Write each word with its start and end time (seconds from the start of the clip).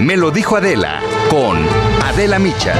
Me 0.00 0.16
lo 0.16 0.30
dijo 0.30 0.56
Adela 0.56 1.00
con 1.30 1.56
Adela 2.04 2.38
Micha. 2.38 2.74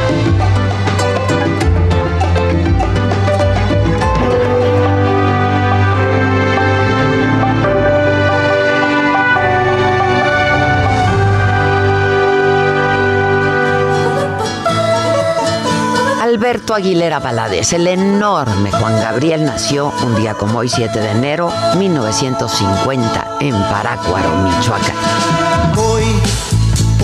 Alberto 16.20 16.74
Aguilera 16.74 17.18
Valadez, 17.18 17.73
el 17.73 17.86
enorme 17.86 18.70
Juan 18.70 19.01
Gabriel, 19.01 19.45
nació 19.46 19.90
un 20.04 20.16
día 20.16 20.34
como 20.34 20.58
hoy, 20.58 20.68
7 20.68 21.01
de 21.01 21.10
enero 21.12 21.51
1950, 21.78 23.38
en 23.40 23.54
Parácuaro, 23.54 24.28
Michoacán. 24.42 25.05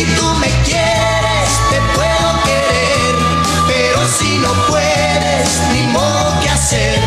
Si 0.00 0.06
tú 0.14 0.24
me 0.40 0.46
quieres, 0.64 1.50
te 1.68 1.76
puedo 1.94 2.42
querer, 2.42 3.14
pero 3.66 4.08
si 4.08 4.38
no 4.38 4.48
puedes, 4.66 5.60
ni 5.74 5.82
modo 5.92 6.40
que 6.40 6.48
hacer. 6.48 6.98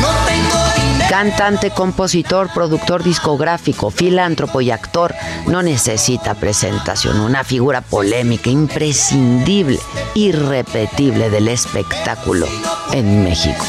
No 0.00 0.08
tengo 0.26 0.58
dinero. 0.74 1.06
Cantante, 1.08 1.70
compositor, 1.70 2.50
productor 2.52 3.04
discográfico, 3.04 3.92
filántropo 3.92 4.60
y 4.60 4.72
actor, 4.72 5.14
no 5.46 5.62
necesita 5.62 6.34
presentación. 6.34 7.20
Una 7.20 7.44
figura 7.44 7.82
polémica, 7.82 8.50
imprescindible, 8.50 9.78
irrepetible 10.16 11.30
del 11.30 11.46
espectáculo 11.46 12.48
en 12.90 13.22
México. 13.22 13.64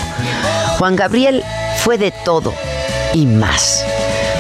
Juan 0.80 0.96
Gabriel 0.96 1.44
fue 1.84 2.00
de 2.00 2.10
todo 2.10 2.52
y 3.14 3.28
más. 3.28 3.86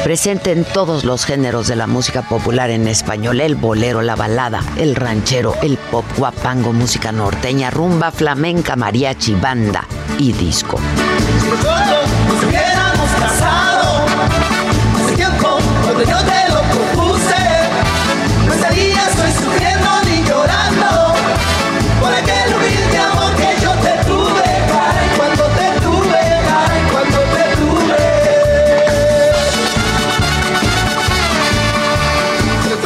Presente 0.06 0.52
en 0.52 0.66
todos 0.66 1.04
los 1.04 1.26
géneros 1.26 1.68
de 1.68 1.76
la 1.76 1.88
música 1.88 2.22
popular 2.22 2.70
en 2.70 2.88
español, 2.88 3.42
el 3.42 3.56
bolero, 3.56 4.04
la 4.04 4.16
balada, 4.16 4.62
el 4.78 4.96
ranchero, 4.96 5.56
el 5.64 5.78
pop, 5.78 6.06
guapango, 6.16 6.74
música 6.74 7.12
norteña, 7.12 7.72
rumba, 7.72 8.12
flamenca, 8.12 8.76
mariachi, 8.76 9.34
banda 9.34 9.88
y 10.20 10.32
disco. 10.32 10.80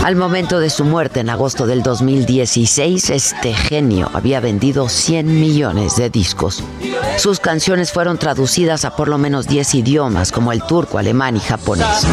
Al 0.09 0.15
momento 0.15 0.59
de 0.59 0.71
su 0.71 0.85
muerte 0.85 1.19
en 1.19 1.29
agosto 1.29 1.67
del 1.67 1.83
2016, 1.83 3.11
este 3.11 3.53
genio 3.53 4.09
había 4.11 4.39
vendido 4.39 4.89
100 4.89 5.39
millones 5.39 5.97
de 5.97 6.09
discos. 6.09 6.63
Sus 7.17 7.39
canciones 7.39 7.91
fueron 7.91 8.17
traducidas 8.17 8.85
a 8.85 8.95
por 8.95 9.07
lo 9.07 9.19
menos 9.19 9.45
10 9.45 9.75
idiomas 9.75 10.31
como 10.31 10.51
el 10.51 10.63
turco, 10.63 10.97
alemán 10.97 11.37
y 11.37 11.39
japonés. 11.41 12.07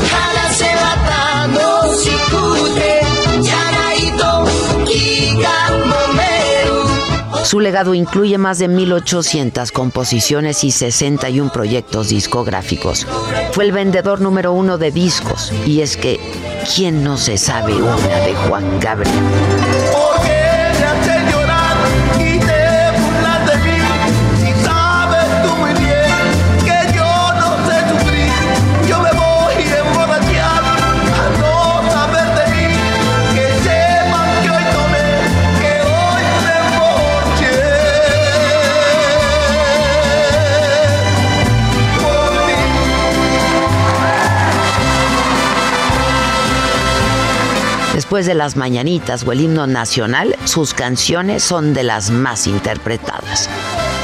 Su 7.47 7.61
legado 7.61 7.95
incluye 7.95 8.37
más 8.39 8.59
de 8.59 8.69
1.800 8.69 9.71
composiciones 9.71 10.65
y 10.65 10.73
61 10.73 11.53
proyectos 11.53 12.09
discográficos. 12.09 13.07
Fue 13.53 13.65
el 13.65 13.71
vendedor 13.71 14.21
número 14.21 14.53
uno 14.53 14.79
de 14.79 14.91
discos. 14.91 15.53
Y 15.65 15.81
es 15.81 15.97
que, 15.97 16.19
¿quién 16.75 17.05
no 17.05 17.17
se 17.17 17.37
sabe 17.37 17.75
una 17.75 18.21
de 18.21 18.35
Juan 18.35 18.81
Gabriel? 18.81 19.15
Después 48.07 48.27
de 48.27 48.37
las 48.37 48.55
mañanitas 48.55 49.27
o 49.27 49.33
el 49.33 49.41
himno 49.41 49.67
nacional, 49.67 50.37
sus 50.45 50.75
canciones 50.75 51.43
son 51.43 51.75
de 51.75 51.83
las 51.83 52.11
más 52.11 52.47
interpretadas. 52.47 53.51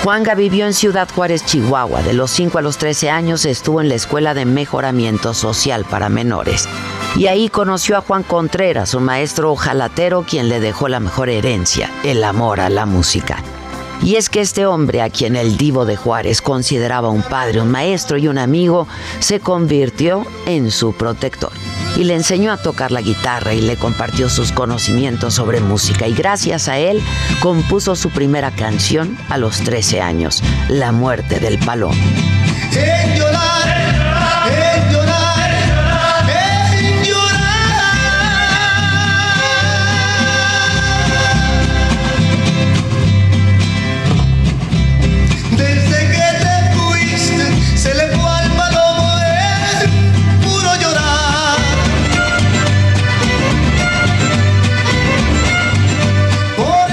Juanga 0.03 0.35
vivió 0.35 0.67
en 0.67 0.75
Ciudad 0.75 1.09
Juárez, 1.09 1.47
Chihuahua. 1.47 2.03
De 2.03 2.13
los 2.13 2.33
5 2.33 2.59
a 2.59 2.63
los 2.63 2.79
13 2.79 3.11
años 3.11 3.45
estuvo 3.45 3.81
en 3.81 3.89
la 3.89 3.95
Escuela 3.95 4.35
de 4.35 4.45
Mejoramiento 4.45 5.35
Social 5.35 5.85
para 5.85 6.09
Menores. 6.09 6.69
Y 7.15 7.29
ahí 7.29 7.49
conoció 7.49 7.97
a 7.97 8.01
Juan 8.01 8.25
Contreras, 8.25 8.93
un 8.95 9.05
maestro 9.05 9.53
ojalatero 9.53 10.25
quien 10.29 10.49
le 10.49 10.59
dejó 10.59 10.89
la 10.89 10.99
mejor 10.99 11.29
herencia, 11.29 11.89
el 12.03 12.25
amor 12.25 12.59
a 12.59 12.71
la 12.71 12.87
música. 12.87 13.37
Y 14.03 14.17
es 14.17 14.29
que 14.29 14.41
este 14.41 14.67
hombre, 14.67 15.01
a 15.01 15.11
quien 15.11 15.37
el 15.37 15.57
divo 15.57 15.85
de 15.85 15.95
Juárez 15.95 16.43
consideraba 16.43 17.09
un 17.09 17.23
padre, 17.23 17.61
un 17.61 17.71
maestro 17.71 18.19
y 18.19 18.27
un 18.27 18.39
amigo, 18.39 18.89
se 19.21 19.39
convirtió 19.39 20.27
en 20.47 20.73
su 20.73 20.93
protector. 20.93 21.53
Y 21.97 22.05
le 22.05 22.15
enseñó 22.15 22.53
a 22.53 22.57
tocar 22.57 22.91
la 22.91 23.03
guitarra 23.03 23.55
y 23.55 23.61
le 23.61 23.77
compartió 23.77 24.29
sus 24.29 24.53
conocimientos 24.53 25.35
sobre 25.35 25.61
música. 25.61 26.07
Y 26.07 26.15
gracias 26.15 26.69
a 26.69 26.79
él 26.79 27.01
compuso 27.41 27.97
su 27.97 28.11
primera 28.11 28.51
canción 28.51 29.17
a 29.29 29.39
los 29.39 29.59
13 29.59 30.01
años, 30.01 30.43
La 30.69 30.93
muerte 30.93 31.39
del 31.39 31.59
palomo. 31.59 31.95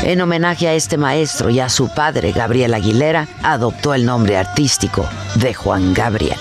En 0.10 0.22
homenaje 0.22 0.68
a 0.68 0.74
este 0.74 0.98
maestro 0.98 1.52
y 1.52 1.60
a 1.60 1.70
su 1.70 1.88
padre, 1.94 2.32
Gabriel 2.32 2.74
Aguilera, 2.74 3.28
adoptó 3.44 3.94
el 3.94 4.08
nombre 4.08 4.38
artístico 4.38 5.08
de 5.36 5.54
Juan 5.54 5.94
Gabriel. 5.94 6.40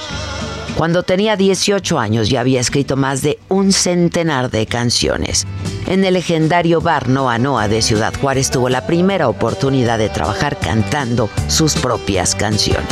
Cuando 0.74 1.02
tenía 1.02 1.36
18 1.36 1.98
años 1.98 2.30
ya 2.30 2.40
había 2.40 2.60
escrito 2.60 2.96
más 2.96 3.20
de 3.20 3.38
un 3.50 3.74
centenar 3.74 4.50
de 4.50 4.64
canciones. 4.64 5.46
En 5.86 6.02
el 6.06 6.14
legendario 6.14 6.80
bar 6.80 7.10
Noa 7.10 7.36
Noa 7.36 7.68
de 7.68 7.82
Ciudad 7.82 8.14
Juárez 8.18 8.50
tuvo 8.50 8.70
la 8.70 8.86
primera 8.86 9.28
oportunidad 9.28 9.98
de 9.98 10.08
trabajar 10.08 10.56
cantando 10.58 11.28
sus 11.48 11.74
propias 11.74 12.34
canciones. 12.34 12.88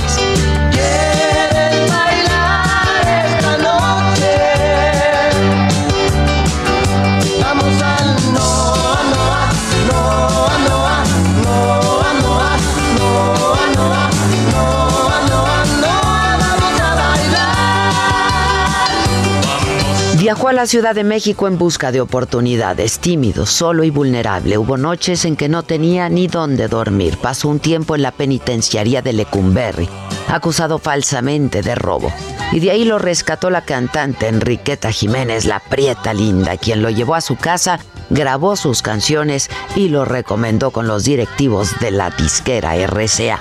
Viajó 20.27 20.49
a 20.49 20.53
la 20.53 20.67
Ciudad 20.67 20.97
de 20.97 21.05
México 21.05 21.47
en 21.47 21.57
busca 21.57 21.93
de 21.93 22.01
oportunidades, 22.01 22.99
tímido, 22.99 23.47
solo 23.47 23.85
y 23.85 23.91
vulnerable. 23.91 24.59
Hubo 24.59 24.77
noches 24.77 25.25
en 25.25 25.37
que 25.37 25.49
no 25.49 25.63
tenía 25.63 26.09
ni 26.09 26.27
dónde 26.27 26.67
dormir. 26.67 27.17
Pasó 27.23 27.49
un 27.49 27.61
tiempo 27.61 27.95
en 27.95 28.03
la 28.03 28.11
penitenciaría 28.11 29.03
de 29.03 29.13
Lecumberri, 29.13 29.89
acusado 30.27 30.81
falsamente 30.81 31.63
de 31.63 31.77
robo. 31.77 32.13
Y 32.51 32.59
de 32.59 32.73
ahí 32.73 32.85
lo 32.85 32.99
rescató 32.99 33.51
la 33.51 33.65
cantante 33.65 34.27
Enriqueta 34.27 34.91
Jiménez, 34.91 35.45
la 35.45 35.61
prieta 35.61 36.13
linda, 36.13 36.57
quien 36.57 36.83
lo 36.83 36.91
llevó 36.91 37.15
a 37.15 37.21
su 37.21 37.37
casa, 37.37 37.79
grabó 38.11 38.57
sus 38.57 38.83
canciones 38.83 39.51
y 39.75 39.89
lo 39.89 40.05
recomendó 40.05 40.71
con 40.71 40.87
los 40.87 41.05
directivos 41.05 41.79
de 41.81 41.91
la 41.91 42.11
disquera 42.11 42.75
RCA. 42.77 43.41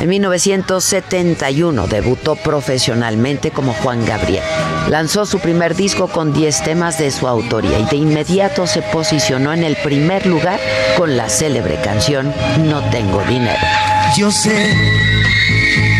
En 0.00 0.08
1971 0.08 1.86
debutó 1.86 2.36
profesionalmente 2.36 3.50
como 3.50 3.72
Juan 3.74 4.04
Gabriel. 4.04 4.42
Lanzó 4.88 5.24
su 5.24 5.38
primer 5.38 5.74
disco 5.74 6.08
con 6.08 6.32
10 6.32 6.62
temas 6.62 6.98
de 6.98 7.10
su 7.10 7.26
autoría 7.28 7.78
y 7.78 7.84
de 7.84 7.96
inmediato 7.96 8.66
se 8.66 8.82
posicionó 8.82 9.52
en 9.52 9.64
el 9.64 9.76
primer 9.76 10.26
lugar 10.26 10.60
con 10.96 11.16
la 11.16 11.28
célebre 11.28 11.80
canción 11.82 12.34
No 12.58 12.82
tengo 12.90 13.22
dinero. 13.22 13.60
Yo 14.16 14.30
sé 14.30 14.74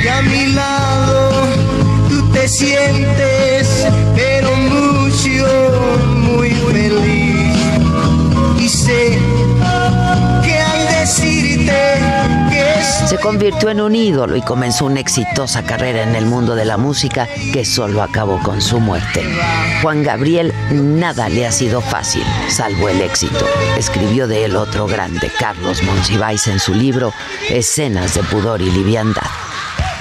que 0.02 0.10
a 0.10 0.22
mi 0.22 0.46
lado 0.52 1.31
tú 2.08 2.31
te 2.32 2.46
sientes, 2.49 3.87
pero 4.14 4.55
mucho, 4.56 6.13
convirtió 13.25 13.71
en 13.71 13.81
un 13.81 13.97
ídolo 13.97 14.37
y 14.37 14.43
comenzó 14.43 14.85
una 14.85 15.00
exitosa 15.00 15.62
carrera 15.62 16.03
en 16.03 16.15
el 16.15 16.26
mundo 16.26 16.55
de 16.55 16.67
la 16.67 16.76
música 16.76 17.26
que 17.55 17.65
solo 17.65 18.03
acabó 18.03 18.38
con 18.43 18.61
su 18.61 18.81
muerte. 18.81 19.23
Juan 19.81 20.03
Gabriel 20.03 20.53
nada 20.71 21.31
le 21.31 21.47
ha 21.47 21.50
sido 21.50 21.81
fácil, 21.81 22.23
salvo 22.50 22.91
el 22.91 23.00
éxito. 23.00 23.47
Escribió 23.79 24.29
de 24.29 24.44
él 24.44 24.56
otro 24.56 24.87
grande, 24.87 25.32
Carlos 25.38 25.82
Monsiváis, 25.82 26.47
en 26.49 26.61
su 26.61 26.75
libro 26.75 27.15
Escenas 27.49 28.15
de 28.15 28.23
pudor 28.25 28.61
y 28.61 28.71
liviandad. 28.71 29.23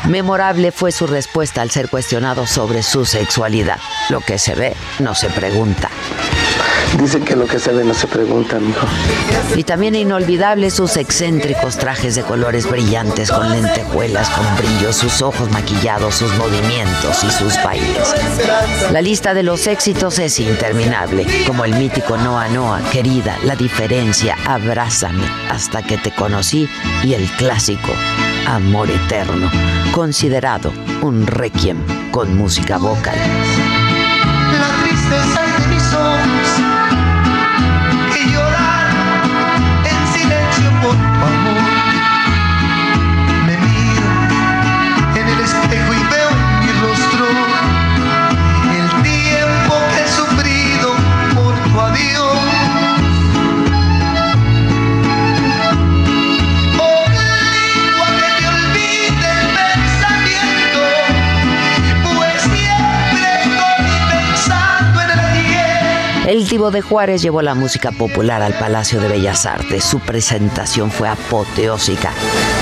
Memorable 0.10 0.74
fue 0.74 0.92
su 0.92 1.08
respuesta 1.08 1.62
al 1.62 1.72
ser 1.72 1.88
cuestionado 1.88 2.46
sobre 2.46 2.84
su 2.84 3.06
sexualidad. 3.06 3.80
Lo 4.10 4.20
que 4.20 4.38
se 4.38 4.54
ve 4.54 4.76
no 5.00 5.16
se 5.16 5.30
pregunta. 5.30 5.90
Dicen 7.00 7.26
que 7.26 7.36
lo 7.36 7.46
que 7.46 7.60
se 7.60 7.72
ve 7.72 7.84
no 7.84 7.94
se 7.94 8.08
pregunta, 8.08 8.60
mijo. 8.60 8.86
Y 9.56 9.64
también 9.64 9.96
inolvidable 9.96 10.70
sus 10.70 10.96
excéntricos 10.98 11.78
trajes 11.78 12.16
de 12.16 12.22
colores 12.22 12.70
brillantes 12.70 13.32
con 13.32 13.50
lentejuelas, 13.50 14.30
con 14.30 14.46
brillo, 14.58 14.94
sus 14.94 15.22
ojos 15.22 15.50
maquillados, 15.52 16.16
sus 16.16 16.34
movimientos 16.38 17.24
y 17.24 17.32
sus 17.32 17.62
bailes. 17.64 18.14
La 18.92 19.02
lista 19.02 19.34
de 19.34 19.44
los 19.44 19.68
éxitos 19.68 20.20
es 20.20 20.40
interminable, 20.40 21.26
como 21.48 21.66
el 21.66 21.74
mítico 21.76 22.18
Noa 22.18 22.48
Noa, 22.50 22.82
querida, 22.92 23.38
La 23.44 23.56
diferencia, 23.56 24.38
Abrázame, 24.46 25.26
hasta 25.50 25.82
que 25.82 25.98
te 25.98 26.12
conocí 26.12 26.70
y 27.04 27.14
el 27.14 27.26
clásico 27.38 27.92
Amor 28.48 28.90
Eterno, 28.90 29.50
considerado 29.94 30.72
un 31.02 31.26
requiem 31.26 31.78
con 32.12 32.38
música 32.38 32.78
vocal. 32.78 33.18
Divo 66.50 66.72
de 66.72 66.82
Juárez 66.82 67.22
llevó 67.22 67.42
la 67.42 67.56
música 67.56 67.92
popular 67.92 68.42
al 68.42 68.54
Palacio 68.54 69.00
de 69.00 69.08
Bellas 69.08 69.46
Artes. 69.46 69.84
Su 69.84 70.00
presentación 70.00 70.92
fue 70.92 71.08
apoteósica. 71.08 72.12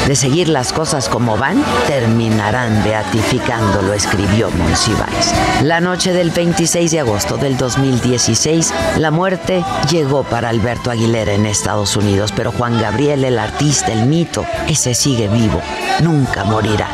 De 0.08 0.16
seguir 0.16 0.50
las 0.50 0.72
cosas 0.72 1.10
como 1.10 1.38
van, 1.38 1.64
terminarán 1.88 2.84
beatificándolo, 2.84 3.94
escribió 3.94 4.50
Monsiváis. 4.52 5.34
La 5.64 5.82
noche 5.82 6.14
del 6.14 6.32
26 6.32 6.92
de 6.92 7.00
agosto 7.00 7.38
del 7.38 7.58
2016, 7.58 8.74
la 8.98 9.12
muerte 9.12 9.64
llegó 9.90 10.24
para 10.24 10.50
Alberto 10.50 10.92
Aguilera 10.92 11.34
en 11.34 11.46
Estados 11.46 11.96
Unidos, 11.96 12.34
pero 12.36 12.52
Juan 12.52 12.80
Gabriel, 12.80 13.24
el 13.24 13.40
artista, 13.40 13.92
el 13.92 14.06
mito, 14.06 14.46
ese 14.68 14.94
sigue 14.94 15.28
vivo, 15.28 15.62
nunca 16.02 16.44
morirá, 16.44 16.88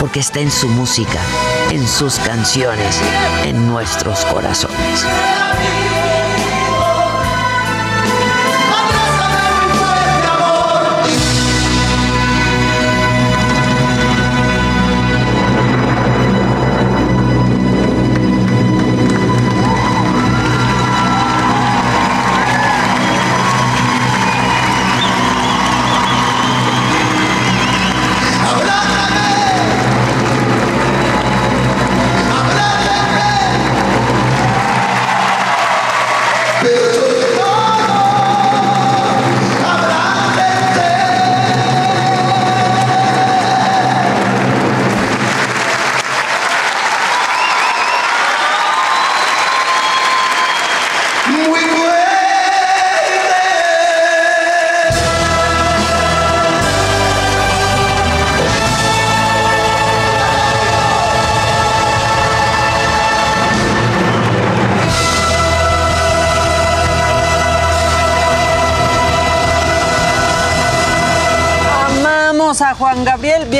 porque 0.00 0.20
está 0.20 0.40
en 0.40 0.50
su 0.50 0.68
música, 0.68 1.20
en 1.70 1.86
sus 1.86 2.16
canciones, 2.16 3.00
en 3.44 3.66
nuestros 3.68 4.24
corazones. 4.26 5.04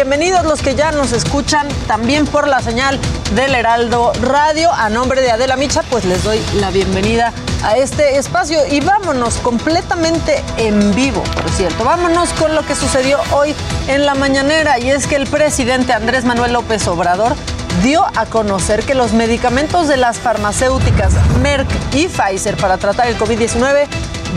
Bienvenidos 0.04 0.44
los 0.44 0.60
que 0.60 0.74
ya 0.74 0.92
nos 0.92 1.12
escuchan 1.12 1.66
también 1.86 2.26
por 2.26 2.46
la 2.46 2.60
señal 2.60 3.00
del 3.34 3.54
Heraldo 3.54 4.12
Radio. 4.20 4.70
A 4.70 4.90
nombre 4.90 5.22
de 5.22 5.30
Adela 5.30 5.56
Micha, 5.56 5.82
pues 5.88 6.04
les 6.04 6.22
doy 6.22 6.38
la 6.56 6.70
bienvenida 6.70 7.32
a 7.64 7.78
este 7.78 8.18
espacio 8.18 8.58
y 8.70 8.80
vámonos 8.80 9.36
completamente 9.36 10.44
en 10.58 10.94
vivo, 10.94 11.22
por 11.22 11.48
cierto. 11.48 11.84
Vámonos 11.84 12.34
con 12.34 12.54
lo 12.54 12.66
que 12.66 12.74
sucedió 12.74 13.18
hoy 13.32 13.54
en 13.88 14.04
la 14.04 14.14
mañanera 14.14 14.78
y 14.78 14.90
es 14.90 15.06
que 15.06 15.16
el 15.16 15.26
presidente 15.26 15.94
Andrés 15.94 16.26
Manuel 16.26 16.52
López 16.52 16.86
Obrador 16.86 17.34
dio 17.82 18.04
a 18.14 18.26
conocer 18.26 18.84
que 18.84 18.94
los 18.94 19.14
medicamentos 19.14 19.88
de 19.88 19.96
las 19.96 20.18
farmacéuticas 20.18 21.14
Merck 21.40 21.66
y 21.94 22.08
Pfizer 22.08 22.58
para 22.58 22.76
tratar 22.76 23.08
el 23.08 23.16
COVID-19 23.16 23.88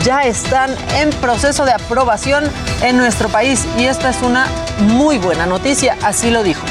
ya 0.04 0.22
están 0.22 0.74
en 0.96 1.10
proceso 1.10 1.64
de 1.64 1.72
aprobación 1.72 2.44
en 2.82 2.96
nuestro 2.96 3.28
país 3.28 3.66
y 3.78 3.84
esta 3.84 4.10
es 4.10 4.22
una 4.22 4.46
muy 4.80 5.18
buena 5.18 5.46
noticia, 5.46 5.96
así 6.02 6.30
lo 6.30 6.42
dijo. 6.42 6.64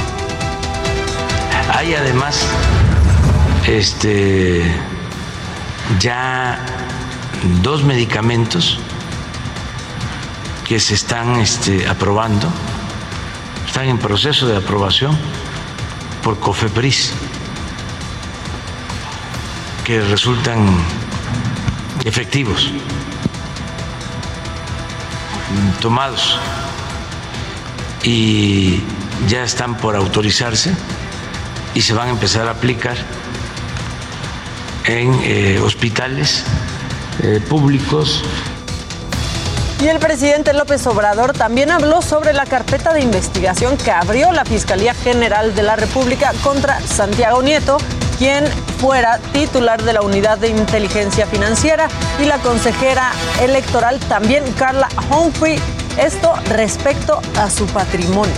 Hay 1.73 1.93
además 1.93 2.45
este 3.67 4.63
ya 5.99 6.59
dos 7.61 7.83
medicamentos 7.83 8.79
que 10.67 10.79
se 10.79 10.95
están 10.95 11.39
este, 11.39 11.87
aprobando, 11.87 12.49
están 13.65 13.85
en 13.85 13.97
proceso 13.97 14.47
de 14.47 14.57
aprobación 14.57 15.17
por 16.23 16.39
COFEPRIS, 16.39 17.13
que 19.85 20.01
resultan 20.01 20.67
efectivos, 22.03 22.71
tomados 25.81 26.39
y 28.03 28.81
ya 29.27 29.43
están 29.43 29.75
por 29.77 29.95
autorizarse 29.95 30.71
y 31.73 31.81
se 31.81 31.93
van 31.93 32.07
a 32.07 32.11
empezar 32.11 32.47
a 32.47 32.51
aplicar 32.51 32.97
en 34.85 35.19
eh, 35.23 35.59
hospitales 35.59 36.43
eh, 37.21 37.41
públicos. 37.49 38.23
Y 39.81 39.87
el 39.87 39.99
presidente 39.99 40.53
López 40.53 40.87
Obrador 40.87 41.33
también 41.33 41.69
habló 41.69 42.01
sobre 42.01 42.33
la 42.33 42.45
carpeta 42.45 42.93
de 42.93 43.01
investigación 43.01 43.77
que 43.77 43.91
abrió 43.91 44.31
la 44.31 44.43
Fiscalía 44.43 44.95
General 44.95 45.53
de 45.53 45.61
la 45.61 45.75
República 45.75 46.33
contra 46.43 46.79
Santiago 46.81 47.43
Nieto, 47.43 47.77
quien 48.17 48.45
fuera 48.79 49.19
titular 49.33 49.81
de 49.83 49.93
la 49.93 50.01
Unidad 50.01 50.37
de 50.37 50.49
Inteligencia 50.49 51.25
Financiera, 51.27 51.87
y 52.21 52.25
la 52.25 52.37
consejera 52.39 53.11
electoral 53.41 53.99
también 54.01 54.43
Carla 54.53 54.89
Humphrey, 55.09 55.59
esto 55.97 56.33
respecto 56.49 57.21
a 57.39 57.49
su 57.49 57.65
patrimonio. 57.67 58.33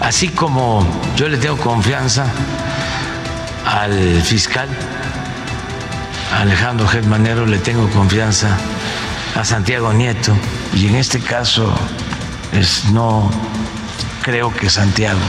Así 0.00 0.28
como 0.28 0.84
yo 1.16 1.28
le 1.28 1.38
tengo 1.38 1.56
confianza 1.56 2.26
al 3.64 4.20
fiscal 4.22 4.68
Alejandro 6.40 6.88
Germanero, 6.88 7.46
le 7.46 7.58
tengo 7.58 7.88
confianza 7.90 8.48
a 9.36 9.44
Santiago 9.44 9.92
Nieto 9.92 10.32
y 10.74 10.88
en 10.88 10.96
este 10.96 11.20
caso 11.20 11.72
es, 12.52 12.84
no 12.92 13.30
creo 14.22 14.52
que 14.54 14.70
Santiago 14.70 15.20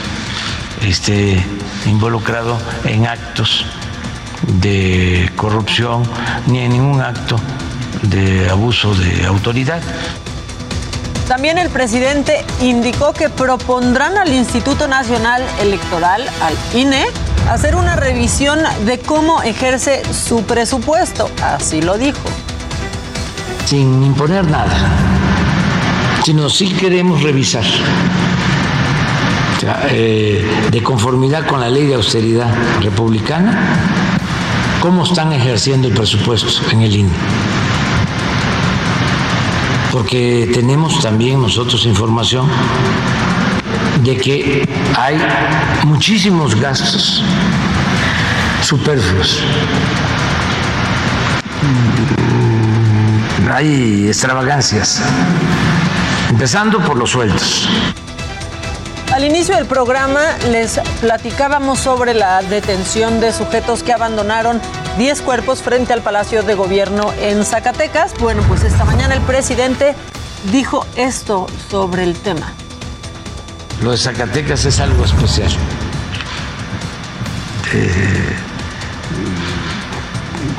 esté 0.82 1.42
involucrado 1.86 2.58
en 2.84 3.06
actos 3.06 3.64
de 4.60 5.30
corrupción 5.36 6.02
ni 6.46 6.60
en 6.60 6.72
ningún 6.72 7.00
acto 7.00 7.36
de 8.02 8.48
abuso 8.50 8.94
de 8.94 9.26
autoridad. 9.26 9.80
También 11.28 11.56
el 11.56 11.70
presidente 11.70 12.44
indicó 12.60 13.14
que 13.14 13.30
propondrán 13.30 14.18
al 14.18 14.30
Instituto 14.32 14.86
Nacional 14.86 15.42
Electoral, 15.58 16.22
al 16.42 16.54
INE, 16.78 17.06
hacer 17.50 17.76
una 17.76 17.96
revisión 17.96 18.60
de 18.84 18.98
cómo 18.98 19.42
ejerce 19.42 20.02
su 20.12 20.42
presupuesto. 20.44 21.30
Así 21.42 21.80
lo 21.80 21.96
dijo. 21.96 22.20
Sin 23.64 24.02
imponer 24.04 24.44
nada, 24.44 24.76
sino 26.24 26.48
sí 26.48 26.68
queremos 26.72 27.22
revisar. 27.22 27.64
Eh, 29.90 30.44
de 30.70 30.82
conformidad 30.82 31.46
con 31.46 31.60
la 31.60 31.70
ley 31.70 31.86
de 31.86 31.94
austeridad 31.94 32.52
republicana 32.82 33.78
cómo 34.80 35.04
están 35.04 35.32
ejerciendo 35.32 35.88
el 35.88 35.94
presupuesto 35.94 36.48
en 36.70 36.82
el 36.82 36.94
INE. 36.94 37.12
Porque 39.90 40.50
tenemos 40.52 41.00
también 41.00 41.40
nosotros 41.40 41.86
información 41.86 42.46
de 44.02 44.16
que 44.18 44.68
hay 44.98 45.16
muchísimos 45.84 46.54
gastos 46.54 47.22
superfluos. 48.60 49.42
Hay 53.50 54.08
extravagancias, 54.08 55.00
empezando 56.30 56.80
por 56.80 56.96
los 56.96 57.10
sueldos. 57.10 57.68
Al 59.12 59.24
inicio 59.24 59.54
del 59.54 59.66
programa 59.66 60.20
les 60.50 60.80
platicábamos 61.00 61.78
sobre 61.78 62.14
la 62.14 62.42
detención 62.42 63.20
de 63.20 63.32
sujetos 63.32 63.82
que 63.82 63.92
abandonaron 63.92 64.60
10 64.98 65.22
cuerpos 65.22 65.62
frente 65.62 65.92
al 65.92 66.02
Palacio 66.02 66.42
de 66.42 66.54
Gobierno 66.54 67.12
en 67.20 67.44
Zacatecas. 67.44 68.12
Bueno, 68.18 68.42
pues 68.48 68.64
esta 68.64 68.84
mañana 68.84 69.14
el 69.14 69.20
presidente 69.20 69.94
dijo 70.50 70.84
esto 70.96 71.46
sobre 71.70 72.02
el 72.02 72.14
tema. 72.14 72.52
Lo 73.82 73.92
de 73.92 73.98
Zacatecas 73.98 74.64
es 74.64 74.80
algo 74.80 75.04
especial. 75.04 75.50
Eh, 77.72 78.36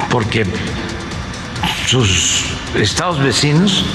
porque 0.09 0.45
sus 1.87 2.45
estados 2.75 3.21
vecinos 3.21 3.85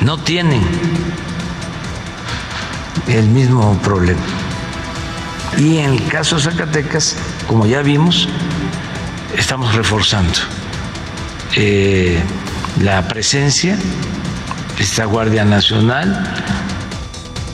no 0.00 0.18
tienen 0.18 0.62
el 3.08 3.26
mismo 3.28 3.76
problema. 3.82 4.20
Y 5.58 5.78
en 5.78 5.94
el 5.94 6.08
caso 6.08 6.36
de 6.36 6.42
Zacatecas, 6.42 7.16
como 7.46 7.66
ya 7.66 7.82
vimos, 7.82 8.28
estamos 9.36 9.74
reforzando 9.74 10.38
eh, 11.56 12.22
la 12.80 13.06
presencia 13.08 13.76
de 14.76 14.82
esta 14.82 15.04
Guardia 15.04 15.44
Nacional. 15.44 16.24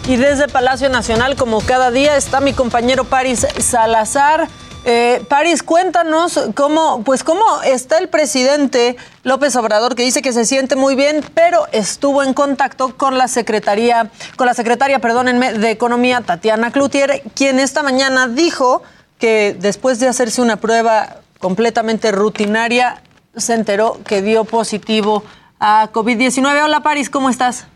Y 0.07 0.17
desde 0.17 0.47
Palacio 0.47 0.89
Nacional, 0.89 1.35
como 1.37 1.61
cada 1.61 1.91
día, 1.91 2.17
está 2.17 2.41
mi 2.41 2.53
compañero 2.53 3.05
Paris 3.05 3.47
Salazar. 3.59 4.49
Eh, 4.89 5.25
Paris, 5.29 5.65
cuéntanos 5.65 6.39
cómo, 6.55 7.03
pues 7.03 7.25
cómo 7.25 7.43
está 7.65 7.99
el 7.99 8.09
presidente 8.09 8.97
López 9.25 9.57
Obrador, 9.57 9.97
que 9.97 10.05
dice 10.05 10.23
que 10.23 10.33
se 10.33 10.45
siente 10.45 10.77
muy 10.77 10.95
bien, 10.95 11.25
pero 11.35 11.67
estuvo 11.73 12.23
en 12.23 12.33
contacto 12.33 12.97
con 12.97 13.19
la 13.19 13.27
secretaría, 13.27 14.13
con 14.37 14.47
la 14.47 14.55
secretaria, 14.55 15.01
perdónenme, 15.01 15.55
de 15.55 15.73
Economía, 15.73 16.21
Tatiana 16.21 16.71
Cloutier, 16.71 17.25
quien 17.35 17.59
esta 17.59 17.83
mañana 17.83 18.29
dijo 18.29 18.85
que 19.19 19.57
después 19.59 19.99
de 19.99 20.07
hacerse 20.07 20.41
una 20.41 20.59
prueba 20.59 21.17
completamente 21.41 22.13
rutinaria, 22.13 23.03
se 23.37 23.55
enteró 23.55 23.99
que 24.07 24.23
dio 24.23 24.45
positivo 24.45 25.25
a 25.59 25.91
COVID-19. 25.93 26.63
Hola 26.63 26.85
Paris, 26.85 27.11
¿cómo 27.11 27.29
estás? 27.29 27.67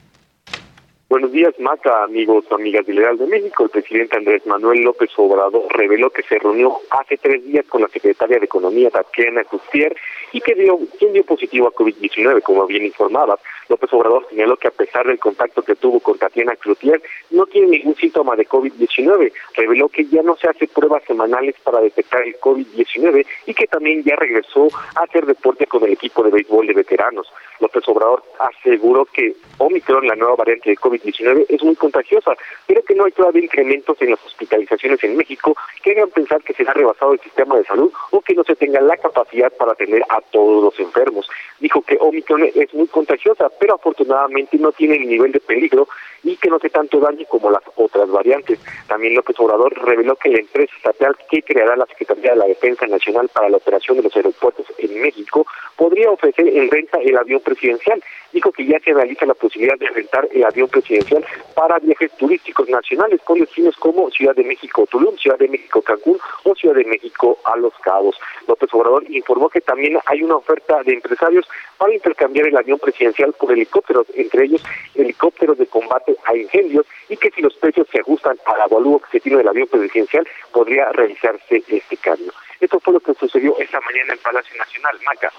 Buenos 1.11 1.33
días, 1.33 1.59
Maca, 1.59 2.05
amigos, 2.05 2.45
amigas 2.53 2.87
del 2.87 2.95
Leal 2.95 3.19
de 3.19 3.27
México. 3.27 3.65
El 3.65 3.71
presidente 3.71 4.17
Andrés 4.17 4.47
Manuel 4.47 4.83
López 4.83 5.11
Obrador 5.17 5.65
reveló 5.71 6.09
que 6.11 6.23
se 6.23 6.39
reunió 6.39 6.77
hace 6.89 7.17
tres 7.17 7.45
días 7.45 7.67
con 7.67 7.83
la 7.83 7.89
secretaria 7.89 8.39
de 8.39 8.45
Economía, 8.45 8.91
Tatiana 8.91 9.43
Custier, 9.43 9.93
y 10.33 10.41
que 10.41 10.55
dio, 10.55 10.79
quien 10.99 11.13
dio 11.13 11.25
positivo 11.25 11.69
a 11.69 11.73
COVID-19, 11.73 12.43
como 12.43 12.67
bien 12.67 12.85
informaba. 12.85 13.39
López 13.69 13.93
Obrador 13.93 14.27
señaló 14.29 14.57
que 14.57 14.69
a 14.69 14.73
pesar 14.73 15.07
del 15.07 15.19
contacto 15.19 15.63
que 15.63 15.77
tuvo 15.77 16.01
con 16.01 16.19
Tatiana 16.19 16.57
Cloutier, 16.57 17.01
no 17.31 17.47
tiene 17.47 17.69
ningún 17.69 17.95
síntoma 17.95 18.35
de 18.35 18.47
COVID-19. 18.47 19.33
Reveló 19.55 19.89
que 19.89 20.07
ya 20.07 20.23
no 20.23 20.37
se 20.37 20.49
hace 20.49 20.67
pruebas 20.67 21.05
semanales 21.05 21.55
para 21.63 21.81
detectar 21.81 22.23
el 22.23 22.39
COVID-19 22.41 23.25
y 23.47 23.55
que 23.55 23.67
también 23.69 24.03
ya 24.03 24.17
regresó 24.17 24.69
a 24.97 25.05
hacer 25.05 25.25
deporte 25.27 25.67
con 25.67 25.85
el 25.85 25.93
equipo 25.93 26.23
de 26.25 26.31
béisbol 26.31 26.67
de 26.67 26.75
veteranos. 26.75 27.33
López 27.61 27.87
Obrador 27.89 28.23
aseguró 28.39 29.05
que 29.05 29.35
Omicron, 29.59 30.07
la 30.07 30.17
nueva 30.17 30.37
variante 30.37 30.71
de 30.71 30.77
COVID-19, 30.77 31.47
es 31.49 31.63
muy 31.63 31.77
contagiosa, 31.77 32.33
pero 32.67 32.83
que 32.83 32.95
no 32.95 33.05
hay 33.05 33.13
todavía 33.13 33.45
incrementos 33.45 34.01
en 34.01 34.11
las 34.11 34.25
hospitalizaciones 34.25 35.03
en 35.05 35.17
México 35.17 35.57
que 35.83 35.93
hagan 35.93 36.11
pensar 36.11 36.43
que 36.43 36.55
se 36.55 36.63
ha 36.67 36.73
rebasado 36.73 37.13
el 37.13 37.21
sistema 37.21 37.57
de 37.57 37.65
salud 37.65 37.93
o 38.11 38.21
que 38.21 38.35
no 38.35 38.45
se 38.45 38.57
tenga 38.57 38.81
la 38.81 38.97
capacidad 38.97 39.53
para 39.53 39.73
atender 39.73 40.03
todos 40.31 40.63
los 40.63 40.79
enfermos. 40.81 41.29
Dijo 41.59 41.83
que 41.83 41.97
Omicron 42.01 42.45
es 42.55 42.73
muy 42.75 42.87
contagiosa, 42.89 43.49
pero 43.59 43.75
afortunadamente 43.75 44.59
no 44.59 44.73
tiene 44.73 44.97
el 44.97 45.09
nivel 45.09 45.33
de 45.33 45.41
peligro 45.41 45.89
y 46.23 46.37
que 46.37 46.49
no 46.49 46.57
hace 46.57 46.71
tanto 46.71 47.01
daño 47.01 47.25
como 47.29 47.51
las 47.51 47.63
otras 47.77 48.11
variantes. 48.11 48.59
También 48.87 49.15
López 49.15 49.39
Obrador 49.39 49.73
reveló 49.85 50.17
que 50.17 50.31
la 50.31 50.41
empresa 50.41 50.73
estatal 50.77 51.17
que 51.31 51.43
creará 51.43 51.77
la 51.77 51.87
Secretaría 51.87 52.33
de 52.33 52.37
la 52.37 52.47
Defensa 52.47 52.87
Nacional 52.87 53.29
para 53.33 53.49
la 53.49 53.57
operación 53.57 53.97
de 53.97 54.05
los 54.05 54.17
aeropuertos 54.17 54.67
en 54.79 55.01
México 55.01 55.47
podría 55.77 56.11
ofrecer 56.11 56.47
en 56.47 56.71
renta 56.71 56.99
el 56.99 57.17
avión 57.17 57.41
presidencial. 57.41 58.03
Dijo 58.33 58.53
que 58.53 58.65
ya 58.65 58.79
se 58.81 58.93
realiza 58.93 59.27
la 59.27 59.35
posibilidad 59.35 59.79
de 59.79 59.89
rentar 59.89 60.29
el 60.33 60.45
avión 60.45 60.69
presidencial 60.69 61.25
para 61.55 61.79
viajes 61.79 62.13
turísticos 62.13 62.69
nacionales 62.69 63.21
con 63.25 63.41
destinos 63.41 63.77
como 63.77 64.11
Ciudad 64.11 64.35
de 64.37 64.45
México 64.45 64.87
Tulum, 64.87 65.17
Ciudad 65.17 65.39
de 65.39 65.49
México 65.49 65.83
Cancún 65.83 66.19
o 66.45 66.55
Ciudad 66.55 66.77
de 66.77 66.85
México 66.85 67.39
a 67.45 67.57
Los 67.57 67.75
Cabos. 67.83 68.17
López 68.47 68.69
Obrador 68.73 69.05
informó 69.11 69.49
que 69.49 69.61
también 69.61 69.99
hay 70.07 70.23
una 70.23 70.37
oferta 70.37 70.83
de 70.85 70.93
empresarios 70.93 71.49
para 71.77 71.95
intercambiar 71.95 72.47
el 72.47 72.57
avión 72.57 72.79
presidencial 72.79 73.33
por 73.33 73.53
helicópteros, 73.53 74.07
entre 74.15 74.45
ellos 74.45 74.63
helicópteros 74.95 75.59
de 75.59 75.67
combate 75.67 76.10
a 76.25 76.37
incendios 76.37 76.87
y 77.09 77.17
que 77.17 77.31
si 77.31 77.41
los 77.43 77.55
precios 77.55 77.87
se 77.91 78.01
ajustan 78.01 78.39
al 78.47 78.61
avalúo 78.61 79.01
que 79.01 79.11
se 79.13 79.21
tiene 79.21 79.39
del 79.39 79.49
avión 79.49 79.69
presidencial, 79.69 80.27
podría 80.53 80.91
realizarse 80.93 81.63
este 81.69 81.97
cambio. 81.97 82.33
Esto 82.61 82.79
fue 82.81 82.95
lo 82.95 83.01
que 83.01 83.15
sucedió 83.15 83.57
esta 83.59 83.81
mañana 83.81 84.13
en 84.13 84.19
Palacio 84.19 84.57
Nacional, 84.57 84.99
Maca. 85.07 85.33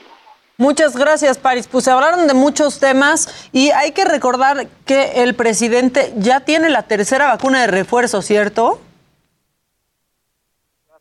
Muchas 0.58 0.96
gracias, 0.96 1.38
Paris. 1.38 1.68
Pues 1.68 1.86
se 1.86 1.92
hablaron 1.92 2.28
de 2.28 2.34
muchos 2.34 2.80
temas 2.80 3.50
y 3.52 3.72
hay 3.72 3.94
que 3.94 4.06
recordar 4.06 4.68
que 4.86 5.24
el 5.24 5.36
presidente 5.36 6.12
ya 6.18 6.42
tiene 6.42 6.70
la 6.70 6.84
tercera 6.84 7.28
vacuna 7.28 7.62
de 7.62 7.68
refuerzo, 7.68 8.22
¿cierto? 8.22 8.80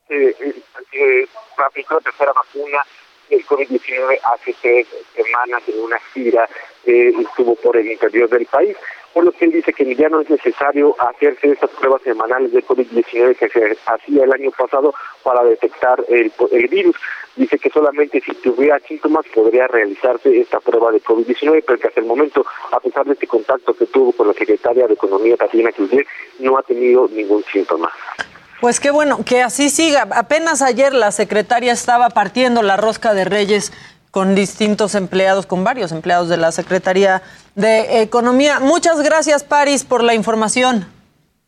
Eh, 0.09 0.35
aplicó 1.59 1.95
la 1.95 2.01
tercera 2.01 2.33
vacuna 2.33 2.79
el 3.31 3.47
COVID-19 3.47 4.19
hace 4.25 4.55
tres 4.61 4.87
semanas 5.15 5.63
en 5.69 5.81
una 5.81 5.99
gira 6.13 6.49
eh, 6.85 7.13
estuvo 7.21 7.55
por 7.55 7.77
el 7.77 7.91
interior 7.91 8.29
del 8.29 8.47
país, 8.47 8.77
por 9.13 9.25
lo 9.25 9.33
que 9.33 9.47
él 9.47 9.53
dice 9.53 9.73
que 9.73 9.95
ya 9.95 10.09
no 10.09 10.21
es 10.21 10.31
necesario 10.31 10.95
hacerse 11.01 11.49
estas 11.49 11.71
pruebas 11.71 12.03
semanales 12.03 12.53
de 12.53 12.65
COVID-19 12.65 13.37
que 13.37 13.49
se 13.49 13.77
hacía 13.87 14.25
el 14.25 14.33
año 14.33 14.51
pasado 14.53 14.95
para 15.23 15.43
detectar 15.45 16.05
el, 16.09 16.33
el 16.53 16.69
virus. 16.69 16.97
Dice 17.37 17.59
que 17.59 17.71
solamente 17.71 18.21
si 18.21 18.35
tuviera 18.35 18.79
síntomas 18.81 19.25
podría 19.35 19.67
realizarse 19.67 20.41
esta 20.41 20.61
prueba 20.61 20.93
de 20.93 21.03
COVID-19, 21.03 21.65
pero 21.67 21.79
que 21.79 21.89
hasta 21.89 22.01
el 22.01 22.07
momento, 22.07 22.45
a 22.73 22.81
pesar 22.81 23.07
de 23.07 23.13
este 23.13 23.27
contacto 23.27 23.75
que 23.75 23.87
tuvo 23.87 24.13
con 24.13 24.29
la 24.29 24.35
secretaria 24.35 24.87
de 24.87 24.95
Economía, 24.95 25.37
Tatiana 25.37 25.73
Cloutier, 25.73 26.07
no 26.39 26.59
ha 26.59 26.63
tenido 26.63 27.09
ningún 27.09 27.45
síntoma. 27.45 27.91
Pues 28.61 28.79
qué 28.79 28.91
bueno, 28.91 29.25
que 29.25 29.43
así 29.43 29.71
siga. 29.71 30.07
Apenas 30.15 30.61
ayer 30.61 30.93
la 30.93 31.13
secretaria 31.13 31.73
estaba 31.73 32.11
partiendo 32.11 32.63
la 32.63 32.77
rosca 32.77 33.15
de 33.15 33.25
Reyes 33.25 33.73
con 34.11 34.35
distintos 34.35 34.95
empleados, 34.95 35.47
con 35.47 35.65
varios 35.65 35.93
empleados 35.93 36.29
de 36.29 36.37
la 36.37 36.53
Secretaría 36.53 37.23
de 37.55 38.03
Economía. 38.03 38.61
Muchas 38.61 39.01
gracias, 39.03 39.45
Paris, 39.45 39.85
por 39.85 40.03
la 40.03 40.15
información. 40.15 40.87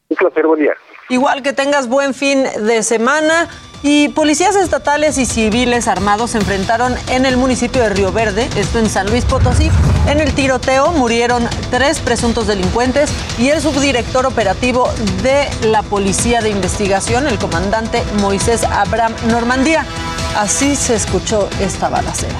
Un 0.09 0.16
placer, 0.16 0.47
buen 0.47 0.61
día. 0.61 0.73
Igual 1.09 1.42
que 1.42 1.52
tengas 1.52 1.88
buen 1.88 2.14
fin 2.14 2.45
de 2.45 2.83
semana. 2.83 3.49
Y 3.85 4.11
policías 4.11 4.54
estatales 4.54 5.19
y 5.19 5.26
civiles 5.26 5.88
armados 5.88 6.31
se 6.31 6.38
enfrentaron 6.38 6.95
en 7.09 7.26
el 7.26 7.37
municipio 7.37 7.83
de 7.83 7.88
Río 7.88 8.12
Verde, 8.12 8.49
esto 8.57 8.78
en 8.78 8.88
San 8.88 9.11
Luis 9.11 9.25
Potosí. 9.25 9.73
En 10.07 10.21
el 10.21 10.33
tiroteo 10.35 10.92
murieron 10.92 11.49
tres 11.73 11.99
presuntos 11.99 12.47
delincuentes 12.47 13.11
y 13.40 13.49
el 13.49 13.61
subdirector 13.61 14.25
operativo 14.25 14.88
de 15.25 15.49
la 15.66 15.83
Policía 15.83 16.40
de 16.40 16.50
Investigación, 16.50 17.26
el 17.26 17.40
comandante 17.40 18.04
Moisés 18.21 18.62
Abraham 18.62 19.14
Normandía. 19.26 19.85
Así 20.36 20.76
se 20.76 20.94
escuchó 20.94 21.48
esta 21.60 21.88
balacera. 21.88 22.38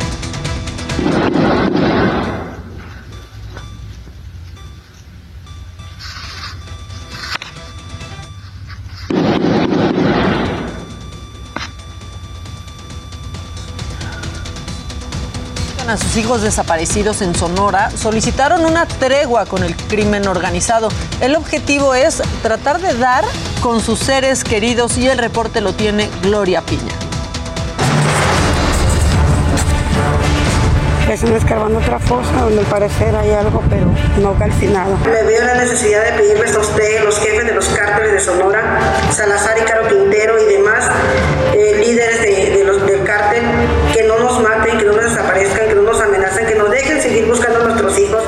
a 15.89 15.97
sus 15.99 16.17
hijos 16.17 16.41
desaparecidos 16.41 17.21
en 17.21 17.35
Sonora 17.35 17.91
solicitaron 17.91 18.65
una 18.65 18.87
tregua 18.87 19.45
con 19.45 19.63
el 19.63 19.77
crimen 19.77 20.27
organizado. 20.27 20.89
El 21.21 21.37
objetivo 21.37 21.95
es 21.95 22.23
tratar 22.41 22.81
de 22.81 22.95
dar 22.95 23.25
con 23.61 23.83
sus 23.83 23.99
seres 23.99 24.43
queridos 24.43 24.97
y 24.97 25.09
el 25.09 25.19
reporte 25.19 25.61
lo 25.61 25.75
tiene 25.75 26.09
Gloria 26.23 26.63
Piña. 26.63 27.02
Están 31.13 31.35
escarbando 31.35 31.79
otra 31.79 31.99
fosa 31.99 32.33
donde 32.41 32.61
al 32.61 32.67
parecer 32.67 33.15
hay 33.15 33.33
algo, 33.33 33.63
pero 33.69 33.85
no 34.19 34.33
calcinado. 34.39 34.97
Me 35.05 35.23
veo 35.25 35.45
la 35.45 35.57
necesidad 35.57 36.03
de 36.07 36.13
pedirles 36.13 36.55
a 36.55 36.61
usted, 36.61 37.05
los 37.05 37.19
jefes 37.19 37.45
de 37.45 37.55
los 37.55 37.69
cárteles 37.69 38.13
de 38.13 38.21
Sonora, 38.21 38.79
Salazar 39.11 39.59
y 39.59 39.61
Caro 39.61 39.89
Quintero 39.89 40.41
y 40.41 40.45
demás 40.47 40.87
eh, 41.53 41.77
líderes 41.85 42.23
de, 42.23 42.57
de 42.57 42.65
los, 42.65 42.87
del 42.87 43.05
cártel, 43.05 43.43
que 43.93 44.05
no 44.05 44.21
nos 44.21 44.41
maten, 44.41 44.79
que 44.79 44.87
no 44.87 44.93
nos 44.93 45.05
desaparezcan, 45.05 45.69
que 45.69 45.75
no 45.75 45.83
nos 45.83 46.01
amenacen, 46.01 46.47
que 46.47 46.55
nos 46.55 46.71
dejen 46.71 47.03
seguir 47.03 47.27
buscando 47.27 47.61
a 47.61 47.65
nuestros 47.65 47.99
hijos. 47.99 48.23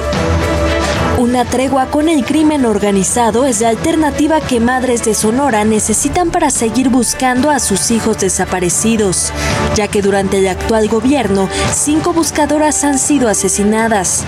Una 1.35 1.45
tregua 1.45 1.87
con 1.87 2.09
el 2.09 2.25
crimen 2.25 2.65
organizado 2.65 3.45
es 3.45 3.61
la 3.61 3.71
alternativa 3.71 4.41
que 4.41 4.61
madres 4.61 5.05
de 5.05 5.15
Sonora 5.15 5.65
necesitan 5.65 6.31
para 6.31 6.49
seguir 6.49 6.91
buscando 6.91 7.51
a 7.51 7.59
sus 7.59 7.91
hijos 7.91 8.19
desaparecidos, 8.21 9.33
ya 9.75 9.89
que 9.89 10.01
durante 10.01 10.39
el 10.39 10.47
actual 10.47 10.87
gobierno 10.87 11.49
cinco 11.73 12.13
buscadoras 12.13 12.85
han 12.85 13.01
sido 13.01 13.29
asesinadas. 13.29 14.25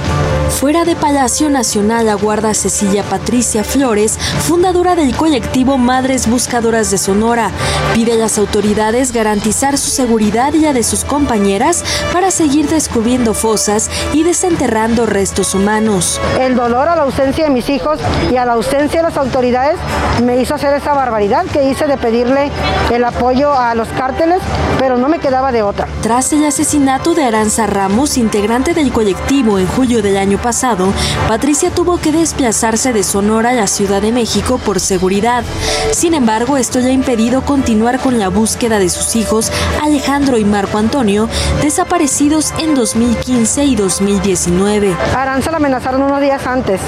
Fuera 0.51 0.85
de 0.85 0.97
Palacio 0.97 1.51
Nacional 1.51 2.09
aguarda 2.09 2.55
Cecilia 2.55 3.03
Patricia 3.03 3.63
Flores, 3.63 4.19
fundadora 4.41 4.95
del 4.95 5.15
colectivo 5.15 5.77
Madres 5.77 6.29
Buscadoras 6.29 6.91
de 6.91 6.99
Sonora. 6.99 7.51
Pide 7.95 8.13
a 8.13 8.17
las 8.17 8.39
autoridades 8.39 9.13
garantizar 9.13 9.77
su 9.77 9.91
seguridad 9.91 10.55
y 10.55 10.61
la 10.61 10.73
de 10.73 10.83
sus 10.83 11.05
compañeras 11.05 11.85
para 12.13 12.31
seguir 12.31 12.69
descubriendo 12.69 13.35
fosas 13.35 13.91
y 14.15 14.23
desenterrando 14.23 15.05
restos 15.05 15.55
humanos. 15.55 16.21
El 16.41 16.55
dolor 16.55 16.89
a 16.89 16.97
la 16.97 17.03
ausencia 17.03 17.45
de 17.45 17.51
mis 17.51 17.69
hijos 17.69 17.99
y 18.33 18.37
a 18.37 18.47
la 18.47 18.55
ausencia 18.55 19.03
de 19.03 19.09
las 19.09 19.17
autoridades 19.19 19.77
me 20.25 20.41
hizo 20.41 20.55
hacer 20.55 20.75
esa 20.75 20.95
barbaridad 20.95 21.45
que 21.47 21.69
hice 21.69 21.87
de 21.87 21.99
pedirle 21.99 22.51
el 22.93 23.05
apoyo 23.05 23.53
a 23.53 23.75
los 23.75 23.89
cárteles, 23.89 24.41
pero 24.79 24.97
no 24.97 25.09
me 25.09 25.19
quedaba 25.19 25.53
de 25.53 25.63
otra. 25.63 25.87
Tras 26.03 26.33
el 26.33 26.45
asesinato 26.45 27.15
de 27.15 27.25
Aranza 27.25 27.67
Ramos, 27.67 28.17
integrante 28.17 28.73
del 28.73 28.91
colectivo 28.91 29.59
en 29.59 29.67
julio 29.67 30.01
del 30.03 30.17
año 30.17 30.36
pasado, 30.39 30.93
Patricia 31.29 31.71
tuvo 31.71 31.99
que 31.99 32.13
desplazarse 32.13 32.93
de 32.93 33.03
Sonora 33.03 33.51
a 33.51 33.55
la 33.55 33.67
Ciudad 33.67 34.03
de 34.03 34.13
México 34.13 34.59
por 34.59 34.81
seguridad. 34.81 35.45
Sin 35.93 36.15
embargo, 36.15 36.57
esto 36.57 36.79
le 36.81 36.89
ha 36.89 36.93
impedido 36.93 37.43
continuar 37.43 37.99
con 38.01 38.19
la 38.19 38.29
búsqueda 38.29 38.79
de 38.79 38.89
sus 38.89 39.17
hijos 39.17 39.51
Alejandro 39.83 40.39
y 40.39 40.45
Marco 40.45 40.79
Antonio, 40.79 41.29
desaparecidos 41.63 42.53
en 42.59 42.75
2015 42.75 43.65
y 43.65 43.77
2019. 43.77 44.97
Aranza 45.17 45.51
la 45.51 45.59
amenazaron 45.59 46.03
unos 46.03 46.21
días 46.21 46.47
antes, 46.47 46.81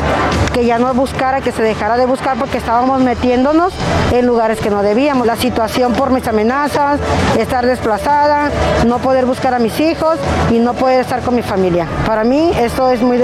que 0.53 0.65
ya 0.65 0.79
no 0.79 0.93
buscara, 0.95 1.41
que 1.41 1.53
se 1.53 1.63
dejara 1.63 1.97
de 1.97 2.07
buscar 2.07 2.39
porque 2.39 2.59
estábamos 2.59 3.01
metiéndonos 3.01 3.73
en 4.13 4.27
lugares 4.27 4.59
que 4.61 4.71
no 4.71 4.83
debíamos. 4.83 5.27
La 5.27 5.37
situación 5.37 5.93
por 5.93 6.11
mis 6.11 6.27
amenazas, 6.27 7.01
estar 7.39 7.67
desplazada, 7.67 8.51
no 8.87 8.99
poder 8.99 9.27
buscar 9.27 9.55
a 9.55 9.59
mis 9.59 9.79
hijos 9.81 10.19
y 10.51 10.59
no 10.59 10.75
poder 10.75 11.01
estar 11.01 11.23
con 11.23 11.35
mi 11.35 11.43
familia. 11.43 11.87
Para 12.07 12.25
mí 12.25 12.53
esto 12.59 12.91
es 12.91 13.03
muy 13.03 13.19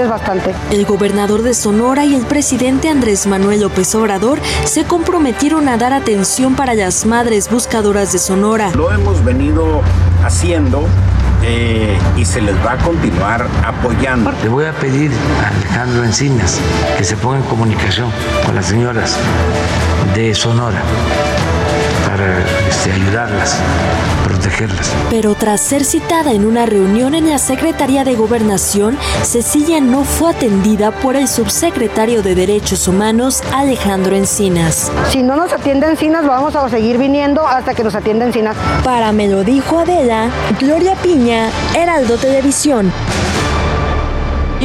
El 0.71 0.85
gobernador 0.85 1.41
de 1.41 1.53
Sonora 1.53 2.05
y 2.05 2.15
el 2.15 2.25
presidente 2.25 2.87
Andrés 2.87 3.27
Manuel 3.27 3.61
López 3.61 3.93
Obrador 3.95 4.39
se 4.63 4.85
comprometieron 4.85 5.67
a 5.67 5.75
dar 5.77 5.91
atención 5.91 6.55
para 6.55 6.73
las 6.73 7.05
madres 7.05 7.49
buscadoras 7.49 8.13
de 8.13 8.19
Sonora. 8.19 8.71
Lo 8.75 8.93
hemos 8.93 9.23
venido 9.25 9.81
haciendo 10.23 10.87
eh, 11.43 11.99
y 12.15 12.23
se 12.23 12.41
les 12.41 12.55
va 12.65 12.73
a 12.73 12.77
continuar 12.77 13.45
apoyando. 13.65 14.31
Le 14.41 14.47
voy 14.47 14.65
a 14.65 14.71
pedir 14.73 15.11
a 15.43 15.49
Alejandro 15.49 16.05
Encinas 16.05 16.61
que 16.97 17.03
se 17.03 17.17
ponga 17.17 17.37
en 17.37 17.43
comunicación 17.43 18.09
con 18.45 18.55
las 18.55 18.67
señoras 18.67 19.17
de 20.13 20.33
Sonora 20.33 20.81
para 22.07 22.39
este, 22.69 22.93
ayudarlas, 22.93 23.59
protegerlas. 24.45 24.93
Pero 25.09 25.35
tras 25.35 25.61
ser 25.61 25.83
citada 25.83 26.31
en 26.31 26.45
una 26.45 26.65
reunión 26.65 27.15
en 27.15 27.29
la 27.29 27.37
Secretaría 27.37 28.03
de 28.03 28.15
Gobernación, 28.15 28.97
Cecilia 29.23 29.81
no 29.81 30.03
fue 30.03 30.31
atendida 30.31 30.91
por 30.91 31.15
el 31.15 31.27
subsecretario 31.27 32.21
de 32.21 32.35
Derechos 32.35 32.87
Humanos, 32.87 33.41
Alejandro 33.53 34.15
Encinas. 34.15 34.91
Si 35.09 35.23
no 35.23 35.35
nos 35.35 35.51
atiende 35.51 35.87
Encinas, 35.87 36.25
vamos 36.25 36.55
a 36.55 36.69
seguir 36.69 36.97
viniendo 36.97 37.45
hasta 37.47 37.73
que 37.73 37.83
nos 37.83 37.95
atienda 37.95 38.25
Encinas. 38.25 38.55
Para 38.83 39.11
me 39.11 39.27
lo 39.27 39.43
dijo 39.43 39.79
Adela, 39.79 40.29
Gloria 40.59 40.95
Piña, 40.95 41.49
Heraldo 41.75 42.17
Televisión. 42.17 42.91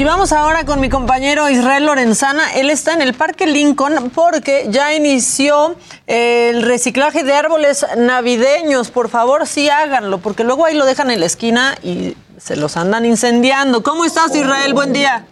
Y 0.00 0.04
vamos 0.04 0.32
ahora 0.32 0.64
con 0.64 0.80
mi 0.80 0.88
compañero 0.88 1.50
Israel 1.50 1.84
Lorenzana. 1.84 2.54
Él 2.54 2.70
está 2.70 2.94
en 2.94 3.02
el 3.02 3.12
Parque 3.12 3.46
Lincoln 3.46 4.10
porque 4.14 4.64
ya 4.70 4.94
inició 4.94 5.76
el 6.06 6.62
reciclaje 6.62 7.22
de 7.22 7.34
árboles 7.34 7.84
navideños. 7.98 8.90
Por 8.90 9.10
favor, 9.10 9.46
sí 9.46 9.68
háganlo, 9.68 10.16
porque 10.16 10.42
luego 10.42 10.64
ahí 10.64 10.74
lo 10.74 10.86
dejan 10.86 11.10
en 11.10 11.20
la 11.20 11.26
esquina 11.26 11.76
y 11.82 12.16
se 12.38 12.56
los 12.56 12.78
andan 12.78 13.04
incendiando. 13.04 13.82
¿Cómo 13.82 14.06
estás, 14.06 14.34
Israel? 14.34 14.72
Buen 14.72 14.94
día. 14.94 15.26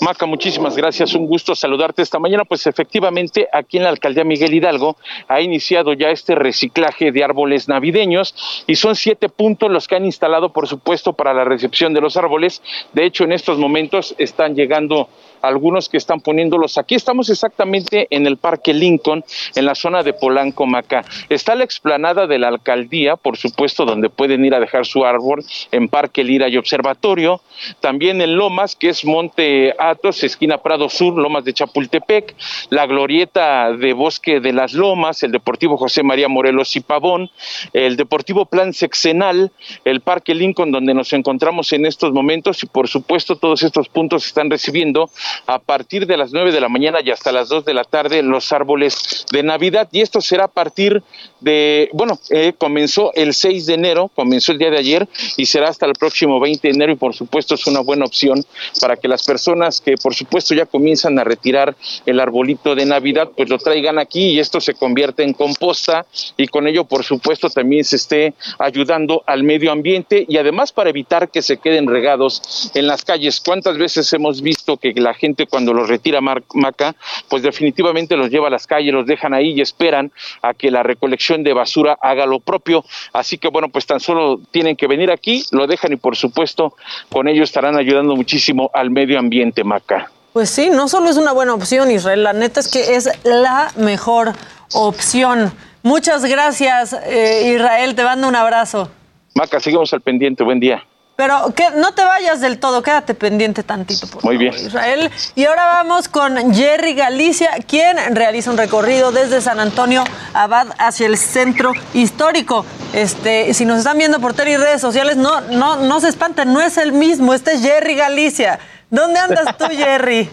Maca, 0.00 0.26
muchísimas 0.26 0.76
gracias. 0.76 1.14
Un 1.14 1.26
gusto 1.26 1.54
saludarte 1.54 2.02
esta 2.02 2.18
mañana. 2.18 2.44
Pues 2.44 2.66
efectivamente, 2.66 3.48
aquí 3.52 3.78
en 3.78 3.84
la 3.84 3.88
alcaldía 3.88 4.24
Miguel 4.24 4.52
Hidalgo 4.52 4.96
ha 5.26 5.40
iniciado 5.40 5.94
ya 5.94 6.10
este 6.10 6.34
reciclaje 6.34 7.12
de 7.12 7.24
árboles 7.24 7.66
navideños 7.66 8.34
y 8.66 8.76
son 8.76 8.94
siete 8.94 9.28
puntos 9.28 9.70
los 9.70 9.88
que 9.88 9.96
han 9.96 10.04
instalado, 10.04 10.52
por 10.52 10.68
supuesto, 10.68 11.14
para 11.14 11.32
la 11.32 11.44
recepción 11.44 11.94
de 11.94 12.02
los 12.02 12.16
árboles. 12.16 12.62
De 12.92 13.06
hecho, 13.06 13.24
en 13.24 13.32
estos 13.32 13.58
momentos 13.58 14.14
están 14.18 14.54
llegando 14.54 15.08
algunos 15.48 15.88
que 15.88 15.96
están 15.96 16.20
poniéndolos 16.20 16.78
aquí. 16.78 16.94
Estamos 16.94 17.30
exactamente 17.30 18.06
en 18.10 18.26
el 18.26 18.36
Parque 18.36 18.74
Lincoln, 18.74 19.24
en 19.54 19.64
la 19.64 19.74
zona 19.74 20.02
de 20.02 20.12
Polanco, 20.12 20.66
Macá. 20.66 21.04
Está 21.28 21.54
la 21.54 21.64
explanada 21.64 22.26
de 22.26 22.38
la 22.38 22.48
alcaldía, 22.48 23.16
por 23.16 23.36
supuesto, 23.36 23.84
donde 23.84 24.10
pueden 24.10 24.44
ir 24.44 24.54
a 24.54 24.60
dejar 24.60 24.86
su 24.86 25.04
árbol, 25.04 25.44
en 25.72 25.88
Parque 25.88 26.24
Lira 26.24 26.48
y 26.48 26.56
Observatorio. 26.56 27.40
También 27.80 28.20
en 28.20 28.36
Lomas, 28.36 28.76
que 28.76 28.88
es 28.88 29.04
Monte 29.04 29.74
Atos, 29.78 30.22
esquina 30.22 30.58
Prado 30.58 30.88
Sur, 30.88 31.16
Lomas 31.16 31.44
de 31.44 31.54
Chapultepec. 31.54 32.34
La 32.70 32.86
glorieta 32.86 33.72
de 33.72 33.92
Bosque 33.92 34.40
de 34.40 34.52
las 34.52 34.72
Lomas, 34.72 35.22
el 35.22 35.32
Deportivo 35.32 35.76
José 35.76 36.02
María 36.02 36.28
Morelos 36.28 36.76
y 36.76 36.80
Pavón, 36.80 37.30
el 37.72 37.96
Deportivo 37.96 38.46
Plan 38.46 38.72
Sexenal, 38.72 39.52
el 39.84 40.00
Parque 40.00 40.34
Lincoln, 40.34 40.72
donde 40.72 40.94
nos 40.94 41.12
encontramos 41.12 41.72
en 41.72 41.86
estos 41.86 42.12
momentos 42.12 42.62
y 42.62 42.66
por 42.66 42.88
supuesto 42.88 43.36
todos 43.36 43.62
estos 43.62 43.88
puntos 43.88 44.26
están 44.26 44.50
recibiendo 44.50 45.10
a 45.46 45.58
partir 45.58 46.06
de 46.06 46.16
las 46.16 46.32
9 46.32 46.52
de 46.52 46.60
la 46.60 46.68
mañana 46.68 47.00
y 47.02 47.10
hasta 47.10 47.32
las 47.32 47.48
2 47.48 47.64
de 47.64 47.74
la 47.74 47.84
tarde 47.84 48.22
los 48.22 48.52
árboles 48.52 49.26
de 49.30 49.42
Navidad. 49.42 49.88
Y 49.92 50.00
esto 50.00 50.20
será 50.20 50.44
a 50.44 50.48
partir 50.48 51.02
de, 51.46 51.88
bueno, 51.92 52.18
eh, 52.30 52.54
comenzó 52.58 53.12
el 53.14 53.32
6 53.32 53.66
de 53.66 53.74
enero, 53.74 54.10
comenzó 54.12 54.50
el 54.50 54.58
día 54.58 54.68
de 54.68 54.78
ayer 54.78 55.08
y 55.36 55.46
será 55.46 55.68
hasta 55.68 55.86
el 55.86 55.92
próximo 55.92 56.40
20 56.40 56.66
de 56.66 56.74
enero 56.74 56.92
y 56.92 56.96
por 56.96 57.14
supuesto 57.14 57.54
es 57.54 57.68
una 57.68 57.78
buena 57.80 58.04
opción 58.04 58.44
para 58.80 58.96
que 58.96 59.06
las 59.06 59.22
personas 59.22 59.80
que 59.80 59.94
por 59.94 60.12
supuesto 60.12 60.54
ya 60.54 60.66
comienzan 60.66 61.16
a 61.20 61.24
retirar 61.24 61.76
el 62.04 62.18
arbolito 62.18 62.74
de 62.74 62.84
Navidad 62.84 63.30
pues 63.36 63.48
lo 63.48 63.58
traigan 63.58 63.96
aquí 64.00 64.30
y 64.30 64.40
esto 64.40 64.60
se 64.60 64.74
convierte 64.74 65.22
en 65.22 65.34
composta 65.34 66.04
y 66.36 66.48
con 66.48 66.66
ello 66.66 66.84
por 66.84 67.04
supuesto 67.04 67.48
también 67.48 67.84
se 67.84 67.94
esté 67.94 68.34
ayudando 68.58 69.22
al 69.24 69.44
medio 69.44 69.70
ambiente 69.70 70.26
y 70.28 70.38
además 70.38 70.72
para 70.72 70.90
evitar 70.90 71.30
que 71.30 71.42
se 71.42 71.58
queden 71.58 71.86
regados 71.86 72.72
en 72.74 72.88
las 72.88 73.04
calles. 73.04 73.40
¿Cuántas 73.40 73.78
veces 73.78 74.12
hemos 74.12 74.42
visto 74.42 74.78
que 74.78 74.92
la 74.96 75.14
gente 75.14 75.46
cuando 75.46 75.72
los 75.72 75.88
retira 75.88 76.20
maca, 76.20 76.96
pues 77.28 77.44
definitivamente 77.44 78.16
los 78.16 78.30
lleva 78.30 78.48
a 78.48 78.50
las 78.50 78.66
calles, 78.66 78.92
los 78.92 79.06
dejan 79.06 79.32
ahí 79.32 79.52
y 79.52 79.60
esperan 79.60 80.10
a 80.42 80.52
que 80.52 80.72
la 80.72 80.82
recolección 80.82 81.35
de 81.42 81.52
basura 81.52 81.98
haga 82.00 82.26
lo 82.26 82.40
propio? 82.40 82.84
Así 83.12 83.38
que 83.38 83.48
bueno, 83.48 83.68
pues 83.68 83.86
tan 83.86 84.00
solo 84.00 84.40
tienen 84.50 84.76
que 84.76 84.86
venir 84.86 85.10
aquí, 85.10 85.44
lo 85.50 85.66
dejan 85.66 85.92
y 85.92 85.96
por 85.96 86.16
supuesto 86.16 86.74
con 87.10 87.28
ello 87.28 87.44
estarán 87.44 87.76
ayudando 87.76 88.16
muchísimo 88.16 88.70
al 88.74 88.90
medio 88.90 89.18
ambiente, 89.18 89.64
Maca. 89.64 90.10
Pues 90.32 90.50
sí, 90.50 90.68
no 90.70 90.88
solo 90.88 91.08
es 91.08 91.16
una 91.16 91.32
buena 91.32 91.54
opción, 91.54 91.90
Israel, 91.90 92.22
la 92.22 92.32
neta 92.32 92.60
es 92.60 92.68
que 92.68 92.96
es 92.96 93.08
la 93.24 93.72
mejor 93.76 94.32
opción. 94.74 95.52
Muchas 95.82 96.24
gracias, 96.24 96.92
eh, 96.92 97.54
Israel, 97.54 97.94
te 97.94 98.04
mando 98.04 98.28
un 98.28 98.36
abrazo. 98.36 98.90
Maca, 99.34 99.60
seguimos 99.60 99.92
al 99.92 100.00
pendiente, 100.00 100.44
buen 100.44 100.60
día. 100.60 100.84
Pero 101.16 101.54
que 101.54 101.70
no 101.70 101.94
te 101.94 102.04
vayas 102.04 102.42
del 102.42 102.58
todo, 102.58 102.82
quédate 102.82 103.14
pendiente 103.14 103.62
tantito, 103.62 104.06
por 104.06 104.22
Muy 104.22 104.36
bien. 104.36 104.52
Israel. 104.54 105.10
Y 105.34 105.46
ahora 105.46 105.64
vamos 105.64 106.08
con 106.08 106.54
Jerry 106.54 106.94
Galicia, 106.94 107.50
quien 107.66 107.96
realiza 108.14 108.50
un 108.50 108.58
recorrido 108.58 109.12
desde 109.12 109.40
San 109.40 109.58
Antonio 109.58 110.04
Abad 110.34 110.68
hacia 110.78 111.06
el 111.06 111.16
centro 111.16 111.72
histórico. 111.94 112.66
Este, 112.92 113.54
si 113.54 113.64
nos 113.64 113.78
están 113.78 113.96
viendo 113.96 114.20
por 114.20 114.34
tele 114.34 114.52
y 114.52 114.56
redes 114.58 114.82
sociales, 114.82 115.16
no, 115.16 115.40
no, 115.40 115.76
no 115.76 116.00
se 116.00 116.08
espanten, 116.08 116.52
no 116.52 116.60
es 116.60 116.76
el 116.76 116.92
mismo, 116.92 117.32
este 117.32 117.54
es 117.54 117.62
Jerry 117.62 117.94
Galicia. 117.94 118.58
¿Dónde 118.90 119.18
andas 119.18 119.56
tú, 119.56 119.64
Jerry? 119.70 120.28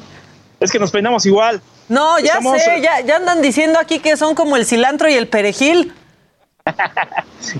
es 0.59 0.71
que 0.71 0.79
nos 0.79 0.91
peinamos 0.91 1.25
igual. 1.25 1.61
No, 1.87 2.19
ya 2.19 2.41
sé, 2.41 2.81
ya, 2.81 3.01
ya 3.01 3.17
andan 3.17 3.41
diciendo 3.41 3.79
aquí 3.79 3.99
que 3.99 4.17
son 4.17 4.35
como 4.35 4.55
el 4.57 4.65
cilantro 4.65 5.09
y 5.09 5.13
el 5.13 5.27
perejil. 5.27 5.93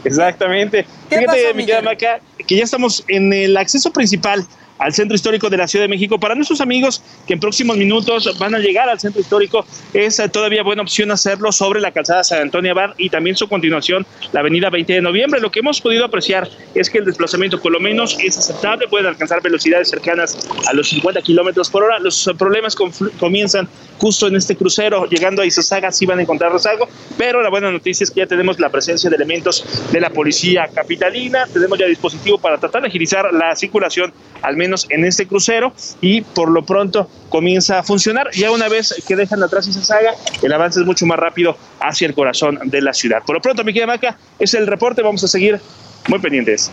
Exactamente. 0.03 0.85
Fíjate, 1.09 1.53
mi 1.53 1.65
querida 1.65 1.81
Maca, 1.81 2.19
que 2.47 2.57
ya 2.57 2.63
estamos 2.63 3.03
en 3.07 3.33
el 3.33 3.57
acceso 3.57 3.91
principal 3.91 4.45
al 4.77 4.93
centro 4.93 5.15
histórico 5.15 5.49
de 5.49 5.57
la 5.57 5.67
Ciudad 5.67 5.83
de 5.83 5.89
México. 5.89 6.19
Para 6.19 6.36
nuestros 6.36 6.62
amigos 6.62 7.03
que 7.27 7.33
en 7.33 7.39
próximos 7.39 7.77
minutos 7.77 8.38
van 8.39 8.55
a 8.55 8.59
llegar 8.59 8.89
al 8.89 8.99
centro 8.99 9.21
histórico, 9.21 9.65
es 9.93 10.21
todavía 10.31 10.63
buena 10.63 10.81
opción 10.81 11.12
hacerlo 11.12 11.51
sobre 11.51 11.81
la 11.81 11.91
calzada 11.91 12.23
San 12.23 12.41
Antonio 12.41 12.71
Abad 12.71 12.95
y 12.97 13.09
también 13.09 13.36
su 13.36 13.47
continuación, 13.47 14.05
la 14.31 14.39
avenida 14.39 14.69
20 14.69 14.93
de 14.93 15.01
noviembre. 15.01 15.39
Lo 15.41 15.51
que 15.51 15.59
hemos 15.59 15.81
podido 15.81 16.05
apreciar 16.05 16.49
es 16.73 16.89
que 16.89 16.99
el 16.99 17.05
desplazamiento 17.05 17.62
por 17.62 17.71
lo 17.71 17.79
menos 17.79 18.17
es 18.23 18.38
aceptable, 18.38 18.88
pueden 18.88 19.07
alcanzar 19.07 19.41
velocidades 19.41 19.89
cercanas 19.89 20.38
a 20.67 20.73
los 20.73 20.89
50 20.89 21.21
kilómetros 21.21 21.69
por 21.69 21.83
hora. 21.83 21.99
Los 21.99 22.29
problemas 22.38 22.75
comienzan 23.19 23.67
justo 23.97 24.27
en 24.27 24.36
este 24.36 24.55
crucero, 24.55 25.05
llegando 25.05 25.41
a 25.41 25.45
Izazaga, 25.45 25.91
sí 25.91 26.05
van 26.05 26.19
a 26.19 26.21
encontrar 26.23 26.51
algo, 26.65 26.88
pero 27.17 27.41
la 27.41 27.49
buena 27.49 27.71
noticia 27.71 28.03
es 28.03 28.12
que 28.12 28.19
ya 28.19 28.27
tenemos 28.27 28.59
la 28.59 28.69
presencia 28.69 29.09
de 29.09 29.15
elementos 29.15 29.65
de 29.91 29.99
la 29.99 30.09
policía 30.09 30.69
capitalina, 30.73 31.47
tenemos 31.51 31.79
ya 31.79 31.86
dispositivo 31.86 32.38
para 32.38 32.57
tratar 32.57 32.81
de 32.81 32.89
agilizar 32.89 33.33
la 33.33 33.55
circulación, 33.55 34.13
al 34.41 34.55
menos 34.55 34.62
en 34.63 35.06
este 35.06 35.28
crucero, 35.28 35.73
y 36.02 36.21
por 36.21 36.49
lo 36.49 36.63
pronto 36.63 37.10
comienza 37.30 37.80
a 37.80 37.84
funcionar. 37.84 38.30
Ya 38.34 38.52
una 38.52 38.69
vez 38.69 39.04
que 39.08 39.15
dejan 39.15 39.41
atrás 39.43 39.67
Izazaga, 39.67 40.13
el 40.41 40.54
avance 40.54 40.80
es 40.80 40.86
mucho 40.86 41.06
más 41.06 41.19
rápido 41.19 41.58
hacia 41.80 42.08
el 42.08 42.13
corazón 42.13 42.60
de 42.65 42.82
la 42.82 42.93
ciudad. 42.93 43.23
Por 43.26 43.36
lo 43.36 43.41
pronto, 43.41 43.63
mi 43.63 43.73
querida 43.73 43.88
Maca, 43.88 44.17
es 44.39 44.54
el 44.54 44.67
reporte, 44.67 45.02
vamos 45.02 45.23
a 45.23 45.28
seguir 45.28 45.60
muy 46.08 46.19
pendientes. 46.19 46.71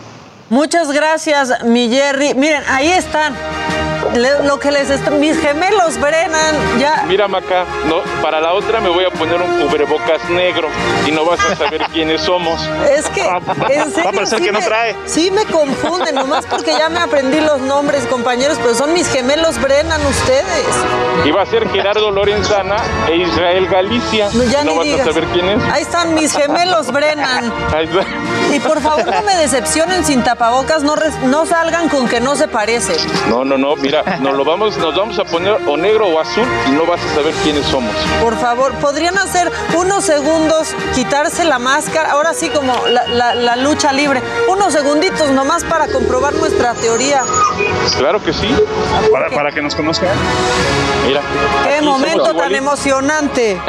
Muchas 0.50 0.90
gracias, 0.90 1.62
mi 1.64 1.88
Jerry. 1.88 2.34
Miren, 2.34 2.64
ahí 2.68 2.88
están 2.90 3.36
lo 4.42 4.58
que 4.58 4.70
les 4.72 4.90
está, 4.90 5.10
mis 5.10 5.38
gemelos 5.40 5.98
Brennan, 6.00 6.56
ya. 6.80 7.04
Mira, 7.06 7.28
Maca, 7.28 7.64
no, 7.86 8.02
para 8.20 8.40
la 8.40 8.54
otra 8.54 8.80
me 8.80 8.88
voy 8.88 9.04
a 9.04 9.10
poner 9.10 9.40
un 9.40 9.60
cubrebocas 9.60 10.28
negro 10.30 10.68
y 11.06 11.12
no 11.12 11.24
vas 11.24 11.38
a 11.44 11.54
saber 11.54 11.82
quiénes 11.92 12.22
somos. 12.22 12.60
Es 12.90 13.08
que, 13.10 13.22
en 13.22 13.92
serio, 13.92 14.10
Va 14.18 14.22
a 14.22 14.26
sí 14.26 14.36
que 14.36 14.52
no 14.52 14.58
trae. 14.58 14.96
Sí 15.06 15.30
me 15.30 15.44
confunden, 15.44 16.14
nomás 16.14 16.44
porque 16.46 16.72
ya 16.72 16.88
me 16.88 16.98
aprendí 16.98 17.40
los 17.40 17.60
nombres, 17.60 18.04
compañeros, 18.06 18.58
pero 18.60 18.74
son 18.74 18.92
mis 18.92 19.08
gemelos 19.08 19.60
Brennan 19.60 20.04
ustedes. 20.04 20.66
Iba 21.24 21.42
a 21.42 21.46
ser 21.46 21.68
Gerardo 21.70 22.10
Lorenzana 22.10 22.76
e 23.08 23.16
Israel 23.16 23.68
Galicia. 23.68 24.28
No, 24.32 24.42
ya 24.44 24.64
no 24.64 24.76
vas 24.76 24.84
digas. 24.84 25.00
a 25.06 25.12
saber 25.12 25.24
quién 25.32 25.48
es. 25.50 25.62
Ahí 25.72 25.82
están 25.82 26.14
mis 26.14 26.32
gemelos 26.32 26.90
Brennan. 26.90 27.52
Ahí 27.74 27.84
está. 27.84 28.04
Y 28.54 28.58
por 28.58 28.80
favor 28.80 29.06
no 29.06 29.22
me 29.22 29.36
decepcionen 29.36 30.04
sin 30.04 30.24
tapabocas, 30.40 30.83
no, 30.83 30.96
res, 30.96 31.14
no 31.24 31.44
salgan 31.44 31.90
con 31.90 32.09
que 32.09 32.18
no 32.18 32.35
se 32.35 32.48
parece. 32.48 32.96
No, 33.29 33.44
no, 33.44 33.59
no, 33.59 33.76
mira, 33.76 34.03
nos 34.20 34.35
lo 34.35 34.42
vamos, 34.42 34.79
nos 34.79 34.96
vamos 34.96 35.18
a 35.18 35.24
poner 35.24 35.53
o 35.68 35.76
negro 35.76 36.07
o 36.07 36.18
azul 36.18 36.46
y 36.66 36.70
no 36.70 36.87
vas 36.87 36.98
a 37.05 37.14
saber 37.14 37.35
quiénes 37.42 37.66
somos. 37.66 37.94
Por 38.22 38.38
favor, 38.38 38.72
¿podrían 38.76 39.18
hacer 39.18 39.53
unos 39.76 40.03
segundos, 40.03 40.74
quitarse 40.94 41.44
la 41.44 41.59
máscara? 41.59 42.12
Ahora 42.12 42.33
sí, 42.33 42.48
como 42.48 42.74
la, 42.87 43.07
la, 43.09 43.35
la 43.35 43.57
lucha 43.57 43.92
libre. 43.92 44.22
Unos 44.48 44.72
segunditos 44.72 45.31
nomás 45.31 45.62
para 45.64 45.88
comprobar 45.88 46.33
nuestra 46.33 46.72
teoría. 46.72 47.22
Claro 47.98 48.22
que 48.24 48.33
sí. 48.33 48.48
Para, 49.12 49.29
para 49.29 49.53
que 49.53 49.61
nos 49.61 49.74
conozcan. 49.74 50.09
Mira. 51.07 51.20
¡Qué 51.68 51.83
momento 51.83 52.24
tan 52.24 52.31
igualitos. 52.35 52.59
emocionante! 52.59 53.61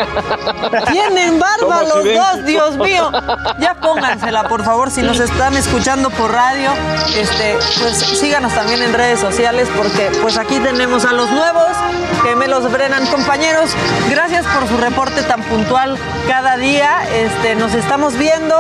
Tienen 0.92 1.38
barba 1.38 1.80
Somos 1.80 1.96
los 1.96 2.06
idénticos. 2.06 2.36
dos, 2.38 2.46
Dios 2.46 2.78
mío. 2.78 3.12
Ya 3.60 3.74
póngansela, 3.74 4.48
por 4.48 4.64
favor, 4.64 4.90
si 4.90 5.02
nos 5.02 5.20
están 5.20 5.58
escuchando 5.58 6.10
por 6.12 6.32
radio, 6.32 6.61
este, 7.18 7.58
pues 7.80 7.98
síganos 8.20 8.54
también 8.54 8.82
en 8.82 8.94
redes 8.94 9.20
sociales 9.20 9.68
porque 9.76 10.12
pues 10.22 10.38
aquí 10.38 10.60
tenemos 10.60 11.06
a 11.06 11.14
los 11.14 11.30
nuevos 11.32 11.72
gemelos 12.24 12.72
Brennan. 12.72 13.06
Compañeros, 13.08 13.72
gracias 14.10 14.46
por 14.46 14.68
su 14.68 14.78
reporte 14.78 15.24
tan 15.24 15.42
puntual 15.44 15.98
cada 16.28 16.58
día. 16.58 17.04
Este, 17.14 17.56
nos 17.56 17.74
estamos 17.74 18.18
viendo 18.18 18.56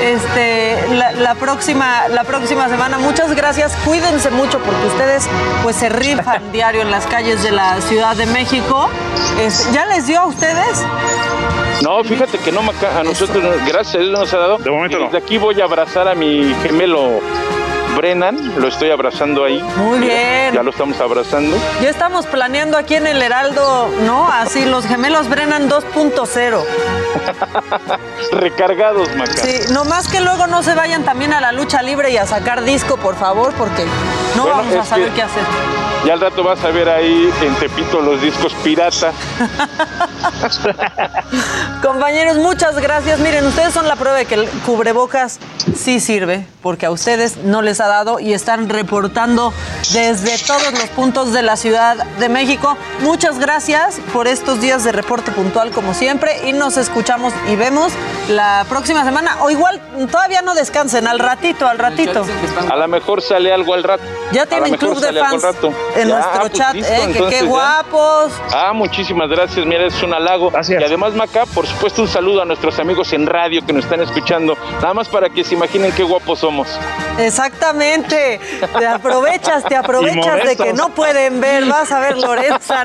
este, 0.00 0.88
la, 0.94 1.12
la 1.12 1.34
próxima, 1.34 2.08
la 2.08 2.24
próxima 2.24 2.68
semana. 2.68 2.98
Muchas 2.98 3.34
gracias. 3.34 3.72
Cuídense 3.84 4.30
mucho 4.30 4.58
porque 4.60 4.86
ustedes 4.86 5.28
pues 5.62 5.76
se 5.76 5.88
rifan 5.88 6.40
diario 6.52 6.82
en 6.82 6.90
las 6.90 7.06
calles 7.06 7.42
de 7.42 7.52
la 7.52 7.80
Ciudad 7.80 8.16
de 8.16 8.26
México. 8.26 8.88
Este, 9.40 9.72
¿Ya 9.72 9.86
les 9.86 10.06
dio 10.06 10.20
a 10.20 10.26
ustedes? 10.26 10.84
No, 11.82 12.02
fíjate 12.04 12.38
que 12.38 12.52
no, 12.52 12.62
Maca, 12.62 13.00
a 13.00 13.04
nosotros, 13.04 13.42
gracias 13.66 13.96
a 13.96 13.98
Dios 13.98 14.10
nos 14.10 14.32
ha 14.32 14.38
dado. 14.38 14.58
De 14.58 14.70
momento 14.70 14.98
no. 14.98 15.04
Desde 15.06 15.18
aquí 15.18 15.38
voy 15.38 15.60
a 15.60 15.64
abrazar 15.64 16.08
a 16.08 16.14
mi 16.14 16.54
gemelo 16.62 17.20
Brennan, 17.96 18.60
lo 18.60 18.68
estoy 18.68 18.90
abrazando 18.90 19.44
ahí. 19.44 19.60
Muy 19.76 20.00
bien. 20.00 20.52
Ya 20.52 20.62
lo 20.62 20.70
estamos 20.70 21.00
abrazando. 21.00 21.56
Ya 21.80 21.90
estamos 21.90 22.26
planeando 22.26 22.76
aquí 22.76 22.94
en 22.94 23.06
el 23.06 23.22
Heraldo, 23.22 23.88
¿no? 24.04 24.28
Así, 24.28 24.64
los 24.64 24.86
gemelos 24.86 25.28
Brennan 25.28 25.68
2.0. 25.68 26.62
Recargados, 28.32 29.08
Maca. 29.16 29.32
Sí, 29.32 29.72
nomás 29.72 30.08
que 30.08 30.20
luego 30.20 30.46
no 30.46 30.62
se 30.62 30.74
vayan 30.74 31.04
también 31.04 31.32
a 31.32 31.40
la 31.40 31.52
lucha 31.52 31.82
libre 31.82 32.10
y 32.10 32.16
a 32.16 32.26
sacar 32.26 32.64
disco, 32.64 32.96
por 32.96 33.16
favor, 33.16 33.52
porque 33.54 33.84
no 34.36 34.42
Bueno, 34.42 34.58
vamos 34.58 34.74
a 34.76 34.84
saber 34.84 35.10
qué 35.10 35.22
hacer. 35.22 35.42
Ya 36.04 36.14
al 36.14 36.20
rato 36.20 36.42
vas 36.44 36.62
a 36.62 36.68
ver 36.68 36.88
ahí 36.88 37.32
en 37.40 37.54
Tepito 37.54 38.00
los 38.00 38.20
discos 38.20 38.52
pirata. 38.62 39.12
Compañeros, 41.82 42.36
muchas 42.36 42.78
gracias. 42.78 43.18
Miren, 43.20 43.46
ustedes 43.46 43.72
son 43.72 43.88
la 43.88 43.96
prueba 43.96 44.18
de 44.18 44.26
que 44.26 44.34
el 44.34 44.48
cubrebocas 44.66 45.38
sí 45.74 46.00
sirve, 46.00 46.46
porque 46.62 46.86
a 46.86 46.90
ustedes 46.90 47.38
no 47.38 47.62
les 47.62 47.80
ha 47.80 47.83
dado 47.86 48.18
y 48.20 48.32
están 48.32 48.68
reportando 48.68 49.52
desde 49.92 50.38
todos 50.38 50.72
los 50.72 50.88
puntos 50.90 51.32
de 51.32 51.42
la 51.42 51.56
Ciudad 51.56 51.96
de 52.18 52.28
México. 52.28 52.76
Muchas 53.00 53.38
gracias 53.38 54.00
por 54.12 54.26
estos 54.28 54.60
días 54.60 54.84
de 54.84 54.92
reporte 54.92 55.30
puntual 55.32 55.70
como 55.70 55.94
siempre 55.94 56.48
y 56.48 56.52
nos 56.52 56.76
escuchamos 56.76 57.32
y 57.48 57.56
vemos 57.56 57.92
la 58.28 58.64
próxima 58.68 59.04
semana. 59.04 59.36
O 59.42 59.50
igual 59.50 59.80
todavía 60.10 60.42
no 60.42 60.54
descansen, 60.54 61.06
al 61.06 61.18
ratito, 61.18 61.66
al 61.66 61.78
ratito. 61.78 62.24
A 62.70 62.76
lo 62.76 62.88
mejor 62.88 63.22
sale 63.22 63.52
algo 63.52 63.74
al 63.74 63.82
rato. 63.82 64.02
Ya 64.32 64.46
tienen 64.46 64.76
club 64.76 64.98
de 65.00 65.12
fans 65.18 65.42
rato. 65.42 65.72
en 65.96 66.08
Ya, 66.08 66.14
nuestro 66.14 66.40
pues 66.40 66.52
chat, 66.52 66.74
listo, 66.74 66.92
¿eh? 66.92 67.12
Que 67.12 67.24
qué 67.26 67.40
ya. 67.40 67.44
guapos. 67.44 68.32
Ah, 68.52 68.72
muchísimas 68.72 69.28
gracias. 69.28 69.64
Mira, 69.66 69.86
es 69.86 70.02
un 70.02 70.12
halago. 70.14 70.50
Y 70.68 70.74
además, 70.74 71.14
Maca, 71.14 71.46
por 71.46 71.66
supuesto, 71.66 72.02
un 72.02 72.08
saludo 72.08 72.42
a 72.42 72.44
nuestros 72.44 72.78
amigos 72.78 73.12
en 73.12 73.26
radio 73.26 73.64
que 73.64 73.72
nos 73.72 73.84
están 73.84 74.00
escuchando. 74.00 74.56
Nada 74.80 74.94
más 74.94 75.08
para 75.08 75.28
que 75.28 75.44
se 75.44 75.54
imaginen 75.54 75.92
qué 75.92 76.02
guapos 76.02 76.38
somos. 76.40 76.68
Exactamente. 77.18 77.73
Te 77.78 78.86
aprovechas, 78.86 79.64
te 79.64 79.76
aprovechas 79.76 80.44
de 80.44 80.56
que 80.56 80.72
no 80.72 80.90
pueden 80.90 81.40
ver. 81.40 81.64
Vas 81.66 81.90
a 81.92 82.00
ver, 82.00 82.16
Lorenza. 82.18 82.84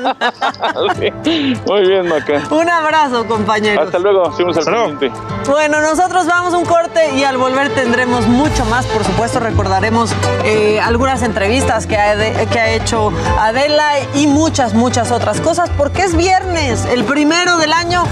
Muy 1.66 1.82
bien, 1.88 2.08
Maca. 2.08 2.42
Un 2.50 2.70
abrazo, 2.70 3.26
compañeros. 3.28 3.86
Hasta 3.86 4.00
luego. 4.00 4.32
Seguimos 4.32 4.58
al 4.58 4.66
pendiente. 4.66 5.12
Bueno, 5.50 5.82
nosotros 5.82 6.26
vamos 6.28 6.54
a 6.54 6.58
un 6.58 6.66
corte 6.66 7.12
y 7.16 7.24
al 7.24 7.38
volver 7.38 7.70
tendremos 7.74 8.28
mucho 8.28 8.66
más. 8.66 8.86
Por 8.88 9.04
supuesto, 9.04 9.40
recordaremos 9.40 10.12
eh, 10.44 10.80
algunas 10.82 11.22
entrevistas 11.24 11.86
que 11.88 11.98
ha, 11.98 12.16
de- 12.16 12.48
que 12.52 12.60
ha 12.60 12.70
hecho 12.72 13.12
Adela 13.40 13.92
y 14.16 14.28
muchas, 14.28 14.74
muchas 14.74 15.12
otras 15.12 15.42
cosas, 15.42 15.70
porque 15.78 16.04
es 16.04 16.16
viernes, 16.16 16.86
el 16.86 17.04
primero 17.04 17.58
del 17.58 17.74
año, 17.74 18.04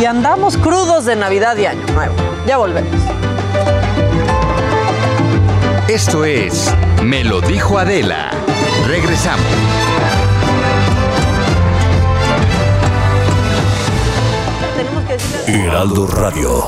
y 0.00 0.04
andamos 0.04 0.56
crudos 0.56 1.04
de 1.04 1.16
Navidad 1.16 1.56
y 1.56 1.66
Año 1.66 1.86
Nuevo. 1.94 2.14
Ya 2.46 2.56
volvemos. 2.56 2.90
Esto 5.88 6.24
es 6.24 6.72
Me 7.02 7.24
lo 7.24 7.40
dijo 7.40 7.78
Adela. 7.78 8.30
Regresamos. 8.86 9.46
Tenemos 14.76 15.04
que 15.06 15.12
decirle- 15.14 15.64
Heraldo 15.66 16.06
Radio. 16.06 16.64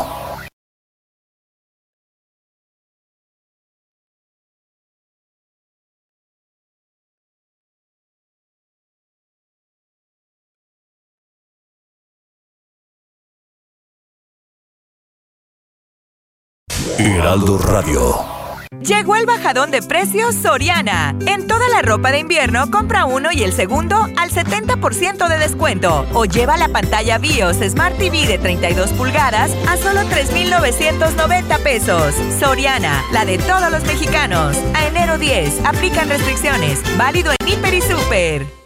Heraldo 16.98 17.58
Radio. 17.58 18.33
Llegó 18.80 19.16
el 19.16 19.26
bajadón 19.26 19.70
de 19.70 19.82
precios 19.82 20.34
Soriana. 20.34 21.16
En 21.26 21.46
toda 21.46 21.68
la 21.68 21.82
ropa 21.82 22.10
de 22.10 22.18
invierno 22.18 22.70
compra 22.70 23.06
uno 23.06 23.30
y 23.32 23.42
el 23.42 23.52
segundo 23.52 24.08
al 24.16 24.30
70% 24.30 25.28
de 25.28 25.38
descuento. 25.38 26.06
O 26.12 26.24
lleva 26.24 26.56
la 26.56 26.68
pantalla 26.68 27.18
BIOS 27.18 27.56
Smart 27.70 27.96
TV 27.96 28.26
de 28.26 28.38
32 28.38 28.90
pulgadas 28.92 29.50
a 29.68 29.76
solo 29.76 30.00
3,990 30.10 31.58
pesos. 31.58 32.14
Soriana, 32.38 33.02
la 33.12 33.24
de 33.24 33.38
todos 33.38 33.70
los 33.70 33.84
mexicanos. 33.84 34.56
A 34.74 34.86
enero 34.86 35.18
10, 35.18 35.64
aplican 35.64 36.08
restricciones. 36.08 36.80
Válido 36.98 37.32
en 37.32 37.48
Hiper 37.48 37.74
y 37.74 37.80
Super. 37.80 38.63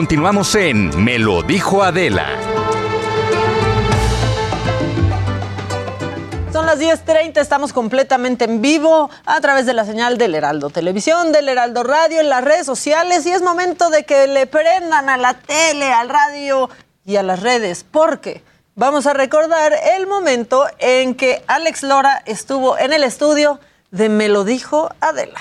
Continuamos 0.00 0.54
en 0.54 1.04
Me 1.04 1.18
lo 1.18 1.42
dijo 1.42 1.82
Adela. 1.82 2.26
Son 6.50 6.64
las 6.64 6.80
10.30, 6.80 7.38
estamos 7.38 7.74
completamente 7.74 8.46
en 8.46 8.62
vivo 8.62 9.10
a 9.26 9.40
través 9.42 9.66
de 9.66 9.74
la 9.74 9.84
señal 9.84 10.16
del 10.16 10.34
Heraldo 10.34 10.70
Televisión, 10.70 11.32
del 11.32 11.50
Heraldo 11.50 11.82
Radio, 11.82 12.20
en 12.20 12.30
las 12.30 12.42
redes 12.42 12.64
sociales 12.64 13.26
y 13.26 13.32
es 13.32 13.42
momento 13.42 13.90
de 13.90 14.04
que 14.04 14.26
le 14.26 14.46
prendan 14.46 15.10
a 15.10 15.18
la 15.18 15.34
tele, 15.34 15.92
al 15.92 16.08
radio 16.08 16.70
y 17.04 17.16
a 17.16 17.22
las 17.22 17.40
redes, 17.40 17.84
porque 17.84 18.42
vamos 18.74 19.06
a 19.06 19.12
recordar 19.12 19.74
el 19.98 20.06
momento 20.06 20.64
en 20.78 21.14
que 21.14 21.44
Alex 21.46 21.82
Lora 21.82 22.22
estuvo 22.24 22.78
en 22.78 22.94
el 22.94 23.04
estudio 23.04 23.60
de 23.90 24.08
Me 24.08 24.30
lo 24.30 24.44
dijo 24.44 24.94
Adela. 25.02 25.40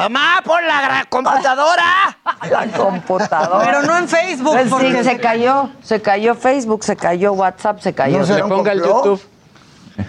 ¡Mamá, 0.00 0.40
por 0.44 0.62
la 0.62 1.04
computadora! 1.10 2.16
La 2.48 2.66
computadora. 2.68 3.64
Pero 3.64 3.82
no 3.82 3.98
en 3.98 4.08
Facebook, 4.08 4.52
Pues 4.52 4.64
sí, 4.66 4.70
porque- 4.70 5.02
se 5.02 5.18
cayó, 5.18 5.70
se 5.82 6.00
cayó 6.00 6.36
Facebook, 6.36 6.84
se 6.84 6.94
cayó 6.94 7.32
WhatsApp, 7.32 7.80
se 7.80 7.92
cayó. 7.92 8.18
¿No 8.20 8.24
será 8.24 8.44
un 8.44 8.50
complot? 8.62 9.20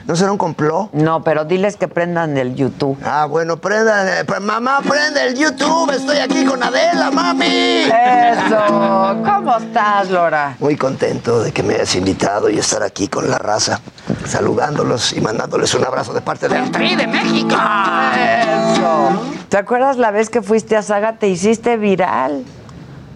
¿No 0.05 0.15
será 0.15 0.31
un 0.31 0.37
complot? 0.37 0.91
No, 0.93 1.23
pero 1.23 1.45
diles 1.45 1.75
que 1.75 1.87
prendan 1.87 2.37
el 2.37 2.55
YouTube. 2.55 2.97
Ah, 3.03 3.25
bueno, 3.25 3.57
prendan. 3.57 4.07
eh, 4.07 4.39
mamá, 4.39 4.79
prende 4.87 5.25
el 5.27 5.35
YouTube. 5.35 5.91
Estoy 5.91 6.17
aquí 6.17 6.45
con 6.45 6.61
Adela, 6.63 7.09
mami. 7.11 7.45
Eso. 7.85 9.17
¿Cómo 9.25 9.57
estás, 9.57 10.09
Lora? 10.09 10.55
Muy 10.59 10.75
contento 10.77 11.41
de 11.41 11.51
que 11.51 11.63
me 11.63 11.75
hayas 11.75 11.95
invitado 11.95 12.49
y 12.49 12.57
estar 12.59 12.83
aquí 12.83 13.07
con 13.07 13.29
la 13.29 13.37
raza, 13.39 13.79
saludándolos 14.25 15.13
y 15.13 15.21
mandándoles 15.21 15.73
un 15.75 15.85
abrazo 15.85 16.13
de 16.13 16.21
parte 16.21 16.47
del 16.49 16.69
Tri 16.71 16.95
de 16.95 17.07
México. 17.07 17.55
Eso. 17.55 19.09
¿Te 19.49 19.57
acuerdas 19.57 19.97
la 19.97 20.11
vez 20.11 20.29
que 20.29 20.41
fuiste 20.41 20.75
a 20.77 20.81
Saga? 20.83 21.13
Te 21.17 21.27
hiciste 21.27 21.77
viral. 21.77 22.43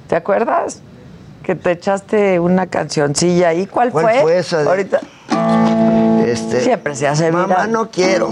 ¿Te 0.07 0.15
acuerdas? 0.15 0.81
Que 1.43 1.55
te 1.55 1.71
echaste 1.71 2.39
una 2.39 2.67
cancioncilla 2.67 3.49
ahí. 3.49 3.67
¿Cuál, 3.67 3.91
¿Cuál 3.91 4.21
fue 4.21 4.37
esa 4.39 4.63
de- 4.63 4.69
Ahorita. 4.69 4.99
Este, 6.25 6.61
Siempre 6.61 6.95
se 6.95 7.07
hace 7.07 7.31
Mamá, 7.31 7.67
no 7.67 7.89
quiero. 7.89 8.29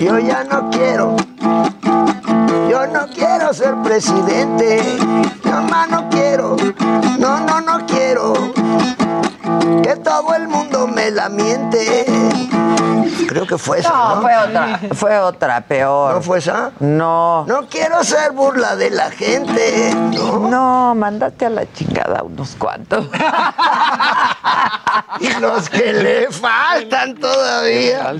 Yo 0.00 0.18
ya 0.18 0.44
no 0.44 0.68
quiero. 0.70 1.16
Yo 2.68 2.86
no 2.88 3.06
quiero 3.14 3.54
ser 3.54 3.74
presidente. 3.84 4.82
Mamá, 5.44 5.86
no 5.86 6.08
quiero. 6.08 6.56
No, 7.18 7.40
no, 7.40 7.60
no 7.60 7.86
quiero. 7.86 8.32
Que 9.82 9.96
todo 9.96 10.34
el 10.34 10.48
mundo 10.48 10.88
me 10.88 11.10
la 11.10 11.28
miente. 11.28 12.04
Creo 13.28 13.46
que 13.46 13.58
fue 13.58 13.78
esa. 13.80 13.90
No, 13.90 14.14
No, 14.16 14.20
fue 14.22 14.36
otra. 14.36 14.80
Fue 14.94 15.18
otra, 15.18 15.60
peor. 15.62 16.14
¿No 16.14 16.22
fue 16.22 16.38
esa? 16.38 16.70
No. 16.80 17.44
No 17.46 17.66
quiero 17.68 18.02
ser 18.04 18.32
burla 18.32 18.76
de 18.76 18.90
la 18.90 19.10
gente. 19.10 19.92
No. 19.94 20.38
No, 20.48 20.94
mándate 20.94 21.46
a 21.46 21.50
la 21.50 21.70
chingada 21.72 22.22
unos 22.22 22.54
cuantos. 22.56 23.06
Y 25.20 25.28
los 25.40 25.68
que 25.70 25.92
le 25.92 26.30
faltan 26.30 27.14
todavía. 27.16 28.14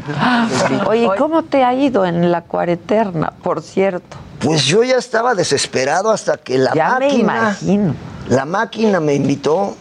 Oye, 0.86 1.08
¿cómo 1.18 1.42
te 1.42 1.64
ha 1.64 1.74
ido 1.74 2.04
en 2.06 2.30
la 2.30 2.42
cuareterna, 2.42 3.32
por 3.42 3.62
cierto? 3.62 4.16
Pues 4.40 4.64
yo 4.64 4.82
ya 4.84 4.96
estaba 4.96 5.34
desesperado 5.34 6.10
hasta 6.10 6.36
que 6.36 6.58
la 6.58 6.72
Ya 6.74 6.96
me 6.98 7.06
máquina. 7.06 7.18
imagino. 7.20 7.94
La 8.28 8.44
máquina 8.44 9.00
me 9.00 9.14
invitó 9.14 9.76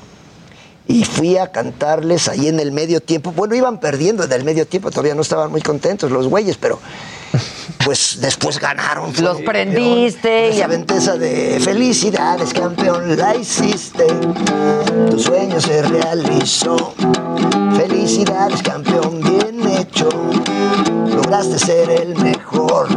y 0.88 1.04
fui 1.06 1.38
a 1.38 1.52
cantarles 1.52 2.28
ahí 2.28 2.48
en 2.48 2.60
el 2.60 2.72
medio 2.72 3.00
tiempo. 3.02 3.32
Bueno, 3.32 3.56
iban 3.56 3.80
perdiendo 3.80 4.24
en 4.24 4.32
el 4.32 4.44
medio 4.44 4.68
tiempo, 4.68 4.90
todavía 4.92 5.16
no 5.16 5.22
estaban 5.22 5.50
muy 5.52 5.62
contentos 5.62 6.12
los 6.12 6.28
güeyes, 6.28 6.58
pero 6.58 6.80
pues 7.86 8.18
después 8.22 8.60
ganaron. 8.60 9.12
Los 9.22 9.42
prendiste 9.42 10.50
y- 10.50 10.58
Esa 10.58 10.68
ventesa 10.68 11.16
de 11.18 11.60
felicidades, 11.62 12.54
campeón, 12.54 13.18
la 13.18 13.36
hiciste. 13.36 14.06
Tu 15.10 15.20
sueño 15.20 15.60
se 15.60 15.82
realizó. 15.82 16.94
Felicidades, 17.76 18.62
campeón, 18.62 19.20
bien 19.22 19.68
hecho. 19.78 20.10
Lograste 21.16 21.58
ser 21.60 21.90
el 21.90 22.16
mejor. 22.18 22.88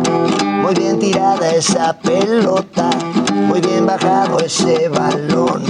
Muy 0.44 0.75
bien 0.75 0.99
tirada 0.99 1.51
esa 1.51 1.96
pelota. 1.99 2.90
Muy 3.33 3.61
bien 3.61 3.87
bajado 3.87 4.38
ese 4.40 4.88
balón. 4.88 5.64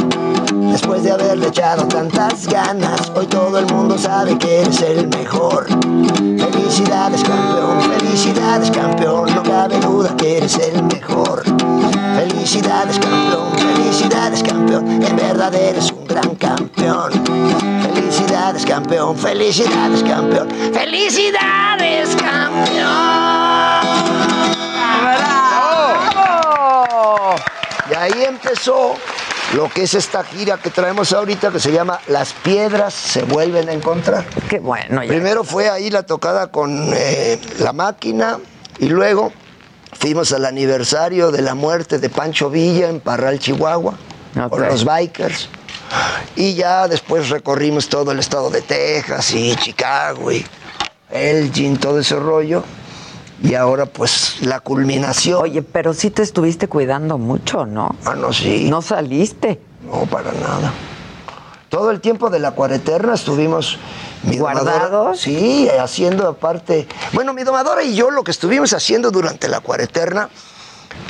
Después 0.70 1.02
de 1.02 1.12
haberle 1.12 1.48
echado 1.48 1.87
tantas 1.88 2.46
ganas, 2.46 3.11
hoy 3.14 3.26
todo 3.26 3.59
el 3.59 3.66
mundo 3.66 3.96
sabe 3.96 4.37
que 4.38 4.61
eres 4.61 4.81
el 4.83 5.09
mejor. 5.09 5.66
Felicidades 5.66 7.22
campeón, 7.22 7.81
felicidades 7.81 8.70
campeón, 8.70 9.35
no 9.35 9.42
cabe 9.42 9.79
duda 9.81 10.14
que 10.16 10.38
eres 10.38 10.59
el 10.59 10.83
mejor. 10.85 11.44
Felicidades 12.16 12.98
campeón, 12.98 13.52
felicidades 13.59 14.42
campeón, 14.42 15.02
en 15.02 15.16
verdad 15.16 15.55
eres 15.55 15.90
un 15.92 16.07
gran 16.07 16.35
campeón. 16.37 17.12
Felicidades 17.83 18.64
campeón, 18.64 19.16
felicidades 19.16 20.02
campeón, 20.02 20.48
felicidades 20.72 22.16
campeón. 22.16 23.46
Y 27.88 27.94
ahí 27.94 28.24
empezó 28.24 28.96
lo 29.54 29.68
que 29.68 29.85
es 29.85 29.94
esta 29.94 30.24
gira 30.24 30.59
que 30.59 30.70
traemos 30.70 31.12
ahorita 31.12 31.50
que 31.50 31.61
se 31.61 31.72
llama 31.72 32.00
Las 32.09 32.32
piedras 32.32 32.92
se 32.92 33.22
vuelven 33.22 33.68
a 33.68 33.72
encontrar. 33.72 34.24
Qué 34.48 34.59
bueno. 34.59 35.02
ya. 35.02 35.09
Primero 35.09 35.44
fue 35.44 35.70
ahí 35.70 35.90
la 35.90 36.04
tocada 36.04 36.48
con 36.50 36.92
eh, 36.94 37.40
la 37.61 37.72
máquina, 37.72 38.38
Y 38.78 38.88
luego 38.88 39.32
fuimos 39.92 40.32
al 40.32 40.44
aniversario 40.44 41.30
de 41.30 41.42
la 41.42 41.54
muerte 41.54 41.98
de 41.98 42.11
Pancho 42.11 42.50
Villa 42.50 42.88
en 42.88 43.00
Parral, 43.00 43.38
Chihuahua, 43.38 43.94
con 44.50 44.66
los 44.66 44.85
bikers. 44.85 45.48
Y 46.35 46.54
ya 46.54 46.88
después 46.88 47.30
recorrimos 47.30 47.88
todo 47.88 48.11
el 48.11 48.18
estado 48.18 48.50
de 48.50 48.62
Texas 48.62 49.32
y 49.32 49.54
Chicago 49.56 50.32
y 50.32 50.44
Elgin, 51.11 51.76
todo 51.76 52.00
ese 52.00 52.16
rollo. 52.16 52.64
Y 53.42 53.55
ahora 53.55 53.87
pues 53.87 54.38
la 54.42 54.61
culminación. 54.61 55.40
Oye, 55.42 55.62
pero 55.62 55.92
sí 55.94 56.11
te 56.11 56.22
estuviste 56.22 56.68
cuidando 56.68 57.18
mucho, 57.18 57.66
¿no? 57.66 57.94
Ah, 58.05 58.14
no, 58.14 58.33
sí. 58.33 58.68
No 58.70 58.81
saliste. 58.83 59.61
No, 59.85 60.07
para 60.07 60.33
nada. 60.33 60.72
Todo 61.68 61.90
el 61.90 62.01
tiempo 62.01 62.31
de 62.31 62.38
la 62.38 62.53
cuareterna 62.53 63.14
estuvimos 63.14 63.79
mi 64.22 64.37
domadora- 64.38 64.79
¿Guardados? 64.88 65.20
sí, 65.20 65.68
haciendo 65.68 66.27
aparte. 66.29 66.88
Bueno, 67.12 67.35
mi 67.35 67.42
domadora 67.42 67.83
y 67.83 67.94
yo 67.94 68.11
lo 68.11 68.25
que 68.25 68.31
estuvimos 68.31 68.72
haciendo 68.72 69.11
durante 69.11 69.49
la 69.49 69.61
cuareterna, 69.61 70.31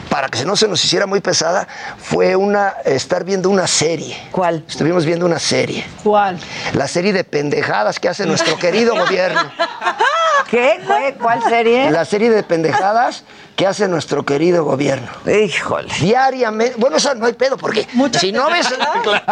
para 0.09 0.29
que 0.29 0.45
no 0.45 0.57
se 0.57 0.69
nos 0.69 0.83
hiciera 0.85 1.07
muy 1.07 1.21
pesada, 1.21 1.67
fue 1.99 2.37
una 2.37 2.75
estar 2.85 3.25
viendo 3.25 3.51
una 3.51 3.67
serie. 3.67 4.17
¿Cuál? 4.31 4.65
Estuvimos 4.69 5.05
viendo 5.05 5.27
una 5.27 5.39
serie. 5.39 5.85
¿Cuál? 6.03 6.39
La 6.73 6.89
serie 6.89 7.13
de 7.13 7.25
pendejadas 7.25 8.01
que 8.01 8.09
hace 8.09 8.25
nuestro 8.27 8.57
querido 8.57 8.95
gobierno. 8.97 9.41
¿Qué? 10.51 10.81
¿Cuál, 10.87 11.15
cuál 11.15 11.43
serie? 11.43 11.91
La 11.91 12.05
serie 12.05 12.31
de 12.31 12.43
pendejadas 12.43 13.25
que 13.57 13.67
hace 13.67 13.89
nuestro 13.89 14.25
querido 14.25 14.65
gobierno. 14.65 15.09
Híjole. 15.27 15.93
Diariamente. 15.99 16.75
Bueno, 16.77 16.99
eso 16.99 17.15
no 17.15 17.25
hay 17.27 17.33
pedo, 17.33 17.57
porque 17.57 17.89
si 18.21 18.31
no 18.31 18.51
ves, 18.51 18.69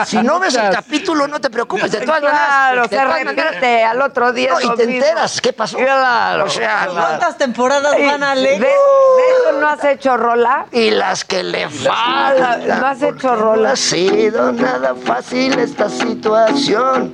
si 0.07 0.17
no 0.23 0.41
ves 0.41 0.55
el 0.55 0.71
capítulo, 0.71 1.29
no 1.29 1.41
te 1.41 1.51
preocupes. 1.51 1.93
De 1.93 2.01
todas 2.01 2.23
maneras. 2.23 2.41
Claro, 2.49 2.89
se 2.89 3.05
repite 3.05 3.85
al 3.85 4.01
otro 4.01 4.33
día. 4.33 4.53
No, 4.53 4.61
y 4.61 4.77
te 4.77 4.87
mismo. 4.87 5.05
enteras 5.05 5.41
qué 5.43 5.53
pasó. 5.53 5.77
Claro. 5.77 6.47
O 6.47 6.49
sea, 6.49 6.89
¿Cuántas 6.91 7.37
temporadas 7.37 7.95
van 8.01 8.23
a 8.23 8.35
¿De, 8.35 8.41
leer? 8.41 8.61
de 8.61 8.67
eso 8.69 9.61
no 9.61 9.69
has 9.69 9.85
hecho 9.85 10.17
rola? 10.17 10.44
Y 10.73 10.91
las 10.91 11.25
que 11.25 11.43
le 11.43 11.69
faltan. 11.69 12.67
¿No 12.81 12.87
has 12.87 13.03
hecho 13.03 13.29
No 13.29 13.37
rola? 13.37 13.73
ha 13.73 13.77
sido 13.77 14.53
nada 14.53 14.95
fácil 14.95 15.59
esta 15.59 15.89
situación. 15.89 17.13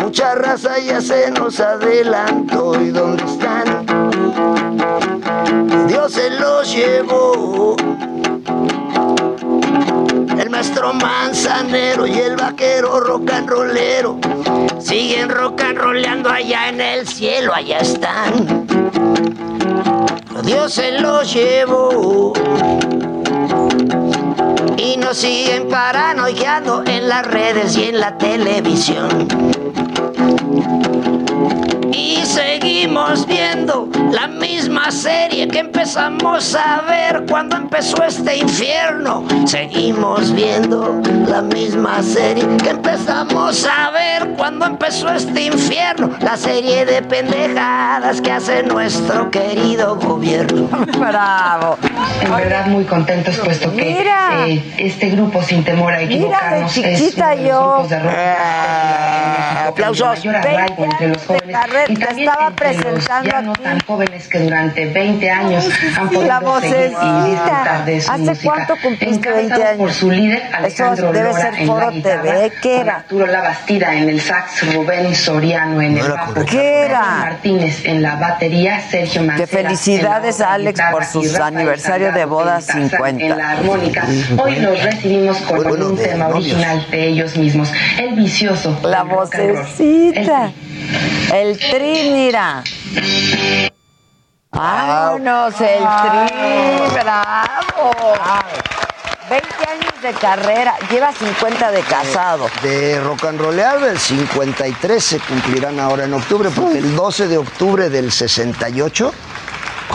Mucha 0.00 0.34
raza 0.34 0.78
ya 0.78 1.00
se 1.00 1.30
nos 1.30 1.60
adelantó. 1.60 2.80
¿Y 2.80 2.90
dónde 2.90 3.24
están? 3.24 3.86
Dios 5.88 6.12
se 6.12 6.30
los 6.30 6.72
llevó. 6.74 7.76
El 10.38 10.50
maestro 10.50 10.92
manzanero 10.94 12.06
y 12.06 12.18
el 12.18 12.36
vaquero 12.36 13.00
rock 13.00 13.30
and 13.32 13.48
rollero 13.48 14.18
siguen 14.78 15.28
rock 15.28 15.60
and 15.62 15.78
rollando 15.78 16.30
allá 16.30 16.68
en 16.68 16.80
el 16.80 17.06
cielo, 17.08 17.52
allá 17.54 17.78
están. 17.78 18.66
Dios 20.42 20.74
se 20.74 20.92
los 20.92 21.32
llevó 21.32 22.32
y 24.76 24.96
nos 24.96 25.16
siguen 25.16 25.68
paranoiando 25.68 26.82
en 26.86 27.08
las 27.08 27.26
redes 27.26 27.76
y 27.76 27.84
en 27.84 28.00
la 28.00 28.18
televisión. 28.18 29.28
Y 31.92 32.16
seguimos 32.24 33.26
viendo 33.26 33.88
la 34.10 34.26
misma 34.26 34.90
serie 34.90 35.48
que 35.48 35.58
empezamos 35.60 36.54
a 36.54 36.82
ver 36.82 37.24
cuando 37.28 37.56
empezó 37.56 38.02
este 38.04 38.36
infierno. 38.38 39.24
Seguimos 39.46 40.32
viendo 40.32 41.00
la 41.28 41.42
misma 41.42 42.02
serie 42.02 42.44
que 42.62 42.70
empezamos 42.70 43.66
a 43.66 43.90
ver 43.90 44.28
cuando 44.36 44.66
empezó 44.66 45.08
este 45.12 45.42
infierno. 45.44 46.10
La 46.20 46.36
serie 46.36 46.84
de 46.84 47.02
pendejadas 47.02 48.20
que 48.20 48.32
hace 48.32 48.62
nuestro 48.62 49.30
querido 49.30 49.96
gobierno. 49.96 50.68
Bravo. 50.98 51.78
En 52.22 52.34
verdad 52.36 52.66
muy 52.66 52.84
contentos 52.84 53.36
puesto 53.38 53.70
que 53.72 53.84
Mira. 53.98 54.46
eh, 54.46 54.74
este 54.78 55.10
grupo 55.10 55.42
sin 55.42 55.64
temor 55.64 55.92
a 55.92 55.98
Mira, 55.98 56.08
de 56.08 56.14
equivocarnos 56.14 56.76
es 56.76 56.98
chiquita 56.98 57.34
uno 57.34 57.36
de 57.36 57.42
los 57.42 57.48
yo. 57.48 57.88
de 57.88 57.98
rock 58.00 58.12
aplausos. 59.68 60.06
mayor 60.08 60.36
arraigo 60.36 60.84
entre 60.84 61.08
los 61.08 61.26
jóvenes 61.26 61.56
carrera, 61.84 62.12
y 62.16 62.22
estaba 62.24 62.50
presentando 62.50 63.30
ya 63.30 63.40
no 63.42 63.52
aquí. 63.52 63.62
tan 63.62 63.80
jóvenes 63.80 64.28
que 64.28 64.38
durante 64.40 64.86
20 64.86 65.30
años 65.30 65.68
han 65.98 66.08
podido 66.08 66.22
La 66.26 66.40
seguir 66.60 66.96
y 67.02 67.30
disfrutar 67.30 67.84
de 67.84 68.00
su 68.00 68.10
¿Hace 68.12 68.22
música. 68.22 68.42
cuánto 68.54 68.74
cumpliste 68.82 69.06
20 69.30 69.44
Encabezados 69.44 69.64
años? 69.66 69.78
por 69.78 69.92
su 69.92 70.10
líder 70.10 70.42
Eso 70.42 70.56
Alejandro 70.56 71.12
debe 71.12 71.28
Lora 71.30 71.40
ser 71.42 71.54
en 71.60 71.66
Foro 71.66 71.80
la 71.86 71.90
guitarra, 71.92 72.22
TV. 72.22 72.52
¿Qué 72.62 72.70
con 72.72 72.80
era? 72.80 72.96
Arturo 72.96 73.26
Labastida 73.26 73.94
en 73.94 74.08
el 74.08 74.20
sax, 74.20 74.74
Rubén 74.74 75.14
Soriano 75.14 75.80
en 75.80 75.98
el 75.98 76.08
bajo, 76.10 76.34
¿Qué 76.44 76.82
era? 76.86 77.00
Martínez 77.02 77.84
en 77.84 78.02
la 78.02 78.16
batería, 78.16 78.80
Sergio 78.88 79.20
Que 79.22 79.26
Mancera 79.26 79.46
felicidades 79.46 80.36
en 80.36 80.42
la 80.42 80.48
a 80.50 80.54
Alex 80.54 80.80
por 80.90 81.04
sus 81.04 81.38
aniversario 81.38 82.12
de 82.12 82.24
boda 82.24 82.56
en 82.58 82.66
taza, 82.66 82.80
50. 82.80 83.24
En 83.24 83.36
la 83.38 83.50
armónica. 83.50 84.04
Hoy 84.38 84.56
los 84.56 84.82
recibimos 84.82 85.36
con 85.38 85.56
Bueno, 85.62 85.86
un 85.86 85.96
tema 85.96 86.28
novios. 86.28 86.36
original 86.46 86.86
de 86.90 87.06
ellos 87.08 87.36
mismos, 87.36 87.72
el 87.98 88.14
vicioso. 88.14 88.78
La 88.82 89.02
vocecita. 89.02 90.50
El 91.32 91.58
tri, 91.58 92.10
mira. 92.10 92.62
Vámonos, 94.50 95.54
el 95.60 95.78
tri, 95.78 97.00
bravo. 97.02 97.92
20 99.28 99.46
años 99.68 100.02
de 100.02 100.12
carrera, 100.12 100.76
lleva 100.88 101.12
50 101.12 101.70
de 101.72 101.80
casado. 101.80 102.46
De 102.62 103.00
rock 103.00 103.24
and 103.24 103.40
rollear 103.40 103.80
del 103.80 103.98
53 103.98 105.04
se 105.04 105.18
cumplirán 105.18 105.80
ahora 105.80 106.04
en 106.04 106.14
octubre, 106.14 106.48
porque 106.54 106.78
el 106.78 106.94
12 106.94 107.26
de 107.26 107.36
octubre 107.38 107.90
del 107.90 108.12
68, 108.12 109.12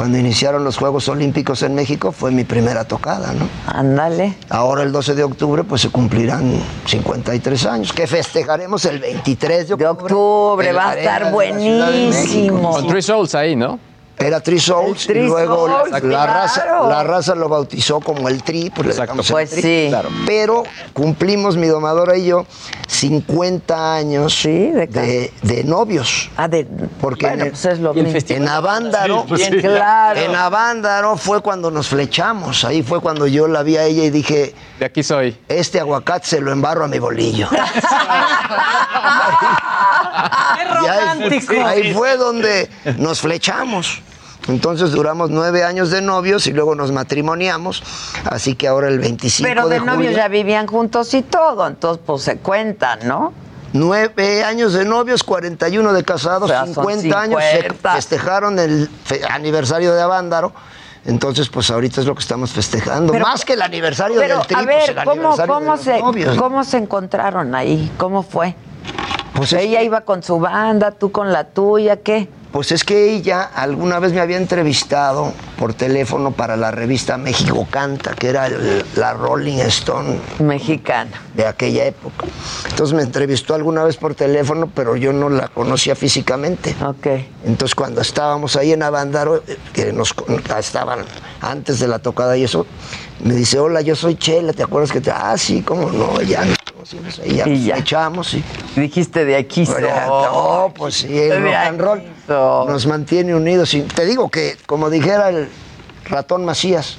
cuando 0.01 0.17
iniciaron 0.17 0.63
los 0.63 0.77
Juegos 0.77 1.07
Olímpicos 1.09 1.61
en 1.61 1.75
México, 1.75 2.11
fue 2.11 2.31
mi 2.31 2.43
primera 2.43 2.85
tocada, 2.85 3.33
¿no? 3.33 3.47
Ándale. 3.67 4.33
Ahora 4.49 4.81
el 4.81 4.91
12 4.91 5.13
de 5.13 5.23
octubre, 5.23 5.63
pues 5.63 5.81
se 5.81 5.89
cumplirán 5.89 6.55
53 6.87 7.65
años, 7.67 7.93
que 7.93 8.07
festejaremos 8.07 8.83
el 8.85 8.97
23 8.97 9.67
de 9.67 9.73
octubre. 9.75 9.89
octubre, 9.91 10.69
en 10.69 10.75
va 10.75 10.89
a 10.89 10.95
estar 10.95 11.19
de 11.19 11.25
de 11.25 11.31
buenísimo. 11.31 12.71
Con 12.71 12.87
Three 12.87 13.03
Souls 13.03 13.35
ahí, 13.35 13.55
¿no? 13.55 13.77
Era 14.21 14.39
Three 14.41 14.59
Souls 14.59 15.07
y 15.09 15.13
luego 15.13 15.67
la- 15.67 15.73
Souls, 15.79 15.91
la, 15.91 16.01
claro. 16.01 16.33
raza, 16.33 16.65
la 16.89 17.03
raza 17.03 17.35
lo 17.35 17.49
bautizó 17.49 17.99
como 17.99 18.27
el 18.29 18.43
Tri, 18.43 18.69
pues 18.69 18.87
le 18.87 18.93
dejamos 18.93 19.27
el 19.29 19.33
Pues 19.33 19.49
Tri. 19.51 19.61
sí. 19.61 19.85
Claro. 19.89 20.09
Pero 20.25 20.63
cumplimos 20.93 21.57
mi 21.57 21.67
domadora 21.67 22.15
y 22.17 22.25
yo 22.27 22.45
50 22.87 23.95
años 23.95 24.41
de, 24.43 25.31
de 25.41 25.63
novios. 25.63 26.29
Ah, 26.37 26.47
de. 26.47 26.65
Porque 26.99 27.25
Bueno, 27.27 27.43
en, 27.45 27.49
pues 27.51 27.65
es 27.65 27.79
lo 27.79 27.95
en 27.95 28.03
mismo. 28.13 28.35
en 28.35 28.47
Avándaro, 28.47 29.21
Sí, 29.21 29.25
pues 29.29 29.41
sí. 29.45 29.51
Claro. 29.61 30.19
en 30.19 30.35
Avándaro 30.35 31.17
fue 31.17 31.41
cuando 31.41 31.71
nos 31.71 31.87
flechamos. 31.87 32.63
Ahí 32.63 32.83
fue 32.83 32.99
cuando 33.01 33.27
yo 33.27 33.47
la 33.47 33.63
vi 33.63 33.77
a 33.77 33.85
ella 33.85 34.03
y 34.03 34.09
dije, 34.09 34.53
De 34.79 34.85
aquí 34.85 35.03
soy. 35.03 35.37
este 35.47 35.79
aguacate 35.79 36.27
se 36.27 36.41
lo 36.41 36.51
embarro 36.51 36.83
a 36.85 36.87
mi 36.87 36.99
bolillo. 36.99 37.47
¡Qué 40.55 40.61
ahí, 40.61 40.67
romántico! 40.67 41.53
ahí 41.65 41.93
fue 41.93 42.17
donde 42.17 42.69
nos 42.97 43.21
flechamos. 43.21 44.01
Entonces 44.47 44.91
duramos 44.91 45.29
nueve 45.29 45.63
años 45.63 45.91
de 45.91 46.01
novios 46.01 46.47
y 46.47 46.53
luego 46.53 46.73
nos 46.75 46.91
matrimoniamos. 46.91 47.83
Así 48.25 48.55
que 48.55 48.67
ahora 48.67 48.87
el 48.87 48.99
25 48.99 49.47
Pero 49.47 49.67
de, 49.67 49.79
novios 49.79 49.95
julio, 49.95 50.11
ya 50.11 50.27
vivían 50.27 50.67
juntos 50.67 51.13
y 51.13 51.21
todo, 51.21 51.67
entonces 51.67 52.01
pues 52.05 52.23
se 52.23 52.37
cuentan, 52.37 52.99
¿no? 53.07 53.33
Nueve 53.73 54.43
años 54.43 54.73
de 54.73 54.83
novios, 54.83 55.23
41 55.23 55.93
de 55.93 56.03
casados, 56.03 56.43
O 56.43 56.47
sea, 56.53 56.65
son 56.65 56.73
50 56.73 57.19
años. 57.21 57.41
Se 57.41 57.57
50. 57.61 57.93
festejaron 57.95 58.59
el 58.59 58.89
fe- 59.05 59.21
aniversario 59.29 59.93
de 59.93 60.01
Avándaro. 60.01 60.51
Entonces, 61.05 61.47
pues 61.49 61.71
ahorita 61.71 62.01
es 62.01 62.05
lo 62.07 62.13
que 62.13 62.19
estamos 62.19 62.51
festejando. 62.51 63.13
Pero- 63.13 63.25
Más 63.25 63.45
que 63.45 63.53
el 63.53 63.61
aniversario 63.61 64.19
Pero, 64.19 64.37
del 64.39 64.45
tri, 64.47 64.55
a 64.55 64.57
pues, 64.59 64.67
ver, 64.67 64.89
el 64.89 64.95
¿cómo, 64.97 65.11
aniversario 65.11 65.53
cómo, 65.53 65.65
de 65.65 65.71
los 65.71 65.81
se, 65.81 65.99
novios. 65.99 66.37
¿cómo 66.37 66.63
se 66.63 66.77
encontraron 66.77 67.55
ahí? 67.55 67.91
¿Cómo 67.97 68.21
fue? 68.23 68.55
Pues 69.33 69.53
es 69.53 69.61
Ella 69.63 69.81
iba 69.83 70.01
con 70.01 70.21
su 70.21 70.37
banda, 70.39 70.91
tú 70.91 71.11
con 71.11 71.31
la 71.31 71.45
tuya, 71.45 71.95
¿qué? 71.97 72.27
Pues 72.51 72.73
es 72.73 72.83
que 72.83 73.13
ella 73.13 73.43
alguna 73.43 73.99
vez 73.99 74.11
me 74.11 74.19
había 74.19 74.35
entrevistado 74.35 75.31
por 75.57 75.73
teléfono 75.73 76.31
para 76.31 76.57
la 76.57 76.69
revista 76.71 77.17
México 77.17 77.65
Canta, 77.69 78.13
que 78.13 78.27
era 78.27 78.47
el- 78.47 78.83
la 78.97 79.13
Rolling 79.13 79.59
Stone 79.59 80.19
Mexicana. 80.39 81.11
de 81.33 81.47
aquella 81.47 81.85
época. 81.85 82.25
Entonces 82.69 82.93
me 82.93 83.03
entrevistó 83.03 83.55
alguna 83.55 83.85
vez 83.85 83.95
por 83.95 84.15
teléfono, 84.15 84.69
pero 84.75 84.97
yo 84.97 85.13
no 85.13 85.29
la 85.29 85.47
conocía 85.47 85.95
físicamente. 85.95 86.75
Ok. 86.85 87.07
Entonces 87.45 87.73
cuando 87.73 88.01
estábamos 88.01 88.57
ahí 88.57 88.73
en 88.73 88.83
Avándaro, 88.83 89.37
eh, 89.47 89.57
que 89.71 89.93
nos 89.93 90.13
estaban 90.59 91.05
antes 91.39 91.79
de 91.79 91.87
la 91.87 91.99
tocada 91.99 92.35
y 92.35 92.43
eso, 92.43 92.65
me 93.23 93.33
dice, 93.33 93.59
hola, 93.59 93.79
yo 93.79 93.95
soy 93.95 94.15
Chela, 94.15 94.51
¿te 94.51 94.63
acuerdas 94.63 94.91
que 94.91 94.99
te... 94.99 95.09
Ah, 95.11 95.37
sí, 95.37 95.61
cómo 95.61 95.89
no, 95.89 96.21
ya 96.21 96.43
Y 97.25 97.65
ya. 97.65 97.77
echamos 97.77 98.33
y... 98.33 98.43
Dijiste 98.75 99.25
de 99.25 99.35
aquí 99.35 99.65
soy. 99.65 99.81
No, 99.83 100.71
pues 100.75 100.95
sí, 100.95 101.17
el 101.17 101.43
rock 101.43 101.53
and 101.53 101.81
roll 101.81 102.03
soy. 102.27 102.67
nos 102.67 102.87
mantiene 102.87 103.35
unidos. 103.35 103.73
Y 103.73 103.81
te 103.81 104.05
digo 104.05 104.29
que, 104.29 104.57
como 104.65 104.89
dijera 104.89 105.29
el 105.29 105.49
ratón 106.05 106.45
Macías, 106.45 106.97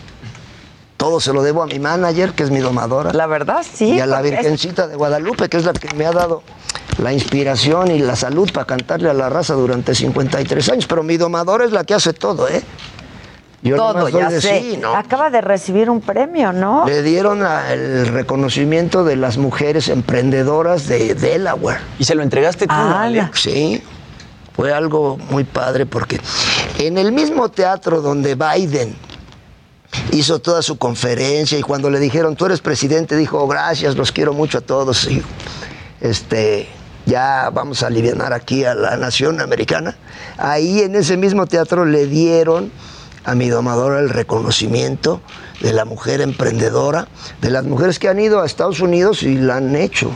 todo 0.97 1.21
se 1.21 1.33
lo 1.33 1.43
debo 1.43 1.63
a 1.63 1.67
mi 1.67 1.79
manager, 1.79 2.33
que 2.33 2.43
es 2.45 2.51
mi 2.51 2.61
domadora. 2.61 3.13
La 3.13 3.27
verdad, 3.27 3.65
sí. 3.71 3.87
y 3.95 4.01
a 4.01 4.07
la 4.07 4.19
es- 4.21 4.31
Virgencita 4.31 4.87
de 4.87 4.97
Guadalupe, 4.97 5.49
que 5.49 5.57
es 5.57 5.65
la 5.65 5.73
que 5.73 5.93
me 5.97 6.07
ha 6.07 6.13
dado 6.13 6.43
la 6.99 7.13
inspiración 7.13 7.91
y 7.91 7.99
la 7.99 8.15
salud 8.17 8.51
para 8.53 8.67
cantarle 8.67 9.11
a 9.11 9.15
la 9.15 9.29
raza 9.29 9.55
durante 9.55 9.95
53 9.95 10.69
años. 10.71 10.87
Pero 10.87 11.03
mi 11.03 11.17
domadora 11.17 11.65
es 11.65 11.73
la 11.73 11.85
que 11.85 11.95
hace 11.95 12.13
todo, 12.13 12.49
¿eh? 12.49 12.63
Yo 13.63 13.77
Todo, 13.77 14.09
ya 14.09 14.29
de 14.29 14.41
sé. 14.41 14.61
sí, 14.61 14.77
¿no? 14.77 14.97
Acaba 14.97 15.31
de 15.31 15.41
recibir 15.41 15.89
un 15.89 16.01
premio, 16.01 16.53
¿no? 16.53 16.85
Le 16.87 17.03
dieron 17.03 17.45
a- 17.45 17.73
el 17.73 18.09
reconocimiento 18.09 19.05
de 19.05 19.15
las 19.15 19.39
mujeres 19.39 19.89
emprendedoras 19.89 20.89
de 20.89 21.15
Delaware. 21.15 21.79
¿Y 21.99 22.05
se 22.05 22.17
lo 22.17 22.23
entregaste 22.25 22.67
tú, 22.67 22.75
Ah, 22.75 23.03
Ale? 23.05 23.31
Sí, 23.35 23.81
fue 24.57 24.73
algo 24.73 25.17
muy 25.31 25.45
padre 25.45 25.87
porque 25.87 26.21
en 26.79 26.99
el 26.99 27.13
mismo 27.13 27.51
teatro 27.51 28.01
donde 28.01 28.35
Biden 28.35 28.97
hizo 30.11 30.41
toda 30.41 30.61
su 30.63 30.77
conferencia 30.77 31.57
y 31.57 31.63
cuando 31.63 31.89
le 31.89 32.01
dijeron, 32.01 32.35
tú 32.35 32.47
eres 32.47 32.61
presidente, 32.61 33.15
dijo, 33.17 33.39
"Oh, 33.41 33.47
gracias, 33.47 33.95
los 33.95 34.11
quiero 34.11 34.33
mucho 34.33 34.59
a 34.59 34.63
todos. 34.63 35.07
Y, 35.09 35.23
este, 36.01 36.69
ya 37.07 37.49
vamos 37.53 37.85
a 37.85 37.87
aliviar 37.87 38.33
aquí 38.33 38.65
a 38.65 38.75
la 38.75 38.97
nación 38.97 39.41
americana. 39.41 39.97
Ahí 40.37 40.81
en 40.81 40.97
ese 40.97 41.17
mismo 41.17 41.47
teatro 41.47 41.85
le 41.85 42.07
dieron 42.07 42.73
a 43.25 43.35
mi 43.35 43.49
domadora 43.49 44.01
el 44.01 44.11
reconocimiento 44.11 45.21
de 45.61 45.73
la 45.73 45.85
mujer 45.85 46.21
emprendedora, 46.21 47.07
de 47.41 47.51
las 47.51 47.65
mujeres 47.65 47.99
que 47.99 48.09
han 48.09 48.19
ido 48.21 48.41
a 48.41 48.47
Estados 48.47 48.81
Unidos 48.81 49.23
y 49.23 49.37
la 49.37 49.57
han 49.57 49.77
hecho. 49.77 50.11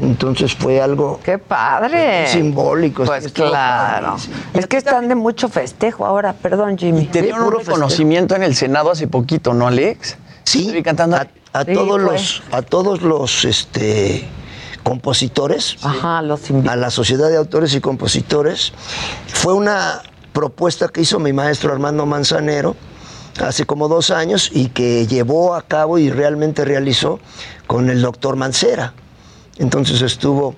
Entonces 0.00 0.54
fue 0.54 0.80
algo 0.80 1.20
¡Qué 1.22 1.38
padre! 1.38 2.26
simbólico. 2.26 3.04
Pues 3.04 3.30
claro. 3.32 4.16
Es 4.54 4.66
que 4.66 4.76
están 4.78 5.08
de 5.08 5.14
mucho 5.14 5.48
festejo 5.48 6.04
ahora, 6.06 6.32
perdón, 6.32 6.76
Jimmy. 6.76 7.06
Te 7.06 7.22
dieron 7.22 7.42
un 7.42 7.52
reconocimiento 7.52 8.34
en 8.34 8.42
el 8.42 8.56
Senado 8.56 8.90
hace 8.90 9.06
poquito, 9.06 9.54
¿no, 9.54 9.66
Alex? 9.68 10.16
Sí, 10.44 10.66
Estoy 10.66 10.82
cantando. 10.82 11.16
a, 11.16 11.26
a 11.52 11.64
Sí, 11.64 11.72
todos 11.74 12.02
fue. 12.02 12.12
los 12.12 12.42
a 12.50 12.62
todos 12.62 13.02
los 13.02 13.44
este 13.44 14.26
compositores 14.82 15.76
Ajá, 15.82 16.22
los 16.22 16.40
a 16.66 16.74
la 16.76 16.90
sociedad 16.90 17.28
de 17.28 17.36
autores 17.36 17.72
y 17.74 17.80
compositores 17.80 18.72
fue 19.28 19.54
una 19.54 20.02
propuesta 20.32 20.88
que 20.88 21.02
hizo 21.02 21.18
mi 21.18 21.32
maestro 21.32 21.72
Armando 21.72 22.06
Manzanero 22.06 22.74
hace 23.40 23.64
como 23.66 23.88
dos 23.88 24.10
años 24.10 24.50
y 24.52 24.68
que 24.68 25.06
llevó 25.06 25.54
a 25.54 25.62
cabo 25.62 25.98
y 25.98 26.10
realmente 26.10 26.64
realizó 26.64 27.18
con 27.66 27.88
el 27.90 28.02
doctor 28.02 28.36
Mancera 28.36 28.94
entonces 29.58 30.00
estuvo 30.02 30.54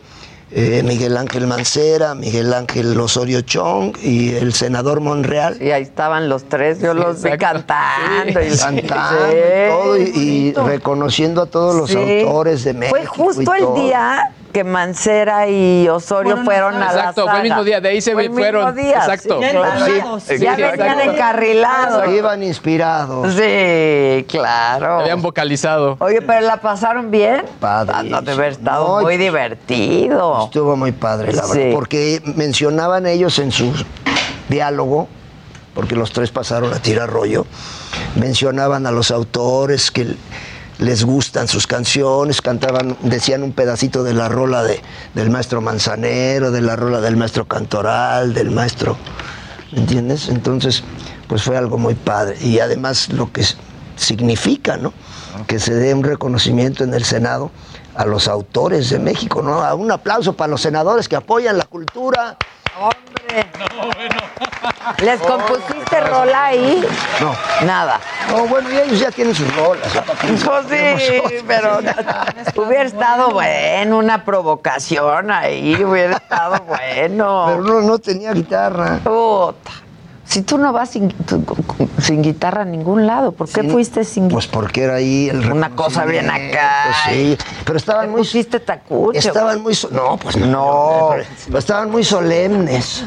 eh, 0.57 0.83
Miguel 0.85 1.16
Ángel 1.16 1.49
Mancera, 1.49 2.14
Miguel 2.14 2.55
Ángel 2.55 2.99
Osorio 3.01 3.41
Chong 3.41 3.97
y 4.01 4.35
el 4.35 4.53
senador 4.55 5.01
Monreal. 5.01 5.61
Y 5.61 5.72
ahí 5.72 5.83
estaban 5.83 6.29
los 6.29 6.45
tres, 6.49 6.81
yo 6.81 6.95
los 6.95 7.20
vi 7.25 7.37
cantando. 7.37 8.41
y- 8.41 8.57
Cantando 8.57 9.27
Sí. 9.27 9.35
y 9.35 9.68
todo, 9.68 9.97
y, 9.99 10.03
y 10.03 10.53
reconociendo 10.53 11.43
a 11.43 11.47
todos 11.47 11.75
los 11.75 11.91
Sí. 11.91 11.97
autores 12.22 12.62
de 12.62 12.72
México. 12.75 12.97
Fue 12.97 13.07
justo 13.07 13.43
y 13.43 13.62
el 13.62 13.75
día 13.75 14.31
que 14.55 14.63
Mancera 14.65 15.49
y 15.49 15.89
Osorio 15.89 16.39
fueron, 16.45 16.77
a 16.77 16.79
la 16.79 16.87
Exacto, 16.87 17.27
fue 17.29 17.37
el 17.39 17.43
mismo 17.43 17.65
día, 17.65 17.81
de 17.81 17.89
ahí 17.89 18.01
se 18.01 18.13
Fue 18.13 18.27
el 18.27 18.33
fueron. 18.33 18.67
mismo 18.75 18.81
día, 18.81 18.99
Exacto. 18.99 19.41
sí, 19.43 19.49
claro. 19.51 20.21
Sí, 20.21 20.39
ya 20.39 20.55
venían 20.57 20.75
exacto. 21.01 21.11
encarrilados. 21.11 22.09
Iban 22.09 22.43
inspirados. 22.45 23.35
Sí, 23.35 24.25
claro. 24.29 25.01
Habían 25.01 25.21
vocalizado. 25.21 25.97
Oye, 25.99 26.23
pero 26.23 26.41
la 26.43 26.59
pasaron 26.61 27.11
bien. 27.11 27.45
Padre. 27.59 27.95
Ah, 27.97 28.03
no, 28.05 28.23
de 28.23 28.31
haber 28.33 28.53
estado 28.53 28.97
No, 28.97 29.03
muy 29.03 29.17
divertido. 29.17 30.45
Estuvo 30.45 30.77
muy 30.77 30.93
padre, 30.93 31.33
la 31.33 31.43
verdad. 31.43 31.55
Sí. 31.55 31.71
Porque 31.75 32.23
mencionaban 32.37 33.07
ellos 33.07 33.39
en 33.41 33.51
su 33.51 33.73
diálogo, 34.49 35.09
porque 35.75 35.97
los 35.97 36.13
tres 36.13 36.31
pasaron 36.31 36.73
a 36.73 36.79
tirar 36.79 37.11
rollo, 37.11 37.45
mencionaban 38.15 38.87
a 38.87 38.93
los 38.93 39.11
autores 39.11 39.91
que 39.91 40.15
les 40.79 41.05
gustan 41.05 41.49
sus 41.49 41.66
canciones, 41.66 42.41
cantaban, 42.41 42.97
decían 43.03 43.43
un 43.43 43.53
pedacito 43.53 44.03
de 44.03 44.14
la 44.14 44.29
rola 44.29 44.62
de, 44.62 44.81
del 45.14 45.31
maestro 45.31 45.61
Manzanero, 45.61 46.51
de 46.51 46.61
la 46.61 46.77
rola 46.77 47.01
del 47.01 47.16
maestro 47.16 47.47
Cantoral, 47.47 48.35
del 48.35 48.51
maestro, 48.51 48.97
¿me 49.72 49.81
entiendes? 49.81 50.29
Entonces, 50.29 50.83
pues 51.29 51.43
fue 51.43 51.57
algo 51.57 51.79
muy 51.79 51.95
padre. 51.95 52.37
Y 52.41 52.59
además 52.59 53.09
lo 53.11 53.33
que 53.33 53.45
significa, 53.97 54.77
¿no? 54.77 54.93
Que 55.47 55.59
se 55.59 55.75
dé 55.75 55.95
un 55.95 56.05
reconocimiento 56.05 56.85
en 56.85 56.95
el 56.95 57.05
Senado 57.05 57.51
a 57.95 58.05
los 58.05 58.29
autores 58.29 58.91
de 58.91 58.99
México, 58.99 59.43
¿no? 59.43 59.75
Un 59.77 59.91
aplauso 59.93 60.35
para 60.35 60.51
los 60.51 60.61
senadores 60.61 61.09
que 61.09 61.16
apoyan 61.16 61.57
la 61.57 61.64
cultura. 61.64 62.37
Hombre. 62.79 63.47
¿Les 65.03 65.20
compusiste 65.20 66.01
rola 66.01 66.47
ahí? 66.47 66.85
No. 67.20 67.35
Nada. 67.66 68.01
No, 68.29 68.47
bueno, 68.47 68.70
y 68.70 68.79
ellos 68.79 69.01
ya 69.01 69.11
tienen 69.11 69.35
sus 69.35 69.55
rolas. 69.57 69.93
¿ya? 69.93 70.03
¿Para 70.03 70.18
qué 70.18 70.29
les 70.29 70.45
Pues 70.45 70.66
sí, 70.68 71.20
pero 71.47 71.79
hubiera 72.57 72.85
estado 72.85 73.31
bueno, 73.31 73.99
una 73.99 74.25
provocación 74.25 75.31
ahí, 75.31 75.83
hubiera 75.83 76.16
estado 76.16 76.57
bueno. 76.64 77.45
Pero 77.49 77.62
no, 77.62 77.81
no 77.81 77.99
tenía 77.99 78.33
guitarra. 78.33 78.99
Puta. 79.05 79.84
Si 80.35 80.43
tú 80.43 80.59
no 80.59 80.72
vas 80.72 80.91
sin, 80.91 81.14
guitarra 82.22 82.62
a 82.62 82.64
ningún 82.64 83.07
lado, 83.07 83.30
¿por 83.30 83.49
qué 83.49 83.61
Sí, 83.62 83.68
fuiste 83.70 84.03
sin 84.03 84.24
guitarra? 84.24 84.35
Pues 84.35 84.47
porque 84.49 84.82
era 84.82 84.95
ahí 84.97 85.28
el 85.28 85.53
Una 85.53 85.70
cosa 85.70 86.05
bien 86.07 86.28
acá. 86.28 86.87
Pues 86.87 86.97
sí, 87.16 87.39
pero 87.64 87.76
estaban 87.78 88.11
muy 88.11 88.22
pusiste 88.22 88.59
tacucho. 88.59 89.16
estaban 89.16 89.62
muy 89.62 89.78
no, 89.93 90.16
pues 90.16 90.37
no, 90.37 90.47
No. 90.47 91.09
pero- 91.12 91.24
pero 91.47 91.59
estaban 91.61 91.89
muy 91.93 92.03
solemnes. 92.03 93.05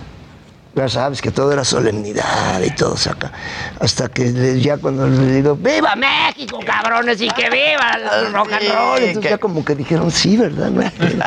Ya 0.78 0.88
sabes 0.88 1.24
que 1.24 1.32
todo 1.32 1.52
era 1.52 1.66
solemnidad 1.66 2.62
y 2.64 2.70
todo 2.70 2.96
saca. 2.96 3.32
Hasta 3.80 4.10
que 4.10 4.62
ya 4.62 4.78
cuando 4.78 5.08
le 5.08 5.26
digo, 5.38 5.56
¡Viva 5.56 5.96
México, 5.96 6.60
cabrones! 6.64 7.20
Y 7.20 7.30
que 7.30 7.50
viva 7.50 7.98
el 7.98 8.32
rock 8.32 8.54
and 8.54 8.70
roll. 8.72 9.00
Entonces 9.00 9.32
ya 9.32 9.40
como 9.40 9.66
que 9.66 9.74
dijeron, 9.74 10.12
sí, 10.12 10.38
¿verdad? 10.38 10.70
No 10.70 10.82
pedo". 10.98 11.24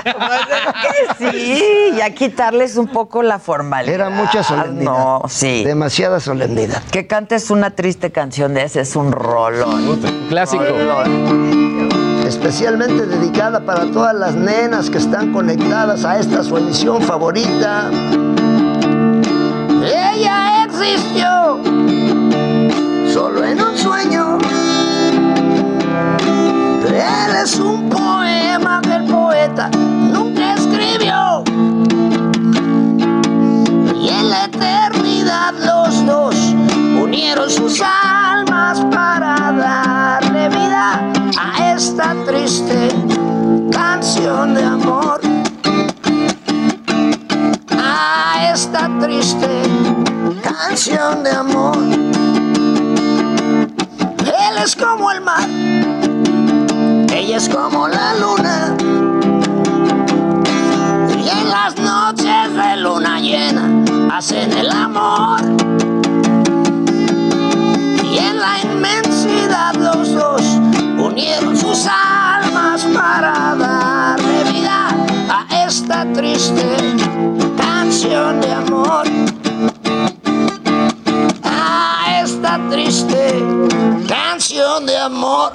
Sí, 1.32 1.90
ya 1.96 2.10
quitarles 2.10 2.76
un 2.76 2.86
poco 2.86 3.24
la 3.24 3.40
formalidad. 3.40 3.92
Era 3.92 4.10
mucha 4.10 4.44
solemnidad. 4.44 4.84
No, 4.84 5.22
sí. 5.28 5.64
Demasiada 5.64 6.20
solemnidad. 6.20 6.84
Que 6.92 7.08
cantes 7.08 7.50
una 7.50 7.70
triste 7.70 8.12
canción 8.12 8.54
de 8.54 8.62
ese 8.62 8.82
es 8.82 8.94
un 8.94 9.10
rolón. 9.10 10.00
Clásico. 10.28 10.62
especialmente 12.24 13.04
dedicada 13.04 13.64
para 13.66 13.90
todas 13.90 14.14
las 14.14 14.36
nenas 14.36 14.88
que 14.90 14.98
están 14.98 15.32
conectadas 15.32 16.04
a 16.04 16.20
esta 16.20 16.44
su 16.44 16.56
emisión 16.56 17.02
favorita. 17.02 17.90
Ella 20.20 20.64
existió 20.66 21.62
solo 23.10 23.42
en 23.42 23.58
un 23.58 23.78
sueño. 23.78 24.36
Él 26.86 27.36
es 27.42 27.58
un 27.58 27.88
poema 27.88 28.82
que 28.82 28.96
el 28.96 29.04
poeta 29.04 29.70
nunca 29.70 30.56
escribió. 30.56 31.42
Y 33.98 34.08
en 34.10 34.28
la 34.28 34.44
eternidad 34.44 35.54
los 35.54 36.04
dos 36.04 36.36
unieron 37.02 37.48
sus 37.48 37.80
almas 37.80 38.78
para 38.92 39.52
darle 39.52 40.50
vida 40.50 41.00
a 41.38 41.72
esta 41.72 42.14
triste 42.26 42.90
canción 43.72 44.54
de 44.54 44.64
amor. 44.64 45.18
A 47.82 48.52
esta 48.52 48.90
triste 49.00 49.62
canción 50.40 51.22
de 51.22 51.30
amor. 51.30 51.76
Él 54.18 54.58
es 54.62 54.74
como 54.76 55.10
el 55.10 55.20
mar, 55.20 55.48
ella 57.12 57.36
es 57.36 57.48
como 57.48 57.88
la 57.88 58.14
luna. 58.14 58.76
Y 61.24 61.28
en 61.28 61.50
las 61.50 61.76
noches 61.76 62.54
de 62.54 62.76
luna 62.76 63.20
llena 63.20 63.84
hacen 64.12 64.52
el 64.52 64.70
amor. 64.70 65.40
Y 68.04 68.18
en 68.18 68.38
la 68.38 68.60
inmensidad 68.62 69.74
los 69.74 70.12
dos 70.12 70.42
unieron 70.98 71.56
sus 71.56 71.86
almas 71.86 72.84
para 72.94 73.54
darle 73.56 74.44
vida 74.52 74.88
a 75.28 75.66
esta 75.66 76.04
triste 76.12 76.96
canción 77.56 78.40
de 78.40 78.52
amor. 78.52 79.29
Esta 82.50 82.68
triste 82.68 83.44
canción 84.08 84.84
de 84.84 84.96
amor. 84.98 85.52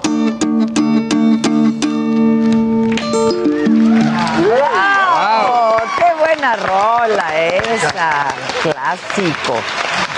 ¡Wow! 4.45 5.75
¡Qué 5.97 6.05
buena 6.19 6.55
rola 6.55 7.35
esa! 7.43 8.27
Clásico. 8.63 9.55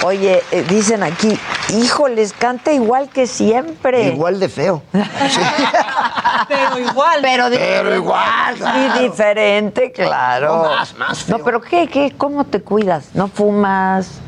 Oye, 0.04 0.44
eh, 0.52 0.64
dicen 0.70 1.02
aquí, 1.02 1.40
híjoles, 1.70 2.34
canta 2.34 2.72
igual 2.72 3.10
que 3.10 3.26
siempre. 3.26 4.10
Igual 4.10 4.40
de 4.40 4.48
feo. 4.48 4.84
Pero 6.48 6.78
igual. 6.80 7.20
Pero, 7.24 7.96
igual, 7.96 8.56
Y 8.56 8.60
claro. 8.60 9.02
diferente, 9.02 9.92
claro. 9.92 10.58
No, 10.58 10.64
más, 10.70 10.96
más 10.96 11.28
No, 11.28 11.38
feo. 11.38 11.46
pero 11.46 11.62
¿qué, 11.62 11.88
qué? 11.88 12.14
¿Cómo 12.16 12.44
te 12.44 12.62
cuidas? 12.62 13.10
¿No 13.16 13.28
fumas? 13.28 14.22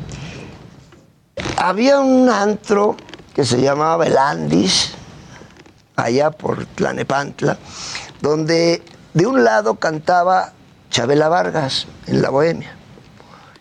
Había 1.56 2.00
un 2.00 2.28
antro 2.28 2.96
que 3.34 3.44
se 3.44 3.60
llamaba 3.60 4.06
El 4.06 4.16
Andis, 4.16 4.92
allá 5.96 6.30
por 6.30 6.66
Tlanepantla, 6.66 7.58
donde 8.20 8.82
de 9.14 9.26
un 9.26 9.44
lado 9.44 9.74
cantaba 9.76 10.52
Chabela 10.90 11.28
Vargas 11.28 11.86
en 12.06 12.22
la 12.22 12.30
Bohemia 12.30 12.72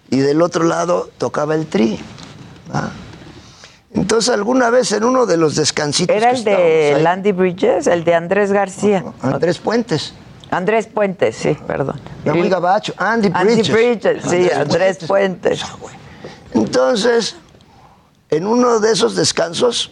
y 0.10 0.18
del 0.20 0.42
otro 0.42 0.64
lado 0.64 1.10
tocaba 1.18 1.56
el 1.56 1.68
tri. 1.68 2.00
¿va? 2.74 2.90
Entonces, 3.94 4.34
alguna 4.34 4.70
vez 4.70 4.92
en 4.92 5.04
uno 5.04 5.26
de 5.26 5.38
los 5.38 5.56
descansitos. 5.56 6.16
¿Era 6.16 6.32
el 6.32 6.44
de 6.44 6.94
ahí- 6.96 7.02
Landy 7.04 7.32
Bridges? 7.32 7.88
¿El 7.88 8.04
de 8.04 8.16
Andrés 8.16 8.52
García? 8.52 9.04
Andrés 9.22 9.58
Puentes. 9.60 10.14
Andrés 10.52 10.88
Puentes, 10.88 11.36
sí, 11.36 11.58
perdón. 11.68 12.00
Ya 12.26 12.34
muy 12.34 12.50
gabacho. 12.50 12.94
Andy 12.98 13.30
Andy 13.34 13.54
Bridges. 13.56 13.72
Bridges, 13.72 14.24
sí, 14.28 14.50
Andrés 14.52 14.98
Puentes. 15.08 15.62
Entonces, 16.54 17.36
en 18.30 18.46
uno 18.48 18.80
de 18.80 18.92
esos 18.92 19.16
descansos, 19.16 19.92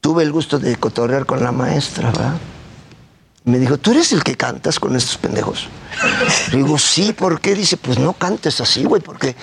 tuve 0.00 0.22
el 0.22 0.32
gusto 0.32 0.58
de 0.58 0.76
cotorrear 0.76 1.26
con 1.26 1.42
la 1.42 1.52
maestra, 1.52 2.10
¿verdad? 2.10 2.34
Me 3.44 3.58
dijo, 3.58 3.78
¿tú 3.78 3.92
eres 3.92 4.12
el 4.12 4.24
que 4.24 4.36
cantas 4.36 4.80
con 4.80 4.96
estos 4.96 5.16
pendejos? 5.18 5.68
Le 6.50 6.58
digo, 6.58 6.78
sí, 6.78 7.12
¿por 7.12 7.40
qué? 7.40 7.54
Dice, 7.54 7.76
pues 7.76 7.98
no 7.98 8.12
cantes 8.12 8.60
así, 8.60 8.84
güey, 8.84 9.00
porque 9.02 9.36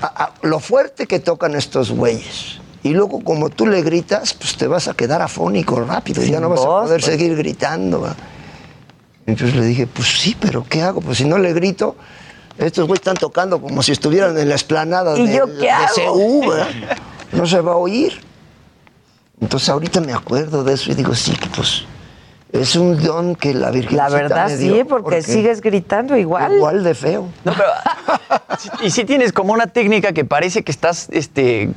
a- 0.00 0.24
a- 0.24 0.32
lo 0.42 0.58
fuerte 0.58 1.06
que 1.06 1.20
tocan 1.20 1.54
estos 1.54 1.90
güeyes. 1.90 2.58
Y 2.82 2.90
luego, 2.90 3.22
como 3.22 3.48
tú 3.50 3.66
le 3.68 3.82
gritas, 3.82 4.34
pues 4.34 4.56
te 4.56 4.66
vas 4.66 4.88
a 4.88 4.94
quedar 4.94 5.22
afónico 5.22 5.80
rápido 5.80 6.24
y 6.24 6.30
ya 6.32 6.40
no 6.40 6.48
vas 6.48 6.60
a 6.60 6.64
poder 6.64 7.00
pues. 7.00 7.04
seguir 7.04 7.36
gritando. 7.36 8.00
¿verdad? 8.00 8.16
Entonces 9.26 9.54
le 9.56 9.64
dije, 9.64 9.86
pues 9.86 10.08
sí, 10.20 10.36
pero 10.40 10.66
¿qué 10.68 10.82
hago? 10.82 11.00
Pues 11.00 11.18
si 11.18 11.24
no 11.24 11.38
le 11.38 11.52
grito, 11.52 11.94
estos 12.66 12.86
güeyes 12.86 13.00
están 13.00 13.16
tocando 13.16 13.60
como 13.60 13.82
si 13.82 13.92
estuvieran 13.92 14.36
en 14.38 14.48
la 14.48 14.54
explanada 14.54 15.16
¿Y 15.18 15.26
de, 15.26 15.36
yo 15.36 15.46
qué 15.46 15.52
de 15.52 15.70
hago? 15.70 16.12
CU, 16.14 16.48
¿verdad? 16.50 16.68
No 17.32 17.46
se 17.46 17.60
va 17.60 17.72
a 17.72 17.76
oír. 17.76 18.20
Entonces 19.40 19.68
ahorita 19.68 20.00
me 20.00 20.12
acuerdo 20.12 20.62
de 20.64 20.74
eso 20.74 20.90
y 20.92 20.94
digo, 20.94 21.14
sí, 21.14 21.32
que 21.36 21.48
pues 21.48 21.84
es 22.52 22.76
un 22.76 23.02
don 23.02 23.34
que 23.34 23.54
la 23.54 23.70
Virgen 23.70 23.96
La 23.96 24.08
verdad 24.08 24.50
sí, 24.56 24.82
porque 24.88 25.22
sigues 25.22 25.60
gritando 25.60 26.16
igual. 26.16 26.54
Igual 26.54 26.84
de 26.84 26.94
feo. 26.94 27.28
No, 27.44 27.52
pero, 27.52 27.68
y 28.82 28.90
si 28.90 29.04
tienes 29.04 29.32
como 29.32 29.52
una 29.52 29.66
técnica 29.66 30.12
que 30.12 30.24
parece 30.24 30.62
que 30.62 30.70
estás 30.70 31.08
este, 31.10 31.70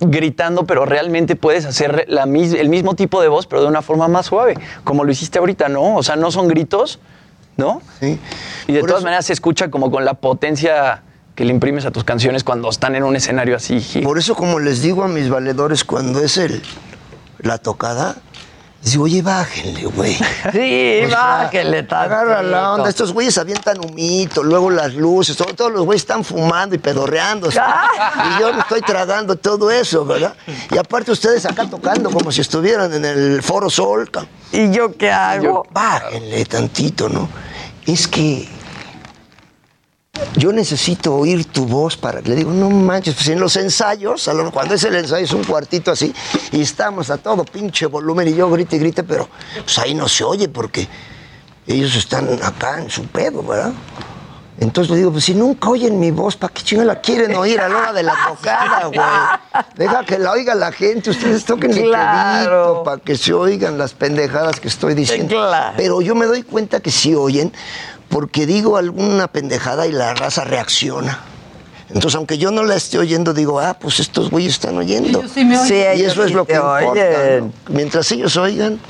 gritando, 0.00 0.66
pero 0.66 0.84
realmente 0.84 1.36
puedes 1.36 1.64
hacer 1.64 2.04
la 2.08 2.26
mis- 2.26 2.52
el 2.52 2.68
mismo 2.68 2.94
tipo 2.94 3.22
de 3.22 3.28
voz, 3.28 3.46
pero 3.46 3.62
de 3.62 3.68
una 3.68 3.80
forma 3.82 4.08
más 4.08 4.26
suave, 4.26 4.54
como 4.84 5.04
lo 5.04 5.12
hiciste 5.12 5.38
ahorita, 5.38 5.68
¿no? 5.68 5.94
O 5.96 6.02
sea, 6.02 6.16
no 6.16 6.30
son 6.30 6.48
gritos, 6.48 6.98
¿no? 7.56 7.82
Sí. 8.00 8.18
Y 8.66 8.72
de 8.72 8.82
todas 8.82 9.02
maneras 9.02 9.26
se 9.26 9.32
escucha 9.32 9.70
como 9.70 9.90
con 9.90 10.04
la 10.04 10.14
potencia 10.14 11.02
que 11.34 11.44
le 11.44 11.52
imprimes 11.52 11.84
a 11.84 11.90
tus 11.90 12.04
canciones 12.04 12.44
cuando 12.44 12.68
están 12.70 12.96
en 12.96 13.04
un 13.04 13.14
escenario 13.14 13.56
así. 13.56 13.80
Por 14.02 14.18
eso, 14.18 14.34
como 14.34 14.58
les 14.58 14.82
digo 14.82 15.04
a 15.04 15.08
mis 15.08 15.28
valedores, 15.28 15.84
cuando 15.84 16.20
es 16.20 16.38
el, 16.38 16.62
la 17.38 17.58
tocada, 17.58 18.16
digo, 18.92 19.04
oye, 19.04 19.22
bájenle, 19.22 19.84
güey. 19.86 20.14
Sí, 20.52 21.00
O 21.04 21.08
sea, 21.08 21.18
bájenle 21.44 21.82
tantito. 21.82 21.96
Agarra 21.96 22.42
la 22.42 22.72
onda. 22.72 22.88
Estos 22.88 23.12
güeyes 23.12 23.36
avientan 23.38 23.78
humito, 23.84 24.42
luego 24.42 24.70
las 24.70 24.94
luces, 24.94 25.36
todo- 25.36 25.54
todos 25.54 25.72
los 25.72 25.84
güeyes 25.84 26.02
están 26.02 26.24
fumando 26.24 26.74
y 26.74 26.78
pedorreándose. 26.78 27.58
y 28.36 28.40
yo 28.40 28.52
me 28.52 28.60
estoy 28.60 28.80
tragando 28.82 29.36
todo 29.36 29.70
eso, 29.70 30.04
¿verdad? 30.04 30.34
Y 30.70 30.78
aparte 30.78 31.10
ustedes 31.10 31.44
acá 31.46 31.68
tocando 31.68 32.10
como 32.10 32.30
si 32.32 32.40
estuvieran 32.40 32.92
en 32.94 33.04
el 33.04 33.42
Foro 33.42 33.68
Sol. 33.70 34.08
¿Y 34.52 34.70
yo 34.70 34.96
qué 34.96 35.10
hago? 35.10 35.66
Bájenle 35.70 36.44
tantito, 36.44 37.08
¿no? 37.08 37.28
Es 37.86 38.06
que 38.08 38.48
yo 40.36 40.52
necesito 40.52 41.14
oír 41.14 41.44
tu 41.46 41.66
voz 41.66 41.96
para. 41.96 42.20
Le 42.20 42.34
digo, 42.34 42.50
no 42.50 42.70
manches, 42.70 43.14
pues 43.14 43.28
en 43.28 43.40
los 43.40 43.56
ensayos, 43.56 44.28
a 44.28 44.34
lo- 44.34 44.50
cuando 44.50 44.74
es 44.74 44.84
el 44.84 44.94
ensayo 44.96 45.24
es 45.24 45.32
un 45.32 45.44
cuartito 45.44 45.90
así, 45.92 46.14
y 46.52 46.60
estamos 46.62 47.10
a 47.10 47.18
todo 47.18 47.44
pinche 47.44 47.86
volumen, 47.86 48.28
y 48.28 48.34
yo 48.34 48.50
grite 48.50 48.76
y 48.76 48.78
grite, 48.78 49.02
pero 49.02 49.28
pues 49.64 49.78
ahí 49.78 49.94
no 49.94 50.08
se 50.08 50.24
oye 50.24 50.48
porque 50.48 50.86
ellos 51.66 51.94
están 51.96 52.28
acá 52.42 52.80
en 52.80 52.90
su 52.90 53.04
pedo, 53.06 53.42
¿verdad? 53.42 53.72
Entonces 54.58 54.90
le 54.90 54.96
digo, 54.98 55.12
pues 55.12 55.24
si 55.24 55.34
nunca 55.34 55.68
oyen 55.68 56.00
mi 56.00 56.10
voz, 56.10 56.34
¿para 56.34 56.50
qué 56.54 56.62
chingada 56.62 56.86
la 56.94 57.00
quieren 57.02 57.34
oír 57.36 57.60
a 57.60 57.68
la 57.68 57.76
hora 57.76 57.92
de 57.92 58.02
la 58.02 58.14
tocada, 58.26 58.86
güey? 58.86 59.64
Deja 59.76 60.02
que 60.06 60.18
la 60.18 60.30
oiga 60.32 60.54
la 60.54 60.72
gente, 60.72 61.10
ustedes 61.10 61.44
toquen 61.44 61.72
Claro. 61.72 62.82
para 62.82 62.96
que 63.02 63.18
se 63.18 63.34
oigan 63.34 63.76
las 63.76 63.92
pendejadas 63.92 64.58
que 64.58 64.68
estoy 64.68 64.94
diciendo. 64.94 65.34
Claro. 65.34 65.74
Pero 65.76 66.00
yo 66.00 66.14
me 66.14 66.24
doy 66.24 66.42
cuenta 66.42 66.80
que 66.80 66.90
sí 66.90 67.14
oyen, 67.14 67.52
porque 68.08 68.46
digo 68.46 68.76
alguna 68.76 69.28
pendejada 69.28 69.86
y 69.86 69.92
la 69.92 70.14
raza 70.14 70.44
reacciona. 70.44 71.18
Entonces, 71.88 72.16
aunque 72.16 72.36
yo 72.38 72.50
no 72.50 72.64
la 72.64 72.74
esté 72.74 72.98
oyendo, 72.98 73.32
digo, 73.32 73.60
ah, 73.60 73.76
pues 73.78 74.00
estos 74.00 74.30
güeyes 74.30 74.54
están 74.54 74.76
oyendo. 74.76 75.20
Ellos 75.20 75.30
sí 75.32 75.44
me 75.44 75.56
oyen. 75.58 75.68
Sí, 75.68 76.00
y 76.00 76.04
eso 76.04 76.22
es 76.24 76.28
sí 76.30 76.34
lo 76.34 76.44
que 76.44 76.54
importa. 76.54 77.00
Mientras 77.68 78.10
ellos 78.12 78.36
oigan. 78.36 78.80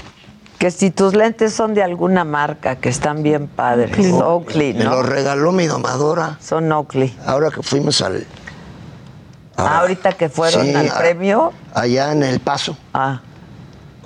Que 0.58 0.70
si 0.70 0.90
tus 0.90 1.14
lentes 1.14 1.52
son 1.52 1.74
de 1.74 1.82
alguna 1.82 2.24
marca, 2.24 2.76
que 2.76 2.88
están 2.88 3.22
bien 3.22 3.46
padres. 3.48 3.94
Oakley, 4.12 4.72
Me 4.72 4.84
¿no? 4.84 4.90
lo 4.92 5.02
regaló 5.02 5.52
mi 5.52 5.66
domadora. 5.66 6.38
Son 6.42 6.72
Oakley. 6.72 7.14
Ahora 7.26 7.50
que 7.50 7.62
fuimos 7.62 8.00
al. 8.00 8.26
Ah, 9.58 9.80
ahorita 9.80 10.12
que 10.12 10.30
fueron 10.30 10.64
Sí, 10.66 10.74
al 10.74 10.88
a- 10.88 10.98
premio. 10.98 11.52
Allá 11.74 12.12
en 12.12 12.22
El 12.22 12.40
Paso. 12.40 12.76
Ah. 12.94 13.20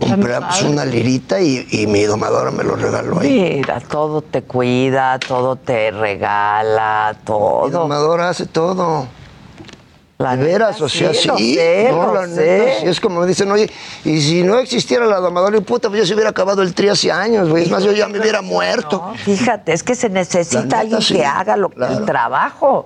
Compramos 0.01 0.63
una 0.63 0.85
lirita 0.85 1.41
y, 1.41 1.67
y 1.71 1.87
mi 1.87 2.05
domadora 2.05 2.51
me 2.51 2.65
lo 2.65 2.77
regaló 2.77 3.21
ahí. 3.21 3.57
Mira, 3.59 3.81
todo 3.81 4.23
te 4.23 4.43
cuida, 4.43 5.19
todo 5.19 5.57
te 5.57 5.91
regala, 5.91 7.17
todo. 7.25 7.67
Mi 7.67 7.71
domadora 7.71 8.31
hace 8.31 8.47
todo. 8.47 9.07
La 10.19 10.37
de 10.37 10.45
veras, 10.45 10.79
o 10.83 10.89
sea, 10.89 11.15
sí, 11.15 11.31
sí. 11.35 11.55
sé, 11.55 11.89
no, 11.91 12.09
lo 12.09 12.15
la 12.15 12.29
sé. 12.29 12.59
neta, 12.59 12.81
sí, 12.81 12.87
es 12.89 13.01
como 13.01 13.25
dicen, 13.25 13.51
oye, 13.51 13.71
y 14.05 14.21
si 14.21 14.43
no 14.43 14.59
existiera 14.59 15.07
la 15.07 15.17
domadora 15.17 15.57
y 15.57 15.63
puta, 15.63 15.89
pues 15.89 16.01
yo 16.01 16.07
se 16.07 16.13
hubiera 16.13 16.29
acabado 16.29 16.61
el 16.61 16.75
tri 16.75 16.91
hace 16.91 17.11
años, 17.11 17.49
güey. 17.49 17.63
Es 17.63 17.71
más, 17.71 17.83
yo 17.83 17.93
ya 17.93 18.07
me 18.07 18.21
hubiera 18.21 18.43
muerto. 18.43 19.15
Fíjate, 19.25 19.73
es 19.73 19.83
que 19.83 19.95
se 19.95 20.11
necesita 20.11 20.63
neta, 20.63 20.79
alguien 20.81 21.01
sí, 21.01 21.15
que 21.15 21.25
haga 21.25 21.57
lo, 21.57 21.71
claro. 21.71 21.97
el 21.97 22.05
trabajo. 22.05 22.85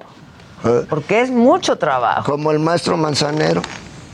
Eh, 0.65 0.87
Porque 0.89 1.23
es 1.23 1.31
mucho 1.33 1.77
trabajo. 1.77 2.31
Como 2.31 2.53
el 2.53 2.61
maestro 2.61 2.97
Manzanero, 2.97 3.63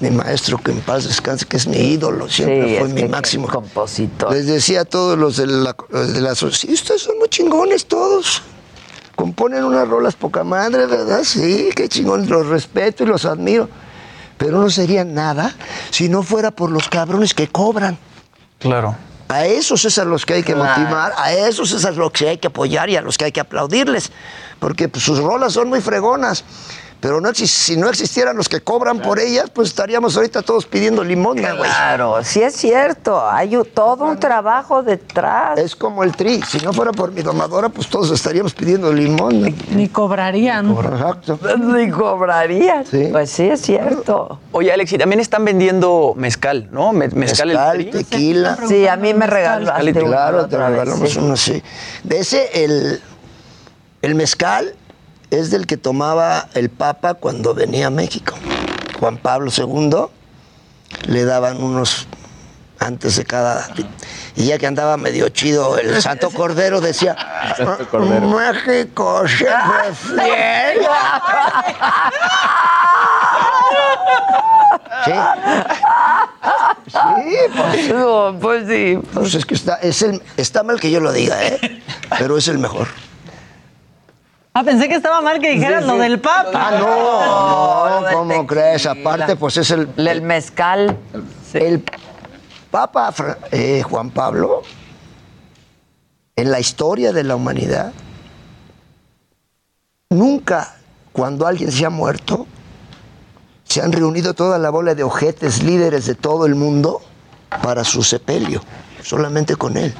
mi 0.00 0.10
maestro 0.10 0.58
que 0.58 0.70
en 0.72 0.80
paz 0.80 1.04
descanse, 1.04 1.44
que 1.46 1.56
es 1.58 1.66
mi 1.66 1.76
ídolo, 1.76 2.28
siempre 2.28 2.68
Sí, 2.70 2.76
fue 2.78 2.88
es 2.88 2.94
mi 2.94 3.00
que 3.02 3.08
máximo. 3.08 3.46
compositor. 3.48 4.32
Les 4.32 4.46
decía 4.46 4.82
a 4.82 4.84
todos 4.84 5.18
los 5.18 5.36
de 5.36 5.46
la, 5.46 5.76
los 5.90 6.12
de 6.14 6.20
la 6.20 6.34
sí, 6.34 6.72
ustedes 6.72 7.02
son 7.02 7.18
muy 7.18 7.28
chingones 7.28 7.86
todos. 7.86 8.42
Componen 9.14 9.64
unas 9.64 9.86
rolas 9.86 10.14
poca 10.16 10.42
madre, 10.44 10.86
¿verdad? 10.86 11.20
Sí, 11.24 11.68
qué 11.76 11.88
chingón, 11.88 12.28
los 12.28 12.46
respeto 12.46 13.04
y 13.04 13.06
los 13.06 13.26
admiro. 13.26 13.68
Pero 14.38 14.58
no 14.62 14.70
serían 14.70 15.12
nada 15.12 15.54
si 15.90 16.08
no 16.08 16.22
fuera 16.22 16.50
por 16.50 16.70
los 16.70 16.88
cabrones 16.88 17.34
que 17.34 17.48
cobran. 17.48 17.98
Claro. 18.58 18.96
A 19.28 19.44
esos 19.46 19.84
es 19.84 19.98
a 19.98 20.04
los 20.04 20.24
que 20.24 20.34
hay 20.34 20.42
que 20.42 20.54
Claro. 20.54 20.80
motivar, 20.80 21.12
a 21.18 21.32
esos 21.34 21.70
es 21.72 21.84
a 21.84 21.90
los 21.90 22.10
que 22.10 22.30
hay 22.30 22.38
que 22.38 22.48
apoyar 22.48 22.88
y 22.88 22.96
a 22.96 23.02
los 23.02 23.18
que 23.18 23.26
hay 23.26 23.32
que 23.32 23.40
aplaudirles. 23.40 24.10
Porque 24.58 24.88
pues, 24.88 25.04
sus 25.04 25.18
rolas 25.18 25.52
son 25.52 25.68
muy 25.68 25.80
fregonas. 25.82 26.42
Pero 27.00 27.18
no, 27.20 27.32
si 27.34 27.76
no 27.78 27.88
existieran 27.88 28.36
los 28.36 28.48
que 28.48 28.60
cobran 28.60 29.00
por 29.00 29.18
ellas, 29.18 29.48
pues 29.54 29.68
estaríamos 29.68 30.16
ahorita 30.16 30.42
todos 30.42 30.66
pidiendo 30.66 31.02
limosna, 31.02 31.52
güey. 31.54 31.70
Claro, 31.70 32.22
sí 32.22 32.42
es 32.42 32.54
cierto. 32.54 33.26
Hay 33.28 33.56
todo 33.74 34.04
un 34.04 34.18
trabajo 34.20 34.82
detrás. 34.82 35.58
Es 35.58 35.74
como 35.74 36.04
el 36.04 36.14
tri. 36.14 36.42
Si 36.42 36.58
no 36.58 36.74
fuera 36.74 36.92
por 36.92 37.10
mi 37.12 37.22
domadora, 37.22 37.70
pues 37.70 37.88
todos 37.88 38.10
estaríamos 38.10 38.52
pidiendo 38.52 38.92
limón. 38.92 39.54
Ni 39.70 39.88
cobrarían. 39.88 40.70
Exacto. 40.70 41.38
Ni 41.58 41.90
cobrarían. 41.90 42.84
Pues 43.10 43.30
sí 43.30 43.44
es 43.48 43.62
cierto. 43.62 44.38
Oye, 44.52 44.70
Alex, 44.70 44.92
y 44.92 44.98
también 44.98 45.20
están 45.20 45.44
vendiendo 45.46 46.12
mezcal, 46.16 46.68
¿no? 46.70 46.92
Me- 46.92 47.08
mezcal, 47.08 47.50
el 47.50 47.56
Mezcal, 47.56 47.76
tri. 47.78 47.90
tequila. 47.90 48.58
Sí, 48.68 48.86
a 48.86 48.96
mí 48.96 49.14
me 49.14 49.26
regalaste 49.26 49.92
Claro, 50.04 50.42
la 50.42 50.48
te 50.48 50.56
regalamos 50.58 51.10
sí. 51.10 51.18
uno, 51.18 51.36
sí. 51.36 51.62
De 52.04 52.18
ese, 52.18 52.64
el, 52.64 53.00
el 54.02 54.14
mezcal 54.14 54.74
es 55.30 55.50
del 55.50 55.66
que 55.66 55.76
tomaba 55.76 56.48
el 56.54 56.70
Papa 56.70 57.14
cuando 57.14 57.54
venía 57.54 57.88
a 57.88 57.90
México. 57.90 58.34
Juan 58.98 59.16
Pablo 59.16 59.50
II 59.56 60.06
le 61.06 61.24
daban 61.24 61.62
unos 61.62 62.06
antes 62.78 63.16
de 63.16 63.24
cada... 63.24 63.68
Y 64.36 64.46
ya 64.46 64.58
que 64.58 64.66
andaba 64.66 64.96
medio 64.96 65.28
chido, 65.28 65.78
el 65.78 66.00
Santo 66.02 66.30
Cordero 66.30 66.80
decía, 66.80 67.16
Santo 67.56 67.88
Cordero. 67.88 68.28
México 68.28 69.26
siempre 69.28 69.94
fiel. 69.94 70.86
Sí. 75.04 75.12
Sí, 76.88 77.36
pues. 77.56 77.88
No, 77.88 78.36
pues 78.40 78.66
sí. 78.68 78.98
Pues 79.14 79.34
es 79.34 79.46
que 79.46 79.54
está, 79.54 79.76
es 79.76 80.02
el, 80.02 80.22
está 80.36 80.62
mal 80.62 80.78
que 80.78 80.90
yo 80.90 81.00
lo 81.00 81.12
diga, 81.12 81.42
¿eh? 81.42 81.82
Pero 82.18 82.36
es 82.36 82.48
el 82.48 82.58
mejor. 82.58 82.88
Ah, 84.60 84.62
pensé 84.62 84.90
que 84.90 84.94
estaba 84.96 85.22
mal 85.22 85.40
que 85.40 85.52
dijeras 85.52 85.84
Sí, 85.84 85.88
lo 85.88 85.96
del 85.96 86.20
Papa. 86.20 86.50
Ah, 86.52 88.02
no, 88.12 88.18
¿cómo 88.18 88.46
crees? 88.46 88.84
Aparte, 88.84 89.34
pues 89.34 89.56
es 89.56 89.70
el... 89.70 89.88
El 89.96 90.20
mezcal. 90.20 90.98
El 91.54 91.82
Papa 92.70 93.14
eh, 93.52 93.82
Juan 93.82 94.10
Pablo, 94.10 94.60
en 96.36 96.50
la 96.50 96.60
historia 96.60 97.10
de 97.14 97.24
la 97.24 97.36
humanidad, 97.36 97.94
nunca 100.10 100.76
cuando 101.10 101.46
alguien 101.46 101.72
se 101.72 101.86
ha 101.86 101.90
muerto, 101.90 102.46
se 103.64 103.80
han 103.80 103.92
reunido 103.92 104.34
toda 104.34 104.58
la 104.58 104.68
bola 104.68 104.94
de 104.94 105.04
ojetes 105.04 105.62
líderes 105.62 106.04
de 106.04 106.14
todo 106.14 106.44
el 106.44 106.54
mundo 106.54 107.00
para 107.62 107.82
su 107.82 108.02
sepelio, 108.02 108.60
solamente 109.02 109.56
con 109.56 109.78
él. 109.78 109.94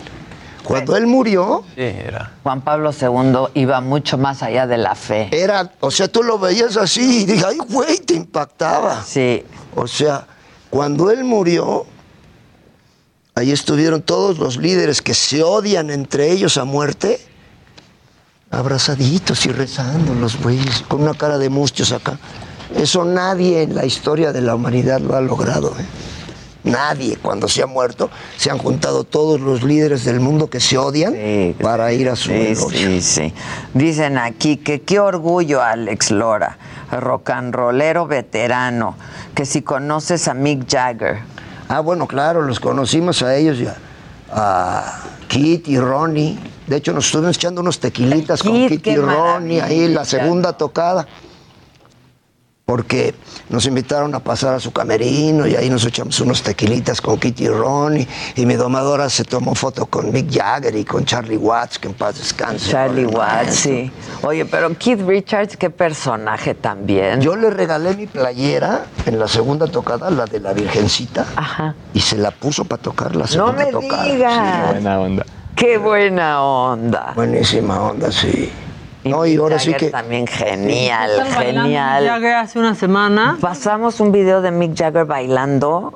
Cuando 0.70 0.96
él 0.96 1.06
murió, 1.06 1.64
Sí, 1.74 1.82
era. 1.82 2.32
Juan 2.42 2.60
Pablo 2.62 2.90
II 2.92 3.60
iba 3.60 3.80
mucho 3.80 4.16
más 4.18 4.42
allá 4.42 4.66
de 4.66 4.78
la 4.78 4.94
fe. 4.94 5.28
era, 5.32 5.72
o 5.80 5.90
sea, 5.90 6.08
tú 6.08 6.22
lo 6.22 6.38
veías 6.38 6.76
así 6.76 7.22
y 7.22 7.26
dije, 7.26 7.44
ay, 7.46 7.58
güey, 7.68 7.98
te 7.98 8.14
impactaba. 8.14 9.02
Sí. 9.02 9.44
O 9.74 9.86
sea, 9.86 10.26
cuando 10.70 11.10
él 11.10 11.24
murió, 11.24 11.86
ahí 13.34 13.50
estuvieron 13.50 14.02
todos 14.02 14.38
los 14.38 14.56
líderes 14.56 15.02
que 15.02 15.14
se 15.14 15.42
odian 15.42 15.90
entre 15.90 16.30
ellos 16.30 16.56
a 16.56 16.64
muerte, 16.64 17.20
abrazaditos 18.50 19.46
y 19.46 19.52
rezando 19.52 20.14
los 20.14 20.40
güeyes, 20.40 20.82
con 20.88 21.02
una 21.02 21.14
cara 21.14 21.38
de 21.38 21.48
mustios 21.48 21.92
acá. 21.92 22.18
Eso 22.76 23.04
nadie 23.04 23.62
en 23.62 23.74
la 23.74 23.84
historia 23.84 24.32
de 24.32 24.40
la 24.40 24.54
humanidad 24.54 25.00
lo 25.00 25.16
ha 25.16 25.20
logrado. 25.20 25.74
¿eh? 25.78 25.84
Nadie, 26.64 27.16
cuando 27.16 27.48
se 27.48 27.62
ha 27.62 27.66
muerto, 27.66 28.10
se 28.36 28.50
han 28.50 28.58
juntado 28.58 29.04
todos 29.04 29.40
los 29.40 29.62
líderes 29.62 30.04
del 30.04 30.20
mundo 30.20 30.50
que 30.50 30.60
se 30.60 30.76
odian 30.76 31.14
para 31.60 31.92
ir 31.92 32.08
a 32.08 32.16
su 32.16 32.30
Sí, 32.30 32.54
sí, 32.54 33.00
sí. 33.00 33.34
Dicen 33.72 34.18
aquí 34.18 34.58
que 34.58 34.82
qué 34.82 35.00
orgullo, 35.00 35.62
Alex 35.62 36.10
Lora, 36.10 36.58
rock 36.90 37.30
and 37.30 37.54
rollero 37.54 38.06
veterano, 38.06 38.96
que 39.34 39.46
si 39.46 39.62
conoces 39.62 40.28
a 40.28 40.34
Mick 40.34 40.70
Jagger. 40.70 41.20
Ah, 41.68 41.80
bueno, 41.80 42.06
claro, 42.06 42.42
los 42.42 42.60
conocimos 42.60 43.22
a 43.22 43.36
ellos 43.36 43.58
ya. 43.58 43.76
A 44.32 45.02
Kit 45.28 45.68
y 45.68 45.78
Ronnie. 45.78 46.38
De 46.66 46.76
hecho, 46.76 46.92
nos 46.92 47.06
estuvimos 47.06 47.36
echando 47.36 47.60
unos 47.60 47.80
tequilitas 47.80 48.42
con 48.42 48.68
Kit, 48.68 48.86
y 48.86 48.96
Ronnie 48.96 49.60
ahí, 49.62 49.88
la 49.88 50.04
segunda 50.04 50.52
tocada. 50.52 51.06
Porque 52.70 53.16
nos 53.48 53.66
invitaron 53.66 54.14
a 54.14 54.20
pasar 54.20 54.54
a 54.54 54.60
su 54.60 54.70
camerino 54.70 55.44
y 55.44 55.56
ahí 55.56 55.68
nos 55.68 55.84
echamos 55.84 56.20
unos 56.20 56.40
tequilitas 56.40 57.00
con 57.00 57.18
Kitty 57.18 57.46
y 57.46 57.48
Ronnie. 57.48 58.06
Y 58.36 58.46
mi 58.46 58.54
domadora 58.54 59.10
se 59.10 59.24
tomó 59.24 59.56
foto 59.56 59.86
con 59.86 60.12
Mick 60.12 60.30
Jagger 60.32 60.76
y 60.76 60.84
con 60.84 61.04
Charlie 61.04 61.36
Watts, 61.36 61.80
que 61.80 61.88
en 61.88 61.94
paz 61.94 62.18
descanse. 62.18 62.70
Charlie 62.70 63.06
Watts, 63.06 63.56
sí. 63.56 63.90
Oye, 64.22 64.44
pero 64.44 64.72
Keith 64.78 65.00
Richards, 65.04 65.56
qué 65.56 65.68
personaje 65.68 66.54
también. 66.54 67.20
Yo 67.20 67.34
le 67.34 67.50
regalé 67.50 67.96
mi 67.96 68.06
playera 68.06 68.84
en 69.04 69.18
la 69.18 69.26
segunda 69.26 69.66
tocada, 69.66 70.08
la 70.08 70.26
de 70.26 70.38
la 70.38 70.52
Virgencita. 70.52 71.26
Y 71.92 71.98
se 71.98 72.18
la 72.18 72.30
puso 72.30 72.64
para 72.66 72.80
tocar 72.80 73.16
la 73.16 73.22
No 73.22 73.26
segunda 73.26 73.64
me 73.64 73.72
tocada. 73.72 74.04
digas. 74.04 74.70
buena 74.74 75.00
onda. 75.00 75.26
Qué 75.56 75.76
buena 75.76 76.40
onda. 76.44 77.14
Buenísima 77.16 77.80
onda, 77.82 78.12
sí. 78.12 78.48
No, 79.04 79.24
y 79.24 79.36
ahora 79.36 79.58
sí 79.58 79.72
que. 79.74 79.90
también 79.90 80.26
genial, 80.26 81.10
genial. 81.38 82.02
Mick 82.02 82.10
Jagger 82.12 82.34
hace 82.34 82.58
una 82.58 82.74
semana. 82.74 83.38
Pasamos 83.40 84.00
un 84.00 84.12
video 84.12 84.42
de 84.42 84.50
Mick 84.50 84.76
Jagger 84.76 85.06
bailando 85.06 85.94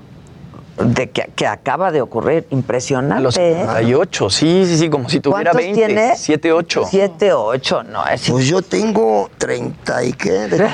de 0.79 1.11
que, 1.11 1.31
que 1.37 1.47
acaba 1.47 1.93
de 1.93 2.01
ocurrir. 2.01 2.47
Impresionante. 2.51 3.17
A 3.17 3.21
los. 3.21 3.35
78, 3.35 4.31
sí, 4.31 4.65
sí, 4.67 4.79
sí, 4.79 4.89
como 4.89 5.09
si 5.09 5.21
tuviera 5.21 5.53
¿Cuántos 5.53 5.75
20. 5.75 5.87
tiene? 5.87 6.17
7, 6.17 6.53
8. 6.53 6.83
7, 6.91 7.33
8, 7.33 7.83
no, 7.85 8.07
es 8.07 8.29
Pues 8.31 8.47
yo 8.47 8.63
tengo 8.63 9.31
30 9.39 10.05
y 10.05 10.13
qué? 10.15 10.31
De- 10.49 10.69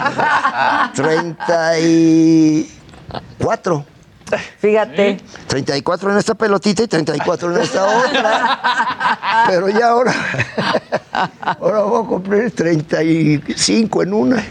34. 0.94 3.84
Fíjate. 4.58 5.18
34 5.46 6.12
en 6.12 6.18
esta 6.18 6.34
pelotita 6.34 6.82
y 6.82 6.88
34 6.88 7.54
en 7.54 7.62
esta 7.62 7.84
otra. 7.84 9.46
Pero 9.48 9.68
ya 9.68 9.88
ahora. 9.88 10.14
Ahora 11.60 11.82
voy 11.82 12.04
a 12.04 12.06
cumplir 12.06 12.50
35 12.50 14.02
en 14.02 14.12
una. 14.12 14.44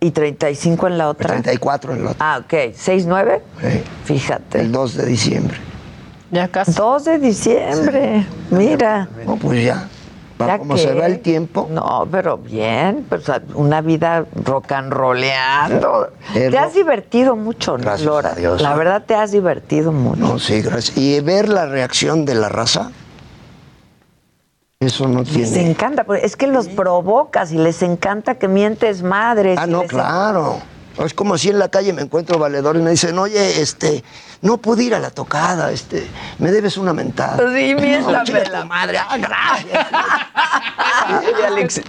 ¿Y 0.00 0.10
35 0.10 0.88
en 0.88 0.98
la 0.98 1.08
otra? 1.08 1.28
34 1.28 1.92
en 1.92 2.04
la 2.04 2.10
otra. 2.10 2.34
Ah, 2.34 2.38
ok. 2.38 2.52
¿6, 2.74 3.04
9? 3.06 3.42
Fíjate. 4.04 4.60
El 4.60 4.72
2 4.72 4.96
de 4.96 5.06
diciembre. 5.06 5.56
Ya 6.32 6.48
casi. 6.48 6.72
2 6.72 7.04
de 7.04 7.18
diciembre. 7.18 8.26
Mira. 8.50 9.08
No, 9.24 9.36
pues 9.36 9.64
ya. 9.64 9.86
Para 10.42 10.54
¿Ya 10.54 10.58
cómo 10.58 10.74
qué? 10.74 10.80
se 10.82 10.94
va 10.94 11.06
el 11.06 11.20
tiempo. 11.20 11.68
No, 11.70 12.06
pero 12.10 12.38
bien, 12.38 13.06
pues, 13.08 13.24
una 13.54 13.80
vida 13.80 14.24
rock 14.44 14.72
and 14.72 14.92
rolleando. 14.92 16.08
Eh, 16.34 16.50
Te 16.50 16.50
ro- 16.50 16.58
has 16.60 16.74
divertido 16.74 17.36
mucho, 17.36 17.76
Gracias 17.76 18.02
Lora. 18.06 18.30
a 18.32 18.34
Dios. 18.34 18.60
La 18.62 18.74
verdad 18.74 19.02
te 19.06 19.14
has 19.14 19.32
divertido 19.32 19.92
mucho. 19.92 20.20
No, 20.20 20.38
sí, 20.38 20.60
gracias. 20.62 20.96
Y 20.96 21.20
ver 21.20 21.48
la 21.48 21.66
reacción 21.66 22.24
de 22.24 22.34
la 22.34 22.48
raza. 22.48 22.90
Eso 24.80 25.06
no 25.06 25.20
Les 25.20 25.30
tiene. 25.52 25.70
encanta, 25.70 26.02
porque 26.04 26.26
es 26.26 26.36
que 26.36 26.48
los 26.48 26.66
provocas 26.68 27.52
y 27.52 27.58
les 27.58 27.82
encanta 27.82 28.34
que 28.34 28.48
mientes 28.48 29.02
madres. 29.04 29.56
Ah, 29.60 29.66
no, 29.66 29.82
les- 29.82 29.90
claro. 29.90 30.58
Es 30.98 31.14
como 31.14 31.38
si 31.38 31.48
en 31.48 31.58
la 31.58 31.68
calle 31.68 31.92
me 31.92 32.02
encuentro 32.02 32.38
valedores 32.38 32.80
y 32.80 32.84
me 32.84 32.90
dicen, 32.90 33.18
oye, 33.18 33.60
este, 33.60 34.04
no 34.42 34.58
pude 34.58 34.84
ir 34.84 34.94
a 34.94 34.98
la 34.98 35.10
tocada, 35.10 35.72
este, 35.72 36.06
me 36.38 36.50
debes 36.50 36.76
una 36.76 36.92
mentada. 36.92 37.38
Sí, 37.54 37.74
No, 37.74 37.80
miéntamela. 37.80 38.24
chinga 38.24 38.60
tu 38.60 38.66
madre, 38.66 38.98
ah, 38.98 39.16
gracias. 39.18 39.86
Oye, 41.34 41.46
Alex, 41.46 41.80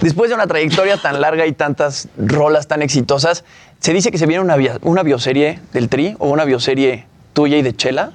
después 0.00 0.30
de 0.30 0.34
una 0.34 0.46
trayectoria 0.46 0.96
tan 0.96 1.20
larga 1.20 1.46
y 1.46 1.52
tantas 1.52 2.08
rolas 2.16 2.66
tan 2.68 2.82
exitosas, 2.82 3.44
¿se 3.80 3.92
dice 3.92 4.10
que 4.10 4.18
se 4.18 4.26
viene 4.26 4.42
una, 4.42 4.56
una 4.82 5.02
bioserie 5.02 5.60
del 5.72 5.88
Tri 5.88 6.16
o 6.18 6.28
una 6.28 6.44
bioserie 6.44 7.06
tuya 7.32 7.56
y 7.56 7.62
de 7.62 7.74
Chela? 7.76 8.12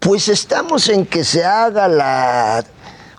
Pues 0.00 0.28
estamos 0.28 0.88
en 0.88 1.06
que 1.06 1.24
se 1.24 1.44
haga 1.44 1.86
la 1.88 2.64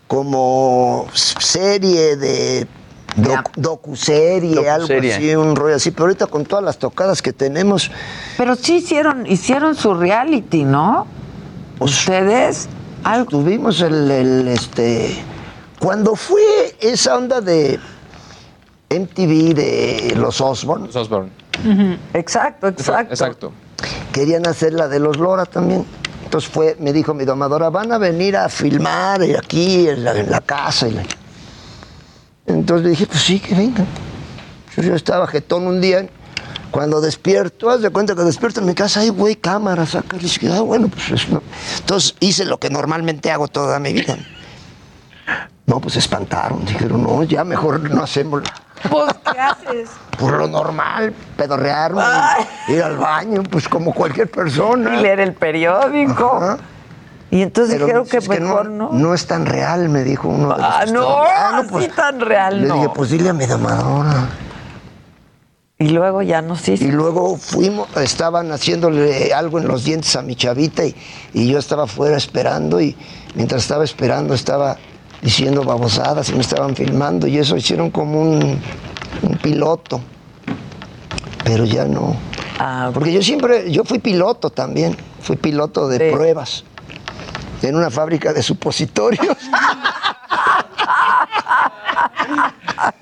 como 0.08 1.08
serie 1.14 2.18
de 2.18 2.68
doc- 3.16 3.52
docuserie, 3.56 4.70
algo 4.70 4.88
así, 5.16 5.36
un 5.36 5.56
rollo 5.56 5.76
así, 5.76 5.92
pero 5.92 6.04
ahorita 6.06 6.28
con 6.28 6.46
todas 6.46 6.64
las 6.64 6.78
tocadas 6.78 7.22
que 7.22 7.34
tenemos, 7.34 7.92
Pero 8.38 8.56
sí 8.56 8.76
hicieron, 8.78 9.26
hicieron 9.28 9.76
su 9.76 9.94
reality, 9.94 10.64
¿no? 10.64 11.08
Ustedes. 11.80 12.68
Tuvimos 13.30 13.82
el, 13.82 14.10
el, 14.10 14.48
este. 14.48 15.16
Cuando 15.80 16.16
fue 16.16 16.42
esa 16.80 17.18
onda 17.18 17.42
de 17.42 17.78
MTV 18.90 19.54
de 19.54 20.14
los 20.16 20.40
Osborne. 20.40 20.86
Los 20.88 20.96
Osborne. 20.96 21.30
Exacto, 22.14 22.68
exacto. 22.68 23.14
Exacto. 23.14 23.52
Querían 24.14 24.48
hacer 24.48 24.74
la 24.74 24.88
de 24.88 25.00
los 25.00 25.18
Lora 25.18 25.46
también. 25.46 25.86
Entonces 26.24 26.50
fue, 26.50 26.78
me 26.80 26.94
dijo 26.94 27.14
mi 27.14 27.26
domadora, 27.26 27.70
van 27.70 27.92
a 27.92 27.98
venir 27.98 28.38
a 28.38 28.48
filmar 28.50 29.22
aquí 29.38 29.88
en 29.90 30.04
la, 30.04 30.18
en 30.18 30.32
la 30.32 30.42
casa. 30.42 30.88
y 30.88 30.92
la- 30.94 31.04
Entonces 32.46 32.84
le 32.84 32.90
dije, 32.92 33.06
pues 33.06 33.22
sí, 33.22 33.40
que 33.40 33.56
vengan. 33.56 33.86
Yo, 34.76 34.84
yo 34.84 34.96
estaba 34.96 35.28
jetón 35.28 35.66
un 35.68 35.80
día, 35.82 36.08
cuando 36.72 37.00
despierto, 37.02 37.70
haz 37.70 37.82
de 37.82 37.90
cuenta 37.90 38.16
que 38.16 38.22
despierto 38.24 38.60
en 38.60 38.66
mi 38.66 38.74
casa, 38.74 39.02
ay, 39.02 39.10
güey, 39.10 39.36
cámara, 39.36 39.86
saca. 39.86 40.18
Le 40.18 40.24
dije, 40.24 40.50
ah, 40.52 40.62
bueno, 40.62 40.88
pues 40.88 41.12
es- 41.12 41.30
no. 41.30 41.42
Entonces 41.80 42.16
hice 42.20 42.46
lo 42.46 42.60
que 42.60 42.70
normalmente 42.70 43.32
hago 43.32 43.48
toda 43.48 43.80
mi 43.80 43.94
vida. 43.94 44.18
No, 45.66 45.80
pues 45.80 45.94
se 45.94 46.00
espantaron. 46.00 46.66
Dijeron, 46.66 47.04
no, 47.04 47.24
ya 47.24 47.44
mejor 47.46 47.80
no 47.90 48.04
hacemos 48.04 48.42
Pues, 48.90 49.14
¿qué 49.32 49.40
haces? 49.40 49.90
por 50.20 50.34
lo 50.34 50.48
normal, 50.48 51.14
pedorrearme, 51.38 52.02
ir 52.68 52.84
al 52.84 52.98
baño, 52.98 53.44
pues 53.44 53.70
como 53.70 53.94
cualquier 53.94 54.30
persona. 54.30 54.96
Y 55.00 55.02
leer 55.02 55.22
el 55.22 55.34
periódico. 55.34 56.58
Y 57.34 57.42
entonces 57.42 57.74
Pero 57.74 57.86
dijeron 57.88 58.08
que 58.08 58.18
es 58.18 58.30
mejor 58.30 58.70
no, 58.70 58.92
no. 58.92 59.00
no 59.00 59.14
es 59.16 59.26
tan 59.26 59.48
real, 59.48 59.90
me 59.90 60.04
dijo 60.04 60.28
uno 60.28 60.50
de 60.54 60.58
los 60.62 60.66
Ah, 60.70 60.82
que 60.86 60.92
no, 60.92 61.24
estaban. 61.24 61.76
así 61.76 61.88
tan 61.96 62.20
real 62.20 62.62
Le 62.62 62.68
no. 62.68 62.76
dije, 62.76 62.90
pues 62.94 63.10
dile 63.10 63.30
a 63.30 63.34
mi 63.34 63.48
domadora. 63.48 64.30
Y 65.80 65.90
luego 65.90 66.22
ya 66.22 66.44
no 66.44 66.56
sí. 66.56 66.76
Y 66.80 66.92
luego 66.92 67.36
fuimos, 67.38 67.88
estaban 67.98 68.52
haciéndole 68.52 69.34
algo 69.34 69.58
en 69.58 69.68
los 69.68 69.84
dientes 69.84 70.16
a 70.16 70.22
mi 70.22 70.36
chavita 70.36 70.86
y, 70.86 70.96
y 71.34 71.48
yo 71.52 71.58
estaba 71.58 71.86
afuera 71.86 72.18
esperando 72.18 72.80
y 72.80 72.96
mientras 73.34 73.64
estaba 73.64 73.84
esperando 73.84 74.36
estaba 74.36 74.78
diciendo 75.24 75.64
babosadas 75.64 76.30
y 76.30 76.34
me 76.34 76.42
estaban 76.42 76.76
filmando 76.76 77.26
y 77.26 77.40
eso 77.40 77.58
hicieron 77.58 77.90
como 77.90 78.22
un, 78.22 78.60
un 79.24 79.38
piloto. 79.42 80.00
Pero 81.44 81.66
ya 81.66 81.86
no. 81.86 82.16
Ah, 82.60 82.92
Porque 82.94 83.12
yo 83.12 83.24
siempre, 83.24 83.72
yo 83.72 83.84
fui 83.86 83.98
piloto 83.98 84.52
también, 84.52 84.96
fui 85.20 85.36
piloto 85.36 85.88
de 85.88 86.12
pruebas 86.12 86.64
en 87.70 87.76
una 87.76 87.90
fábrica 87.90 88.34
de 88.34 88.42
supositorios. 88.44 89.38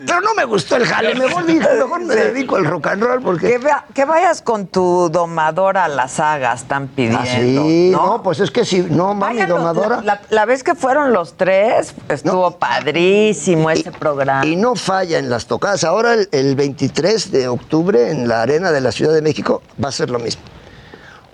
Pero 0.05 0.21
no 0.21 0.33
me 0.35 0.45
gustó 0.45 0.75
el 0.75 0.85
jale, 0.85 1.15
me 1.15 1.27
volví, 1.27 1.55
mejor 1.55 2.01
me 2.01 2.15
dedico 2.15 2.55
al 2.55 2.65
rock 2.65 2.87
and 2.87 3.03
roll 3.03 3.21
porque... 3.21 3.47
Que, 3.47 3.57
vea- 3.57 3.85
que 3.93 4.05
vayas 4.05 4.41
con 4.41 4.67
tu 4.67 5.09
domadora 5.09 5.85
a 5.85 5.87
las 5.87 6.13
sagas, 6.13 6.61
están 6.61 6.87
pidiendo. 6.87 7.19
Ah, 7.21 7.25
sí, 7.25 7.89
¿no? 7.91 8.05
no, 8.17 8.23
pues 8.23 8.39
es 8.39 8.51
que 8.51 8.65
si 8.65 8.81
no, 8.81 9.13
mami, 9.13 9.43
domadora. 9.43 10.01
La, 10.03 10.21
la 10.29 10.45
vez 10.45 10.63
que 10.63 10.75
fueron 10.75 11.13
los 11.13 11.35
tres, 11.37 11.93
estuvo 12.09 12.51
padrísimo 12.57 13.69
ese 13.71 13.91
programa. 13.91 14.45
Y 14.45 14.55
no 14.55 14.75
falla 14.75 15.17
en 15.19 15.29
las 15.29 15.45
tocadas. 15.45 15.83
Ahora 15.83 16.13
el, 16.13 16.29
el 16.31 16.55
23 16.55 17.31
de 17.31 17.47
octubre 17.47 18.11
en 18.11 18.27
la 18.27 18.41
arena 18.41 18.71
de 18.71 18.81
la 18.81 18.91
Ciudad 18.91 19.13
de 19.13 19.21
México 19.21 19.61
va 19.83 19.89
a 19.89 19.93
ser 19.93 20.09
lo 20.09 20.19
mismo. 20.19 20.41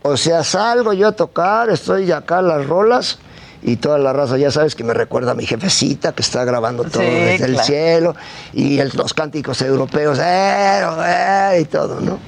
O 0.10 0.16
sea, 0.18 0.44
salgo 0.44 0.94
yo 0.94 1.08
a 1.10 1.12
tocar, 1.12 1.70
estoy 1.70 2.12
acá 2.12 2.42
las 2.42 2.66
rolas 2.66 3.20
y 3.62 3.76
toda 3.76 3.98
la 3.98 4.14
raza, 4.14 4.38
ya 4.38 4.52
sabes 4.52 4.74
que 4.76 4.84
me 4.84 4.94
recuerda 4.94 5.32
a 5.32 5.34
mi 5.34 5.46
jefecita 5.46 6.14
que 6.14 6.22
está 6.22 6.46
grabando 6.46 6.84
todo 6.84 7.04
Sí, 7.04 7.10
desde 7.10 7.46
el 7.46 7.60
cielo 7.60 8.16
y 8.54 8.80
el- 8.80 8.92
los 8.94 9.14
cánticos 9.14 9.62
europeos, 9.62 10.18
"Ero, 10.20 10.98
eh", 11.06 11.60
y 11.62 11.66
todo, 11.66 12.00
¿no? 12.00 12.20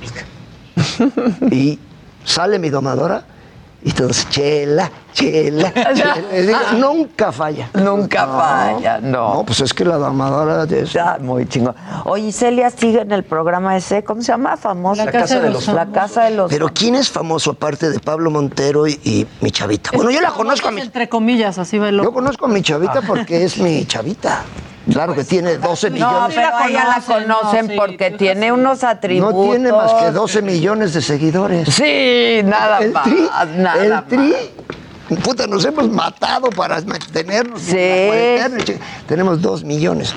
y 1.52 1.80
sale 2.26 2.60
mi 2.60 2.70
domadora 2.70 3.24
Y 3.82 3.94
todos, 3.94 4.28
chela, 4.30 4.92
chela, 5.14 5.72
digo, 6.32 6.60
nunca 6.78 7.32
falla. 7.32 7.70
Nunca 7.74 8.28
falla, 8.28 9.00
no. 9.02 9.36
No, 9.36 9.44
pues 9.46 9.62
es 9.62 9.74
que 9.74 9.86
la 9.86 9.98
domadora 9.98 10.66
de 10.66 10.82
eso. 10.82 10.94
Ya, 10.94 11.18
muy 11.20 11.48
chingón. 11.48 11.76
Oye, 12.06 12.32
Celia 12.32 12.70
sigue 12.70 13.02
en 13.02 13.12
el 13.12 13.24
programa 13.24 13.76
ese, 13.78 14.04
¿cómo 14.04 14.22
se 14.22 14.32
llama? 14.32 14.58
Famoso. 14.58 15.04
La 15.06 15.12
Casa 15.12 15.40
de 15.40 15.50
los 15.50 15.68
La 15.68 15.86
Casa 15.88 16.24
de 16.26 16.32
los 16.32 16.50
Pero 16.52 16.70
¿quién 16.74 16.96
es 16.96 17.10
famoso 17.10 17.52
aparte 17.52 17.90
de 17.90 18.00
Pablo 18.00 18.32
Montero 18.32 18.88
y, 18.88 19.00
y 19.04 19.28
mi 19.42 19.52
chavita? 19.52 19.92
Bueno, 19.94 20.12
yo 20.12 20.22
la 20.22 20.32
conozco 20.32 20.68
a 20.68 20.72
mi, 20.72 20.82
Entre 20.82 21.10
comillas, 21.10 21.58
así 21.58 21.78
va 21.78 21.90
el 21.90 22.02
yo 22.02 22.12
conozco 22.14 22.46
a 22.46 22.50
mi 22.50 22.62
chavita 22.62 23.02
porque 23.02 23.44
es 23.44 23.58
mi 23.58 23.86
chavita. 23.86 24.44
Claro 24.92 25.14
que 25.14 25.24
tiene 25.24 25.58
12 25.58 25.90
No, 25.90 25.94
millones. 25.94 26.36
pero 26.36 26.56
a 26.56 26.68
ella 26.68 26.86
la 26.98 27.02
conocen 27.06 27.72
porque 27.76 28.12
tiene 28.12 28.52
unos 28.52 28.84
atributos. 28.84 29.36
No 29.46 29.52
tiene 29.52 29.72
más 29.72 29.94
que 29.94 30.12
12 30.12 30.42
millones 30.42 30.94
de 30.96 31.02
seguidores. 31.02 31.70
Sí, 31.74 32.42
nada 32.44 32.80
el 32.80 32.92
más, 32.92 33.04
Tri, 33.04 33.30
nada 33.58 33.84
el 33.86 34.04
tri, 34.06 34.34
puta, 35.18 35.48
nos 35.48 35.66
hemos 35.66 35.90
matado 35.90 36.50
para 36.50 36.80
mantenernos. 36.82 37.62
en 37.70 37.76
la 37.78 38.08
cuarentena, 38.08 38.64
che. 38.66 38.80
Tenemos 39.08 39.42
2 39.42 39.64
millones. 39.64 40.14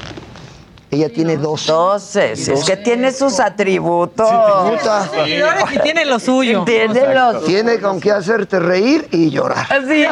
Ella 0.90 1.08
tiene 1.10 1.38
12. 1.38 1.72
12, 1.72 2.36
sí, 2.36 2.52
es 2.52 2.64
que 2.64 2.76
tiene 2.76 3.12
sus 3.12 3.40
atributos. 3.40 4.28
Puta. 4.28 5.08
Seguidores 5.08 5.64
y 5.74 5.78
tiene 5.78 6.04
lo 6.04 6.18
suyo. 6.18 6.64
Tiene 6.64 7.14
los... 7.14 7.46
Tiene 7.46 7.80
con 7.80 7.98
qué 7.98 8.10
hacerte 8.12 8.60
reír 8.60 9.08
y 9.10 9.30
llorar. 9.30 9.66
Sí, 9.88 10.04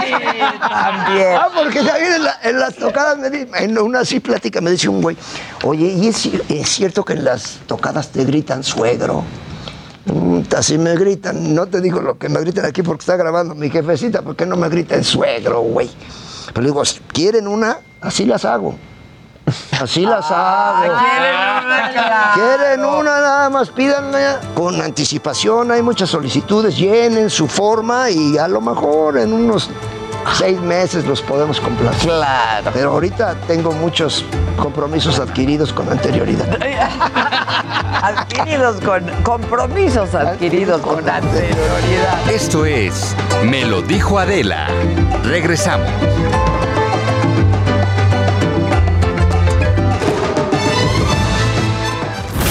también. 0.59 1.37
Ah, 1.37 1.49
porque 1.55 1.83
también 1.83 2.15
en, 2.15 2.25
la- 2.25 2.39
en 2.43 2.59
las 2.59 2.75
tocadas, 2.77 3.19
me 3.19 3.29
di- 3.29 3.47
en 3.59 3.79
una 3.79 4.01
así 4.01 4.21
plática 4.21 4.63
me 4.63 4.71
dice 4.71 4.89
un 4.89 5.03
güey, 5.03 5.19
oye, 5.65 5.85
¿y 5.87 6.09
es, 6.09 6.27
es 6.49 6.69
cierto 6.71 7.05
que 7.05 7.13
en 7.13 7.25
las 7.27 7.59
tocadas 7.67 8.09
te 8.09 8.25
gritan 8.25 8.63
suegro? 8.65 9.23
Así 10.57 10.79
me 10.79 10.95
gritan, 10.95 11.55
no 11.55 11.67
te 11.67 11.81
digo 11.81 12.01
lo 12.01 12.19
que 12.19 12.29
me 12.29 12.41
gritan 12.41 12.65
aquí 12.65 12.83
porque 12.83 13.03
está 13.03 13.17
grabando 13.17 13.55
mi 13.55 13.71
jefecita, 13.71 14.23
¿por 14.23 14.37
qué 14.37 14.47
no 14.47 14.57
me 14.57 14.69
gritan 14.69 15.05
suegro, 15.05 15.61
güey? 15.61 15.91
Pero 16.53 16.67
digo, 16.67 16.83
quieren 17.13 17.47
una, 17.47 17.79
así 18.01 18.25
las 18.25 18.45
hago. 18.45 18.75
Así 19.81 20.03
las 20.03 20.27
hago. 20.31 20.95
Quieren 22.35 22.85
una 22.85 23.21
nada 23.21 23.51
más, 23.51 23.71
pídanla 23.71 24.41
con 24.55 24.81
anticipación, 24.81 25.71
hay 25.71 25.83
muchas 25.83 26.11
solicitudes, 26.11 26.77
llenen 26.77 27.31
su 27.31 27.47
forma 27.47 28.11
y 28.11 28.37
a 28.39 28.49
lo 28.49 28.61
mejor 28.61 29.19
en 29.19 29.33
unos 29.33 29.71
seis 30.35 30.61
meses 30.61 31.05
los 31.07 31.23
podemos 31.23 31.61
complacer. 31.61 32.09
Claro. 32.09 32.71
Pero 32.73 32.93
ahorita 32.93 33.35
tengo 33.47 33.73
muchos 33.73 34.25
compromisos 34.57 35.19
adquiridos 35.19 35.73
con 35.73 35.89
anterioridad. 35.91 36.59
Adquiridos 38.03 38.81
con 38.81 39.05
compromisos 39.23 40.15
adquiridos 40.15 40.81
con 40.81 41.09
anterioridad. 41.09 42.31
Esto 42.31 42.65
es 42.65 43.15
Me 43.45 43.65
lo 43.67 43.83
dijo 43.83 44.19
Adela. 44.19 44.69
Regresamos. 45.25 45.91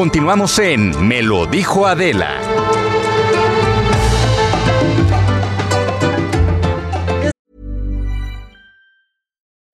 Continuamos 0.00 0.58
en 0.60 1.06
Me 1.06 1.20
lo 1.20 1.44
dijo 1.44 1.84
Adela. 1.84 2.40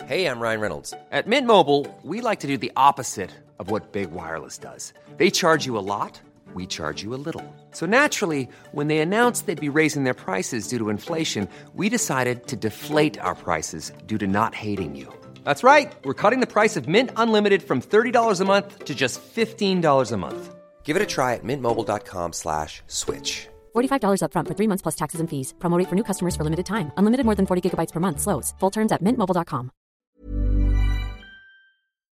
Hey, 0.05 0.27
I'm 0.27 0.41
Ryan 0.41 0.61
Reynolds. 0.61 0.95
At 1.13 1.29
Mint 1.29 1.47
Mobile, 1.47 1.87
we 2.03 2.21
like 2.21 2.41
to 2.41 2.49
do 2.49 2.59
the 2.59 2.73
opposite 2.75 3.31
of 3.61 3.71
what 3.71 3.93
Big 3.93 4.11
Wireless 4.11 4.59
does. 4.59 4.93
They 5.17 5.31
charge 5.31 5.65
you 5.65 5.79
a 5.79 5.85
lot, 5.95 6.21
we 6.55 6.67
charge 6.67 7.05
you 7.05 7.15
a 7.15 7.23
little. 7.25 7.45
So 7.71 7.87
naturally, 7.87 8.49
when 8.73 8.89
they 8.89 8.99
announced 8.99 9.47
they'd 9.47 9.61
be 9.61 9.69
raising 9.69 10.03
their 10.03 10.13
prices 10.13 10.67
due 10.67 10.79
to 10.79 10.91
inflation, 10.91 11.49
we 11.75 11.89
decided 11.89 12.49
to 12.49 12.57
deflate 12.57 13.17
our 13.21 13.37
prices 13.37 13.93
due 14.07 14.19
to 14.19 14.27
not 14.27 14.57
hating 14.57 14.97
you. 14.97 15.09
That's 15.47 15.63
right. 15.63 15.95
We're 16.03 16.21
cutting 16.23 16.41
the 16.41 16.53
price 16.53 16.77
of 16.77 16.89
Mint 16.89 17.11
Unlimited 17.17 17.63
from 17.63 17.81
$30 17.81 18.41
a 18.41 18.45
month 18.45 18.85
to 18.85 18.95
just 18.95 19.21
$15 19.23 20.13
a 20.13 20.17
month. 20.17 20.57
Give 20.83 20.97
it 20.97 21.03
a 21.03 21.07
try 21.07 21.35
at 21.35 21.45
mintmobile.com 21.45 22.33
slash 22.33 22.83
switch. 22.89 23.47
$45 23.77 24.21
upfront 24.23 24.49
for 24.49 24.55
three 24.59 24.67
months 24.67 24.83
plus 24.83 24.97
taxes 24.97 25.21
and 25.21 25.31
fees. 25.31 25.55
Promo 25.59 25.79
rate 25.79 25.89
for 25.89 25.95
new 25.95 26.03
customers 26.03 26.35
for 26.35 26.43
limited 26.43 26.67
time. 26.67 26.91
Unlimited 26.99 27.25
more 27.25 27.37
than 27.37 27.47
40 27.47 27.63
gigabytes 27.63 27.93
per 27.93 28.01
month. 28.01 28.21
Slows. 28.21 28.55
Full 28.59 28.71
terms 28.71 28.93
at 28.93 29.03
mintmobile.com. 29.03 29.71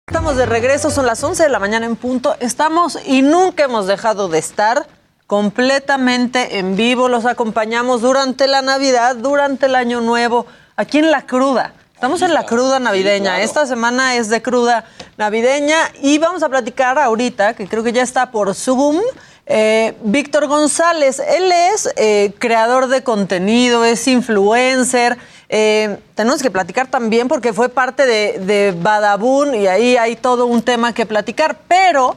Estamos 0.09 0.37
de 0.37 0.45
regreso, 0.45 0.89
son 0.89 1.05
las 1.05 1.21
11 1.21 1.43
de 1.43 1.49
la 1.49 1.59
mañana 1.59 1.85
en 1.85 1.97
punto. 1.97 2.37
Estamos 2.39 2.97
y 3.05 3.21
nunca 3.21 3.65
hemos 3.65 3.87
dejado 3.87 4.29
de 4.29 4.39
estar 4.39 4.87
completamente 5.27 6.59
en 6.59 6.77
vivo. 6.77 7.09
Los 7.09 7.25
acompañamos 7.25 8.01
durante 8.01 8.47
la 8.47 8.61
Navidad, 8.61 9.17
durante 9.17 9.65
el 9.65 9.75
Año 9.75 9.99
Nuevo, 9.99 10.45
aquí 10.77 10.99
en 10.99 11.11
La 11.11 11.25
Cruda. 11.25 11.73
Estamos 11.97 12.21
en 12.21 12.31
la 12.31 12.45
cruda 12.45 12.77
navideña. 12.77 13.41
Esta 13.41 13.65
semana 13.65 14.17
es 14.17 14.29
de 14.29 14.43
cruda 14.43 14.85
navideña 15.17 15.77
y 15.99 16.19
vamos 16.19 16.43
a 16.43 16.49
platicar 16.49 16.99
ahorita, 16.99 17.55
que 17.55 17.67
creo 17.67 17.81
que 17.81 17.91
ya 17.91 18.03
está 18.03 18.29
por 18.29 18.53
Zoom, 18.53 19.01
eh, 19.47 19.95
Víctor 20.03 20.45
González. 20.45 21.17
Él 21.17 21.51
es 21.51 21.91
eh, 21.95 22.33
creador 22.37 22.85
de 22.87 23.01
contenido, 23.01 23.83
es 23.83 24.07
influencer. 24.07 25.17
Eh, 25.49 25.97
tenemos 26.13 26.43
que 26.43 26.51
platicar 26.51 26.85
también 26.85 27.27
porque 27.27 27.51
fue 27.51 27.67
parte 27.67 28.05
de, 28.05 28.37
de 28.41 28.75
Badabun 28.79 29.55
y 29.55 29.65
ahí 29.65 29.97
hay 29.97 30.15
todo 30.15 30.45
un 30.45 30.61
tema 30.61 30.93
que 30.93 31.07
platicar. 31.07 31.61
Pero 31.67 32.15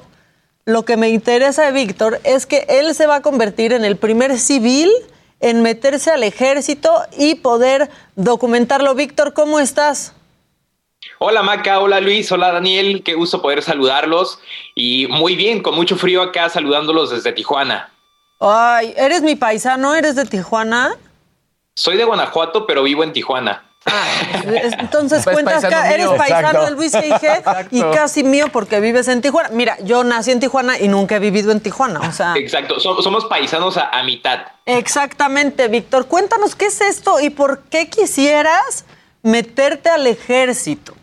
lo 0.66 0.84
que 0.84 0.98
me 0.98 1.08
interesa 1.08 1.64
de 1.64 1.72
Víctor 1.72 2.20
es 2.24 2.44
que 2.44 2.66
él 2.68 2.94
se 2.94 3.06
va 3.06 3.14
a 3.14 3.22
convertir 3.22 3.72
en 3.72 3.86
el 3.86 3.96
primer 3.96 4.38
civil 4.38 4.90
en 5.40 5.62
meterse 5.62 6.10
al 6.10 6.22
ejército 6.22 7.02
y 7.18 7.36
poder 7.36 7.90
documentarlo. 8.14 8.94
Víctor, 8.94 9.32
¿cómo 9.32 9.58
estás? 9.58 10.14
Hola 11.18 11.42
Maca, 11.42 11.80
hola 11.80 12.00
Luis, 12.00 12.30
hola 12.30 12.52
Daniel, 12.52 13.02
qué 13.02 13.14
gusto 13.14 13.42
poder 13.42 13.62
saludarlos 13.62 14.38
y 14.74 15.06
muy 15.08 15.34
bien, 15.34 15.62
con 15.62 15.74
mucho 15.74 15.96
frío 15.96 16.22
acá 16.22 16.48
saludándolos 16.48 17.10
desde 17.10 17.32
Tijuana. 17.32 17.90
Ay, 18.38 18.94
¿eres 18.96 19.22
mi 19.22 19.36
paisano? 19.36 19.94
¿Eres 19.94 20.16
de 20.16 20.24
Tijuana? 20.24 20.96
Soy 21.74 21.96
de 21.96 22.04
Guanajuato, 22.04 22.66
pero 22.66 22.82
vivo 22.82 23.04
en 23.04 23.12
Tijuana. 23.12 23.69
Entonces 24.78 25.22
Pues 25.24 25.34
cuentas 25.34 25.62
paisano 25.62 25.82
que 25.82 25.94
eres 25.94 26.06
mío. 26.08 26.16
paisano 26.16 26.40
Exacto. 26.48 26.64
del 26.66 26.74
Luis 26.74 26.92
G 26.94 27.66
y 27.70 27.82
casi 27.94 28.22
mío 28.24 28.46
porque 28.52 28.78
vives 28.80 29.08
en 29.08 29.20
Tijuana. 29.22 29.48
Mira, 29.52 29.76
yo 29.82 30.04
nací 30.04 30.30
en 30.30 30.40
Tijuana 30.40 30.78
y 30.78 30.88
nunca 30.88 31.16
he 31.16 31.18
vivido 31.18 31.50
en 31.52 31.60
Tijuana, 31.60 32.00
o 32.00 32.12
sea. 32.12 32.34
Exacto, 32.36 32.78
so- 32.78 33.00
somos 33.02 33.24
paisanos 33.26 33.76
a, 33.76 33.88
a 33.88 34.02
mitad. 34.02 34.40
Exactamente, 34.66 35.68
Víctor. 35.68 36.06
Cuéntanos 36.06 36.54
qué 36.54 36.66
es 36.66 36.80
esto 36.80 37.20
y 37.20 37.30
por 37.30 37.62
qué 37.64 37.88
quisieras 37.88 38.84
meterte 39.22 39.88
al 39.88 40.06
ejército. 40.06 40.94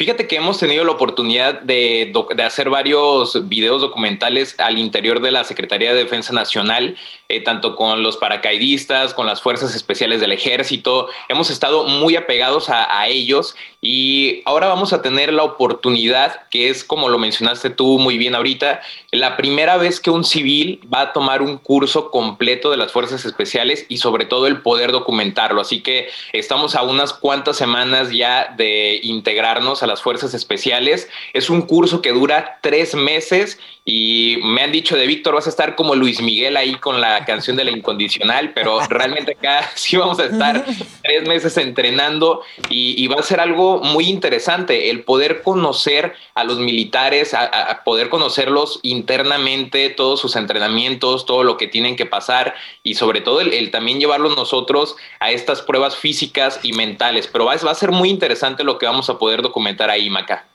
Fíjate 0.00 0.26
que 0.26 0.36
hemos 0.36 0.56
tenido 0.56 0.82
la 0.82 0.92
oportunidad 0.92 1.60
de, 1.60 2.10
hacer 2.42 2.70
varios 2.70 3.46
videos 3.50 3.82
documentales 3.82 4.58
al 4.58 4.78
interior 4.78 5.20
de 5.20 5.30
la 5.30 5.44
Secretaría 5.44 5.92
de 5.92 6.04
Defensa 6.04 6.32
Nacional, 6.32 6.96
eh, 7.28 7.42
tanto 7.42 7.76
con 7.76 8.02
los 8.02 8.16
paracaidistas, 8.16 9.12
con 9.12 9.26
las 9.26 9.42
fuerzas 9.42 9.74
especiales 9.74 10.22
del 10.22 10.32
ejército. 10.32 11.08
Hemos 11.28 11.50
estado 11.50 11.84
muy 11.84 12.16
apegados 12.16 12.70
a 12.70 13.08
ellos 13.08 13.54
y 13.82 14.42
ahora 14.44 14.68
vamos 14.68 14.92
a 14.92 15.00
tener 15.00 15.32
la 15.32 15.42
oportunidad, 15.42 16.48
que 16.50 16.68
es 16.68 16.84
como 16.84 17.08
lo 17.08 17.18
mencionaste 17.18 17.70
tú 17.70 17.98
muy 17.98 18.18
bien 18.18 18.34
ahorita, 18.34 18.82
la 19.10 19.38
primera 19.38 19.78
vez 19.78 20.00
que 20.00 20.10
un 20.10 20.24
civil 20.24 20.80
va 20.92 21.00
a 21.00 21.12
tomar 21.14 21.40
un 21.40 21.56
curso 21.56 22.10
completo 22.10 22.70
de 22.70 22.76
las 22.76 22.92
fuerzas 22.92 23.24
especiales 23.24 23.86
y 23.88 23.96
sobre 23.96 24.26
todo 24.26 24.46
el 24.46 24.60
poder 24.60 24.92
documentarlo. 24.92 25.62
Así 25.62 25.82
que 25.82 26.10
estamos 26.34 26.74
a 26.74 26.82
unas 26.82 27.14
cuantas 27.14 27.56
semanas 27.56 28.10
ya 28.10 28.54
de 28.54 29.00
integrarnos 29.02 29.82
a 29.82 29.86
las 29.86 30.02
fuerzas 30.02 30.34
especiales. 30.34 31.08
Es 31.32 31.48
un 31.48 31.62
curso 31.62 32.02
que 32.02 32.12
dura 32.12 32.58
tres 32.60 32.94
meses 32.94 33.58
y 33.84 34.38
me 34.42 34.62
han 34.62 34.72
dicho 34.72 34.96
de 34.96 35.06
Víctor, 35.06 35.34
vas 35.34 35.46
a 35.46 35.50
estar 35.50 35.74
como 35.74 35.94
Luis 35.94 36.20
Miguel 36.20 36.56
ahí 36.56 36.74
con 36.74 37.00
la 37.00 37.24
canción 37.24 37.56
de 37.56 37.64
la 37.64 37.70
incondicional, 37.70 38.52
pero 38.52 38.78
realmente 38.88 39.32
acá 39.32 39.70
sí 39.74 39.96
vamos 39.96 40.18
a 40.18 40.26
estar 40.26 40.64
tres 41.02 41.26
meses 41.26 41.56
entrenando 41.56 42.42
y, 42.68 43.06
va 43.10 43.16
a 43.16 43.22
ser 43.22 43.40
algo 43.40 43.80
muy 43.80 44.04
interesante, 44.08 44.90
el 44.90 45.02
poder 45.02 45.42
conocer 45.42 46.14
a 46.34 46.44
los 46.44 46.58
militares, 46.58 47.34
a, 47.34 47.82
poder 47.84 48.08
conocerlos 48.08 48.78
internamente, 48.82 49.90
todos 49.90 50.20
sus 50.20 50.36
entrenamientos, 50.36 51.26
todo 51.26 51.42
lo 51.42 51.56
que 51.56 51.66
tienen 51.66 51.96
que 51.96 52.06
pasar 52.06 52.54
y 52.84 52.94
sobre 52.94 53.20
todo 53.20 53.40
el, 53.40 53.70
también 53.70 53.98
llevarlos 53.98 54.36
nosotros 54.36 54.96
a 55.18 55.30
estas 55.32 55.62
pruebas 55.62 55.96
físicas 55.96 56.60
y 56.62 56.72
mentales, 56.72 57.26
pero 57.26 57.46
va, 57.46 57.56
va 57.56 57.70
a 57.70 57.74
ser 57.74 57.90
muy 57.90 58.10
interesante 58.10 58.62
lo 58.62 58.78
que 58.78 58.86
vamos 58.86 59.10
a 59.10 59.18
poder 59.18 59.42
documentar 59.42 59.90
ahí, 59.90 60.08
Maca. 60.10 60.50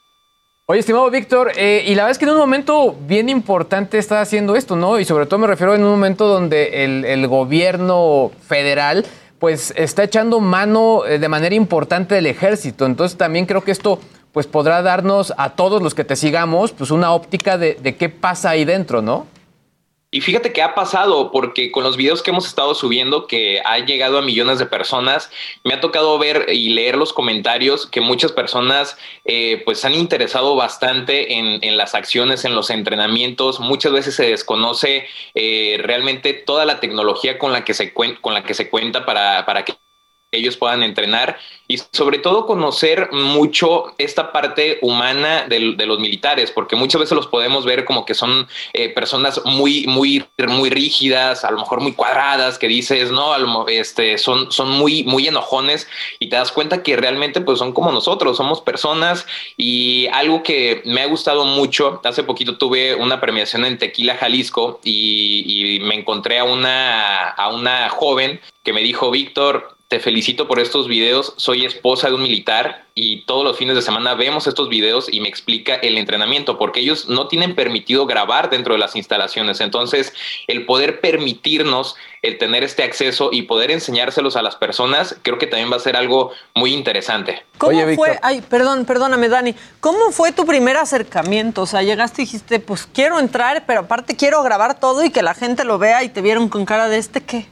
Oye, 0.68 0.80
estimado 0.80 1.12
Víctor, 1.12 1.52
eh, 1.56 1.84
y 1.86 1.94
la 1.94 2.06
verdad 2.06 2.12
es 2.14 2.18
que 2.18 2.26
en 2.26 2.32
un 2.32 2.38
momento 2.38 2.98
bien 3.02 3.30
importante 3.30 4.00
está 4.00 4.20
haciendo 4.20 4.56
esto, 4.56 4.76
¿no? 4.76 5.00
Y 5.00 5.06
sobre 5.06 5.28
todo 5.28 5.38
me 5.38 5.46
refiero 5.46 5.76
en 5.76 5.84
un 5.84 5.92
momento 5.92 6.26
donde 6.26 6.84
el, 6.84 7.28
gobierno 7.28 8.32
federal 8.48 9.06
pues 9.38 9.76
está 9.78 10.04
echando 10.04 10.40
mano 10.40 11.06
eh, 11.06 11.20
de 11.20 11.30
manera 11.30 11.54
importante 11.54 12.16
del 12.16 12.26
ejército. 12.26 12.88
Entonces 12.88 13.16
también 13.16 13.46
creo 13.46 13.64
que 13.64 13.70
esto 13.70 14.00
pues 14.32 14.48
podrá 14.48 14.82
darnos 14.82 15.36
a 15.38 15.52
todos 15.52 15.84
los 15.84 15.94
que 15.94 16.04
te 16.04 16.16
sigamos 16.16 16.72
pues 16.72 16.90
una 16.90 17.14
óptica 17.14 17.60
de, 17.60 17.78
de 17.80 17.96
qué 17.96 18.10
pasa 18.10 18.50
ahí 18.50 18.66
dentro, 18.66 19.04
¿no? 19.04 19.28
Y 20.16 20.22
fíjate 20.22 20.54
qué 20.54 20.62
ha 20.62 20.74
pasado, 20.74 21.30
porque 21.30 21.74
con 21.74 21.84
los 21.84 21.98
videos 21.98 22.24
que 22.24 22.32
hemos 22.32 22.48
estado 22.48 22.74
subiendo, 22.74 23.28
que 23.28 23.60
ha 23.66 23.80
llegado 23.80 24.18
a 24.18 24.22
millones 24.22 24.60
de 24.60 24.66
personas, 24.66 25.30
me 25.66 25.74
ha 25.74 25.82
tocado 25.82 26.18
ver 26.18 26.46
y 26.54 26.70
leer 26.70 26.96
los 26.96 27.12
comentarios 27.12 27.86
que 27.86 28.00
muchas 28.00 28.32
personas 28.32 28.98
eh, 29.26 29.62
pues 29.66 29.84
han 29.84 29.94
interesado 29.94 30.56
bastante 30.56 31.34
en, 31.34 31.76
las 31.76 31.96
acciones, 31.96 32.46
en 32.46 32.56
los 32.56 32.70
entrenamientos. 32.70 33.60
Muchas 33.60 33.92
veces 33.92 34.16
se 34.16 34.30
desconoce 34.30 35.06
eh, 35.34 35.82
realmente 35.84 36.32
toda 36.32 36.64
la 36.64 36.80
tecnología 36.80 37.38
con 37.38 37.52
la 37.52 37.66
que 37.66 37.74
se, 37.74 37.94
con 37.94 38.34
la 38.34 38.44
que 38.46 38.54
se 38.54 38.70
cuenta 38.70 39.06
para, 39.06 39.46
para 39.46 39.66
que 39.66 39.74
ellos 40.36 40.58
puedan 40.58 40.84
entrenar 40.84 41.38
y 41.68 41.78
sobre 41.92 42.20
todo 42.20 42.46
conocer 42.46 43.10
mucho 43.12 43.96
esta 43.98 44.32
parte 44.32 44.78
humana 44.82 45.46
de, 45.48 45.60
los 45.60 46.00
militares, 46.00 46.52
porque 46.52 46.76
muchas 46.76 47.02
veces 47.02 47.16
los 47.16 47.28
podemos 47.28 47.66
ver 47.66 47.86
como 47.86 48.06
que 48.06 48.14
son 48.14 48.48
eh, 48.74 48.90
personas 48.90 49.42
muy, 49.46 49.88
muy, 49.88 50.24
muy 50.48 50.70
rígidas, 50.70 51.44
a 51.44 51.52
lo 51.52 51.58
mejor 51.58 51.82
muy 51.82 51.94
cuadradas, 51.94 52.60
que 52.60 52.68
dices, 52.68 53.12
no, 53.12 53.34
este, 53.68 54.18
son, 54.20 54.52
son 54.52 54.70
muy, 54.72 55.04
muy 55.06 55.28
enojones 55.28 55.88
y 56.20 56.30
te 56.30 56.36
das 56.36 56.52
cuenta 56.52 56.84
que 56.84 56.96
realmente 56.98 57.42
pues 57.42 57.58
son 57.58 57.74
como 57.74 57.92
nosotros, 57.92 58.38
somos 58.38 58.62
personas. 58.62 59.26
Y 59.58 60.08
algo 60.14 60.44
que 60.44 60.84
me 60.86 61.02
ha 61.02 61.08
gustado 61.08 61.46
mucho, 61.46 62.00
hace 62.04 62.24
poquito 62.24 62.58
tuve 62.58 62.94
una 62.94 63.20
premiación 63.20 63.66
en 63.66 63.80
Tequila, 63.80 64.18
Jalisco 64.18 64.80
y, 64.84 65.78
y 65.78 65.80
me 65.80 65.96
encontré 65.96 66.38
a 66.38 66.44
una, 66.44 67.30
a 67.30 67.48
una 67.50 67.90
joven 67.90 68.40
que 68.64 68.74
me 68.74 68.82
dijo, 68.82 69.12
Víctor, 69.12 69.75
te 69.96 70.02
felicito 70.02 70.46
por 70.46 70.60
estos 70.60 70.90
videos. 70.90 71.36
Soy 71.38 71.64
esposa 71.64 72.10
de 72.10 72.16
un 72.16 72.22
militar 72.22 72.84
y 72.96 73.22
todos 73.22 73.46
los 73.46 73.58
fines 73.58 73.78
de 73.78 73.82
semana 73.82 74.14
vemos 74.14 74.46
estos 74.46 74.68
videos 74.68 75.08
y 75.10 75.22
me 75.22 75.30
explica 75.30 75.76
el 75.76 75.98
entrenamiento, 75.98 76.58
porque 76.58 76.82
ellos 76.82 77.08
no 77.08 77.30
tienen 77.30 77.56
permitido 77.56 78.06
grabar 78.06 78.50
dentro 78.50 78.74
de 78.74 78.80
las 78.80 78.98
instalaciones. 78.98 79.62
Entonces, 79.62 80.12
el 80.48 80.66
poder 80.66 81.00
permitirnos 81.00 81.96
el 82.24 82.38
tener 82.38 82.66
este 82.66 82.84
acceso 82.84 83.30
y 83.32 83.44
poder 83.44 83.72
enseñárselos 83.72 84.36
a 84.36 84.42
las 84.42 84.58
personas, 84.58 85.16
creo 85.22 85.38
que 85.38 85.48
también 85.48 85.72
va 85.72 85.78
a 85.78 85.80
ser 85.80 85.96
algo 85.96 86.32
muy 86.56 86.74
interesante. 86.74 87.46
¿Cómo 87.58 87.80
fue? 87.96 88.20
Ay, 88.22 88.42
perdón, 88.42 88.84
perdóname, 88.84 89.30
Dani. 89.30 89.56
¿Cómo 89.80 90.12
fue 90.12 90.34
tu 90.34 90.46
primer 90.46 90.76
acercamiento? 90.76 91.62
O 91.62 91.68
sea, 91.68 91.84
llegaste 91.84 92.22
y 92.22 92.26
dijiste, 92.26 92.60
pues 92.60 92.86
quiero 92.86 93.18
entrar, 93.20 93.64
pero 93.66 93.82
aparte 93.82 94.18
quiero 94.18 94.44
grabar 94.44 94.78
todo 94.78 95.06
y 95.06 95.10
que 95.12 95.22
la 95.22 95.36
gente 95.36 95.64
lo 95.64 95.78
vea 95.78 96.04
y 96.04 96.10
te 96.10 96.22
vieron 96.22 96.50
con 96.50 96.66
cara 96.66 96.90
de 96.90 96.98
este 96.98 97.22
qué. 97.22 97.48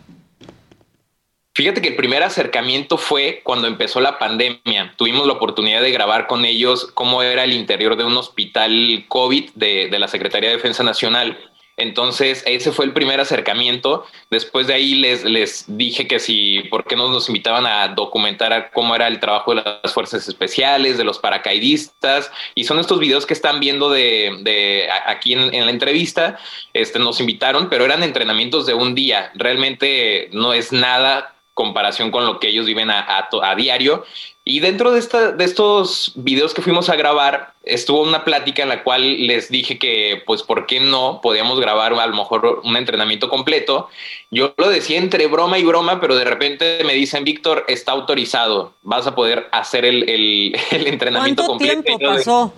Fíjate 1.56 1.84
que 1.84 1.89
el 1.89 1.95
primer 1.95 2.24
acercamiento 2.24 2.97
fue 2.97 3.41
cuando 3.43 3.68
empezó 3.68 4.01
la 4.01 4.18
pandemia. 4.18 4.95
Tuvimos 4.97 5.28
la 5.28 5.34
oportunidad 5.34 5.84
de 5.84 5.91
grabar 5.91 6.26
con 6.26 6.45
ellos 6.45 6.89
cómo 6.95 7.22
era 7.22 7.43
el 7.43 7.54
interior 7.54 7.95
de 7.95 8.04
un 8.04 8.18
hospital 8.18 9.06
COVID 9.08 9.51
de, 9.54 9.88
la 9.99 10.08
Secretaría 10.08 10.49
de 10.49 10.56
Defensa 10.56 10.82
Nacional. 10.82 11.38
Entonces, 11.78 12.43
ese 12.47 12.72
fue 12.72 12.86
el 12.86 12.93
primer 12.93 13.20
acercamiento. 13.20 14.06
Después 14.32 14.66
de 14.66 14.74
ahí 14.74 14.95
les, 14.95 15.26
les 15.26 15.66
dije 15.68 16.08
que 16.08 16.20
si, 16.20 16.64
¿por 16.72 16.86
qué 16.86 16.95
no 16.95 17.10
nos 17.10 17.30
invitaban 17.30 17.68
a 17.68 17.88
documentar 17.89 18.72
cómo 18.74 18.95
era 18.95 19.08
el 19.08 19.20
trabajo 19.20 19.54
de 19.54 19.62
las 19.62 19.93
fuerzas 19.93 20.28
especiales, 20.28 20.97
de 20.97 21.04
los 21.04 21.20
paracaidistas? 21.20 22.32
Y 22.56 22.64
son 22.64 22.80
estos 22.80 22.99
videos 22.99 23.28
que 23.28 23.34
están 23.34 23.60
viendo 23.60 23.91
de, 23.91 24.39
de 24.41 24.88
aquí 25.06 25.34
en, 25.34 25.54
en, 25.54 25.66
la 25.66 25.72
entrevista. 25.72 26.39
Este, 26.74 26.97
nos 26.97 27.20
invitaron, 27.20 27.70
pero 27.70 27.86
eran 27.86 28.01
entrenamientos 28.01 28.66
de 28.66 28.74
un 28.74 28.95
día. 28.95 29.32
Realmente 29.36 30.30
no 30.32 30.54
es 30.54 30.72
nada 30.72 31.33
comparación 31.54 32.12
con 32.12 32.26
lo 32.26 32.39
que 32.39 32.49
ellos 32.49 32.66
viven 32.66 32.89
a, 32.89 33.30
diario. 33.56 34.04
Y 34.45 34.60
dentro 34.60 34.91
de, 34.91 34.99
esta, 34.99 35.32
de 35.32 35.45
estos 35.45 36.12
videos 36.16 36.54
que 36.54 36.62
fuimos 36.62 36.89
a 36.89 36.95
grabar, 36.95 37.54
estuvo 37.64 38.01
una 38.01 38.26
plática 38.26 38.64
en 38.64 38.70
la 38.70 38.84
cual 38.84 39.28
les 39.28 39.49
dije 39.49 39.80
que, 39.80 40.22
pues, 40.26 40.43
¿por 40.43 40.66
qué 40.66 40.80
no 40.80 41.22
podíamos 41.22 41.60
grabar 41.60 41.93
a 41.93 42.08
lo 42.08 42.16
mejor 42.16 42.62
un 42.64 42.76
entrenamiento 42.76 43.30
completo? 43.30 43.89
Yo 44.32 44.54
lo 44.58 44.70
decía 44.70 44.97
entre 44.97 45.28
broma 45.28 45.60
y 45.60 45.64
broma, 45.64 46.01
pero 46.01 46.16
de 46.16 46.26
repente 46.26 46.80
me 46.84 46.93
dicen, 46.93 47.24
Víctor, 47.24 47.64
está 47.68 47.93
autorizado, 47.93 48.74
vas 48.82 49.08
a 49.08 49.16
poder 49.16 49.47
hacer 49.51 49.86
el, 49.86 50.10
el, 50.10 50.56
entrenamiento 50.88 51.43
¿Cuánto 51.43 51.66
completo. 51.66 51.84
tiempo 51.84 52.06
pasó? 52.06 52.54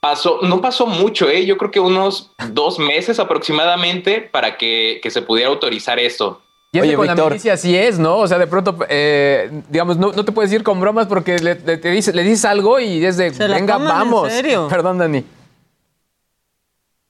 Pasó, 0.00 0.38
no 0.42 0.60
pasó 0.60 0.86
mucho, 0.86 1.30
¿eh? 1.30 1.46
yo 1.46 1.56
creo 1.56 1.70
que 1.70 1.80
unos 1.80 2.30
dos 2.50 2.78
meses 2.78 3.18
aproximadamente 3.18 4.20
para 4.20 4.58
que, 4.58 5.00
que 5.02 5.10
se 5.10 5.22
pudiera 5.22 5.48
autorizar 5.48 5.98
esto. 5.98 6.42
Y 6.74 6.80
Oye, 6.80 6.96
con 6.96 7.06
la 7.06 7.14
milicia 7.14 7.52
así 7.52 7.76
es, 7.76 8.00
¿no? 8.00 8.18
O 8.18 8.26
sea, 8.26 8.36
de 8.36 8.48
pronto, 8.48 8.76
eh, 8.88 9.48
digamos, 9.70 9.96
no, 9.96 10.12
te 10.12 10.32
puedes 10.32 10.52
ir 10.52 10.64
con 10.64 10.80
bromas 10.80 11.06
porque 11.06 11.38
le, 11.38 11.54
te 11.54 11.88
dice, 11.88 12.12
le 12.12 12.24
dices 12.24 12.44
algo 12.46 12.80
y 12.80 13.06
es 13.06 13.16
de, 13.16 13.30
venga, 13.30 13.78
vamos. 13.78 14.28
En 14.28 14.34
serio? 14.34 14.66
Perdón, 14.70 14.98
Dani. 14.98 15.24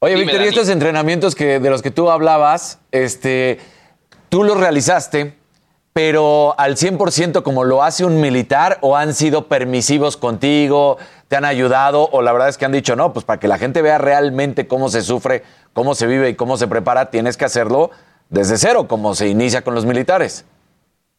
Oye, 0.01 0.17
Víctor, 0.17 0.43
y 0.43 0.49
estos 0.49 0.69
entrenamientos 0.69 1.35
que, 1.35 1.61
de 1.61 1.71
los 1.71 1.81
que 1.81 1.91
tú 1.91 2.11
hablabas, 2.11 2.79
este, 2.93 3.59
tú 4.29 4.45
los 4.45 4.59
realizaste, 4.59 5.35
pero 5.95 6.55
al 6.59 6.77
100% 6.77 7.43
como 7.43 7.65
lo 7.65 7.83
hace 7.83 8.05
un 8.05 8.21
militar 8.21 8.77
o 8.83 8.99
han 8.99 9.15
sido 9.15 9.49
permisivos 9.49 10.19
contigo, 10.19 10.99
te 11.29 11.37
han 11.37 11.47
ayudado 11.47 12.07
o 12.13 12.21
la 12.21 12.35
verdad 12.35 12.51
es 12.51 12.59
que 12.59 12.67
han 12.67 12.73
dicho, 12.73 12.97
no, 12.97 13.15
pues 13.15 13.25
para 13.25 13.41
que 13.41 13.49
la 13.49 13.57
gente 13.57 13.81
vea 13.81 13.97
realmente 13.97 14.67
cómo 14.67 14.91
se 14.91 15.01
sufre, 15.01 15.43
cómo 15.73 15.95
se 15.95 16.07
vive 16.07 16.29
y 16.29 16.35
cómo 16.35 16.59
se 16.59 16.69
prepara, 16.69 17.09
tienes 17.09 17.39
que 17.39 17.47
hacerlo 17.47 17.91
desde 18.35 18.59
cero, 18.59 18.87
como 18.89 19.15
se 19.15 19.29
inicia 19.29 19.63
con 19.63 19.75
los 19.75 19.87
militares. 19.87 20.45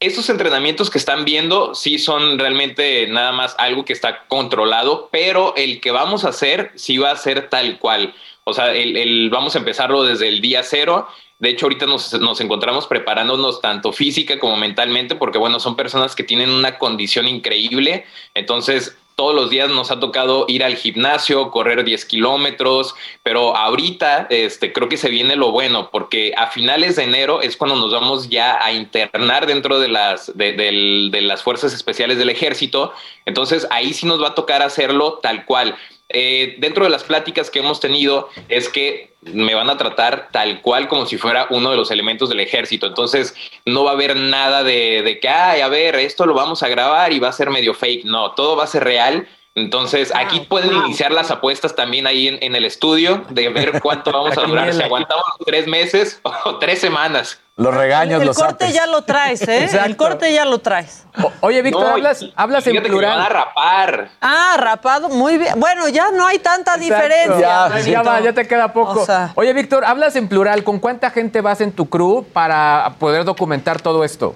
Estos 0.02 0.30
entrenamientos 0.30 0.90
que 0.90 0.98
están 0.98 1.24
viendo 1.24 1.74
sí 1.74 1.98
son 1.98 2.38
realmente 2.38 3.08
nada 3.08 3.32
más 3.32 3.56
algo 3.58 3.86
que 3.86 3.94
está 3.94 4.26
controlado, 4.28 5.08
pero 5.12 5.56
el 5.56 5.80
que 5.80 5.92
vamos 5.92 6.26
a 6.26 6.30
hacer 6.30 6.72
sí 6.76 6.98
va 6.98 7.12
a 7.12 7.16
ser 7.16 7.50
tal 7.50 7.80
cual. 7.80 8.14
O 8.44 8.54
sea, 8.54 8.74
el, 8.76 9.30
vamos 9.32 9.56
a 9.56 9.60
empezarlo 9.60 10.04
desde 10.04 10.28
el 10.28 10.42
día 10.42 10.62
cero. 10.64 11.08
De 11.40 11.50
hecho, 11.50 11.66
ahorita 11.66 11.86
nos, 11.86 12.14
nos, 12.20 12.42
encontramos 12.42 12.88
preparándonos 12.88 13.62
tanto 13.62 13.94
física 13.94 14.38
como 14.38 14.58
mentalmente, 14.58 15.16
porque 15.16 15.38
bueno, 15.38 15.60
son 15.62 15.78
personas 15.78 16.16
que 16.16 16.24
tienen 16.24 16.50
una 16.50 16.78
condición 16.78 17.28
increíble. 17.28 18.06
Entonces, 18.34 18.98
todos 19.16 19.34
los 19.34 19.50
días 19.50 19.70
nos 19.70 19.92
ha 19.92 20.00
tocado 20.00 20.46
ir 20.50 20.64
al 20.64 20.76
gimnasio, 20.76 21.50
correr 21.50 21.86
10 21.86 22.06
kilómetros, 22.06 22.96
pero 23.24 23.56
ahorita 23.56 24.28
este, 24.30 24.74
creo 24.74 24.90
que 24.90 24.98
se 24.98 25.10
viene 25.10 25.38
lo 25.38 25.52
bueno, 25.52 25.90
porque 25.90 26.34
a 26.38 26.48
finales 26.48 26.98
de 26.98 27.04
enero 27.04 27.42
es 27.42 27.56
cuando 27.56 27.78
nos 27.78 27.94
vamos 27.94 28.30
ya 28.30 28.64
a 28.64 28.74
internar 28.74 29.48
dentro 29.48 29.80
de 29.80 29.88
las, 29.88 30.36
de, 30.36 31.10
las 31.22 31.44
fuerzas 31.44 31.74
especiales 31.74 32.18
del 32.18 32.30
ejército, 32.30 32.94
entonces 33.26 33.66
ahí 33.72 33.94
sí 33.94 34.06
nos 34.06 34.22
va 34.22 34.30
a 34.30 34.36
tocar 34.36 34.62
hacerlo 34.62 35.20
tal 35.24 35.46
cual. 35.46 35.76
Eh, 36.10 36.56
dentro 36.60 36.84
de 36.84 36.92
las 36.92 37.04
pláticas 37.04 37.50
que 37.50 37.60
hemos 37.60 37.80
tenido 37.80 38.30
es 38.48 38.70
que 38.70 39.16
me 39.22 39.56
van 39.56 39.70
a 39.72 39.78
tratar 39.78 40.30
tal 40.32 40.62
cual 40.62 40.88
como 40.88 41.08
si 41.08 41.18
fuera 41.18 41.48
uno 41.50 41.72
de 41.72 41.78
los 41.78 41.90
elementos 41.90 42.30
del 42.30 42.40
ejército. 42.40 42.86
Entonces 42.86 43.34
no 43.66 43.84
va 43.84 43.92
a 43.92 43.94
haber 43.94 44.16
nada 44.16 44.64
de, 44.64 45.18
que, 45.22 45.28
ay, 45.28 45.62
a 45.62 45.68
ver, 45.68 45.96
esto 45.96 46.26
lo 46.26 46.34
vamos 46.34 46.62
a 46.62 46.68
grabar 46.68 47.12
y 47.12 47.20
va 47.20 47.30
a 47.30 47.34
ser 47.34 47.50
medio 47.50 47.74
fake. 47.74 48.06
No, 48.06 48.32
todo 48.34 48.56
va 48.56 48.66
a 48.66 48.68
ser 48.68 48.84
real. 48.84 49.28
Entonces 49.56 50.12
aquí 50.14 50.42
pueden 50.42 50.74
iniciar 50.74 51.14
las 51.14 51.32
apuestas 51.32 51.76
también 51.76 52.08
ahí 52.08 52.28
en, 52.28 52.56
el 52.56 52.66
estudio 52.66 53.24
de 53.30 53.48
ver 53.48 53.80
cuánto 53.82 54.12
vamos 54.12 54.38
a 54.38 54.42
durar, 54.42 54.74
si 54.74 54.84
aguantamos 54.84 55.24
tres 55.46 55.66
meses 55.66 56.20
o 56.46 56.58
tres 56.58 56.80
semanas. 56.80 57.40
Los 57.56 57.74
regaños, 57.74 58.20
el 58.20 58.28
los 58.28 58.38
corte 58.38 58.74
ya 58.74 58.86
lo 58.86 59.04
traes, 59.04 59.48
¿eh? 59.48 59.70
El 59.86 59.96
corte 59.96 60.34
ya 60.34 60.44
lo 60.44 60.60
traes. 60.60 61.06
oye, 61.40 61.62
Víctor, 61.62 61.88
hablas, 61.88 62.26
hablas 62.36 62.68
en 62.68 62.84
plural. 62.84 63.12
Que 63.14 63.18
van 63.18 63.26
a 63.26 63.30
rapar. 63.30 64.10
Ah, 64.20 64.58
rapado, 64.60 65.08
muy 65.08 65.38
bien. 65.38 65.58
Bueno, 65.58 65.88
ya 65.88 66.12
no 66.12 66.28
hay 66.28 66.40
tanta 66.40 66.76
diferencia. 66.76 67.70
Ya, 67.86 68.02
va, 68.02 68.20
ya 68.20 68.34
te 68.34 68.46
queda 68.46 68.74
poco. 68.74 69.08
Oye, 69.36 69.54
Víctor, 69.54 69.86
hablas 69.86 70.18
en 70.18 70.28
plural. 70.28 70.66
¿Con 70.66 70.80
cuánta 70.80 71.12
gente 71.12 71.40
vas 71.40 71.62
en 71.62 71.72
tu 71.72 71.90
crew 71.90 72.26
para 72.34 72.96
poder 73.00 73.24
documentar 73.24 73.80
todo 73.80 74.04
esto? 74.04 74.36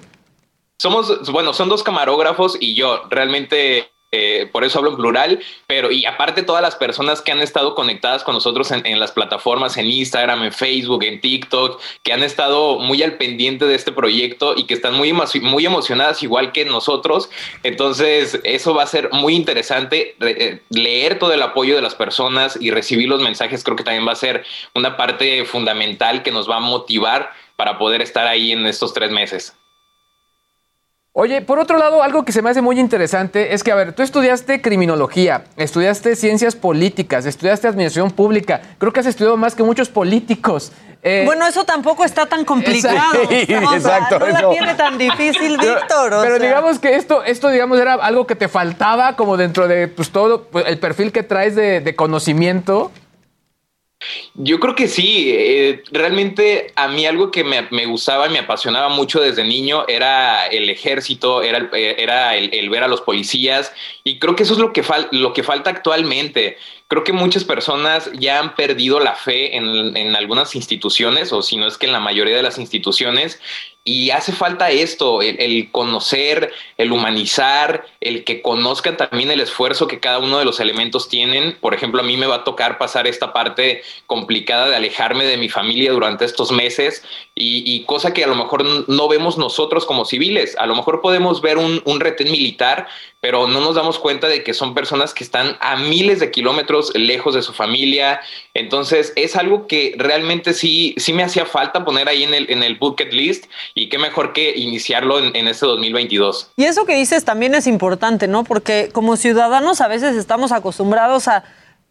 Somos, 0.78 1.30
bueno, 1.30 1.52
son 1.52 1.68
dos 1.68 1.82
camarógrafos 1.82 2.56
y 2.58 2.74
yo. 2.74 3.02
Realmente 3.10 3.90
eh, 4.12 4.48
por 4.50 4.64
eso 4.64 4.78
hablo 4.78 4.90
en 4.90 4.96
plural, 4.96 5.40
pero 5.68 5.92
y 5.92 6.04
aparte 6.04 6.42
todas 6.42 6.62
las 6.62 6.74
personas 6.74 7.22
que 7.22 7.30
han 7.30 7.40
estado 7.40 7.76
conectadas 7.76 8.24
con 8.24 8.34
nosotros 8.34 8.72
en, 8.72 8.84
en, 8.84 8.98
las 8.98 9.12
plataformas, 9.12 9.76
en 9.76 9.86
Instagram, 9.86 10.42
en 10.42 10.52
Facebook, 10.52 11.04
en 11.04 11.20
TikTok, 11.20 11.80
que 12.02 12.12
han 12.12 12.24
estado 12.24 12.80
muy 12.80 13.02
al 13.04 13.18
pendiente 13.18 13.66
de 13.66 13.76
este 13.76 13.92
proyecto 13.92 14.54
y 14.56 14.64
que 14.64 14.74
están 14.74 14.94
muy, 14.94 15.12
muy 15.12 15.64
emocionadas 15.64 16.24
igual 16.24 16.50
que 16.50 16.64
nosotros. 16.64 17.30
Entonces, 17.62 18.40
eso 18.42 18.74
va 18.74 18.82
a 18.82 18.86
ser 18.86 19.10
muy 19.12 19.36
interesante, 19.36 20.16
eh, 20.20 20.60
leer 20.70 21.20
todo 21.20 21.32
el 21.32 21.42
apoyo 21.42 21.76
de 21.76 21.82
las 21.82 21.94
personas 21.94 22.58
y 22.60 22.72
recibir 22.72 23.08
los 23.08 23.22
mensajes, 23.22 23.62
creo 23.62 23.76
que 23.76 23.84
también 23.84 24.08
va 24.08 24.12
a 24.12 24.16
ser 24.16 24.44
una 24.74 24.96
parte 24.96 25.44
fundamental 25.44 26.24
que 26.24 26.32
nos 26.32 26.50
va 26.50 26.56
a 26.56 26.60
motivar 26.60 27.32
para 27.54 27.78
poder 27.78 28.02
estar 28.02 28.26
ahí 28.26 28.50
en 28.50 28.66
estos 28.66 28.92
tres 28.92 29.12
meses. 29.12 29.54
Oye, 31.12 31.42
por 31.42 31.58
otro 31.58 31.76
lado, 31.76 32.04
algo 32.04 32.24
que 32.24 32.30
se 32.30 32.40
me 32.40 32.50
hace 32.50 32.62
muy 32.62 32.78
interesante 32.78 33.52
es 33.52 33.64
que, 33.64 33.72
a 33.72 33.74
ver, 33.74 33.94
tú 33.94 34.02
estudiaste 34.04 34.60
criminología, 34.62 35.42
estudiaste 35.56 36.14
ciencias 36.14 36.54
políticas, 36.54 37.26
estudiaste 37.26 37.66
administración 37.66 38.12
pública, 38.12 38.60
creo 38.78 38.92
que 38.92 39.00
has 39.00 39.06
estudiado 39.06 39.36
más 39.36 39.56
que 39.56 39.64
muchos 39.64 39.88
políticos. 39.88 40.70
Eh, 41.02 41.22
bueno, 41.26 41.48
eso 41.48 41.64
tampoco 41.64 42.04
está 42.04 42.26
tan 42.26 42.44
complicado. 42.44 43.22
Sí, 43.28 43.54
o 43.54 43.58
sea, 43.58 43.76
exacto. 43.76 44.18
No 44.20 44.26
la 44.26 44.50
tiene 44.50 44.74
tan 44.74 44.98
difícil, 44.98 45.56
Víctor. 45.58 46.10
Pero 46.22 46.36
sea. 46.36 46.46
digamos 46.46 46.78
que 46.78 46.94
esto, 46.94 47.24
esto, 47.24 47.48
digamos, 47.48 47.80
era 47.80 47.94
algo 47.94 48.26
que 48.28 48.36
te 48.36 48.46
faltaba 48.46 49.16
como 49.16 49.36
dentro 49.36 49.66
de 49.66 49.88
pues, 49.88 50.10
todo 50.10 50.44
pues, 50.44 50.66
el 50.68 50.78
perfil 50.78 51.10
que 51.10 51.24
traes 51.24 51.56
de, 51.56 51.80
de 51.80 51.96
conocimiento. 51.96 52.92
Yo 54.34 54.58
creo 54.60 54.74
que 54.74 54.88
sí, 54.88 55.30
eh, 55.30 55.82
realmente 55.92 56.72
a 56.74 56.88
mí 56.88 57.04
algo 57.04 57.30
que 57.30 57.44
me, 57.44 57.68
me, 57.70 57.84
gustaba 57.84 58.26
y 58.26 58.30
me 58.30 58.38
apasionaba 58.38 58.88
mucho 58.88 59.20
desde 59.20 59.44
niño 59.44 59.84
era 59.88 60.46
el 60.46 60.70
ejército, 60.70 61.42
era, 61.42 61.58
el, 61.58 61.68
era 61.74 62.34
el, 62.34 62.70
ver 62.70 62.82
a 62.82 62.88
los 62.88 63.02
policías 63.02 63.72
y 64.02 64.18
creo 64.18 64.36
que 64.36 64.44
eso 64.44 64.54
es 64.54 64.58
lo 64.58 64.72
que, 64.72 64.82
lo 65.10 65.34
que 65.34 65.42
falta 65.42 65.68
actualmente. 65.68 66.56
Creo 66.88 67.04
que 67.04 67.12
muchas 67.12 67.44
personas 67.44 68.10
ya 68.14 68.38
han 68.38 68.54
perdido 68.54 69.00
la 69.00 69.14
fe 69.14 69.56
en, 69.56 69.96
en 69.96 70.16
algunas 70.16 70.54
instituciones 70.54 71.32
o 71.32 71.42
si 71.42 71.56
no 71.56 71.66
es 71.66 71.76
que 71.76 71.86
en 71.86 71.92
la 71.92 72.00
mayoría 72.00 72.36
de 72.36 72.42
las 72.42 72.58
instituciones 72.58 73.38
y 73.82 74.10
hace 74.10 74.32
falta 74.32 74.70
esto, 74.70 75.22
el, 75.22 75.70
conocer, 75.72 76.52
el 76.76 76.92
humanizar, 76.92 77.86
el 78.00 78.24
que 78.24 78.42
conozcan 78.42 78.98
también 78.98 79.30
el 79.30 79.40
esfuerzo 79.40 79.88
que 79.88 80.00
cada 80.00 80.18
uno 80.18 80.38
de 80.38 80.44
los 80.44 80.60
elementos 80.60 81.08
tienen. 81.08 81.56
Por 81.60 81.72
ejemplo, 81.72 82.02
a 82.02 82.04
mí 82.04 82.18
me 82.18 82.26
va 82.26 82.36
a 82.36 82.44
tocar 82.44 82.76
pasar 82.76 83.06
esta 83.06 83.32
parte 83.32 83.82
complicada 84.06 84.68
de 84.68 84.76
alejarme 84.76 85.24
de 85.24 85.38
mi 85.38 85.48
familia 85.48 85.92
durante 85.92 86.26
estos 86.26 86.52
meses 86.52 87.02
y, 87.34 87.62
y 87.66 87.84
cosa 87.84 88.12
que 88.12 88.22
a 88.22 88.26
lo 88.26 88.34
mejor 88.34 88.64
no 88.86 89.08
vemos 89.08 89.38
nosotros 89.38 89.86
como 89.86 90.04
civiles. 90.04 90.56
A 90.58 90.66
lo 90.66 90.74
mejor 90.74 91.00
podemos 91.00 91.40
ver 91.40 91.56
un, 91.56 91.80
un 91.86 92.00
retén 92.00 92.30
militar, 92.30 92.86
pero 93.20 93.48
no 93.48 93.60
nos 93.60 93.76
damos 93.76 93.98
cuenta 93.98 94.28
de 94.28 94.42
que 94.42 94.52
son 94.52 94.74
personas 94.74 95.14
que 95.14 95.24
están 95.24 95.56
a 95.60 95.76
miles 95.76 96.20
de 96.20 96.30
kilómetros 96.30 96.92
lejos 96.94 97.34
de 97.34 97.40
su 97.40 97.54
familia. 97.54 98.20
Entonces 98.52 99.14
es 99.16 99.36
algo 99.36 99.66
que 99.66 99.94
realmente 99.96 100.52
sí, 100.52 100.94
sí 100.98 101.14
me 101.14 101.22
hacía 101.22 101.46
falta 101.46 101.84
poner 101.84 102.10
ahí 102.10 102.24
en 102.24 102.34
el, 102.34 102.50
en 102.50 102.62
el 102.62 102.76
bucket 102.76 103.12
list 103.14 103.46
y 103.74 103.88
qué 103.88 103.98
mejor 103.98 104.32
que 104.32 104.56
iniciarlo 104.56 105.18
en, 105.18 105.34
en 105.34 105.48
este 105.48 105.66
2022. 105.66 106.52
Y 106.56 106.64
eso 106.64 106.84
que 106.84 106.94
dices 106.94 107.24
también 107.24 107.54
es 107.54 107.66
importante, 107.66 108.28
¿no? 108.28 108.44
Porque 108.44 108.90
como 108.92 109.16
ciudadanos 109.16 109.80
a 109.80 109.88
veces 109.88 110.16
estamos 110.16 110.52
acostumbrados 110.52 111.28
a, 111.28 111.44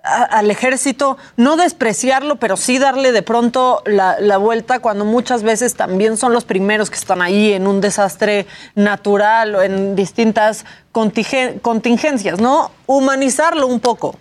al 0.04 0.50
ejército, 0.50 1.18
no 1.36 1.58
despreciarlo, 1.58 2.38
pero 2.38 2.58
sí 2.58 2.78
darle 2.78 3.12
de 3.12 3.22
pronto 3.22 3.82
la, 3.86 4.38
vuelta 4.38 4.80
cuando 4.80 5.06
muchas 5.06 5.44
veces 5.44 5.76
también 5.76 6.18
son 6.18 6.34
los 6.34 6.46
primeros 6.46 6.90
que 6.90 6.96
están 6.96 7.22
ahí 7.22 7.54
en 7.54 7.68
un 7.68 7.82
desastre 7.82 8.46
natural 8.76 9.56
o 9.56 9.62
en 9.62 9.96
distintas 9.96 10.66
contingen 10.92 11.60
contingencias, 11.60 12.40
¿no? 12.40 12.72
Humanizarlo 12.86 13.68
un 13.68 13.80
poco. 13.80 14.16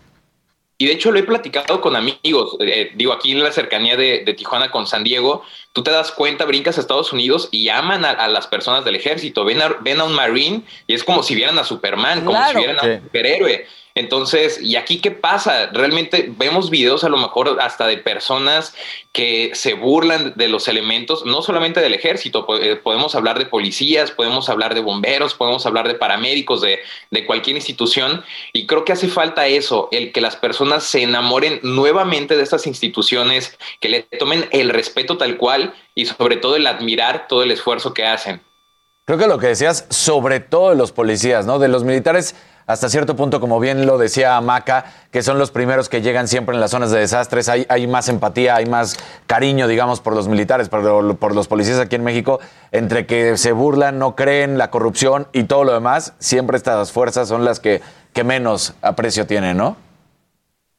Y 0.81 0.87
de 0.87 0.93
hecho 0.93 1.11
lo 1.11 1.19
he 1.19 1.25
platicado 1.25 1.81
con 1.81 1.97
amigos, 1.97 2.57
eh, 2.61 2.93
digo, 2.95 3.13
aquí 3.13 3.33
en 3.33 3.43
la 3.43 3.51
cercanía 3.51 3.97
de, 3.97 4.23
de, 4.25 4.35
Tijuana 4.35 4.71
con 4.71 4.87
San 4.87 5.03
Diego, 5.03 5.43
tú 5.73 5.83
te 5.83 5.91
das 5.91 6.13
cuenta, 6.13 6.45
brincas 6.45 6.79
a 6.79 6.81
Estados 6.81 7.13
Unidos 7.13 7.49
y 7.51 7.69
aman 7.69 8.05
a, 8.05 8.11
a 8.11 8.29
las 8.29 8.47
personas 8.47 8.85
del 8.85 8.95
ejército, 8.95 9.45
ven 9.45 9.61
a, 9.61 9.71
ven 9.81 9.99
a, 9.99 10.05
un 10.05 10.13
Marine 10.13 10.63
y 10.87 10.95
es 10.95 11.03
como 11.03 11.25
si 11.25 11.35
vieran 11.35 11.59
a 11.59 11.65
Superman, 11.65 12.21
como 12.21 12.31
claro. 12.31 12.51
si 12.51 12.65
vieran 12.65 12.79
a 12.79 12.89
un 12.89 13.03
superhéroe. 13.03 13.67
Entonces, 13.99 14.61
¿y 14.63 14.77
aquí 14.77 15.01
qué 15.01 15.11
pasa? 15.11 15.67
Realmente 15.73 16.33
vemos 16.39 16.71
videos 16.71 17.03
a 17.03 17.09
lo 17.09 17.17
mejor 17.17 17.59
hasta 17.61 17.85
de 17.89 17.99
personas 17.99 18.73
que 19.11 19.51
se 19.55 19.75
burlan 19.75 20.35
de 20.37 20.47
los 20.47 20.69
elementos, 20.69 21.27
no 21.27 21.43
solamente 21.43 21.81
del 21.81 21.95
ejército, 21.95 22.47
podemos 22.85 23.17
hablar 23.17 23.41
de 23.41 23.47
policías, 23.47 24.13
podemos 24.13 24.49
hablar 24.49 24.77
de 24.77 24.83
bomberos, 24.83 25.35
podemos 25.35 25.67
hablar 25.67 25.89
de 25.89 25.97
paramédicos, 25.97 26.61
de, 26.61 26.79
de 27.11 27.27
cualquier 27.27 27.57
institución, 27.57 28.23
y 28.53 28.67
creo 28.69 28.85
que 28.85 28.93
hace 28.93 29.09
falta 29.09 29.49
eso, 29.49 29.89
el 29.91 30.13
que 30.13 30.21
las 30.21 30.37
personas 30.37 30.85
se 30.85 31.03
enamoren 31.03 31.59
nuevamente 31.65 32.37
de 32.37 32.45
estas 32.45 32.69
instituciones, 32.69 33.59
que 33.81 33.89
le 33.89 34.03
tomen 34.03 34.49
el 34.53 34.71
respeto 34.71 35.19
tal 35.19 35.37
cual 35.39 35.75
y 35.97 36.07
sobre 36.07 36.37
todo 36.37 36.55
el 36.55 36.69
admirar 36.69 37.27
todo 37.27 37.43
el 37.43 37.51
esfuerzo 37.51 37.95
que 37.95 38.07
hacen. 38.07 38.41
Creo 39.07 39.19
que 39.19 39.27
lo 39.27 39.39
que 39.39 39.47
decías, 39.49 39.87
sobre 39.89 40.39
todo 40.39 40.71
de 40.71 40.77
los 40.77 40.93
policías, 40.93 41.47
¿no? 41.47 41.59
De 41.59 41.67
los 41.67 41.83
militares 41.83 42.37
hasta 42.69 42.91
cierto 42.91 43.17
punto, 43.17 43.41
como 43.41 43.59
bien 43.61 43.87
lo 43.87 43.97
decía 43.97 44.39
Maca, 44.43 44.85
que 45.11 45.23
son 45.23 45.39
los 45.39 45.51
primeros 45.51 45.89
que 45.89 46.03
llegan 46.03 46.29
siempre 46.29 46.55
en 46.55 46.61
las 46.61 46.71
zonas 46.71 46.91
de 46.91 47.01
desastres, 47.01 47.49
hay, 47.49 47.87
más 47.87 48.11
empatía, 48.11 48.57
hay 48.57 48.67
más 48.67 48.99
cariño, 49.27 49.67
digamos, 49.67 50.01
por 50.01 50.15
los 50.15 50.29
militares, 50.29 50.69
por, 50.69 51.17
por, 51.17 51.35
los 51.35 51.49
policías 51.49 51.79
aquí 51.79 51.97
en 51.97 52.05
México, 52.05 52.41
entre 52.71 53.07
que 53.07 53.39
se 53.39 53.53
burlan, 53.53 53.99
no 53.99 54.15
creen, 54.15 54.59
la 54.59 54.71
corrupción 54.71 55.29
y 55.33 55.45
todo 55.45 55.65
lo 55.65 55.73
demás, 55.73 56.13
siempre 56.19 56.59
estas 56.59 56.93
fuerzas 56.93 57.27
son 57.27 57.43
las 57.43 57.59
que, 57.59 57.81
que 58.13 58.23
menos 58.23 58.75
aprecio 58.83 59.27
tienen, 59.27 59.57
¿no? 59.57 59.88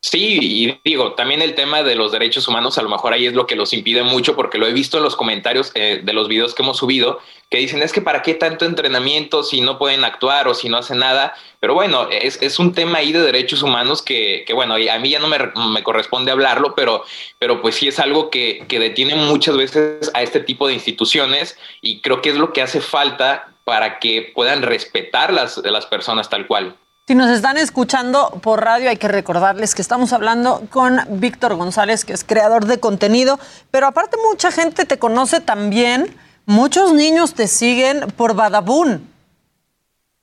Sí, 0.01 0.39
y 0.41 0.79
digo, 0.85 1.13
también 1.13 1.41
el 1.41 1.55
tema 1.55 1.83
de 1.83 1.95
los 1.95 2.13
derechos 2.13 2.47
humanos 2.47 2.77
a 2.77 2.81
lo 2.81 2.89
mejor 2.89 3.11
ahí 3.11 3.25
es 3.25 3.33
lo 3.33 3.45
que 3.45 3.57
los 3.57 3.73
impide 3.73 4.03
mucho 4.03 4.33
porque 4.35 4.57
lo 4.57 4.65
he 4.65 4.71
visto 4.71 4.97
en 4.97 5.03
los 5.03 5.17
comentarios 5.17 5.71
eh, 5.75 5.99
de 6.01 6.13
los 6.13 6.29
videos 6.29 6.55
que 6.55 6.63
hemos 6.63 6.77
subido 6.77 7.19
que 7.49 7.57
dicen 7.57 7.81
es 7.81 7.91
que 7.91 8.01
para 8.01 8.21
qué 8.21 8.35
tanto 8.35 8.65
entrenamiento 8.65 9.43
si 9.43 9.61
no 9.61 9.79
pueden 9.79 10.05
actuar 10.05 10.47
o 10.47 10.53
si 10.53 10.69
no 10.69 10.77
hacen 10.77 10.99
nada, 10.99 11.33
pero 11.59 11.73
bueno, 11.73 12.07
es, 12.09 12.41
es 12.41 12.59
un 12.59 12.73
tema 12.73 12.99
ahí 12.99 13.11
de 13.11 13.19
derechos 13.19 13.63
humanos 13.63 14.01
que, 14.01 14.43
que 14.45 14.53
bueno, 14.53 14.75
a 14.75 14.99
mí 14.99 15.09
ya 15.09 15.19
no 15.19 15.27
me, 15.27 15.37
me, 15.73 15.83
corresponde 15.83 16.31
hablarlo, 16.31 16.75
pero, 16.75 17.03
pero 17.39 17.61
pues 17.61 17.75
sí 17.75 17.87
es 17.87 17.99
algo 17.99 18.29
que, 18.29 18.65
que 18.67 18.79
detiene 18.79 19.15
muchas 19.15 19.57
veces 19.57 20.11
a 20.13 20.21
este 20.21 20.39
tipo 20.39 20.67
de 20.67 20.75
instituciones 20.75 21.57
y 21.81 22.01
creo 22.01 22.21
que 22.21 22.29
es 22.29 22.35
lo 22.35 22.53
que 22.53 22.61
hace 22.61 22.81
falta 22.81 23.51
para 23.63 23.99
que 23.99 24.31
puedan 24.33 24.61
respetar 24.61 25.33
las, 25.33 25.57
las 25.57 25.87
personas 25.87 26.29
tal 26.29 26.45
cual. 26.45 26.75
Si 27.09 27.15
nos 27.15 27.31
están 27.31 27.57
escuchando 27.57 28.39
por 28.43 28.63
radio, 28.63 28.91
hay 28.91 28.97
que 28.97 29.07
recordarles 29.07 29.73
que 29.73 29.81
estamos 29.81 30.13
hablando 30.13 30.61
con 30.69 30.99
Víctor 31.09 31.55
González, 31.55 32.05
que 32.05 32.13
es 32.13 32.23
creador 32.23 32.65
de 32.67 32.79
contenido, 32.79 33.39
pero 33.71 33.87
aparte 33.87 34.15
mucha 34.29 34.51
gente 34.51 34.85
te 34.85 34.99
conoce 34.99 35.41
también, 35.41 36.15
muchos 36.45 36.93
niños 36.93 37.33
te 37.33 37.47
siguen 37.47 38.01
por 38.15 38.35
Badabun. 38.35 39.09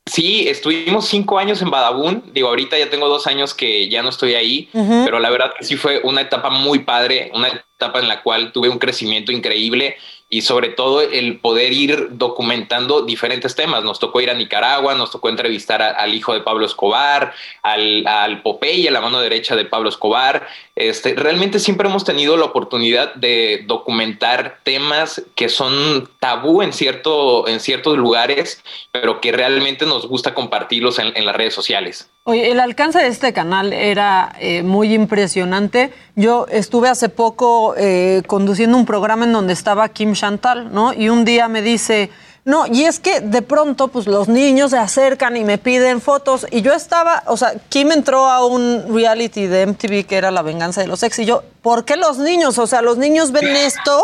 Sí, 0.07 0.47
estuvimos 0.47 1.09
cinco 1.09 1.41
años 1.41 1.61
en 1.61 1.71
Badabun. 1.71 2.31
Digo, 2.33 2.47
ahorita 2.51 2.79
ya 2.79 2.89
tengo 2.89 3.09
dos 3.09 3.27
años 3.27 3.53
que 3.53 3.89
ya 3.89 4.05
no 4.05 4.11
estoy 4.11 4.37
ahí, 4.37 4.69
uh 4.73 4.79
-huh. 4.79 5.05
pero 5.05 5.19
la 5.19 5.31
verdad 5.31 5.55
que 5.59 5.65
sí 5.65 5.77
fue 5.77 6.01
una 6.05 6.21
etapa 6.21 6.51
muy 6.51 6.85
padre, 6.85 7.33
una 7.35 7.49
etapa 7.49 7.99
en 7.99 8.07
la 8.07 8.23
cual 8.23 8.53
tuve 8.53 8.69
un 8.69 8.79
crecimiento 8.79 9.33
increíble 9.33 9.97
y 10.29 10.43
sobre 10.43 10.71
todo 10.71 11.03
el 11.03 11.39
poder 11.39 11.73
ir 11.73 12.09
documentando 12.11 13.03
diferentes 13.03 13.55
temas. 13.55 13.85
Nos 13.85 14.01
tocó 14.01 14.21
ir 14.21 14.31
a 14.31 14.35
Nicaragua, 14.35 14.95
nos 14.95 15.11
tocó 15.11 15.29
entrevistar 15.29 15.83
al 15.83 16.15
hijo 16.15 16.35
de 16.35 16.41
Pablo 16.41 16.67
Escobar, 16.67 17.33
al, 17.63 18.07
al 18.07 18.43
Popeye, 18.43 18.91
la 18.91 19.01
mano 19.01 19.21
derecha 19.21 19.55
de 19.55 19.65
Pablo 19.65 19.89
Escobar. 19.89 20.49
Este, 20.75 21.15
realmente 21.15 21.61
siempre 21.61 21.89
hemos 21.89 22.05
tenido 22.05 22.37
la 22.37 22.47
oportunidad 22.47 23.15
de 23.15 23.65
documentar 23.67 24.59
temas 24.65 25.23
que 25.37 25.49
son 25.49 26.09
tabú 26.19 26.63
en, 26.63 26.73
cierto, 26.73 27.47
en 27.47 27.61
ciertos 27.61 27.97
lugares, 27.97 28.63
pero 28.91 29.21
que 29.21 29.31
realmente 29.31 29.87
nos 29.87 30.07
gusta 30.07 30.35
compartirlos 30.35 30.99
en 30.99 31.25
las 31.25 31.37
redes 31.37 31.55
sociales. 31.55 32.11
Oye, 32.29 32.51
el 32.51 32.59
alcance 32.59 32.99
de 32.99 33.07
este 33.07 33.33
canal 33.33 33.73
era 33.73 34.35
eh, 34.41 34.65
muy 34.65 34.93
impresionante. 34.93 35.93
Yo 36.17 36.47
estuve 36.51 36.89
hace 36.89 37.09
poco 37.09 37.77
eh, 37.77 38.25
conduciendo 38.27 38.77
un 38.77 38.85
programa 38.85 39.27
en 39.27 39.33
donde 39.33 39.53
estaba 39.53 39.89
Kim 39.91 40.13
Chantal, 40.13 40.75
¿no? 40.75 40.93
Y 40.93 41.09
un 41.09 41.25
día 41.25 41.47
me 41.47 41.63
dice, 41.63 42.11
no, 42.45 42.67
y 42.67 42.83
es 42.83 42.99
que 42.99 43.21
de 43.21 43.43
pronto, 43.43 43.87
pues 43.87 44.09
los 44.09 44.27
niños 44.27 44.73
se 44.73 44.79
acercan 44.79 45.37
y 45.37 45.45
me 45.45 45.57
piden 45.57 46.01
fotos. 46.01 46.49
Y 46.51 46.63
yo 46.63 46.73
estaba, 46.73 47.23
o 47.29 47.37
sea, 47.37 47.55
Kim 47.69 47.93
entró 47.93 48.27
a 48.27 48.45
un 48.45 48.93
reality 48.93 49.47
de 49.47 49.65
MTV 49.65 50.05
que 50.05 50.17
era 50.17 50.33
La 50.33 50.43
venganza 50.43 50.81
de 50.81 50.89
los 50.89 51.05
ex. 51.05 51.21
Y 51.21 51.27
yo, 51.27 51.45
¿por 51.63 51.85
qué 51.85 51.97
los 51.97 52.19
niños? 52.19 52.59
O 52.59 52.67
sea, 52.67 52.83
los 52.83 52.99
niños 52.99 53.31
ven 53.31 53.55
esto. 53.55 54.03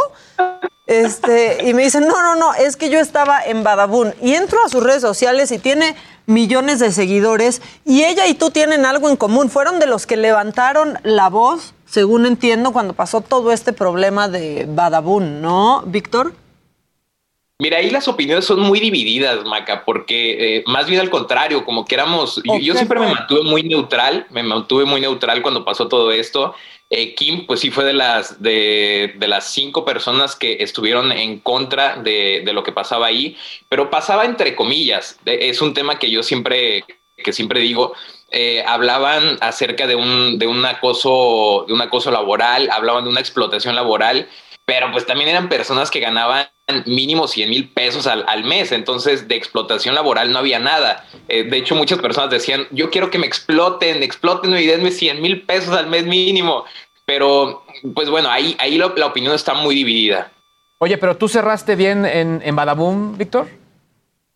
Este, 0.87 1.69
y 1.69 1.75
me 1.75 1.83
dicen, 1.83 2.07
no, 2.07 2.23
no, 2.23 2.37
no, 2.37 2.55
es 2.55 2.77
que 2.77 2.89
yo 2.89 3.01
estaba 3.01 3.43
en 3.43 3.65
Badabun. 3.65 4.15
Y 4.21 4.35
entro 4.35 4.59
a 4.65 4.69
sus 4.69 4.83
redes 4.83 5.03
sociales 5.03 5.51
y 5.51 5.59
tiene 5.59 5.97
millones 6.27 6.79
de 6.79 6.93
seguidores 6.93 7.63
y 7.85 8.05
ella 8.05 8.27
y 8.27 8.35
tú 8.35 8.51
tienen 8.51 8.87
algo 8.87 9.09
en 9.09 9.17
común. 9.17 9.51
Fueron 9.51 9.79
de 9.79 9.87
los 9.87 10.07
que 10.07 10.17
levantaron 10.17 10.99
la 11.03 11.29
voz, 11.29 11.75
según 11.87 12.27
entiendo, 12.27 12.73
cuando 12.73 12.95
pasó 12.95 13.21
todo 13.21 13.53
este 13.53 13.73
problema 13.73 14.29
de 14.29 14.67
Badabun, 14.69 15.41
¿no, 15.41 15.83
Víctor? 15.87 16.35
Mira, 17.63 17.79
ahí 17.79 17.91
las 17.91 18.09
opiniones 18.09 18.45
son 18.45 18.59
muy 18.59 18.81
divididas, 18.81 19.45
Maca, 19.45 19.85
porque 19.85 20.57
eh, 20.57 20.65
más 20.67 20.89
bien 20.89 21.01
al 21.01 21.11
contrario, 21.11 21.65
como 21.65 21.85
que 21.85 21.95
éramos, 21.95 22.43
yo, 22.45 22.59
yo 22.59 22.75
siempre 22.75 22.99
me 22.99 23.07
mantuve 23.07 23.45
muy 23.45 23.63
neutral, 23.63 24.27
me 24.31 24.43
mantuve 24.43 24.85
muy 24.85 25.01
neutral 25.01 25.43
cuando 25.43 25.65
pasó 25.65 25.87
todo 25.87 26.11
esto. 26.11 26.57
Eh, 26.91 27.15
Kim, 27.15 27.47
pues 27.47 27.61
sí 27.61 27.71
fue 27.71 27.85
de 27.85 27.93
las, 27.93 28.43
de, 28.43 29.15
de 29.17 29.29
las 29.29 29.45
cinco 29.55 29.85
personas 29.85 30.35
que 30.35 30.57
estuvieron 30.59 31.13
en 31.13 31.39
contra 31.39 31.95
de, 31.95 32.43
de 32.45 32.53
lo 32.53 32.65
que 32.65 32.73
pasaba 32.73 33.07
ahí, 33.07 33.37
pero 33.69 33.91
pasaba 33.91 34.25
entre 34.25 34.57
comillas. 34.57 35.21
Eh, 35.25 35.39
Es 35.49 35.63
un 35.63 35.73
tema 35.73 36.01
que 36.01 36.11
yo 36.11 36.25
siempre, 36.25 36.85
que 37.17 37.33
siempre 37.33 37.61
digo, 37.61 37.95
eh, 38.33 38.65
hablaban 38.67 39.39
acerca 39.41 39.87
de 39.87 39.95
un, 39.95 40.37
de 40.41 40.49
un 40.49 40.67
acoso, 40.67 41.65
de 41.69 41.75
un 41.75 41.81
acoso 41.81 42.11
laboral, 42.11 42.69
hablaban 42.73 43.05
de 43.05 43.11
una 43.11 43.21
explotación 43.21 43.77
laboral, 43.77 44.29
pero 44.65 44.91
pues 44.91 45.07
también 45.07 45.29
eran 45.29 45.49
personas 45.49 45.93
que 45.93 46.01
ganaban 46.01 46.49
mínimo 46.87 47.29
100 47.29 47.51
mil 47.51 47.69
pesos 47.69 48.07
al, 48.07 48.25
al 48.29 48.45
mes, 48.45 48.73
entonces 48.73 49.29
de 49.29 49.35
explotación 49.37 49.95
laboral 49.95 50.33
no 50.33 50.39
había 50.39 50.59
nada. 50.59 51.05
Eh, 51.29 51.45
de 51.45 51.57
hecho, 51.59 51.75
muchas 51.75 51.99
personas 51.99 52.31
decían, 52.31 52.67
yo 52.71 52.91
quiero 52.91 53.11
que 53.11 53.19
me 53.19 53.27
exploten, 53.27 54.03
exploten 54.03 54.57
y 54.57 54.65
denme 54.67 54.91
100 54.91 55.21
mil 55.21 55.43
pesos 55.43 55.77
al 55.77 55.89
mes 55.89 56.05
mínimo, 56.07 56.65
pero 57.05 57.65
pues 57.95 58.09
bueno, 58.09 58.31
ahí, 58.31 58.57
ahí 58.59 58.77
lo- 58.79 58.95
la 58.97 59.07
opinión 59.07 59.35
está 59.35 59.55
muy 59.55 59.75
dividida. 59.75 60.31
Oye, 60.79 60.99
pero 60.99 61.17
tú 61.17 61.29
cerraste 61.29 61.77
bien 61.77 62.05
en, 62.07 62.41
en 62.45 62.57
Badaboom, 62.57 63.19
Víctor. 63.19 63.49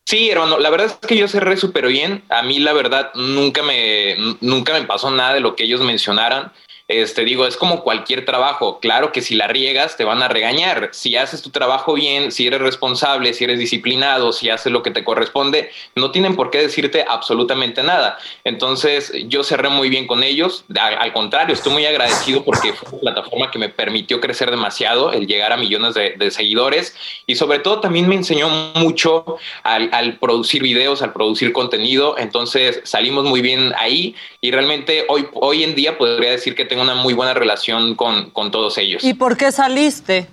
Sí, 0.04 0.30
hermano, 0.30 0.58
la 0.58 0.70
verdad 0.70 0.86
es 0.86 1.08
que 1.08 1.16
yo 1.16 1.26
cerré 1.26 1.56
súper 1.56 1.86
bien. 1.88 2.22
A 2.28 2.42
mí, 2.42 2.60
la 2.60 2.72
verdad, 2.72 3.10
nunca 3.14 3.62
me, 3.64 4.14
nunca 4.40 4.72
me 4.72 4.82
pasó 4.84 5.10
nada 5.10 5.34
de 5.34 5.40
lo 5.40 5.56
que 5.56 5.64
ellos 5.64 5.80
mencionaran. 5.80 6.52
Este, 6.88 7.24
digo, 7.24 7.46
es 7.46 7.56
como 7.56 7.82
cualquier 7.82 8.24
trabajo. 8.24 8.78
Claro 8.78 9.10
que 9.10 9.20
si 9.20 9.34
la 9.34 9.48
riegas, 9.48 9.96
te 9.96 10.04
van 10.04 10.22
a 10.22 10.28
regañar. 10.28 10.90
Si 10.92 11.16
haces 11.16 11.42
tu 11.42 11.50
trabajo 11.50 11.94
bien, 11.94 12.30
si 12.30 12.46
eres 12.46 12.60
responsable, 12.60 13.34
si 13.34 13.42
eres 13.42 13.58
disciplinado, 13.58 14.32
si 14.32 14.50
haces 14.50 14.70
lo 14.70 14.84
que 14.84 14.92
te 14.92 15.02
corresponde, 15.02 15.70
no 15.96 16.12
tienen 16.12 16.36
por 16.36 16.50
qué 16.50 16.58
decirte 16.58 17.04
absolutamente 17.08 17.82
nada. 17.82 18.18
Entonces, 18.44 19.12
yo 19.26 19.42
cerré 19.42 19.68
muy 19.68 19.88
bien 19.88 20.06
con 20.06 20.22
ellos. 20.22 20.64
A- 20.78 20.86
Al 20.86 21.12
contrario, 21.12 21.54
estoy 21.54 21.72
muy 21.72 21.84
agradecido 21.86 22.44
porque 22.44 22.72
fue 22.72 22.88
una 22.92 23.12
plataforma 23.14 23.50
que 23.50 23.58
me 23.58 23.68
permitió 23.68 24.20
crecer 24.20 24.50
demasiado, 24.52 25.12
el 25.12 25.26
llegar 25.26 25.52
a 25.52 25.56
millones 25.56 25.94
de, 25.94 26.14
de 26.16 26.30
seguidores 26.30 26.94
y 27.26 27.34
sobre 27.34 27.58
todo 27.58 27.80
también 27.80 28.08
me 28.08 28.14
enseñó 28.14 28.48
mucho 28.76 29.38
al, 29.64 29.88
al 29.92 30.18
producir 30.20 30.62
videos, 30.62 31.02
al 31.02 31.12
producir 31.12 31.52
contenido. 31.52 32.16
Entonces 32.16 32.80
salimos 32.84 33.24
muy 33.24 33.40
bien 33.40 33.72
ahí 33.76 34.14
y 34.40 34.52
realmente 34.52 35.04
hoy, 35.08 35.26
hoy 35.34 35.64
en 35.64 35.74
día 35.74 35.98
podría 35.98 36.30
decir 36.30 36.54
que 36.54 36.64
tengo 36.64 36.75
una 36.80 36.94
muy 36.94 37.14
buena 37.14 37.34
relación 37.34 37.94
con, 37.94 38.30
con 38.30 38.50
todos 38.50 38.78
ellos. 38.78 39.04
¿Y 39.04 39.14
por 39.14 39.36
qué 39.36 39.52
saliste? 39.52 40.28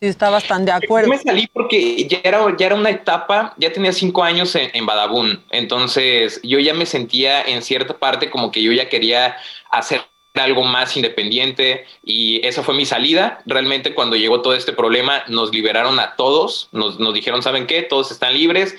Si 0.00 0.06
estabas 0.06 0.44
tan 0.44 0.64
de 0.64 0.72
acuerdo. 0.72 1.08
Yo 1.08 1.16
me 1.16 1.22
salí 1.22 1.46
porque 1.52 2.06
ya 2.08 2.20
era, 2.24 2.40
ya 2.56 2.66
era 2.66 2.74
una 2.74 2.90
etapa, 2.90 3.54
ya 3.58 3.70
tenía 3.72 3.92
cinco 3.92 4.24
años 4.24 4.54
en, 4.54 4.70
en 4.72 4.86
Badabun, 4.86 5.44
entonces 5.50 6.40
yo 6.42 6.58
ya 6.58 6.72
me 6.72 6.86
sentía 6.86 7.42
en 7.42 7.60
cierta 7.62 7.98
parte 7.98 8.30
como 8.30 8.50
que 8.50 8.62
yo 8.62 8.72
ya 8.72 8.88
quería 8.88 9.36
hacer 9.70 10.00
algo 10.34 10.62
más 10.62 10.96
independiente 10.96 11.84
y 12.04 12.44
esa 12.46 12.62
fue 12.62 12.74
mi 12.74 12.86
salida. 12.86 13.42
Realmente 13.46 13.94
cuando 13.94 14.16
llegó 14.16 14.42
todo 14.42 14.54
este 14.54 14.72
problema 14.72 15.22
nos 15.28 15.52
liberaron 15.52 15.98
a 15.98 16.16
todos, 16.16 16.68
nos, 16.72 16.98
nos 16.98 17.12
dijeron, 17.12 17.42
¿saben 17.42 17.66
qué? 17.66 17.82
Todos 17.82 18.10
están 18.10 18.34
libres. 18.34 18.76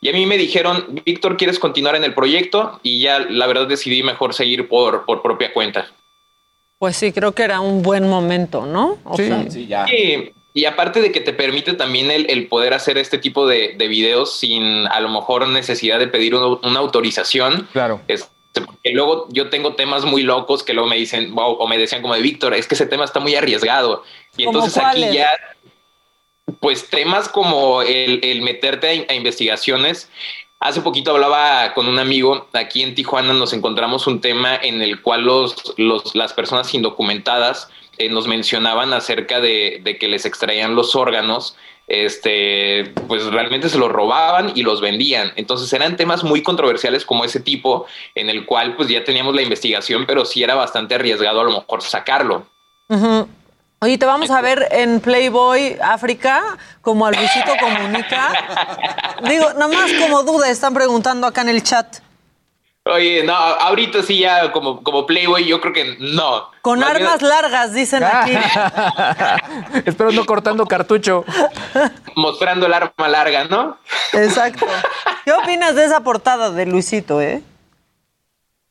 Y 0.00 0.08
a 0.08 0.12
mí 0.12 0.26
me 0.26 0.36
dijeron, 0.36 1.00
Víctor, 1.04 1.36
¿quieres 1.36 1.58
continuar 1.58 1.94
en 1.96 2.04
el 2.04 2.14
proyecto? 2.14 2.80
Y 2.82 3.00
ya 3.00 3.20
la 3.20 3.46
verdad 3.46 3.68
decidí 3.68 4.02
mejor 4.02 4.34
seguir 4.34 4.68
por, 4.68 5.04
por 5.04 5.22
propia 5.22 5.52
cuenta. 5.52 5.92
Pues 6.82 6.96
sí, 6.96 7.12
creo 7.12 7.30
que 7.30 7.44
era 7.44 7.60
un 7.60 7.80
buen 7.84 8.08
momento, 8.08 8.66
¿no? 8.66 8.98
O 9.04 9.16
sea, 9.16 9.48
Sí, 9.48 10.32
y 10.52 10.64
aparte 10.64 11.00
de 11.00 11.12
que 11.12 11.20
te 11.20 11.32
permite 11.32 11.74
también 11.74 12.10
el, 12.10 12.28
el 12.28 12.48
poder 12.48 12.74
hacer 12.74 12.98
este 12.98 13.18
tipo 13.18 13.46
de, 13.46 13.76
de 13.78 13.86
videos 13.86 14.36
sin 14.40 14.88
a 14.88 14.98
lo 14.98 15.08
mejor 15.08 15.46
necesidad 15.46 16.00
de 16.00 16.08
pedir 16.08 16.34
una, 16.34 16.58
una 16.68 16.80
autorización. 16.80 17.68
Claro. 17.70 18.00
Este, 18.08 18.26
porque 18.66 18.90
luego 18.90 19.28
yo 19.30 19.48
tengo 19.48 19.76
temas 19.76 20.04
muy 20.04 20.24
locos 20.24 20.64
que 20.64 20.74
luego 20.74 20.88
me 20.88 20.96
dicen, 20.96 21.32
wow, 21.36 21.52
o 21.52 21.68
me 21.68 21.78
decían 21.78 22.02
como 22.02 22.16
de 22.16 22.20
Víctor, 22.20 22.52
es 22.52 22.66
que 22.66 22.74
ese 22.74 22.86
tema 22.86 23.04
está 23.04 23.20
muy 23.20 23.36
arriesgado. 23.36 24.02
Y 24.36 24.44
¿Cómo 24.46 24.58
entonces 24.58 24.82
aquí 24.84 25.06
ya, 25.12 25.30
pues 26.58 26.90
temas 26.90 27.28
como 27.28 27.82
el, 27.82 28.18
el 28.24 28.42
meterte 28.42 29.06
a, 29.08 29.12
a 29.12 29.14
investigaciones. 29.14 30.10
Hace 30.62 30.80
poquito 30.80 31.10
hablaba 31.10 31.74
con 31.74 31.88
un 31.88 31.98
amigo, 31.98 32.46
aquí 32.52 32.82
en 32.82 32.94
Tijuana 32.94 33.34
nos 33.34 33.52
encontramos 33.52 34.06
un 34.06 34.20
tema 34.20 34.54
en 34.54 34.80
el 34.80 35.02
cual 35.02 35.22
los, 35.22 35.74
los, 35.76 36.14
las 36.14 36.32
personas 36.34 36.72
indocumentadas 36.72 37.68
eh, 37.98 38.08
nos 38.08 38.28
mencionaban 38.28 38.92
acerca 38.92 39.40
de, 39.40 39.96
que 39.98 40.06
les 40.06 40.24
extraían 40.24 40.76
los 40.76 40.94
órganos, 40.94 41.56
este, 41.88 42.92
pues 43.08 43.24
realmente 43.24 43.68
se 43.70 43.76
los 43.76 43.90
robaban 43.90 44.52
y 44.54 44.62
los 44.62 44.80
vendían. 44.80 45.32
Entonces 45.34 45.72
eran 45.72 45.96
temas 45.96 46.22
muy 46.22 46.44
controversiales 46.44 47.04
como 47.04 47.24
ese 47.24 47.40
tipo, 47.40 47.86
en 48.14 48.30
el 48.30 48.46
cual 48.46 48.76
pues 48.76 48.88
ya 48.88 49.02
teníamos 49.02 49.34
la 49.34 49.42
investigación, 49.42 50.04
pero 50.06 50.24
sí 50.24 50.44
era 50.44 50.54
bastante 50.54 50.94
arriesgado 50.94 51.40
a 51.40 51.44
lo 51.44 51.50
mejor 51.50 51.82
sacarlo. 51.82 52.46
Ujú. 52.88 53.26
Oye, 53.82 53.98
te 53.98 54.06
vamos 54.06 54.30
a 54.30 54.40
ver 54.40 54.68
en 54.70 55.00
Playboy 55.00 55.76
África, 55.82 56.40
como 56.82 57.04
a 57.04 57.10
Luisito 57.10 57.50
Comunica. 57.58 58.32
Digo, 59.28 59.52
nada 59.54 59.66
más 59.66 59.90
como 59.94 60.22
duda, 60.22 60.48
están 60.50 60.72
preguntando 60.72 61.26
acá 61.26 61.40
en 61.40 61.48
el 61.48 61.64
chat. 61.64 61.96
Oye, 62.84 63.24
no, 63.24 63.34
ahorita 63.34 64.04
sí 64.04 64.20
ya 64.20 64.52
como, 64.52 64.84
como 64.84 65.04
Playboy, 65.04 65.44
yo 65.46 65.60
creo 65.60 65.72
que 65.72 65.96
no. 65.98 66.48
Con 66.62 66.78
Más 66.78 66.94
bien- 66.94 67.06
armas 67.08 67.22
largas, 67.22 67.72
dicen 67.74 68.04
aquí. 68.04 68.36
Espero 69.84 70.12
no 70.12 70.24
cortando 70.26 70.64
cartucho. 70.66 71.24
mostrando 72.14 72.66
el 72.66 72.74
arma 72.74 73.08
larga, 73.08 73.44
¿no? 73.46 73.78
Exacto. 74.12 74.64
¿Qué 75.24 75.32
opinas 75.32 75.74
de 75.74 75.86
esa 75.86 76.00
portada 76.04 76.52
de 76.52 76.66
Luisito, 76.66 77.20
eh? 77.20 77.42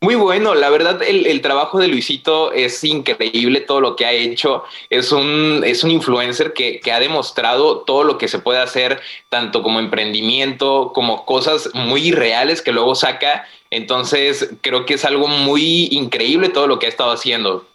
Muy 0.04 0.16
bueno, 0.16 0.56
la 0.56 0.72
verdad 0.72 1.04
el, 1.04 1.28
el 1.28 1.42
trabajo 1.42 1.78
de 1.78 1.88
Luisito 1.88 2.52
es 2.54 2.84
increíble 2.84 3.62
todo 3.62 3.80
lo 3.82 3.96
que 3.96 4.08
ha 4.08 4.12
hecho, 4.12 4.64
es 4.90 5.12
un, 5.12 5.62
es 5.64 5.84
un 5.84 5.92
influencer 5.92 6.54
que, 6.54 6.80
que 6.80 6.92
ha 6.92 7.00
demostrado 7.00 7.82
todo 7.82 8.04
lo 8.04 8.18
que 8.18 8.28
se 8.28 8.40
puede 8.40 8.58
hacer, 8.60 9.00
tanto 9.30 9.62
como 9.62 9.80
emprendimiento, 9.80 10.92
como 10.96 11.24
cosas 11.24 11.70
muy 11.76 12.08
irreales 12.08 12.64
que 12.64 12.72
luego 12.72 12.96
saca, 12.96 13.46
entonces 13.70 14.50
creo 14.62 14.88
que 14.88 14.96
es 14.96 15.06
algo 15.06 15.28
muy 15.28 15.90
increíble 15.92 16.50
todo 16.50 16.66
lo 16.66 16.80
que 16.80 16.88
ha 16.88 16.90
estado 16.90 17.12
haciendo. 17.12 17.68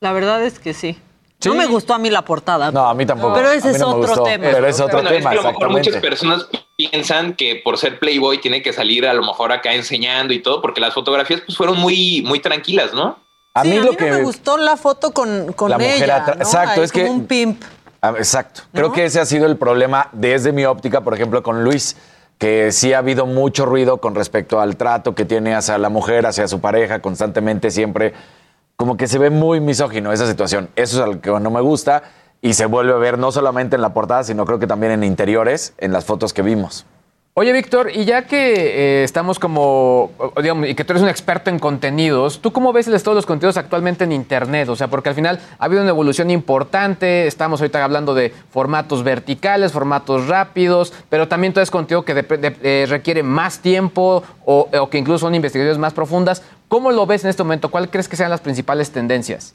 La 0.00 0.14
verdad 0.14 0.42
es 0.42 0.58
que 0.58 0.72
sí. 0.72 0.96
No 1.44 1.54
me 1.54 1.66
gustó 1.66 1.94
a 1.94 1.98
mí 1.98 2.10
la 2.10 2.22
portada. 2.22 2.70
No, 2.72 2.88
a 2.88 2.94
mí 2.94 3.06
tampoco. 3.06 3.34
Pero 3.34 3.50
ese 3.52 3.68
A 3.68 3.70
es 3.72 3.78
no 3.80 3.88
otro 3.90 4.00
gustó, 4.08 4.22
tema. 4.24 4.44
Pero 4.50 4.66
es 4.66 4.80
otro 4.80 4.94
Bueno, 4.96 5.10
es 5.10 5.18
tema, 5.18 5.30
que 5.30 5.38
a 5.38 5.42
lo 5.42 5.48
mejor 5.52 5.70
muchas 5.70 5.96
personas 5.96 6.46
piensan 6.76 7.34
que 7.34 7.60
por 7.64 7.78
ser 7.78 7.98
Playboy 8.00 8.40
tiene 8.40 8.60
que 8.62 8.72
salir 8.72 9.06
a 9.06 9.14
lo 9.14 9.22
mejor 9.22 9.52
acá 9.52 9.72
enseñando 9.74 10.34
y 10.34 10.40
todo, 10.42 10.60
porque 10.60 10.80
las 10.80 10.94
fotografías 10.94 11.40
pues 11.46 11.56
fueron 11.56 11.78
muy, 11.78 12.22
muy 12.26 12.40
tranquilas, 12.40 12.92
¿no? 12.92 13.18
A 13.54 13.62
Sí, 13.62 13.70
mí 13.70 13.76
a 13.76 13.80
lo 13.82 13.90
mí 13.92 13.96
que 13.96 14.10
no 14.10 14.16
me 14.18 14.22
gustó 14.24 14.56
la 14.56 14.76
foto 14.76 15.12
con, 15.12 15.52
con 15.52 15.70
La 15.70 15.78
mujer 15.78 16.02
ella. 16.04 16.24
¿no? 16.26 16.32
Exacto, 16.34 16.82
es 16.82 16.90
que- 16.92 17.04
un 17.04 17.26
pimp. 17.26 17.62
Ah, 18.00 18.14
Exacto. 18.16 18.62
Creo 18.72 18.92
que 18.92 19.04
ese 19.04 19.18
ha 19.20 19.26
sido 19.26 19.46
el 19.46 19.56
problema 19.56 20.08
desde 20.12 20.52
mi 20.52 20.64
óptica, 20.64 21.00
por 21.02 21.14
ejemplo, 21.14 21.42
con 21.42 21.64
Luis, 21.64 21.96
que 22.38 22.70
sí 22.70 22.92
ha 22.92 22.98
habido 22.98 23.26
mucho 23.26 23.66
ruido 23.66 23.96
con 23.98 24.14
respecto 24.14 24.60
al 24.60 24.76
trato 24.76 25.16
que 25.16 25.24
tiene 25.24 25.54
hacia 25.56 25.78
la 25.78 25.88
mujer, 25.88 26.24
hacia 26.26 26.46
su 26.46 26.60
pareja, 26.60 27.00
constantemente, 27.00 27.72
siempre. 27.72 28.14
Como 28.78 28.96
que 28.96 29.08
se 29.08 29.18
ve 29.18 29.28
muy 29.28 29.58
misógino 29.58 30.12
esa 30.12 30.28
situación. 30.28 30.70
Eso 30.76 30.98
es 30.98 31.02
algo 31.02 31.20
que 31.20 31.30
no 31.30 31.50
me 31.50 31.60
gusta 31.60 32.04
y 32.40 32.54
se 32.54 32.64
vuelve 32.66 32.92
a 32.92 32.96
ver 32.96 33.18
no 33.18 33.32
solamente 33.32 33.74
en 33.74 33.82
la 33.82 33.92
portada, 33.92 34.22
sino 34.22 34.44
creo 34.46 34.60
que 34.60 34.68
también 34.68 34.92
en 34.92 35.02
interiores, 35.02 35.74
en 35.78 35.92
las 35.92 36.04
fotos 36.04 36.32
que 36.32 36.42
vimos. 36.42 36.86
Oye, 37.40 37.52
Víctor, 37.52 37.92
y 37.94 38.04
ya 38.04 38.22
que 38.22 38.54
eh, 39.00 39.04
estamos 39.04 39.38
como, 39.38 40.10
digamos, 40.42 40.68
y 40.68 40.74
que 40.74 40.82
tú 40.82 40.92
eres 40.92 41.04
un 41.04 41.08
experto 41.08 41.50
en 41.50 41.60
contenidos, 41.60 42.40
¿tú 42.40 42.52
cómo 42.52 42.72
ves 42.72 42.88
el 42.88 42.94
estado 42.94 43.14
de 43.14 43.18
los 43.18 43.26
contenidos 43.26 43.56
actualmente 43.56 44.02
en 44.02 44.10
Internet? 44.10 44.68
O 44.68 44.74
sea, 44.74 44.88
porque 44.88 45.10
al 45.10 45.14
final 45.14 45.38
ha 45.56 45.66
habido 45.66 45.82
una 45.82 45.90
evolución 45.90 46.32
importante, 46.32 47.28
estamos 47.28 47.60
ahorita 47.60 47.84
hablando 47.84 48.12
de 48.12 48.34
formatos 48.50 49.04
verticales, 49.04 49.70
formatos 49.70 50.26
rápidos, 50.26 50.92
pero 51.10 51.28
también 51.28 51.52
todo 51.52 51.62
es 51.62 51.70
contenido 51.70 52.04
que 52.04 52.26
eh, 52.28 52.86
requiere 52.88 53.22
más 53.22 53.60
tiempo 53.60 54.24
o, 54.44 54.68
o 54.76 54.90
que 54.90 54.98
incluso 54.98 55.20
son 55.20 55.36
investigaciones 55.36 55.78
más 55.78 55.94
profundas. 55.94 56.42
¿Cómo 56.66 56.90
lo 56.90 57.06
ves 57.06 57.22
en 57.22 57.30
este 57.30 57.44
momento? 57.44 57.70
¿Cuál 57.70 57.88
crees 57.88 58.08
que 58.08 58.16
sean 58.16 58.30
las 58.30 58.40
principales 58.40 58.90
tendencias? 58.90 59.54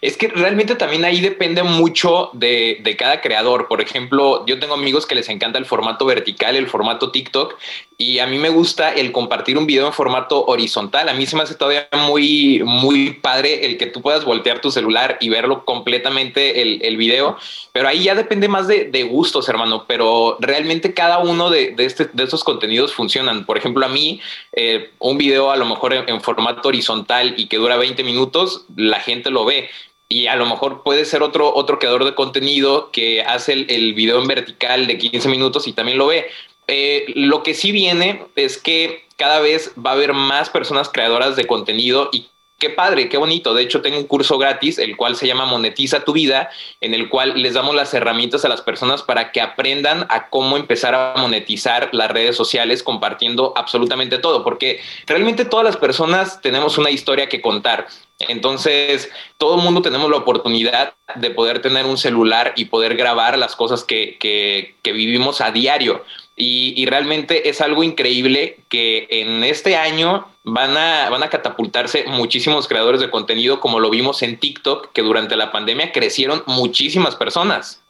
Es 0.00 0.16
que 0.16 0.28
realmente 0.28 0.74
también 0.74 1.04
ahí 1.04 1.20
depende 1.20 1.62
mucho 1.62 2.30
de, 2.32 2.78
de 2.82 2.96
cada 2.96 3.20
creador. 3.20 3.68
Por 3.68 3.80
ejemplo, 3.80 4.44
yo 4.46 4.58
tengo 4.58 4.74
amigos 4.74 5.06
que 5.06 5.14
les 5.14 5.28
encanta 5.28 5.58
el 5.58 5.66
formato 5.66 6.04
vertical, 6.04 6.56
el 6.56 6.66
formato 6.66 7.10
TikTok, 7.10 7.56
y 7.98 8.18
a 8.18 8.26
mí 8.26 8.36
me 8.36 8.50
gusta 8.50 8.92
el 8.92 9.10
compartir 9.10 9.56
un 9.56 9.66
video 9.66 9.86
en 9.86 9.92
formato 9.92 10.44
horizontal. 10.44 11.08
A 11.08 11.14
mí 11.14 11.24
se 11.24 11.34
me 11.34 11.42
hace 11.42 11.54
todavía 11.54 11.88
muy, 11.92 12.62
muy 12.62 13.12
padre 13.12 13.64
el 13.64 13.78
que 13.78 13.86
tú 13.86 14.02
puedas 14.02 14.26
voltear 14.26 14.60
tu 14.60 14.70
celular 14.70 15.16
y 15.20 15.30
verlo 15.30 15.64
completamente 15.64 16.60
el, 16.60 16.96
video, 16.96 17.36
pero 17.72 17.88
ahí 17.88 18.04
ya 18.04 18.14
depende 18.14 18.48
más 18.48 18.68
de, 18.68 19.02
gustos, 19.04 19.48
hermano. 19.48 19.86
Pero 19.86 20.36
realmente 20.40 20.92
cada 20.92 21.18
uno 21.18 21.48
de, 21.48 21.70
de, 21.70 21.86
este, 21.86 22.08
estos 22.18 22.44
contenidos 22.44 22.92
funcionan. 22.92 23.46
Por 23.46 23.56
ejemplo, 23.56 23.86
a 23.86 23.88
mí, 23.88 24.20
eh, 24.52 24.90
un 24.98 25.16
video 25.16 25.50
a 25.50 25.56
lo 25.56 25.64
mejor 25.64 25.94
en 25.94 26.20
formato 26.20 26.68
horizontal 26.68 27.34
y 27.38 27.46
que 27.46 27.56
dura 27.56 27.76
20 27.76 28.04
minutos, 28.04 28.66
la 28.76 29.00
gente 29.00 29.30
lo 29.30 29.46
ve 29.46 29.65
y 30.08 30.26
a 30.26 30.36
lo 30.36 30.46
mejor 30.46 30.82
puede 30.82 31.04
ser 31.04 31.22
otro, 31.22 31.54
otro 31.54 31.78
creador 31.78 32.04
de 32.04 32.14
contenido 32.14 32.90
que 32.90 33.22
hace 33.22 33.52
el, 33.52 33.66
el 33.70 33.94
video 33.94 34.20
en 34.20 34.28
vertical 34.28 34.86
de 34.86 34.98
15 34.98 35.28
minutos 35.28 35.66
y 35.66 35.72
también 35.72 35.98
lo 35.98 36.06
ve. 36.06 36.26
Eh, 36.68 37.06
lo 37.14 37.42
que 37.42 37.54
sí 37.54 37.72
viene 37.72 38.24
es 38.34 38.58
que 38.58 39.04
cada 39.16 39.40
vez 39.40 39.72
va 39.74 39.90
a 39.90 39.94
haber 39.94 40.12
más 40.12 40.50
personas 40.50 40.88
creadoras 40.88 41.36
de 41.36 41.46
contenido 41.46 42.10
y 42.12 42.28
qué 42.58 42.70
padre, 42.70 43.08
qué 43.08 43.16
bonito. 43.16 43.54
De 43.54 43.62
hecho, 43.62 43.82
tengo 43.82 43.98
un 43.98 44.06
curso 44.06 44.38
gratis, 44.38 44.78
el 44.78 44.96
cual 44.96 45.16
se 45.16 45.26
llama 45.26 45.46
Monetiza 45.46 46.04
tu 46.04 46.12
vida, 46.12 46.50
en 46.80 46.94
el 46.94 47.08
cual 47.08 47.40
les 47.40 47.54
damos 47.54 47.74
las 47.74 47.92
herramientas 47.94 48.44
a 48.44 48.48
las 48.48 48.62
personas 48.62 49.02
para 49.02 49.30
que 49.32 49.40
aprendan 49.40 50.06
a 50.08 50.28
cómo 50.28 50.56
empezar 50.56 50.94
a 50.94 51.14
monetizar 51.16 51.90
las 51.92 52.10
redes 52.10 52.36
sociales 52.36 52.82
compartiendo 52.82 53.52
absolutamente 53.56 54.18
todo, 54.18 54.42
porque 54.42 54.80
realmente 55.06 55.44
todas 55.44 55.64
las 55.64 55.76
personas 55.76 56.40
tenemos 56.40 56.78
una 56.78 56.90
historia 56.90 57.28
que 57.28 57.40
contar. 57.40 57.86
Entonces, 58.18 59.10
todo 59.36 59.56
el 59.56 59.62
mundo 59.62 59.82
tenemos 59.82 60.10
la 60.10 60.16
oportunidad 60.16 60.94
de 61.16 61.30
poder 61.30 61.60
tener 61.60 61.84
un 61.84 61.98
celular 61.98 62.54
y 62.56 62.66
poder 62.66 62.96
grabar 62.96 63.36
las 63.36 63.54
cosas 63.54 63.84
que, 63.84 64.16
que, 64.18 64.74
que 64.82 64.92
vivimos 64.92 65.40
a 65.40 65.50
diario. 65.50 66.02
Y, 66.34 66.74
y, 66.76 66.86
realmente 66.86 67.48
es 67.48 67.62
algo 67.62 67.82
increíble 67.82 68.58
que 68.68 69.06
en 69.10 69.42
este 69.42 69.76
año 69.76 70.26
van 70.44 70.76
a, 70.76 71.08
van 71.08 71.22
a 71.22 71.30
catapultarse 71.30 72.04
muchísimos 72.08 72.68
creadores 72.68 73.00
de 73.00 73.10
contenido, 73.10 73.58
como 73.58 73.80
lo 73.80 73.88
vimos 73.88 74.22
en 74.22 74.38
TikTok, 74.38 74.92
que 74.92 75.02
durante 75.02 75.34
la 75.34 75.50
pandemia 75.50 75.92
crecieron 75.92 76.42
muchísimas 76.46 77.16
personas. 77.16 77.82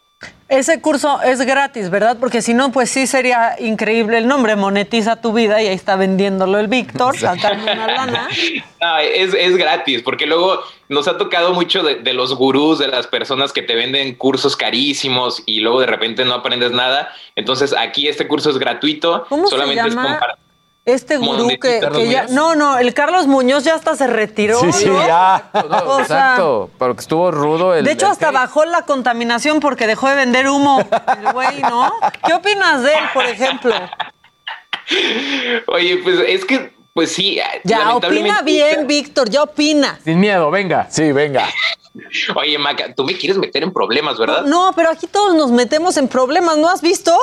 Ese 0.49 0.81
curso 0.81 1.21
es 1.23 1.41
gratis, 1.41 1.91
¿verdad? 1.91 2.19
Porque 2.21 2.41
si 2.41 2.55
no, 2.55 2.71
pues 2.71 2.89
sí 2.89 3.09
sería 3.09 3.57
increíble 3.59 4.19
el 4.19 4.29
nombre, 4.29 4.55
monetiza 4.55 5.21
tu 5.21 5.33
vida 5.33 5.61
y 5.61 5.67
ahí 5.67 5.75
está 5.75 5.97
vendiéndolo 5.97 6.61
el 6.61 6.69
Víctor, 6.69 7.19
sacando 7.19 7.73
una 7.73 7.87
lana. 7.87 8.29
No, 8.81 8.99
es, 8.99 9.35
es, 9.35 9.57
gratis, 9.57 10.03
porque 10.03 10.27
luego 10.27 10.61
nos 10.89 11.09
ha 11.09 11.19
tocado 11.19 11.53
mucho 11.55 11.83
de, 11.83 11.97
de, 11.97 12.13
los 12.13 12.35
gurús, 12.37 12.79
de 12.79 12.87
las 12.87 13.09
personas 13.09 13.53
que 13.53 13.63
te 13.63 13.75
venden 13.75 14.15
cursos 14.15 14.55
carísimos 14.55 15.43
y 15.47 15.61
luego 15.61 15.81
de 15.81 15.87
repente 15.87 16.25
no 16.25 16.35
aprendes 16.35 16.71
nada. 16.71 17.09
Entonces 17.35 17.75
aquí 17.77 18.07
este 18.07 18.29
curso 18.29 18.51
es 18.51 18.59
gratuito, 18.59 19.25
¿Cómo 19.29 19.49
solamente 19.49 19.83
se 19.83 19.89
es 19.89 19.95
llama? 19.95 20.21
Este 20.87 21.17
gurú 21.17 21.49
que, 21.61 21.81
que 21.93 22.09
ya. 22.09 22.27
No, 22.31 22.55
no, 22.55 22.79
el 22.79 22.95
Carlos 22.95 23.27
Muñoz 23.27 23.65
ya 23.65 23.75
hasta 23.75 23.97
se 23.97 24.07
retiró. 24.07 24.61
Sí, 24.61 24.73
sí, 24.73 24.87
¿no? 24.87 25.05
ya. 25.05 25.51
No, 25.53 25.61
O 25.85 25.97
sea, 25.97 26.03
exacto. 26.03 26.71
Porque 26.79 27.01
estuvo 27.01 27.33
rudo 27.33 27.75
el. 27.75 27.85
De 27.85 27.91
hecho, 27.91 28.07
el 28.07 28.13
hasta 28.13 28.31
bajó 28.31 28.65
la 28.65 28.83
contaminación 28.83 29.59
porque 29.59 29.89
dejó 29.89 30.09
de 30.09 30.15
vender 30.15 30.49
humo. 30.49 30.79
El 31.19 31.33
güey, 31.33 31.61
¿no? 31.61 31.93
¿Qué 32.25 32.35
opinas 32.35 32.85
de 32.85 32.93
él, 32.93 33.05
por 33.13 33.25
ejemplo? 33.27 33.75
Oye, 35.67 35.97
pues 36.05 36.21
es 36.25 36.45
que, 36.45 36.73
pues 36.95 37.11
sí. 37.11 37.41
Ya, 37.65 37.97
opina 37.97 38.43
bien, 38.43 38.87
Víctor, 38.87 39.29
ya 39.29 39.43
opina. 39.43 39.99
Sin 40.05 40.21
miedo, 40.21 40.53
venga. 40.53 40.87
Sí, 40.89 41.11
venga. 41.11 41.49
Oye, 42.35 42.59
Maca, 42.59 42.95
tú 42.95 43.05
me 43.05 43.17
quieres 43.17 43.39
meter 43.39 43.63
en 43.63 43.73
problemas, 43.73 44.19
¿verdad? 44.19 44.43
No, 44.45 44.73
pero 44.75 44.91
aquí 44.91 45.07
todos 45.07 45.35
nos 45.35 45.51
metemos 45.51 45.97
en 45.97 46.09
problemas, 46.09 46.57
¿no 46.57 46.69
has 46.69 46.81
visto? 46.83 47.17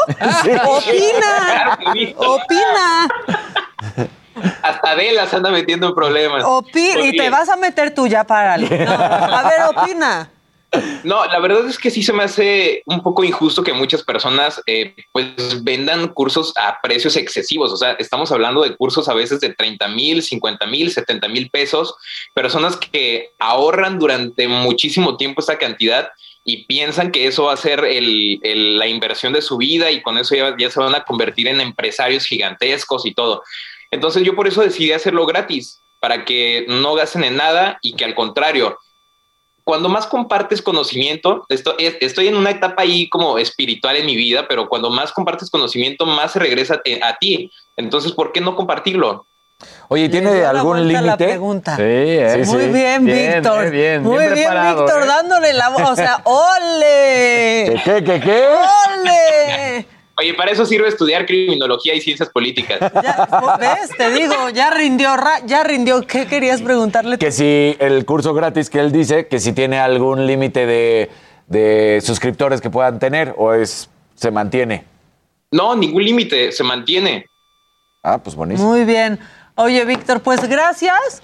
Opina. 0.66 1.78
Claro 1.80 1.94
visto. 1.94 2.20
Opina. 2.20 3.10
Hasta 4.62 4.92
Adela 4.92 5.28
se 5.28 5.36
anda 5.36 5.52
metiendo 5.52 5.88
en 5.88 5.96
problemas. 5.96 6.44
Opina. 6.44 7.02
Y 7.02 7.16
te 7.16 7.30
vas 7.30 7.50
a 7.50 7.56
meter 7.56 7.94
tú 7.94 8.08
ya, 8.08 8.24
párale. 8.24 8.86
No, 8.86 8.92
a 8.92 9.44
ver, 9.44 9.62
opina. 9.76 10.30
No, 11.04 11.26
la 11.26 11.40
verdad 11.40 11.68
es 11.68 11.78
que 11.78 11.92
sí 11.92 12.02
se 12.02 12.14
me 12.14 12.24
hace 12.24 12.82
un 12.86 13.04
poco 13.04 13.24
injusto 13.24 13.64
que 13.64 13.74
muchas 13.74 14.04
personas 14.04 14.62
eh, 14.66 14.96
pues 15.12 15.64
vendan 15.64 16.08
cursos 16.10 16.54
a 16.56 16.80
precios 16.82 17.16
excesivos. 17.16 17.72
O 17.72 17.78
sea, 17.78 17.92
estamos 17.94 18.32
hablando 18.32 18.62
de 18.62 18.76
cursos 18.76 19.08
a 19.10 19.14
veces 19.14 19.40
de 19.40 19.54
30 19.54 19.88
mil, 19.90 20.24
50 20.24 20.66
mil, 20.68 20.92
70 20.92 21.28
mil 21.28 21.50
pesos. 21.50 21.94
Personas 22.34 22.78
que 22.78 23.34
ahorran 23.40 24.00
durante 24.00 24.48
muchísimo 24.48 25.18
tiempo 25.18 25.42
esta 25.42 25.58
cantidad 25.58 26.10
y 26.46 26.66
piensan 26.66 27.12
que 27.12 27.28
eso 27.28 27.46
va 27.46 27.54
a 27.54 27.58
ser 27.58 27.84
la 27.84 28.88
inversión 28.88 29.34
de 29.34 29.42
su 29.42 29.58
vida 29.58 29.92
y 29.92 30.02
con 30.02 30.18
eso 30.18 30.36
ya, 30.36 30.56
ya 30.58 30.70
se 30.70 30.80
van 30.80 30.96
a 30.96 31.04
convertir 31.04 31.48
en 31.48 31.62
empresarios 31.62 32.26
gigantescos 32.26 33.06
y 33.06 33.14
todo. 33.14 33.44
Entonces 33.92 34.24
yo 34.24 34.36
por 34.36 34.48
eso 34.48 34.62
decidí 34.62 34.92
hacerlo 34.92 35.26
gratis, 35.26 35.82
para 36.00 36.26
que 36.26 36.66
no 36.68 36.96
gasten 36.96 37.24
en 37.24 37.38
nada 37.38 37.80
y 37.82 37.94
que 37.96 38.04
al 38.04 38.14
contrario, 38.14 38.78
cuando 39.64 39.90
más 39.90 40.06
compartes 40.08 40.62
conocimiento, 40.62 41.46
esto, 41.50 41.76
es- 41.78 41.96
estoy 42.02 42.28
en 42.28 42.36
una 42.36 42.50
etapa 42.52 42.82
ahí 42.84 43.08
como 43.10 43.38
espiritual 43.38 43.96
en 43.96 44.06
mi 44.06 44.16
vida, 44.16 44.46
pero 44.48 44.68
cuando 44.68 44.90
más 44.90 45.12
compartes 45.12 45.50
conocimiento, 45.50 46.06
más 46.06 46.34
se 46.34 46.40
regresa 46.40 46.82
a 47.02 47.16
ti. 47.18 47.50
Entonces, 47.78 48.12
¿por 48.12 48.32
qué 48.32 48.42
no 48.42 48.56
compartirlo? 48.56 49.26
Oye, 49.88 50.10
¿tiene 50.10 50.44
algún 50.44 50.86
límite? 50.88 51.16
pregunta. 51.26 51.78
Sí, 51.78 51.82
eh. 51.84 52.44
Muy 52.46 52.66
bien, 52.68 53.06
Víctor. 53.06 53.70
bien, 53.70 54.04
Muy 54.04 54.18
bien 54.18 54.34
bien, 54.34 54.48
preparado, 54.50 54.84
Víctor, 54.84 55.04
eh. 55.04 55.08
dándole 55.08 55.54
la 55.54 55.70
voz. 55.70 55.90
O 55.92 55.96
sea, 55.96 56.20
¡ole! 56.26 57.82
¿Qué, 57.86 58.04
qué, 58.04 58.20
qué? 58.20 58.46
¡Ole! 58.48 59.88
Oye, 60.18 60.34
para 60.36 60.52
eso 60.52 60.66
sirve 60.66 60.88
estudiar 60.88 61.26
criminología 61.26 61.96
y 61.96 62.02
ciencias 62.02 62.30
políticas. 62.30 62.80
Ya, 63.04 63.28
¿Ves? 63.60 63.90
Te 63.98 64.12
digo, 64.12 64.50
ya 64.54 64.70
rindió, 64.70 65.18
ra- 65.18 65.40
ya 65.46 65.64
rindió. 65.64 66.02
¿Qué 66.06 66.28
querías 66.28 66.62
preguntarle? 66.62 67.18
Que 67.18 67.32
si 67.32 67.76
el 67.80 68.06
curso 68.06 68.34
gratis 68.34 68.70
que 68.70 68.80
él 68.80 68.92
dice, 68.92 69.28
que 69.28 69.40
si 69.40 69.54
tiene 69.54 69.80
algún 69.80 70.28
límite 70.28 70.66
de, 70.68 71.10
de 71.48 72.00
suscriptores 72.04 72.62
que 72.62 72.70
puedan 72.70 73.00
tener 73.00 73.34
o 73.38 73.54
es 73.54 73.90
se 74.16 74.30
mantiene. 74.32 74.86
No, 75.52 75.76
ningún 75.76 76.04
límite, 76.04 76.52
se 76.52 76.64
mantiene. 76.64 77.26
Ah, 78.04 78.18
pues 78.20 78.36
buenísimo. 78.36 78.70
Muy 78.70 78.86
bien. 78.86 79.20
Oye, 79.56 79.84
Víctor, 79.86 80.22
pues 80.22 80.48
gracias 80.48 81.22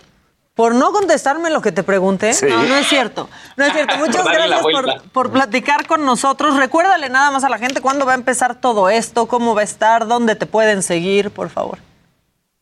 por 0.59 0.75
no 0.75 0.91
contestarme 0.91 1.49
lo 1.49 1.61
que 1.61 1.71
te 1.71 1.83
pregunté. 1.83 2.33
Sí. 2.33 2.45
No, 2.49 2.61
no 2.61 2.75
es 2.75 2.85
cierto. 2.85 3.29
No 3.55 3.63
es 3.63 3.71
cierto. 3.71 3.95
Muchas 3.95 4.23
Por 4.23 4.33
gracias 4.33 4.61
por, 4.61 5.01
por 5.13 5.31
platicar 5.31 5.87
con 5.87 6.03
nosotros. 6.03 6.57
Recuérdale 6.57 7.07
nada 7.07 7.31
más 7.31 7.45
a 7.45 7.49
la 7.49 7.57
gente 7.57 7.79
cuándo 7.79 8.05
va 8.05 8.11
a 8.11 8.15
empezar 8.15 8.59
todo 8.59 8.89
esto, 8.89 9.25
cómo 9.29 9.55
va 9.55 9.61
a 9.61 9.63
estar, 9.63 10.05
dónde 10.05 10.35
te 10.35 10.47
pueden 10.47 10.83
seguir, 10.83 11.31
por 11.31 11.49
favor. 11.49 11.77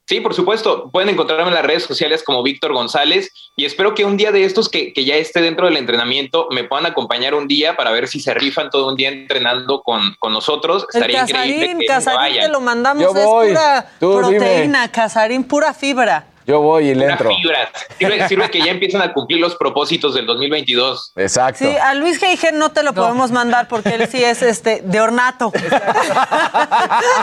Sí, 0.07 0.19
por 0.19 0.35
supuesto. 0.35 0.91
Pueden 0.91 1.09
encontrarme 1.09 1.47
en 1.47 1.55
las 1.55 1.65
redes 1.65 1.85
sociales 1.85 2.21
como 2.21 2.43
Víctor 2.43 2.71
González 2.71 3.31
y 3.55 3.65
espero 3.65 3.95
que 3.95 4.05
un 4.05 4.15
día 4.15 4.31
de 4.31 4.45
estos 4.45 4.69
que, 4.69 4.93
que 4.93 5.03
ya 5.03 5.15
esté 5.15 5.41
dentro 5.41 5.65
del 5.65 5.77
entrenamiento 5.77 6.49
me 6.51 6.65
puedan 6.65 6.85
acompañar 6.85 7.33
un 7.33 7.47
día 7.47 7.75
para 7.75 7.89
ver 7.89 8.07
si 8.07 8.19
se 8.19 8.35
rifan 8.35 8.69
todo 8.69 8.89
un 8.89 8.95
día 8.95 9.09
entrenando 9.09 9.81
con, 9.81 10.13
con 10.19 10.33
nosotros. 10.33 10.85
El 10.93 11.01
Estaría 11.01 11.21
increíble 11.23 11.55
casarín, 11.55 11.79
que 11.79 11.85
casarín 11.87 12.41
te 12.41 12.49
lo 12.49 12.61
mandamos, 12.61 13.03
Yo 13.03 13.09
es 13.19 13.25
voy. 13.25 13.47
pura 13.47 13.89
Tú 13.99 14.17
dime. 14.19 14.37
proteína, 14.37 14.91
casarín, 14.91 15.43
pura 15.43 15.73
fibra. 15.73 16.27
Yo 16.47 16.61
voy 16.61 16.91
y 16.91 16.95
le 16.95 17.05
entro. 17.07 17.29
fibra. 17.29 17.69
Sirve, 17.97 18.27
sirve 18.29 18.49
que 18.49 18.59
ya 18.59 18.71
empiezan 18.71 19.01
a 19.01 19.11
cumplir 19.11 19.41
los 19.41 19.55
propósitos 19.55 20.13
del 20.13 20.25
2022. 20.25 21.11
Exacto. 21.17 21.65
Sí, 21.65 21.75
a 21.75 21.93
Luis 21.93 22.21
G.I.G. 22.21 22.53
no 22.53 22.71
te 22.71 22.83
lo 22.83 22.93
podemos 22.93 23.31
mandar 23.31 23.67
porque 23.67 23.89
él 23.89 24.07
sí 24.09 24.23
es 24.23 24.41
este 24.41 24.81
de 24.81 25.01
ornato. 25.01 25.51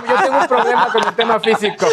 Yo 0.09 0.15
tengo 0.23 0.39
un 0.41 0.47
problema 0.47 0.89
con 0.93 1.09
el 1.09 1.17
tema 1.17 1.41
físico. 1.41 1.87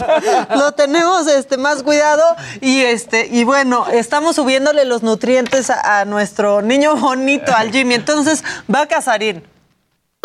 lo 0.56 0.72
tenemos 0.72 1.26
este 1.26 1.56
más 1.56 1.82
cuidado 1.82 2.22
y 2.60 2.80
este 2.82 3.26
y 3.26 3.42
bueno 3.42 3.86
estamos 3.88 4.36
subiéndole 4.36 4.84
los 4.84 5.02
nutrientes 5.02 5.70
a, 5.70 6.00
a 6.00 6.04
nuestro 6.04 6.62
niño 6.62 6.94
bonito 6.94 7.52
al 7.54 7.72
Jimmy 7.72 7.94
entonces 7.94 8.44
va 8.72 8.82
a 8.82 8.86
casarín 8.86 9.42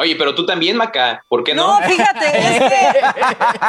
Oye, 0.01 0.15
pero 0.15 0.33
tú 0.35 0.45
también, 0.45 0.75
Maca, 0.77 1.23
¿por 1.27 1.43
qué 1.43 1.53
no? 1.53 1.79
no 1.79 1.87
fíjate 1.87 2.37
es 2.37 2.59
que 2.59 2.99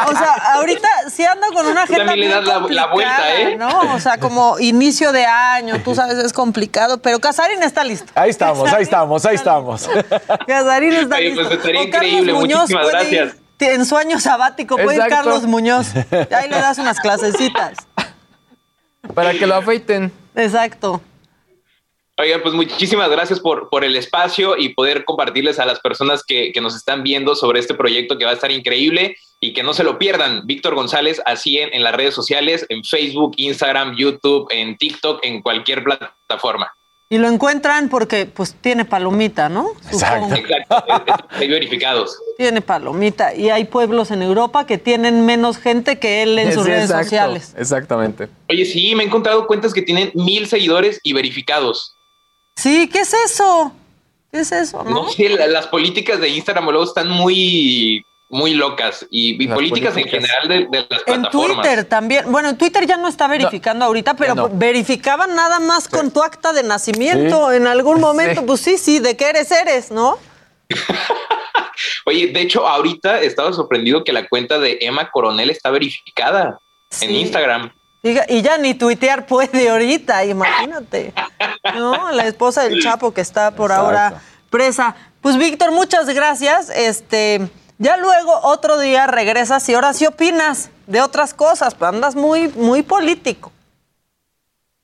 o 0.08 0.12
sea 0.16 0.32
ahorita 0.54 0.88
sí 1.10 1.24
ando 1.24 1.46
con 1.52 1.66
una 1.66 1.82
agenda 1.82 2.06
también 2.06 2.28
le 2.30 2.34
das 2.34 2.44
la- 2.46 2.66
la 2.68 2.86
vuelta, 2.86 3.34
¿eh? 3.40 3.56
no 3.56 3.94
o 3.94 4.00
sea 4.00 4.18
como 4.18 4.58
inicio 4.58 5.12
de 5.12 5.26
año 5.26 5.80
tú 5.82 5.94
sabes 5.94 6.16
es 6.18 6.32
complicado 6.32 7.02
pero 7.02 7.18
Casarín 7.18 7.62
está 7.62 7.84
listo 7.84 8.10
Ahí 8.14 8.30
estamos, 8.30 8.72
ahí 8.72 8.82
estamos, 8.82 9.24
ahí 9.26 9.34
estamos. 9.34 9.88
Casarín 10.46 10.92
está 10.94 11.16
Oye, 11.16 11.28
listo 11.30 11.42
pues, 11.44 11.58
estaría 11.58 11.82
increíble, 11.82 12.32
Muñoz 12.32 12.70
muchísimas 12.70 12.84
ir 12.86 12.90
gracias. 12.92 13.36
en 13.60 13.84
su 13.86 13.96
año 13.96 14.18
sabático 14.18 14.76
puede 14.76 14.96
ir. 14.96 15.02
Carlos 15.08 15.42
Muñoz 15.44 15.88
ahí 16.34 16.48
le 16.48 16.60
das 16.60 16.78
unas 16.78 16.98
clasecitas 17.00 17.76
Para 19.14 19.32
que 19.32 19.46
lo 19.46 19.56
afeiten. 19.56 20.12
exacto 20.34 21.00
Oigan, 22.18 22.42
pues 22.42 22.54
muchísimas 22.54 23.10
gracias 23.10 23.40
por, 23.40 23.70
por 23.70 23.84
el 23.84 23.96
espacio 23.96 24.56
y 24.58 24.74
poder 24.74 25.04
compartirles 25.04 25.58
a 25.58 25.64
las 25.64 25.80
personas 25.80 26.22
que, 26.22 26.52
que 26.52 26.60
nos 26.60 26.76
están 26.76 27.02
viendo 27.02 27.34
sobre 27.34 27.58
este 27.58 27.74
proyecto 27.74 28.18
que 28.18 28.26
va 28.26 28.32
a 28.32 28.34
estar 28.34 28.52
increíble 28.52 29.16
y 29.40 29.54
que 29.54 29.62
no 29.62 29.72
se 29.72 29.82
lo 29.82 29.98
pierdan. 29.98 30.46
Víctor 30.46 30.74
González, 30.74 31.22
así 31.24 31.58
en, 31.58 31.72
en 31.72 31.82
las 31.82 31.94
redes 31.94 32.14
sociales, 32.14 32.66
en 32.68 32.84
Facebook, 32.84 33.32
Instagram, 33.38 33.96
YouTube, 33.96 34.46
en 34.50 34.76
TikTok, 34.76 35.24
en 35.24 35.40
cualquier 35.40 35.82
plataforma. 35.82 36.70
Y 37.08 37.18
lo 37.18 37.28
encuentran 37.28 37.88
porque 37.90 38.24
pues 38.24 38.54
tiene 38.54 38.86
palomita, 38.86 39.48
¿no? 39.48 39.72
Supongo. 39.90 40.34
Exacto, 40.34 40.84
hay 41.30 41.48
verificados. 41.48 42.18
Tiene 42.38 42.62
palomita. 42.62 43.34
Y 43.34 43.50
hay 43.50 43.64
pueblos 43.64 44.10
en 44.10 44.22
Europa 44.22 44.66
que 44.66 44.78
tienen 44.78 45.26
menos 45.26 45.58
gente 45.58 45.98
que 45.98 46.22
él 46.22 46.38
en 46.38 46.54
sus 46.54 46.64
redes 46.64 46.84
exacto, 46.84 47.04
sociales. 47.04 47.54
Exactamente. 47.58 48.28
Oye, 48.48 48.64
sí, 48.64 48.94
me 48.94 49.02
he 49.02 49.06
encontrado 49.06 49.46
cuentas 49.46 49.74
que 49.74 49.82
tienen 49.82 50.10
mil 50.14 50.46
seguidores 50.46 51.00
y 51.02 51.12
verificados. 51.12 51.96
Sí, 52.56 52.88
¿qué 52.92 53.00
es 53.00 53.14
eso? 53.14 53.72
¿Qué 54.30 54.40
es 54.40 54.52
eso? 54.52 54.82
¿No? 54.84 54.90
No 54.90 55.08
sé, 55.10 55.28
la- 55.30 55.46
las 55.46 55.66
políticas 55.66 56.20
de 56.20 56.28
Instagram 56.28 56.64
luego 56.66 56.84
están 56.84 57.08
muy, 57.08 58.02
muy 58.30 58.54
locas 58.54 59.06
y, 59.10 59.42
y 59.42 59.48
políticas, 59.48 59.96
en 59.96 60.04
general 60.08 60.48
de, 60.48 60.54
de 60.70 60.86
las 60.88 61.00
En 61.06 61.20
plataformas. 61.22 61.60
Twitter 61.62 61.84
también. 61.84 62.30
Bueno, 62.32 62.50
en 62.50 62.58
Twitter 62.58 62.86
ya 62.86 62.96
no 62.96 63.08
está 63.08 63.26
verificando 63.28 63.84
ahorita, 63.84 64.14
pero 64.14 64.34
no. 64.34 64.48
verificaban 64.50 65.34
nada 65.34 65.60
más 65.60 65.88
con 65.88 66.10
tu 66.10 66.22
acta 66.22 66.52
de 66.52 66.62
nacimiento 66.62 67.50
Sí. 67.50 67.56
en 67.56 67.66
algún 67.66 68.00
momento. 68.00 68.40
Sí. 68.40 68.46
Pues 68.46 68.60
sí, 68.60 68.78
sí, 68.78 68.98
de 69.00 69.16
que 69.16 69.28
eres, 69.28 69.50
eres, 69.50 69.90
¿no? 69.90 70.16
Oye, 72.06 72.28
de 72.28 72.40
hecho, 72.42 72.66
ahorita 72.66 73.20
estaba 73.20 73.52
sorprendido 73.52 74.04
que 74.04 74.12
la 74.12 74.28
cuenta 74.28 74.58
de 74.58 74.78
Emma 74.80 75.10
Coronel 75.10 75.50
está 75.50 75.70
verificada 75.70 76.58
en 77.00 77.08
Sí. 77.10 77.16
Instagram. 77.16 77.72
Y 78.02 78.42
ya 78.42 78.58
ni 78.58 78.74
tuitear 78.74 79.26
puede 79.26 79.68
ahorita, 79.68 80.24
imagínate. 80.24 81.12
No, 81.74 82.10
la 82.10 82.26
esposa 82.26 82.64
del 82.64 82.82
Chapo 82.82 83.14
que 83.14 83.20
está 83.20 83.52
por 83.52 83.70
ahora 83.70 84.20
presa. 84.50 84.96
Pues 85.20 85.36
Víctor, 85.36 85.70
muchas 85.70 86.08
gracias. 86.08 86.68
Este, 86.70 87.48
ya 87.78 87.96
luego 87.96 88.40
otro 88.42 88.78
día 88.78 89.06
regresas 89.06 89.68
y 89.68 89.74
ahora 89.74 89.92
sí 89.92 90.06
opinas 90.06 90.70
de 90.88 91.00
otras 91.00 91.32
cosas, 91.32 91.74
pero 91.74 91.90
andas 91.90 92.16
muy, 92.16 92.48
muy 92.48 92.82
político. 92.82 93.52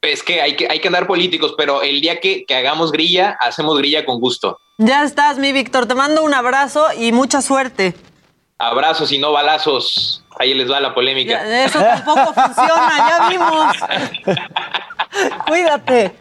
Es 0.01 0.23
que 0.23 0.41
hay 0.41 0.55
que, 0.55 0.69
hay 0.69 0.81
que 0.81 0.87
andar 0.87 1.09
políticos, 1.09 1.55
pero 1.57 1.83
el 1.83 2.01
día 2.01 2.21
que, 2.21 2.45
que 2.45 2.55
hagamos 2.55 2.93
grilla, 2.93 3.37
hacemos 3.41 3.77
grilla 3.79 4.05
con 4.05 4.21
gusto. 4.21 4.61
Ya 4.79 5.03
estás, 5.03 5.39
mi 5.39 5.51
Víctor. 5.51 5.87
Te 5.87 5.97
mando 5.97 6.23
un 6.23 6.35
abrazo 6.35 6.87
y 6.97 7.11
mucha 7.11 7.43
suerte. 7.43 7.95
Abrazos 8.59 9.13
y 9.13 9.19
no 9.19 9.31
balazos. 9.33 10.25
Ahí 10.39 10.53
les 10.55 10.71
va 10.71 10.81
la 10.81 10.93
polémica. 10.95 11.45
Ya, 11.47 11.65
Eso 11.65 11.79
tampoco 11.81 12.33
funciona, 12.35 12.93
ya 13.09 13.29
vimos. 13.29 13.75
Cuídate. 15.47 16.13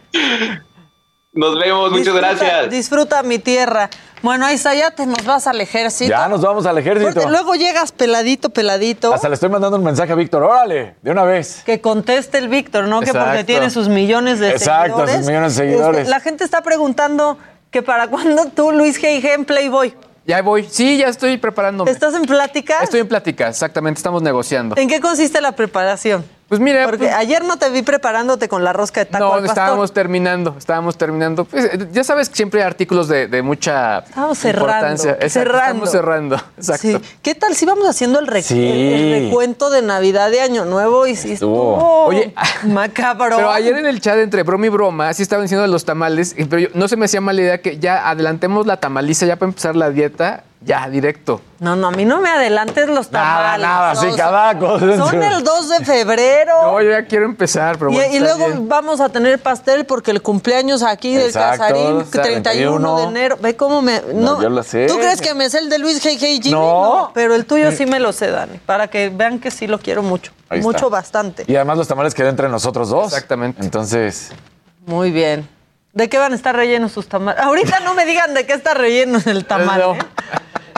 Nos 1.33 1.59
vemos, 1.59 1.91
muchas 1.91 2.05
Disfruta- 2.07 2.19
gracias. 2.27 2.69
Disfruta 2.69 3.23
mi 3.23 3.39
tierra. 3.39 3.89
Bueno, 4.23 4.45
ahí 4.47 4.55
está, 4.55 4.73
ya 4.73 4.89
te 4.91 5.05
nos 5.05 5.23
vas 5.25 5.45
al 5.45 5.61
ejército. 5.61 6.09
Ya 6.09 6.27
nos 6.27 6.41
vamos 6.41 6.65
al 6.65 6.77
ejército. 6.79 7.13
Porque 7.13 7.29
luego 7.29 7.53
llegas 7.53 7.91
peladito, 7.91 8.49
peladito. 8.49 9.13
Hasta 9.13 9.29
le 9.29 9.35
estoy 9.35 9.49
mandando 9.49 9.77
un 9.77 9.83
mensaje 9.83 10.11
a 10.11 10.15
Víctor. 10.15 10.41
Órale, 10.43 10.95
de 11.03 11.11
una 11.11 11.23
vez. 11.23 11.61
Que 11.65 11.79
conteste 11.81 12.39
el 12.39 12.47
Víctor, 12.49 12.85
¿no? 12.85 13.01
Que 13.01 13.07
porque 13.13 13.19
Exacto. 13.27 13.45
tiene 13.45 13.69
sus 13.69 13.87
millones 13.89 14.39
de 14.39 14.49
Exacto, 14.49 14.85
seguidores. 14.97 15.15
sus 15.17 15.25
millones 15.27 15.55
de 15.55 15.63
seguidores. 15.63 15.99
Este, 16.01 16.09
la 16.11 16.19
gente 16.19 16.43
está 16.43 16.61
preguntando 16.61 17.37
que 17.69 17.83
para 17.83 18.07
cuándo 18.07 18.45
tú, 18.55 18.71
Luis 18.71 18.99
G. 18.99 19.23
en 19.33 19.45
Playboy. 19.45 19.93
Ya 20.27 20.41
voy. 20.41 20.67
Sí, 20.69 20.97
ya 20.97 21.07
estoy 21.07 21.37
preparándome. 21.37 21.89
¿Estás 21.89 22.13
en 22.13 22.23
plática? 22.23 22.83
Estoy 22.83 22.99
en 22.99 23.07
plática, 23.07 23.47
exactamente. 23.47 23.99
Estamos 23.99 24.21
negociando. 24.21 24.75
¿En 24.77 24.89
qué 24.89 24.99
consiste 24.99 25.39
la 25.39 25.53
preparación? 25.53 26.25
Pues 26.47 26.61
mira, 26.61 26.85
Porque 26.85 27.09
ayer 27.11 27.43
no 27.43 27.57
te 27.57 27.69
vi 27.69 27.81
preparándote 27.81 28.47
con 28.47 28.63
la 28.63 28.71
rosca 28.71 29.01
de 29.01 29.05
taco 29.07 29.25
No, 29.25 29.33
al 29.33 29.41
pastor. 29.41 29.49
estábamos 29.63 29.91
terminando, 29.91 30.55
estábamos 30.57 30.97
terminando. 30.97 31.43
Pues, 31.43 31.65
eh, 31.65 31.87
ya 31.91 32.05
sabes 32.05 32.29
que 32.29 32.37
siempre 32.37 32.61
hay 32.61 32.67
artículos 32.67 33.09
de, 33.09 33.27
de 33.27 33.41
mucha 33.41 33.99
Estamos 33.99 34.37
cerrando, 34.37 34.67
importancia. 34.71 35.11
Exacto, 35.11 35.29
cerrando. 35.33 35.83
Estamos 35.83 35.91
cerrando, 35.91 36.35
exacto. 36.57 36.87
Sí. 36.87 37.17
¿Qué 37.21 37.35
tal 37.35 37.53
si 37.53 37.65
vamos 37.65 37.85
haciendo 37.89 38.19
el, 38.19 38.27
re- 38.27 38.43
Sí. 38.43 38.65
el- 38.65 38.77
el 39.13 39.23
recuento 39.25 39.69
de 39.69 39.81
Navidad 39.81 40.31
de 40.31 40.39
Año 40.39 40.63
Nuevo 40.63 41.05
y 41.05 41.17
si 41.17 41.33
estuvo 41.33 42.05
Oye, 42.05 42.33
macabro? 42.63 43.35
Pero 43.35 43.51
ayer 43.51 43.75
en 43.77 43.85
el 43.85 43.99
chat 43.99 44.17
entre 44.17 44.43
broma 44.43 44.67
y 44.67 44.69
broma, 44.69 45.13
sí 45.13 45.23
estaban 45.23 45.43
diciendo 45.43 45.63
de 45.63 45.67
los 45.67 45.83
tamales, 45.83 46.33
pero 46.49 46.59
yo- 46.59 46.69
no 46.73 46.87
se 46.87 46.95
me 46.95 47.05
hacía 47.05 47.19
mala 47.19 47.41
idea 47.41 47.61
que 47.61 47.77
ya 47.77 48.09
adelantemos 48.09 48.65
la 48.65 48.77
tamaliza 48.77 49.25
ya 49.25 49.35
para 49.35 49.49
empezar 49.49 49.75
la 49.75 49.89
dieta, 49.89 50.45
ya 50.61 50.89
directo. 50.89 51.41
No, 51.59 51.75
no, 51.75 51.87
a 51.87 51.91
mí 51.91 52.03
no 52.03 52.19
me 52.19 52.29
adelantes 52.29 52.87
los 52.89 53.09
tamales. 53.09 53.61
nada, 53.61 53.95
sí, 53.95 54.07
No, 54.07 54.15
cada 54.15 54.57
cosa. 54.57 54.97
Son 54.97 55.21
el 55.21 55.43
2 55.43 55.69
de 55.69 55.85
febrero. 55.85 56.53
No, 56.63 56.81
yo 56.81 56.91
ya 56.91 57.05
quiero 57.05 57.25
empezar, 57.25 57.77
pero 57.77 57.91
y, 57.91 57.95
bueno, 57.95 58.15
y 58.15 58.19
luego 58.19 58.47
bien. 58.47 58.67
vamos 58.67 58.99
a 58.99 59.09
tener 59.09 59.39
pastel 59.39 59.85
porque 59.85 60.11
el 60.11 60.21
cumpleaños 60.21 60.83
aquí 60.83 61.15
del 61.15 61.27
Exacto, 61.27 61.59
Casarín, 61.61 62.01
está 62.01 62.21
31 62.23 62.95
de 62.95 63.01
31. 63.03 63.09
enero. 63.09 63.37
Ve 63.39 63.55
cómo 63.55 63.81
me. 63.81 64.01
No, 64.13 64.41
yo 64.41 64.49
lo 64.49 64.63
sé. 64.63 64.87
¿Tú 64.87 64.97
crees 64.97 65.21
que 65.21 65.33
me 65.33 65.49
sé 65.49 65.59
el 65.59 65.69
de 65.69 65.77
Luis 65.79 65.99
Hey 66.03 66.17
Hey 66.19 66.39
Jimmy? 66.41 66.51
No. 66.55 67.11
pero 67.13 67.35
el 67.35 67.45
tuyo 67.45 67.71
sí 67.71 67.85
me 67.85 67.99
lo 67.99 68.11
sé, 68.11 68.31
Dani. 68.31 68.57
Para 68.65 68.87
que 68.87 69.09
vean 69.09 69.39
que 69.39 69.51
sí 69.51 69.67
lo 69.67 69.79
quiero 69.79 70.01
mucho. 70.03 70.31
Ahí 70.49 70.61
mucho, 70.61 70.77
está. 70.77 70.89
bastante. 70.89 71.43
Y 71.47 71.55
además 71.55 71.77
los 71.77 71.87
tamales 71.87 72.13
quedan 72.13 72.29
entre 72.31 72.49
nosotros 72.49 72.89
dos. 72.89 73.05
Exactamente. 73.13 73.61
Entonces, 73.63 74.31
Muy 74.85 75.11
bien. 75.11 75.47
¿De 75.93 76.09
qué 76.09 76.19
van 76.19 76.31
a 76.31 76.35
estar 76.35 76.55
rellenos 76.55 76.91
sus 76.91 77.07
tamales? 77.07 77.41
Ahorita 77.43 77.79
no 77.79 77.95
me 77.95 78.05
digan 78.05 78.35
de 78.35 78.45
qué 78.45 78.53
está 78.53 78.75
relleno 78.75 79.19
el 79.25 79.45
tamal. 79.45 79.79
No. 79.79 79.95
¿eh? 79.95 79.99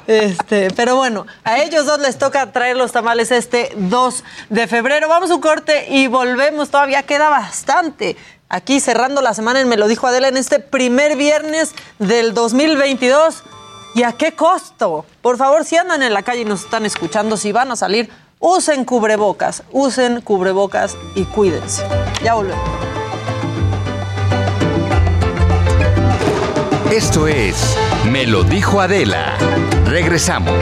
Este, 0.10 0.72
pero 0.76 0.95
bueno, 0.95 1.27
a 1.44 1.60
ellos 1.60 1.86
dos 1.86 1.99
les 1.99 2.18
toca 2.18 2.52
traer 2.52 2.76
los 2.76 2.91
tamales 2.91 3.30
este 3.30 3.69
2 3.76 4.23
de 4.49 4.65
febrero. 4.65 5.07
Vamos 5.07 5.30
a 5.30 5.36
un 5.36 5.40
corte 5.40 5.86
y 5.88 6.07
volvemos. 6.07 6.72
Todavía 6.72 7.03
queda 7.03 7.30
bastante. 7.30 8.18
Aquí 8.49 8.80
cerrando 8.80 9.22
la 9.22 9.36
semana 9.36 9.64
Me 9.65 9.77
lo 9.77 9.88
dijo 9.88 10.07
Adela 10.07 10.27
en 10.27 10.38
este 10.38 10.57
primer 10.57 11.15
viernes 11.15 11.76
del 11.99 12.34
2022. 12.34 13.44
¿Y 13.94 14.02
a 14.02 14.14
qué 14.14 14.31
costo? 14.31 15.06
Por 15.22 15.38
favor, 15.38 15.64
si 15.64 15.77
andan 15.77 16.02
en 16.02 16.11
la 16.11 16.23
calle 16.23 16.41
y 16.41 16.45
nos 16.45 16.64
están 16.64 16.88
escuchando, 16.88 17.38
si 17.38 17.52
van 17.52 17.72
a 17.72 17.76
salir, 17.76 18.10
usen 18.40 18.86
cubrebocas, 18.86 19.61
usen 19.72 20.22
cubrebocas 20.22 20.98
y 21.14 21.26
cuídense. 21.26 21.84
Ya 22.23 22.34
volvemos. 22.34 22.68
Esto 26.91 27.27
es 27.27 27.77
Me 28.06 28.26
lo 28.26 28.44
dijo 28.44 28.81
Adela. 28.81 29.38
Regresamos. 29.90 30.53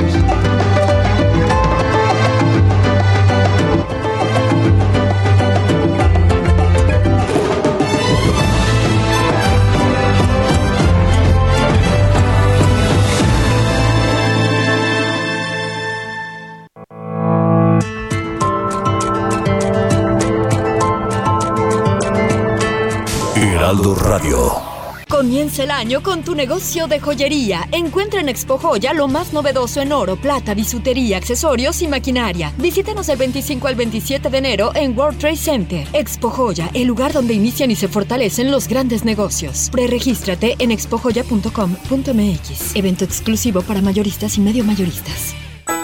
Radio. 24.18 24.67
Comienza 25.10 25.64
el 25.64 25.72
año 25.72 26.04
con 26.04 26.22
tu 26.22 26.36
negocio 26.36 26.88
de 26.88 27.00
joyería. 27.00 27.70
Encuentra 27.72 28.20
en 28.20 28.28
Expo 28.28 28.58
Joya 28.58 28.94
lo 28.94 29.08
más 29.08 29.32
novedoso 29.32 29.80
en 29.80 29.94
oro, 29.94 30.18
plata, 30.18 30.54
bisutería, 30.54 31.16
accesorios 31.16 31.82
y 31.82 31.88
maquinaria. 31.88 32.52
Visítanos 32.58 33.08
el 33.08 33.18
25 33.18 33.68
al 33.68 33.76
27 33.76 34.30
de 34.30 34.38
enero 34.38 34.72
en 34.76 34.98
World 34.98 35.18
Trade 35.18 35.38
Center. 35.38 35.88
Expo 35.94 36.30
Joya, 36.30 36.70
el 36.74 36.88
lugar 36.88 37.14
donde 37.14 37.34
inician 37.34 37.72
y 37.72 37.78
se 37.78 37.88
fortalecen 37.88 38.52
los 38.52 38.68
grandes 38.68 39.06
negocios. 39.06 39.70
Preregístrate 39.72 40.58
en 40.60 40.72
expojoya.com.mx. 40.72 42.76
Evento 42.76 43.06
exclusivo 43.06 43.62
para 43.62 43.82
mayoristas 43.82 44.38
y 44.38 44.42
medio 44.42 44.66
mayoristas. 44.66 45.34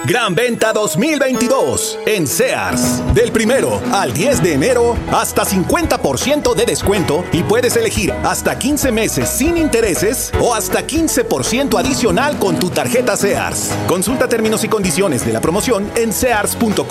Gran 0.05 0.35
Venta 0.35 0.73
2022 0.73 1.99
en 2.05 2.27
Sears. 2.27 3.01
Del 3.13 3.31
primero 3.31 3.81
al 3.93 4.13
10 4.13 4.43
de 4.43 4.53
enero, 4.53 4.97
hasta 5.11 5.45
50% 5.45 6.53
de 6.55 6.65
descuento 6.65 7.23
y 7.31 7.43
puedes 7.43 7.77
elegir 7.77 8.11
hasta 8.23 8.59
15 8.59 8.91
meses 8.91 9.29
sin 9.29 9.55
intereses 9.57 10.31
o 10.41 10.53
hasta 10.53 10.85
15% 10.85 11.79
adicional 11.79 12.37
con 12.37 12.59
tu 12.59 12.69
tarjeta 12.69 13.15
Sears. 13.15 13.71
Consulta 13.87 14.27
términos 14.27 14.63
y 14.63 14.67
condiciones 14.67 15.25
de 15.25 15.31
la 15.33 15.41
promoción 15.41 15.89
en 15.95 16.11
sears.com.mx. 16.11 16.83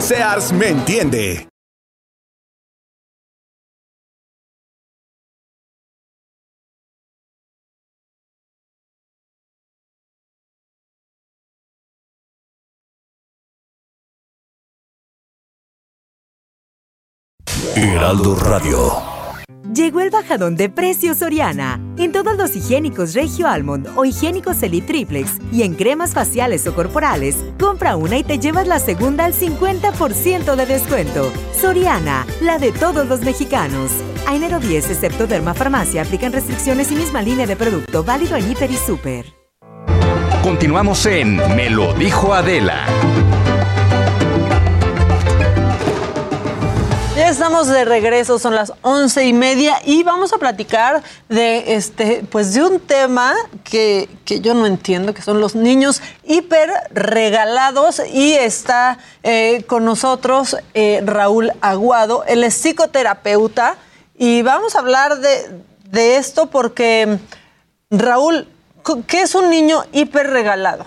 Sears 0.00 0.52
me 0.52 0.68
entiende. 0.68 1.51
Heraldo 18.12 18.34
Radio. 18.34 18.92
Llegó 19.74 20.02
el 20.02 20.10
bajadón 20.10 20.54
de 20.54 20.68
precios 20.68 21.16
Soriana. 21.16 21.80
En 21.96 22.12
todos 22.12 22.36
los 22.36 22.54
higiénicos 22.54 23.14
Regio 23.14 23.48
Almond 23.48 23.88
o 23.96 24.04
higiénicos 24.04 24.62
Elite 24.62 24.86
Triplex 24.86 25.38
y 25.50 25.62
en 25.62 25.74
cremas 25.74 26.12
faciales 26.12 26.66
o 26.66 26.74
corporales, 26.74 27.38
compra 27.58 27.96
una 27.96 28.18
y 28.18 28.22
te 28.22 28.38
llevas 28.38 28.68
la 28.68 28.80
segunda 28.80 29.24
al 29.24 29.32
50% 29.32 30.56
de 30.56 30.66
descuento. 30.66 31.32
Soriana, 31.58 32.26
la 32.42 32.58
de 32.58 32.72
todos 32.72 33.08
los 33.08 33.22
mexicanos. 33.22 33.90
A 34.26 34.36
enero 34.36 34.60
10, 34.60 34.90
excepto 34.90 35.26
Derma 35.26 35.54
Farmacia, 35.54 36.02
aplican 36.02 36.34
restricciones 36.34 36.92
y 36.92 36.96
misma 36.96 37.22
línea 37.22 37.46
de 37.46 37.56
producto 37.56 38.04
válido 38.04 38.36
en 38.36 38.50
Hiper 38.50 38.70
y 38.70 38.76
Super. 38.76 39.24
Continuamos 40.42 41.06
en 41.06 41.36
Me 41.56 41.70
lo 41.70 41.94
dijo 41.94 42.34
Adela. 42.34 42.84
Ya 47.14 47.28
estamos 47.28 47.68
de 47.68 47.84
regreso, 47.84 48.38
son 48.38 48.54
las 48.54 48.72
once 48.80 49.26
y 49.26 49.34
media 49.34 49.76
y 49.84 50.02
vamos 50.02 50.32
a 50.32 50.38
platicar 50.38 51.02
de 51.28 51.74
este, 51.74 52.24
pues 52.30 52.54
de 52.54 52.64
un 52.64 52.80
tema 52.80 53.34
que, 53.64 54.08
que 54.24 54.40
yo 54.40 54.54
no 54.54 54.64
entiendo, 54.64 55.12
que 55.12 55.20
son 55.20 55.38
los 55.38 55.54
niños 55.54 56.00
hiper 56.24 56.70
regalados 56.90 58.00
y 58.10 58.32
está 58.32 58.96
eh, 59.22 59.62
con 59.66 59.84
nosotros 59.84 60.56
eh, 60.72 61.02
Raúl 61.04 61.52
Aguado, 61.60 62.24
él 62.26 62.44
es 62.44 62.54
psicoterapeuta 62.54 63.76
y 64.16 64.40
vamos 64.40 64.74
a 64.74 64.78
hablar 64.78 65.18
de, 65.18 65.50
de 65.90 66.16
esto 66.16 66.46
porque 66.46 67.18
Raúl, 67.90 68.48
¿qué 69.06 69.20
es 69.20 69.34
un 69.34 69.50
niño 69.50 69.82
hiper 69.92 70.30
regalado? 70.30 70.86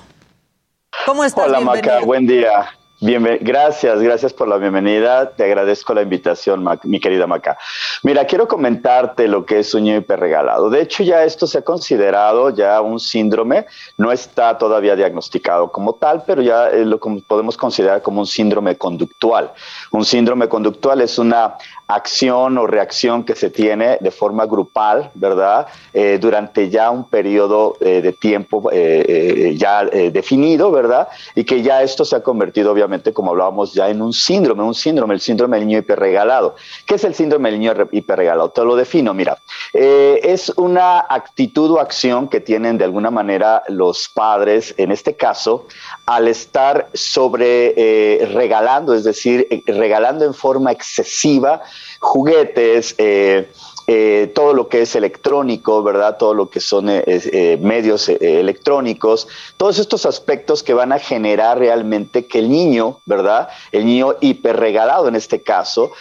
¿Cómo 1.05 1.23
estás? 1.23 1.45
Hola, 1.45 1.59
Bienvenido. 1.59 1.93
Maca, 1.93 2.05
buen 2.05 2.25
día. 2.25 2.65
Gracias, 3.01 4.01
gracias 4.01 4.31
por 4.31 4.47
la 4.47 4.57
bienvenida. 4.57 5.29
Te 5.31 5.43
agradezco 5.43 5.93
la 5.93 6.01
invitación, 6.01 6.65
mi 6.83 6.99
querida 7.01 7.27
Maca. 7.27 7.57
Mira, 8.03 8.25
quiero 8.25 8.47
comentarte 8.47 9.27
lo 9.27 9.45
que 9.45 9.59
es 9.59 9.75
niño 9.75 9.97
hiperregalado. 9.97 10.69
De 10.69 10.81
hecho, 10.81 11.03
ya 11.03 11.23
esto 11.25 11.45
se 11.45 11.57
ha 11.57 11.61
considerado 11.61 12.51
ya 12.51 12.79
un 12.79 12.99
síndrome. 13.01 13.65
No 13.97 14.13
está 14.13 14.57
todavía 14.57 14.95
diagnosticado 14.95 15.71
como 15.73 15.95
tal, 15.95 16.23
pero 16.25 16.41
ya 16.41 16.69
eh, 16.69 16.85
lo 16.85 16.97
podemos 16.99 17.57
considerar 17.57 18.01
como 18.01 18.21
un 18.21 18.27
síndrome 18.27 18.77
conductual. 18.77 19.51
Un 19.91 20.05
síndrome 20.05 20.47
conductual 20.47 21.01
es 21.01 21.19
una 21.19 21.55
acción 21.87 22.57
o 22.57 22.65
reacción 22.67 23.23
que 23.23 23.35
se 23.35 23.49
tiene 23.49 23.97
de 24.01 24.11
forma 24.11 24.45
grupal, 24.45 25.11
¿verdad? 25.13 25.67
Eh, 25.93 26.17
durante 26.19 26.69
ya 26.69 26.89
un 26.89 27.03
periodo 27.09 27.77
eh, 27.79 28.01
de 28.01 28.13
tiempo 28.13 28.69
eh, 28.71 29.55
ya 29.57 29.85
definido, 29.85 30.71
¿verdad? 30.71 31.07
Y 31.35 31.43
que 31.43 31.61
ya 31.61 31.83
esto 31.83 32.03
se 32.03 32.15
ha 32.15 32.23
convertido, 32.23 32.71
obviamente, 32.71 33.13
como 33.13 33.31
hablábamos 33.31 33.73
ya, 33.73 33.89
en 33.89 34.01
un 34.01 34.13
síndrome, 34.13 34.63
un 34.63 34.73
síndrome, 34.73 35.13
el 35.13 35.21
síndrome 35.21 35.57
del 35.57 35.67
niño 35.67 35.79
hiperregalado. 35.79 36.55
¿Qué 36.85 36.95
es 36.95 37.03
el 37.03 37.13
síndrome 37.13 37.51
del 37.51 37.59
niño 37.59 37.73
re- 37.73 37.87
hiperregalado? 37.91 38.49
Te 38.49 38.63
lo 38.63 38.75
defino, 38.75 39.13
mira. 39.13 39.37
Es 39.73 40.49
una 40.57 41.01
actitud 41.01 41.71
o 41.71 41.79
acción 41.79 42.27
que 42.27 42.39
tienen 42.39 42.77
de 42.77 42.85
alguna 42.85 43.11
manera 43.11 43.63
los 43.67 44.09
padres, 44.09 44.73
en 44.77 44.91
este 44.91 45.15
caso, 45.15 45.67
al 46.05 46.27
estar 46.27 46.89
sobre 46.93 47.73
eh, 47.75 48.25
regalando, 48.27 48.93
es 48.93 49.03
decir, 49.03 49.47
eh, 49.49 49.63
regalando 49.65 50.25
en 50.25 50.33
forma 50.33 50.71
excesiva 50.71 51.61
juguetes, 51.99 52.93
eh, 52.97 53.49
eh, 53.87 54.31
todo 54.33 54.53
lo 54.53 54.67
que 54.67 54.81
es 54.81 54.95
electrónico, 54.95 55.83
¿verdad? 55.83 56.17
Todo 56.17 56.33
lo 56.33 56.49
que 56.49 56.59
son 56.59 56.89
eh, 56.89 57.03
eh, 57.05 57.59
medios 57.61 58.09
electrónicos, 58.09 59.27
todos 59.57 59.77
estos 59.77 60.07
aspectos 60.07 60.63
que 60.63 60.73
van 60.73 60.91
a 60.91 60.97
generar 60.97 61.59
realmente 61.59 62.25
que 62.25 62.39
el 62.39 62.49
niño, 62.49 62.99
¿verdad? 63.05 63.49
El 63.71 63.85
niño 63.85 64.15
hiperregalado 64.21 65.07
en 65.07 65.15
este 65.15 65.41
caso, 65.41 65.91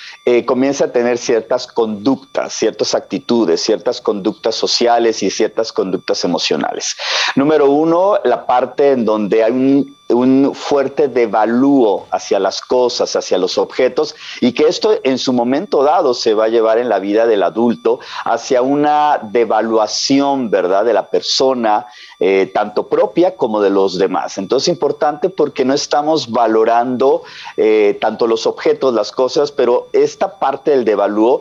comienza 0.47 0.87
a 0.87 0.93
tener 0.93 1.19
ciertas 1.19 1.67
conductas, 1.67 2.55
ciertas 2.55 2.95
actitudes, 2.95 3.61
ciertas 3.61 4.01
conductas 4.01 4.55
sociales 4.55 5.23
y 5.23 5.31
ciertas 5.31 5.73
conductas 5.73 6.25
emocionales. 6.25 6.97
Número 7.37 7.71
uno, 7.71 8.19
la 8.25 8.47
parte 8.47 8.93
en 8.93 9.05
donde 9.05 9.45
hay 9.45 9.53
un 9.53 9.97
un 10.09 10.53
fuerte 10.55 11.09
devalúo 11.09 12.07
hacia 12.11 12.39
las 12.39 12.61
cosas, 12.61 13.17
hacia 13.17 13.39
los 13.39 13.57
objetos, 13.57 14.15
y 14.41 14.53
que 14.53 14.69
esto 14.69 14.99
en 15.03 15.19
su 15.19 15.33
momento 15.33 15.83
dado 15.83 16.13
se 16.13 16.35
va 16.35 16.45
a 16.45 16.49
llevar 16.49 16.79
en 16.79 16.89
la 16.89 16.99
vida 16.99 17.27
del 17.27 17.43
adulto 17.43 18.01
hacia 18.25 18.61
una 18.63 19.19
devaluación, 19.23 20.51
¿verdad?, 20.51 20.85
de 20.85 20.93
la 20.93 21.09
persona, 21.09 21.87
eh, 22.21 22.51
tanto 22.53 22.87
propia 22.87 23.37
como 23.37 23.63
de 23.63 23.71
los 23.71 23.99
demás. 23.99 24.37
Entonces, 24.39 24.69
importante 24.69 25.31
porque 25.31 25.65
no 25.65 25.75
estamos 25.75 26.31
valorando 26.31 27.23
eh, 27.57 27.97
tanto 28.01 28.27
los 28.27 28.47
objetos, 28.47 28.93
las 28.93 29.11
cosas, 29.11 29.53
pero 29.53 29.89
esta 29.93 30.39
parte 30.39 30.71
del 30.71 30.85
devalúo 30.85 31.41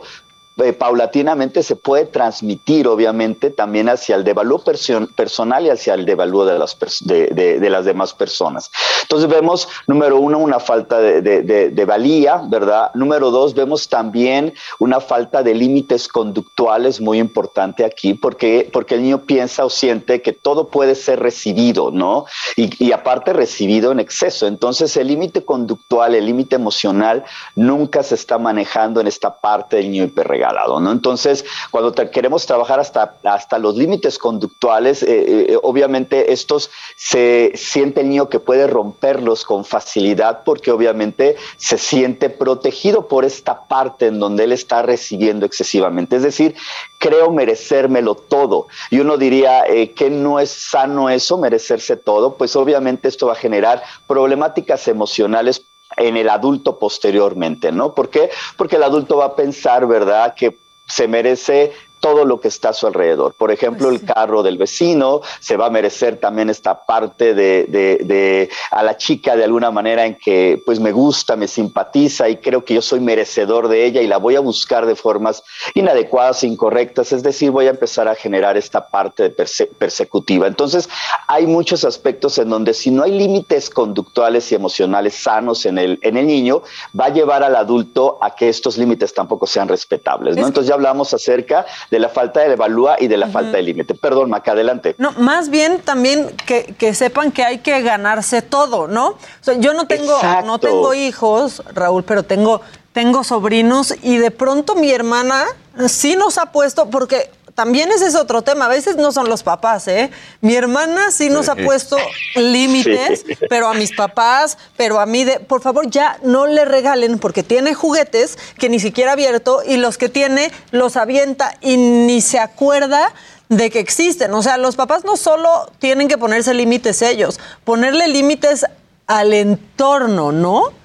eh, 0.62 0.72
paulatinamente 0.72 1.62
se 1.62 1.76
puede 1.76 2.06
transmitir, 2.06 2.86
obviamente, 2.86 3.50
también 3.50 3.88
hacia 3.88 4.16
el 4.16 4.24
devalúo 4.24 4.62
perso- 4.62 5.08
personal 5.14 5.66
y 5.66 5.70
hacia 5.70 5.94
el 5.94 6.04
devalúo 6.04 6.44
de 6.46 6.58
las, 6.58 6.76
de, 7.00 7.58
las 7.70 7.84
demás 7.84 8.14
personas. 8.14 8.70
Entonces 9.02 9.28
vemos, 9.28 9.68
número 9.86 10.18
uno, 10.18 10.38
una 10.38 10.60
falta 10.60 10.98
de, 11.00 11.84
valía, 11.86 12.42
¿verdad? 12.48 12.90
Número 12.94 13.30
dos, 13.30 13.54
vemos 13.54 13.88
también 13.88 14.54
una 14.78 15.00
falta 15.00 15.42
de 15.42 15.54
límites 15.54 16.08
conductuales 16.08 17.00
muy 17.00 17.18
importante 17.18 17.84
aquí, 17.84 18.14
porque, 18.14 18.68
porque 18.72 18.94
el 18.94 19.02
niño 19.02 19.22
piensa 19.22 19.64
o 19.64 19.70
siente 19.70 20.22
que 20.22 20.32
todo 20.32 20.68
puede 20.68 20.94
ser 20.94 21.20
recibido, 21.20 21.90
¿no? 21.90 22.26
Y, 22.56 22.84
y 22.84 22.92
aparte 22.92 23.32
recibido 23.32 23.92
en 23.92 24.00
exceso. 24.00 24.46
Entonces 24.46 24.96
el 24.96 25.08
límite 25.08 25.44
conductual, 25.44 26.14
el 26.14 26.26
límite 26.26 26.56
emocional, 26.56 27.24
nunca 27.56 28.02
se 28.02 28.14
está 28.14 28.38
manejando 28.38 29.00
en 29.00 29.06
esta 29.06 29.34
parte 29.40 29.76
del 29.76 29.90
niño 29.90 30.04
¿no? 30.52 30.92
Entonces, 30.92 31.44
cuando 31.70 31.92
queremos 32.10 32.46
trabajar 32.46 32.80
hasta, 32.80 33.16
hasta 33.24 33.58
los 33.58 33.76
límites 33.76 34.18
conductuales, 34.18 35.02
eh, 35.02 35.52
eh, 35.52 35.58
obviamente 35.62 36.32
estos 36.32 36.70
se 36.96 37.52
siente 37.54 38.00
el 38.00 38.10
niño 38.10 38.28
que 38.28 38.40
puede 38.40 38.66
romperlos 38.66 39.44
con 39.44 39.64
facilidad 39.64 40.42
porque 40.44 40.70
obviamente 40.70 41.36
se 41.56 41.78
siente 41.78 42.30
protegido 42.30 43.08
por 43.08 43.24
esta 43.24 43.66
parte 43.66 44.06
en 44.06 44.18
donde 44.20 44.44
él 44.44 44.52
está 44.52 44.82
recibiendo 44.82 45.46
excesivamente. 45.46 46.16
Es 46.16 46.22
decir, 46.22 46.54
creo 46.98 47.30
merecérmelo 47.30 48.14
todo. 48.14 48.66
Y 48.90 49.00
uno 49.00 49.16
diría 49.16 49.66
eh, 49.66 49.92
que 49.92 50.10
no 50.10 50.40
es 50.40 50.50
sano 50.50 51.10
eso, 51.10 51.38
merecerse 51.38 51.96
todo, 51.96 52.34
pues 52.34 52.56
obviamente 52.56 53.08
esto 53.08 53.26
va 53.26 53.32
a 53.32 53.36
generar 53.36 53.82
problemáticas 54.06 54.88
emocionales 54.88 55.64
en 55.96 56.16
el 56.16 56.28
adulto 56.28 56.78
posteriormente, 56.78 57.72
¿no? 57.72 57.94
¿Por 57.94 58.10
qué? 58.10 58.30
Porque 58.56 58.76
el 58.76 58.82
adulto 58.82 59.18
va 59.18 59.26
a 59.26 59.36
pensar, 59.36 59.86
¿verdad?, 59.86 60.34
que 60.34 60.58
se 60.86 61.08
merece 61.08 61.72
todo 62.04 62.26
lo 62.26 62.38
que 62.38 62.48
está 62.48 62.68
a 62.68 62.72
su 62.74 62.86
alrededor. 62.86 63.32
Por 63.32 63.50
ejemplo, 63.50 63.88
el 63.88 64.04
carro 64.04 64.42
del 64.42 64.58
vecino 64.58 65.22
se 65.40 65.56
va 65.56 65.66
a 65.66 65.70
merecer 65.70 66.18
también 66.20 66.50
esta 66.50 66.84
parte 66.84 67.32
de, 67.32 67.64
de- 67.64 67.98
de 68.04 68.50
a 68.70 68.82
la 68.82 68.98
chica 68.98 69.36
de 69.36 69.44
alguna 69.44 69.70
manera 69.70 70.04
en 70.04 70.16
que 70.16 70.60
pues 70.66 70.80
me 70.80 70.92
gusta, 70.92 71.34
me 71.34 71.48
simpatiza 71.48 72.28
y 72.28 72.36
creo 72.36 72.62
que 72.62 72.74
yo 72.74 72.82
soy 72.82 73.00
merecedor 73.00 73.68
de 73.68 73.86
ella 73.86 74.02
y 74.02 74.06
la 74.06 74.18
voy 74.18 74.36
a 74.36 74.40
buscar 74.40 74.84
de 74.84 74.96
formas 74.96 75.42
inadecuadas, 75.74 76.44
incorrectas. 76.44 77.12
Es 77.12 77.22
decir, 77.22 77.50
voy 77.50 77.68
a 77.68 77.70
empezar 77.70 78.06
a 78.06 78.14
generar 78.14 78.58
esta 78.58 78.86
parte 78.88 79.22
de 79.22 79.34
perse- 79.34 79.70
persecutiva. 79.78 80.46
Entonces, 80.46 80.90
hay 81.26 81.46
muchos 81.46 81.86
aspectos 81.86 82.36
en 82.36 82.50
donde 82.50 82.74
si 82.74 82.90
no 82.90 83.04
hay 83.04 83.12
límites 83.12 83.70
conductuales 83.70 84.52
y 84.52 84.56
emocionales 84.56 85.14
sanos 85.14 85.64
en 85.64 85.78
el, 85.78 85.98
en 86.02 86.18
el 86.18 86.26
niño, 86.26 86.62
va 86.98 87.06
a 87.06 87.08
llevar 87.08 87.42
al 87.42 87.56
adulto 87.56 88.18
a 88.20 88.34
que 88.34 88.50
estos 88.50 88.76
límites 88.76 89.14
tampoco 89.14 89.46
sean 89.46 89.68
respetables. 89.68 90.36
¿no? 90.36 90.46
Entonces 90.48 90.68
ya 90.68 90.74
hablamos 90.74 91.14
acerca 91.14 91.64
de 91.94 92.00
la 92.00 92.08
falta 92.08 92.40
de 92.40 92.52
evalúa 92.52 92.96
y 92.98 93.06
de 93.06 93.16
la 93.16 93.28
falta 93.28 93.56
de 93.56 93.62
límite. 93.62 93.94
Perdón, 93.94 94.28
Maca, 94.28 94.50
adelante. 94.50 94.96
No, 94.98 95.12
más 95.12 95.48
bien 95.48 95.80
también 95.80 96.34
que, 96.44 96.74
que 96.76 96.92
sepan 96.92 97.30
que 97.30 97.44
hay 97.44 97.58
que 97.58 97.80
ganarse 97.82 98.42
todo, 98.42 98.88
¿no? 98.88 99.10
O 99.10 99.16
sea, 99.40 99.54
yo 99.54 99.74
no 99.74 99.86
tengo, 99.86 100.16
Exacto. 100.16 100.44
no 100.44 100.58
tengo 100.58 100.92
hijos, 100.92 101.62
Raúl, 101.72 102.02
pero 102.02 102.24
tengo, 102.24 102.62
tengo 102.92 103.22
sobrinos 103.22 103.94
y 104.02 104.16
de 104.16 104.32
pronto 104.32 104.74
mi 104.74 104.90
hermana 104.90 105.44
sí 105.86 106.16
nos 106.16 106.36
ha 106.38 106.50
puesto, 106.50 106.90
porque 106.90 107.30
también 107.54 107.90
ese 107.92 108.06
es 108.06 108.16
otro 108.16 108.42
tema, 108.42 108.66
a 108.66 108.68
veces 108.68 108.96
no 108.96 109.12
son 109.12 109.28
los 109.28 109.42
papás, 109.42 109.86
¿eh? 109.86 110.10
Mi 110.40 110.56
hermana 110.56 111.10
sí 111.10 111.30
nos 111.30 111.48
ha 111.48 111.54
puesto 111.54 111.96
límites, 112.34 113.24
Sí. 113.26 113.36
pero 113.48 113.68
a 113.68 113.74
mis 113.74 113.92
papás, 113.92 114.58
pero 114.76 114.98
a 114.98 115.06
mí, 115.06 115.24
de, 115.24 115.38
por 115.40 115.60
favor, 115.60 115.88
ya 115.88 116.18
no 116.22 116.46
le 116.46 116.64
regalen 116.64 117.18
porque 117.18 117.42
tiene 117.42 117.74
juguetes 117.74 118.38
que 118.58 118.68
ni 118.68 118.80
siquiera 118.80 119.10
ha 119.10 119.12
abierto 119.14 119.62
y 119.64 119.76
los 119.76 119.98
que 119.98 120.08
tiene 120.08 120.50
los 120.72 120.96
avienta 120.96 121.56
y 121.60 121.76
ni 121.76 122.20
se 122.20 122.40
acuerda 122.40 123.12
de 123.48 123.70
que 123.70 123.78
existen. 123.78 124.34
O 124.34 124.42
sea, 124.42 124.56
los 124.56 124.74
papás 124.74 125.04
no 125.04 125.16
solo 125.16 125.70
tienen 125.78 126.08
que 126.08 126.18
ponerse 126.18 126.54
límites 126.54 127.02
ellos, 127.02 127.38
ponerle 127.64 128.08
límites 128.08 128.66
al 129.06 129.32
entorno, 129.32 130.32
¿no? 130.32 130.83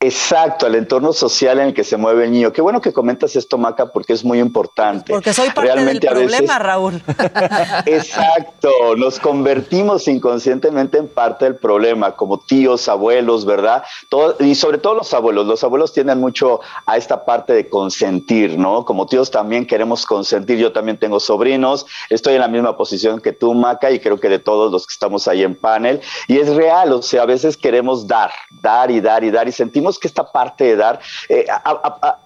Exacto, 0.00 0.66
al 0.66 0.76
entorno 0.76 1.12
social 1.12 1.58
en 1.58 1.66
el 1.66 1.74
que 1.74 1.82
se 1.82 1.96
mueve 1.96 2.26
el 2.26 2.30
niño. 2.30 2.52
Qué 2.52 2.62
bueno 2.62 2.80
que 2.80 2.92
comentas 2.92 3.34
esto, 3.34 3.58
Maca, 3.58 3.86
porque 3.86 4.12
es 4.12 4.24
muy 4.24 4.38
importante. 4.38 5.12
Porque 5.12 5.32
soy 5.32 5.48
parte 5.50 5.72
Realmente 5.72 6.06
del 6.06 6.14
veces- 6.26 6.30
problema, 6.36 6.58
Raúl. 6.60 7.02
Exacto, 7.86 8.70
nos 8.96 9.18
convertimos 9.18 10.06
inconscientemente 10.06 10.98
en 10.98 11.08
parte 11.08 11.46
del 11.46 11.56
problema, 11.56 12.12
como 12.12 12.38
tíos, 12.38 12.88
abuelos, 12.88 13.44
¿verdad? 13.44 13.82
Todo, 14.08 14.36
y 14.38 14.54
sobre 14.54 14.78
todo 14.78 14.94
los 14.94 15.12
abuelos. 15.14 15.46
Los 15.46 15.64
abuelos 15.64 15.92
tienden 15.92 16.20
mucho 16.20 16.60
a 16.86 16.96
esta 16.96 17.24
parte 17.24 17.52
de 17.52 17.68
consentir, 17.68 18.56
¿no? 18.56 18.84
Como 18.84 19.06
tíos 19.06 19.32
también 19.32 19.66
queremos 19.66 20.06
consentir. 20.06 20.58
Yo 20.58 20.70
también 20.70 20.98
tengo 20.98 21.18
sobrinos, 21.18 21.86
estoy 22.08 22.34
en 22.34 22.40
la 22.42 22.48
misma 22.48 22.76
posición 22.76 23.20
que 23.20 23.32
tú, 23.32 23.52
Maca, 23.52 23.90
y 23.90 23.98
creo 23.98 24.20
que 24.20 24.28
de 24.28 24.38
todos 24.38 24.70
los 24.70 24.86
que 24.86 24.92
estamos 24.92 25.26
ahí 25.26 25.42
en 25.42 25.56
panel. 25.56 26.00
Y 26.28 26.38
es 26.38 26.54
real, 26.54 26.92
o 26.92 27.02
sea, 27.02 27.22
a 27.22 27.26
veces 27.26 27.56
queremos 27.56 28.06
dar, 28.06 28.30
dar 28.62 28.92
y 28.92 29.00
dar 29.00 29.24
y 29.24 29.32
dar, 29.32 29.48
y 29.48 29.52
sentimos 29.52 29.87
que 29.96 30.08
esta 30.08 30.32
parte 30.32 30.64
de 30.64 30.76
dar, 30.76 30.98
eh, 31.28 31.46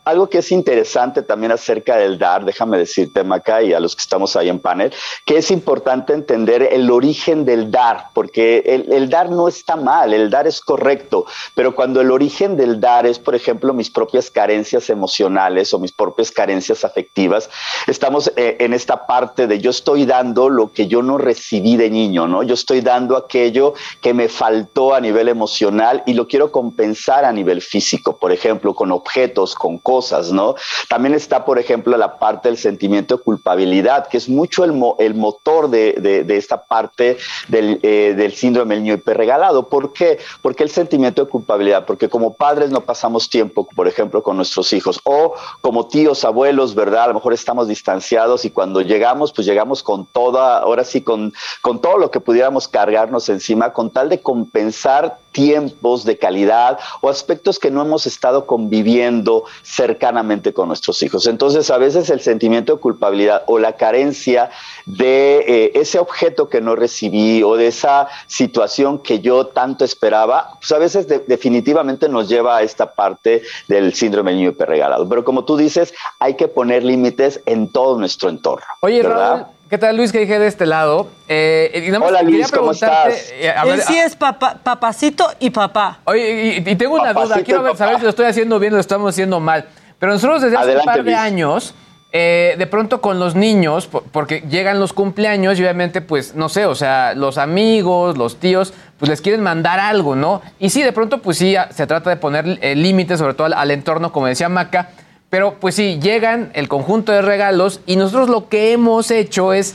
algo 0.05 0.31
que 0.31 0.39
es 0.39 0.51
interesante 0.51 1.21
también 1.23 1.53
acerca 1.53 1.99
del 1.99 2.19
dar, 2.19 2.47
déjame 2.47 2.79
decirte, 2.79 3.23
Maca, 3.23 3.63
y 3.63 3.75
a 3.75 3.81
los 3.81 3.95
que 3.95 4.01
estamos 4.01 4.35
ahí 4.37 4.49
en 4.49 4.59
panel, 4.59 4.91
que 5.27 5.37
es 5.37 5.51
importante 5.51 6.15
entender 6.15 6.67
el 6.73 6.91
origen 6.91 7.45
del 7.45 7.71
dar, 7.71 8.07
porque 8.15 8.63
el, 8.65 8.91
el 8.91 9.11
dar 9.11 9.29
no 9.29 9.49
está 9.49 9.77
mal, 9.77 10.15
el 10.15 10.31
dar 10.31 10.47
es 10.47 10.63
correcto, 10.63 11.27
pero 11.55 11.75
cuando 11.75 12.01
el 12.01 12.11
origen 12.11 12.57
del 12.57 12.81
dar 12.81 13.05
es, 13.07 13.19
por 13.19 13.35
ejemplo, 13.35 13.75
mis 13.75 13.91
propias 13.91 14.31
carencias 14.31 14.89
emocionales 14.89 15.75
o 15.75 15.79
mis 15.79 15.93
propias 15.93 16.31
carencias 16.31 16.85
afectivas, 16.85 17.51
estamos 17.87 18.33
eh, 18.37 18.57
en 18.61 18.73
esta 18.73 19.07
parte 19.07 19.47
de 19.47 19.59
yo 19.59 19.71
estoy 19.71 20.07
dando 20.07 20.49
lo 20.49 20.73
que 20.73 20.87
yo 20.87 21.03
no 21.03 21.19
recibí 21.19 21.77
de 21.77 21.91
niño, 21.91 22.27
¿no? 22.27 22.43
Yo 22.43 22.55
estoy 22.55 22.81
dando 22.81 23.17
aquello 23.17 23.75
que 24.01 24.15
me 24.15 24.29
faltó 24.29 24.95
a 24.95 25.01
nivel 25.01 25.29
emocional 25.29 26.03
y 26.07 26.15
lo 26.15 26.27
quiero 26.27 26.51
compensar 26.51 27.25
a 27.25 27.33
nivel 27.33 27.52
nivel 27.53 27.63
físico, 27.63 28.17
por 28.17 28.33
ejemplo, 28.33 28.75
con 28.75 28.91
objetos, 28.93 29.55
con 29.55 29.79
cosas, 29.79 30.33
¿no? 30.33 30.55
También 30.89 31.15
está, 31.15 31.45
por 31.45 31.59
ejemplo, 31.59 31.97
la 31.97 32.19
parte 32.19 32.49
del 32.49 32.57
sentimiento 32.59 33.17
de 33.17 33.23
culpabilidad, 33.23 34.09
que 34.09 34.17
es 34.17 34.29
mucho 34.29 34.65
el, 34.65 34.73
mo- 34.73 34.97
el 34.99 35.15
motor 35.15 35.69
de, 35.69 36.25
esta 36.29 36.65
parte 36.65 37.19
del, 37.49 37.79
eh, 37.83 38.15
del 38.17 38.33
síndrome 38.33 38.75
del 38.75 38.85
niño 38.85 38.95
hiperregalado. 38.95 39.69
¿Por 39.69 39.93
qué? 39.93 40.19
Porque 40.41 40.63
el 40.63 40.71
sentimiento 40.71 41.25
de 41.25 41.31
culpabilidad, 41.31 41.85
porque 41.85 42.09
como 42.09 42.35
padres 42.35 42.71
no 42.71 42.81
pasamos 42.81 43.29
tiempo, 43.29 43.69
por 43.77 43.87
ejemplo, 43.87 44.23
con 44.23 44.37
nuestros 44.37 44.73
hijos, 44.73 44.99
o 45.05 45.35
como 45.61 45.87
tíos, 45.89 46.25
abuelos, 46.25 46.75
¿verdad? 46.75 47.05
A 47.05 47.09
lo 47.09 47.15
mejor 47.15 47.33
estamos 47.35 47.69
distanciados 47.69 48.45
y 48.45 48.51
cuando 48.51 48.81
llegamos, 48.81 49.33
pues 49.33 49.47
llegamos 49.47 49.83
con 49.83 50.07
toda, 50.07 50.59
ahora 50.59 50.85
sí, 50.85 51.03
con, 51.03 51.33
con 51.61 51.81
todo 51.81 51.99
lo 51.99 52.11
que 52.11 52.21
pudiéramos 52.21 52.69
cargarnos 52.69 53.29
encima, 53.29 53.73
con 53.73 53.91
tal 53.91 54.09
de 54.09 54.21
compensar 54.23 55.19
tiempos 55.33 56.05
de 56.05 56.19
calidad 56.19 56.79
o 57.01 57.09
aspectos 57.09 57.59
que 57.59 57.71
no 57.71 57.83
hemos 57.83 58.07
estado 58.07 58.47
conviviendo 58.47 59.45
cercanamente 59.63 60.53
con 60.53 60.69
nuestros 60.69 61.03
hijos. 61.03 61.27
Entonces, 61.27 61.71
a 61.71 61.79
veces 61.79 62.09
el 62.11 62.21
sentimiento 62.21 62.75
de 62.75 62.81
culpabilidad 62.81 63.43
o 63.47 63.59
la 63.59 63.73
carencia 63.77 64.51
de 64.87 65.39
eh, 65.47 65.73
ese 65.75 65.99
objeto 65.99 66.49
que 66.49 66.61
no 66.61 66.77
recibí 66.77 67.43
o 67.43 67.57
de 67.57 67.67
esa 67.69 68.09
situación 68.27 68.99
que 68.99 69.21
yo 69.21 69.47
tanto 69.47 69.85
esperaba, 69.85 70.51
pues 70.61 70.71
a 70.73 70.79
veces 70.79 71.09
de- 71.09 71.21
definitivamente 71.21 72.09
nos 72.09 72.29
lleva 72.29 72.59
a 72.59 72.63
esta 72.63 72.93
parte 72.95 73.43
del 73.69 73.95
síndrome 73.95 74.31
del 74.31 74.39
niño 74.41 74.51
hiperregalado. 74.51 75.09
Pero 75.09 75.25
como 75.25 75.45
tú 75.45 75.57
dices, 75.57 75.95
hay 76.19 76.35
que 76.35 76.49
poner 76.49 76.85
límites 76.85 77.41
en 77.47 77.73
todo 77.73 77.99
nuestro 77.99 78.29
entorno. 78.29 78.67
Oye, 78.81 79.03
¿verdad? 79.03 79.37
Raúl, 79.37 79.47
¿qué 79.73 79.79
tal 79.79 79.97
Luis 79.97 80.13
que 80.13 80.19
dije 80.19 80.39
de 80.39 80.47
este 80.49 80.67
lado? 80.67 81.09
Eh, 81.29 81.85
y 81.87 81.87
nada 81.87 82.01
más 82.01 82.09
Hola, 82.11 82.19
quería 82.21 82.37
Luis, 82.37 82.51
¿cómo 82.53 82.71
preguntarte, 82.73 83.15
estás? 83.17 83.33
eh, 83.41 83.51
a 83.57 83.65
ver, 83.65 83.75
Él 83.77 83.81
sí 83.81 83.99
es 83.99 84.15
papá, 84.17 84.59
papacito 84.63 85.27
y 85.41 85.49
papá. 85.49 86.01
Oye, 86.05 86.63
y, 86.67 86.71
y 86.71 86.77
tengo 86.77 86.97
una 86.97 87.15
duda, 87.15 87.43
quiero 87.43 87.75
saber 87.75 87.97
si 87.97 88.03
lo 88.03 88.11
estoy 88.11 88.27
haciendo 88.27 88.59
bien 88.59 88.75
o 88.75 88.77
lo 88.77 88.81
estamos 88.83 89.09
haciendo 89.15 89.41
mal. 89.41 89.65
Pero 89.99 90.13
nosotros 90.13 90.43
desde 90.43 90.57
hace 90.57 90.65
Adelante, 90.65 90.89
un 90.91 90.95
par 90.95 91.05
de 91.05 91.11
Luis. 91.13 91.17
años, 91.17 91.75
eh, 92.13 92.55
de 92.59 92.67
pronto 92.67 93.01
con 93.01 93.19
los 93.19 93.35
niños, 93.35 93.87
po- 93.87 94.03
porque 94.13 94.43
llegan 94.47 94.79
los 94.79 94.93
cumpleaños 94.93 95.59
y 95.59 95.63
obviamente, 95.63 96.03
pues, 96.03 96.35
no 96.35 96.51
sé, 96.51 96.67
o 96.67 96.75
sea, 96.75 97.15
los 97.15 97.39
amigos, 97.39 98.19
los 98.19 98.37
tíos, 98.39 98.75
pues 98.99 99.09
les 99.09 99.23
quieren 99.23 99.43
mandar 99.43 99.81
algo, 99.81 100.15
¿no? 100.15 100.43
Y 100.59 100.69
sí, 100.69 100.83
de 100.83 100.93
pronto, 100.93 101.23
pues 101.23 101.39
sí, 101.39 101.57
se 101.71 101.87
trata 101.87 102.11
de 102.11 102.17
poner 102.17 102.59
eh, 102.61 102.75
límites, 102.75 103.19
sobre 103.19 103.33
todo 103.33 103.47
al, 103.47 103.55
al 103.55 103.71
entorno, 103.71 104.13
como 104.13 104.27
decía 104.27 104.51
Maca. 104.51 104.91
Pero 105.33 105.55
pues 105.59 105.75
sí, 105.75 105.99
llegan 105.99 106.51
el 106.53 106.69
conjunto 106.69 107.11
de 107.11 107.23
regalos 107.23 107.81
y 107.87 107.97
nosotros 107.97 108.29
lo 108.29 108.51
que 108.51 108.73
hemos 108.73 109.11
hecho 109.11 109.55
es 109.55 109.75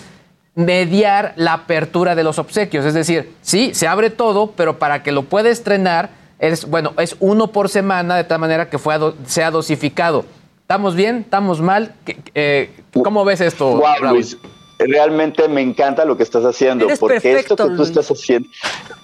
mediar 0.53 1.34
la 1.35 1.53
apertura 1.53 2.13
de 2.13 2.23
los 2.23 2.38
obsequios. 2.38 2.85
Es 2.85 2.93
decir, 2.93 3.31
sí, 3.41 3.71
se 3.73 3.88
abre 3.88 4.11
todo, 4.11 4.51
pero 4.55 4.77
para 4.77 5.01
que 5.01 5.11
lo 5.11 5.23
pueda 5.23 5.49
estrenar, 5.49 6.11
es, 6.38 6.69
bueno, 6.69 6.93
es 6.99 7.15
uno 7.19 7.47
por 7.47 7.69
semana, 7.69 8.15
de 8.15 8.23
tal 8.23 8.38
manera 8.38 8.69
que 8.69 8.77
fue 8.77 8.99
do- 8.99 9.15
sea 9.25 9.49
dosificado. 9.49 10.25
¿Estamos 10.61 10.93
bien? 10.93 11.21
¿Estamos 11.25 11.59
mal? 11.59 11.95
¿Qué- 12.05 12.19
eh, 12.35 12.69
¿Cómo 13.03 13.25
ves 13.25 13.41
esto, 13.41 13.77
Wow? 13.77 14.11
Luis, 14.13 14.38
realmente 14.77 15.47
me 15.47 15.61
encanta 15.61 16.05
lo 16.05 16.15
que 16.17 16.21
estás 16.21 16.45
haciendo, 16.45 16.85
Eres 16.85 16.99
porque 16.99 17.19
perfecto, 17.19 17.55
esto 17.55 17.63
que 17.63 17.69
tú 17.71 17.75
Luis. 17.77 17.89
estás 17.89 18.11
haciendo, 18.11 18.47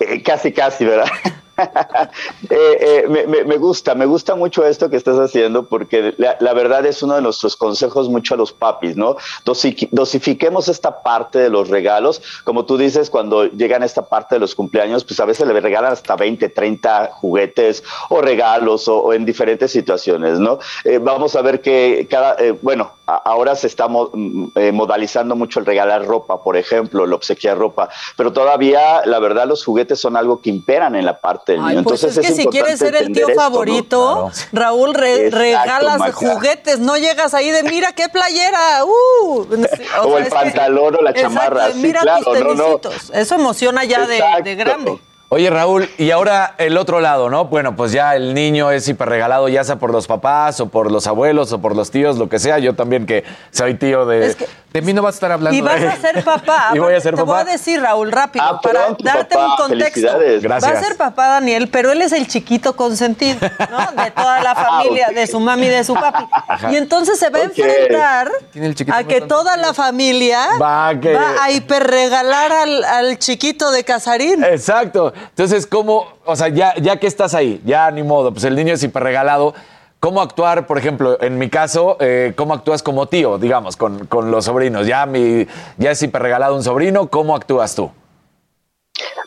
eh, 0.02 0.22
casi, 0.22 0.52
casi, 0.52 0.86
¿verdad? 0.86 1.08
Eh, 2.50 3.06
eh, 3.08 3.46
me, 3.46 3.58
gusta, 3.58 3.96
me 3.96 4.06
gusta 4.06 4.36
mucho 4.36 4.66
esto 4.66 4.90
que 4.90 4.98
estás 4.98 5.18
haciendo 5.18 5.66
porque 5.66 6.14
la, 6.18 6.54
verdad 6.54 6.86
es 6.86 7.02
uno 7.02 7.16
de 7.16 7.22
nuestros 7.22 7.56
consejos 7.56 8.10
mucho 8.10 8.34
a 8.36 8.38
los 8.38 8.52
papis, 8.54 8.96
¿no? 8.96 9.16
Dosi- 9.46 9.88
dosifiquemos 9.92 10.68
esta 10.68 11.02
parte 11.02 11.40
de 11.40 11.50
los 11.50 11.70
regalos. 11.70 12.22
Como 12.44 12.66
tú 12.66 12.78
dices, 12.78 13.10
cuando 13.10 13.46
llegan 13.46 13.82
a 13.82 13.86
esta 13.86 14.04
parte 14.08 14.36
de 14.36 14.40
los 14.40 14.56
cumpleaños, 14.56 15.04
pues 15.04 15.20
a 15.20 15.26
veces 15.26 15.48
le 15.48 15.60
regalan 15.60 15.94
hasta 15.94 16.16
20, 16.16 16.50
30 16.50 17.12
juguetes 17.14 17.84
o 18.10 18.22
regalos 18.22 18.88
o, 18.88 19.14
en 19.14 19.26
diferentes 19.26 19.72
situaciones, 19.72 20.40
¿no? 20.40 20.60
Eh, 20.84 21.00
vamos 21.00 21.36
a 21.36 21.42
ver 21.42 21.62
que 21.62 22.08
cada, 22.10 22.36
bueno, 22.62 22.92
ahora 23.06 23.56
se 23.56 23.68
está 23.68 23.88
mm, 23.88 24.52
modalizando 24.74 25.36
mucho 25.36 25.60
el 25.60 25.66
regalar 25.66 26.06
ropa, 26.06 26.44
por 26.44 26.58
ejemplo, 26.58 27.06
el 27.06 27.14
obsequiar 27.14 27.58
ropa, 27.58 27.90
pero 28.18 28.32
todavía, 28.34 29.02
la 29.06 29.20
verdad, 29.20 29.48
los 29.48 29.64
juguetes 29.64 30.00
son 30.00 30.18
algo 30.18 30.42
que 30.42 30.50
imperan 30.50 30.96
en 30.96 31.06
la 31.06 31.20
parte 31.20 31.53
Ay, 31.62 31.82
pues 31.84 32.04
Entonces 32.04 32.18
es 32.18 32.28
que 32.28 32.34
si 32.36 32.48
quieres 32.48 32.80
ser 32.80 32.96
el 32.96 33.12
tío 33.14 33.28
esto, 33.28 33.40
¿no? 33.40 33.42
favorito, 33.42 34.32
Raúl, 34.52 34.94
re- 34.94 35.28
Exacto, 35.28 35.38
regalas 35.40 36.00
Maca. 36.00 36.14
juguetes, 36.14 36.80
no 36.80 36.98
llegas 36.98 37.34
ahí 37.34 37.52
de 37.52 37.64
mira 37.64 37.92
qué 37.94 38.10
playera, 38.10 38.84
uh, 38.86 39.46
O 40.04 40.18
el 40.18 40.28
pantalón 40.28 40.96
o 40.96 41.02
la 41.02 41.14
chamarra, 41.14 41.72
sí, 41.72 41.80
mira 41.80 42.02
claro, 42.02 42.24
tus 42.24 42.56
no. 42.56 42.80
Eso 43.14 43.36
emociona 43.36 43.84
ya 43.84 44.06
de 44.08 44.56
grande. 44.56 45.00
Oye, 45.34 45.50
Raúl, 45.50 45.90
y 45.98 46.12
ahora 46.12 46.54
el 46.60 46.78
otro 46.78 47.00
lado, 47.00 47.28
¿no? 47.28 47.46
Bueno, 47.46 47.76
pues 47.76 47.92
ya 47.92 48.16
el 48.16 48.36
niño 48.36 48.70
es 48.70 48.88
hiperregalado, 48.88 49.50
ya 49.50 49.64
sea 49.64 49.78
por 49.78 49.92
los 49.92 50.06
papás 50.06 50.60
o 50.60 50.68
por 50.70 50.92
los 50.92 51.08
abuelos 51.08 51.52
o 51.54 51.60
por 51.60 51.76
los 51.76 51.90
tíos, 51.90 52.18
lo 52.20 52.30
que 52.30 52.38
sea. 52.38 52.60
Yo 52.60 52.76
también 52.76 53.08
que 53.08 53.24
soy 53.50 53.74
tío 53.74 54.06
de... 54.06 54.28
Es 54.28 54.36
que- 54.36 54.48
De 54.74 54.82
mí 54.82 54.92
no 54.94 55.02
vas 55.04 55.14
a 55.14 55.18
estar 55.18 55.32
hablando. 55.32 55.56
Y 55.58 55.62
vas 55.62 55.82
a 55.82 55.96
ser 55.98 56.24
papá. 56.24 56.70
Y 56.76 56.80
voy 56.80 56.94
a 56.94 57.00
ser 57.02 57.16
Te 57.16 57.22
voy 57.22 57.30
papá. 57.36 57.42
a 57.50 57.52
decir, 57.52 57.82
Raúl, 57.82 58.12
rápido, 58.12 58.46
Ah, 58.48 58.60
para 58.62 58.88
darte 59.00 59.36
papá. 59.36 59.46
un 59.52 59.56
contexto. 59.70 60.08
Gracias. 60.42 60.72
Va 60.74 60.78
a 60.80 60.84
ser 60.84 60.98
papá 60.98 61.28
Daniel, 61.30 61.68
pero 61.72 61.92
él 61.92 62.02
es 62.04 62.12
el 62.12 62.28
chiquito 62.28 62.76
consentido, 62.76 63.40
¿no? 63.72 64.04
De 64.04 64.12
toda 64.12 64.40
la 64.42 64.54
familia, 64.56 65.06
Ah, 65.08 65.12
ok. 65.12 65.16
de 65.16 65.28
su 65.28 65.40
mami 65.40 65.66
y 65.66 65.70
de 65.70 65.84
su 65.84 65.94
papi. 65.96 66.26
Y 66.72 66.76
entonces 66.76 67.18
se 67.20 67.30
va 67.32 67.40
a 67.40 67.44
enfrentar 67.44 68.32
Tiene 68.52 68.68
el 68.68 68.76
chiquito 68.76 68.96
a 68.98 69.04
que 69.04 69.22
toda 69.22 69.58
la 69.58 69.74
familia 69.74 70.40
Va 70.62 70.94
que- 71.00 71.14
va 71.14 71.44
a 71.44 71.52
hiperregalar 71.52 72.52
al, 72.52 72.84
al 72.84 73.20
chiquito 73.20 73.72
de 73.72 73.84
Casarín. 73.84 74.44
Exacto. 74.44 75.14
Entonces, 75.30 75.68
¿cómo, 75.68 76.08
o 76.26 76.36
sea, 76.36 76.50
ya, 76.50 76.76
ya 76.76 76.98
que 76.98 77.08
estás 77.08 77.34
ahí, 77.34 77.62
ya 77.66 77.90
ni 77.92 78.04
modo, 78.04 78.32
pues 78.32 78.44
el 78.44 78.56
niño 78.56 78.74
es 78.74 78.84
hiperregalado, 78.84 79.54
¿cómo 80.00 80.22
actuar, 80.22 80.68
por 80.68 80.78
ejemplo, 80.78 81.22
en 81.22 81.38
mi 81.38 81.50
caso, 81.50 81.98
eh, 82.00 82.34
cómo 82.36 82.54
actúas 82.54 82.84
como 82.84 83.08
tío, 83.08 83.38
digamos, 83.38 83.78
con, 83.78 84.06
con 84.08 84.32
los 84.32 84.46
sobrinos? 84.46 84.88
Ya, 84.88 85.06
mi, 85.06 85.48
ya 85.78 85.92
es 85.92 86.04
hiperregalado 86.04 86.56
un 86.56 86.64
sobrino, 86.64 87.08
¿cómo 87.08 87.36
actúas 87.36 87.76
tú? 87.76 87.92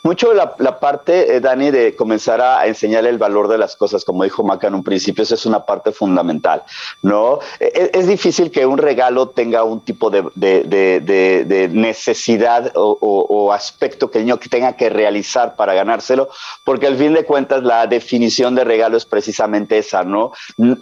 Mucho 0.06 0.32
la, 0.32 0.54
la 0.60 0.78
parte, 0.78 1.34
eh, 1.34 1.40
Dani, 1.40 1.72
de 1.72 1.96
comenzar 1.96 2.40
a 2.40 2.64
enseñarle 2.68 3.10
el 3.10 3.18
valor 3.18 3.48
de 3.48 3.58
las 3.58 3.74
cosas, 3.74 4.04
como 4.04 4.22
dijo 4.22 4.44
Maca 4.44 4.68
en 4.68 4.76
un 4.76 4.84
principio, 4.84 5.24
esa 5.24 5.34
es 5.34 5.44
una 5.46 5.66
parte 5.66 5.90
fundamental, 5.90 6.62
¿no? 7.02 7.40
Es, 7.58 7.90
es 7.92 8.06
difícil 8.06 8.52
que 8.52 8.64
un 8.66 8.78
regalo 8.78 9.30
tenga 9.30 9.64
un 9.64 9.80
tipo 9.80 10.08
de, 10.08 10.22
de- 10.36 10.62
de- 10.62 11.00
de- 11.44 11.68
necesidad 11.70 12.70
o, 12.76 12.96
o- 13.00 13.26
o 13.46 13.52
aspecto 13.52 14.08
que 14.08 14.18
el 14.18 14.26
niño 14.26 14.38
tenga 14.48 14.74
que 14.76 14.90
realizar 14.90 15.56
para 15.56 15.74
ganárselo, 15.74 16.28
porque 16.62 16.86
al 16.86 16.96
fin 16.96 17.12
de 17.12 17.24
cuentas 17.24 17.64
la 17.64 17.88
definición 17.88 18.54
de 18.54 18.62
regalo 18.62 18.96
es 18.96 19.06
precisamente 19.06 19.76
esa, 19.76 20.04
¿no? 20.04 20.30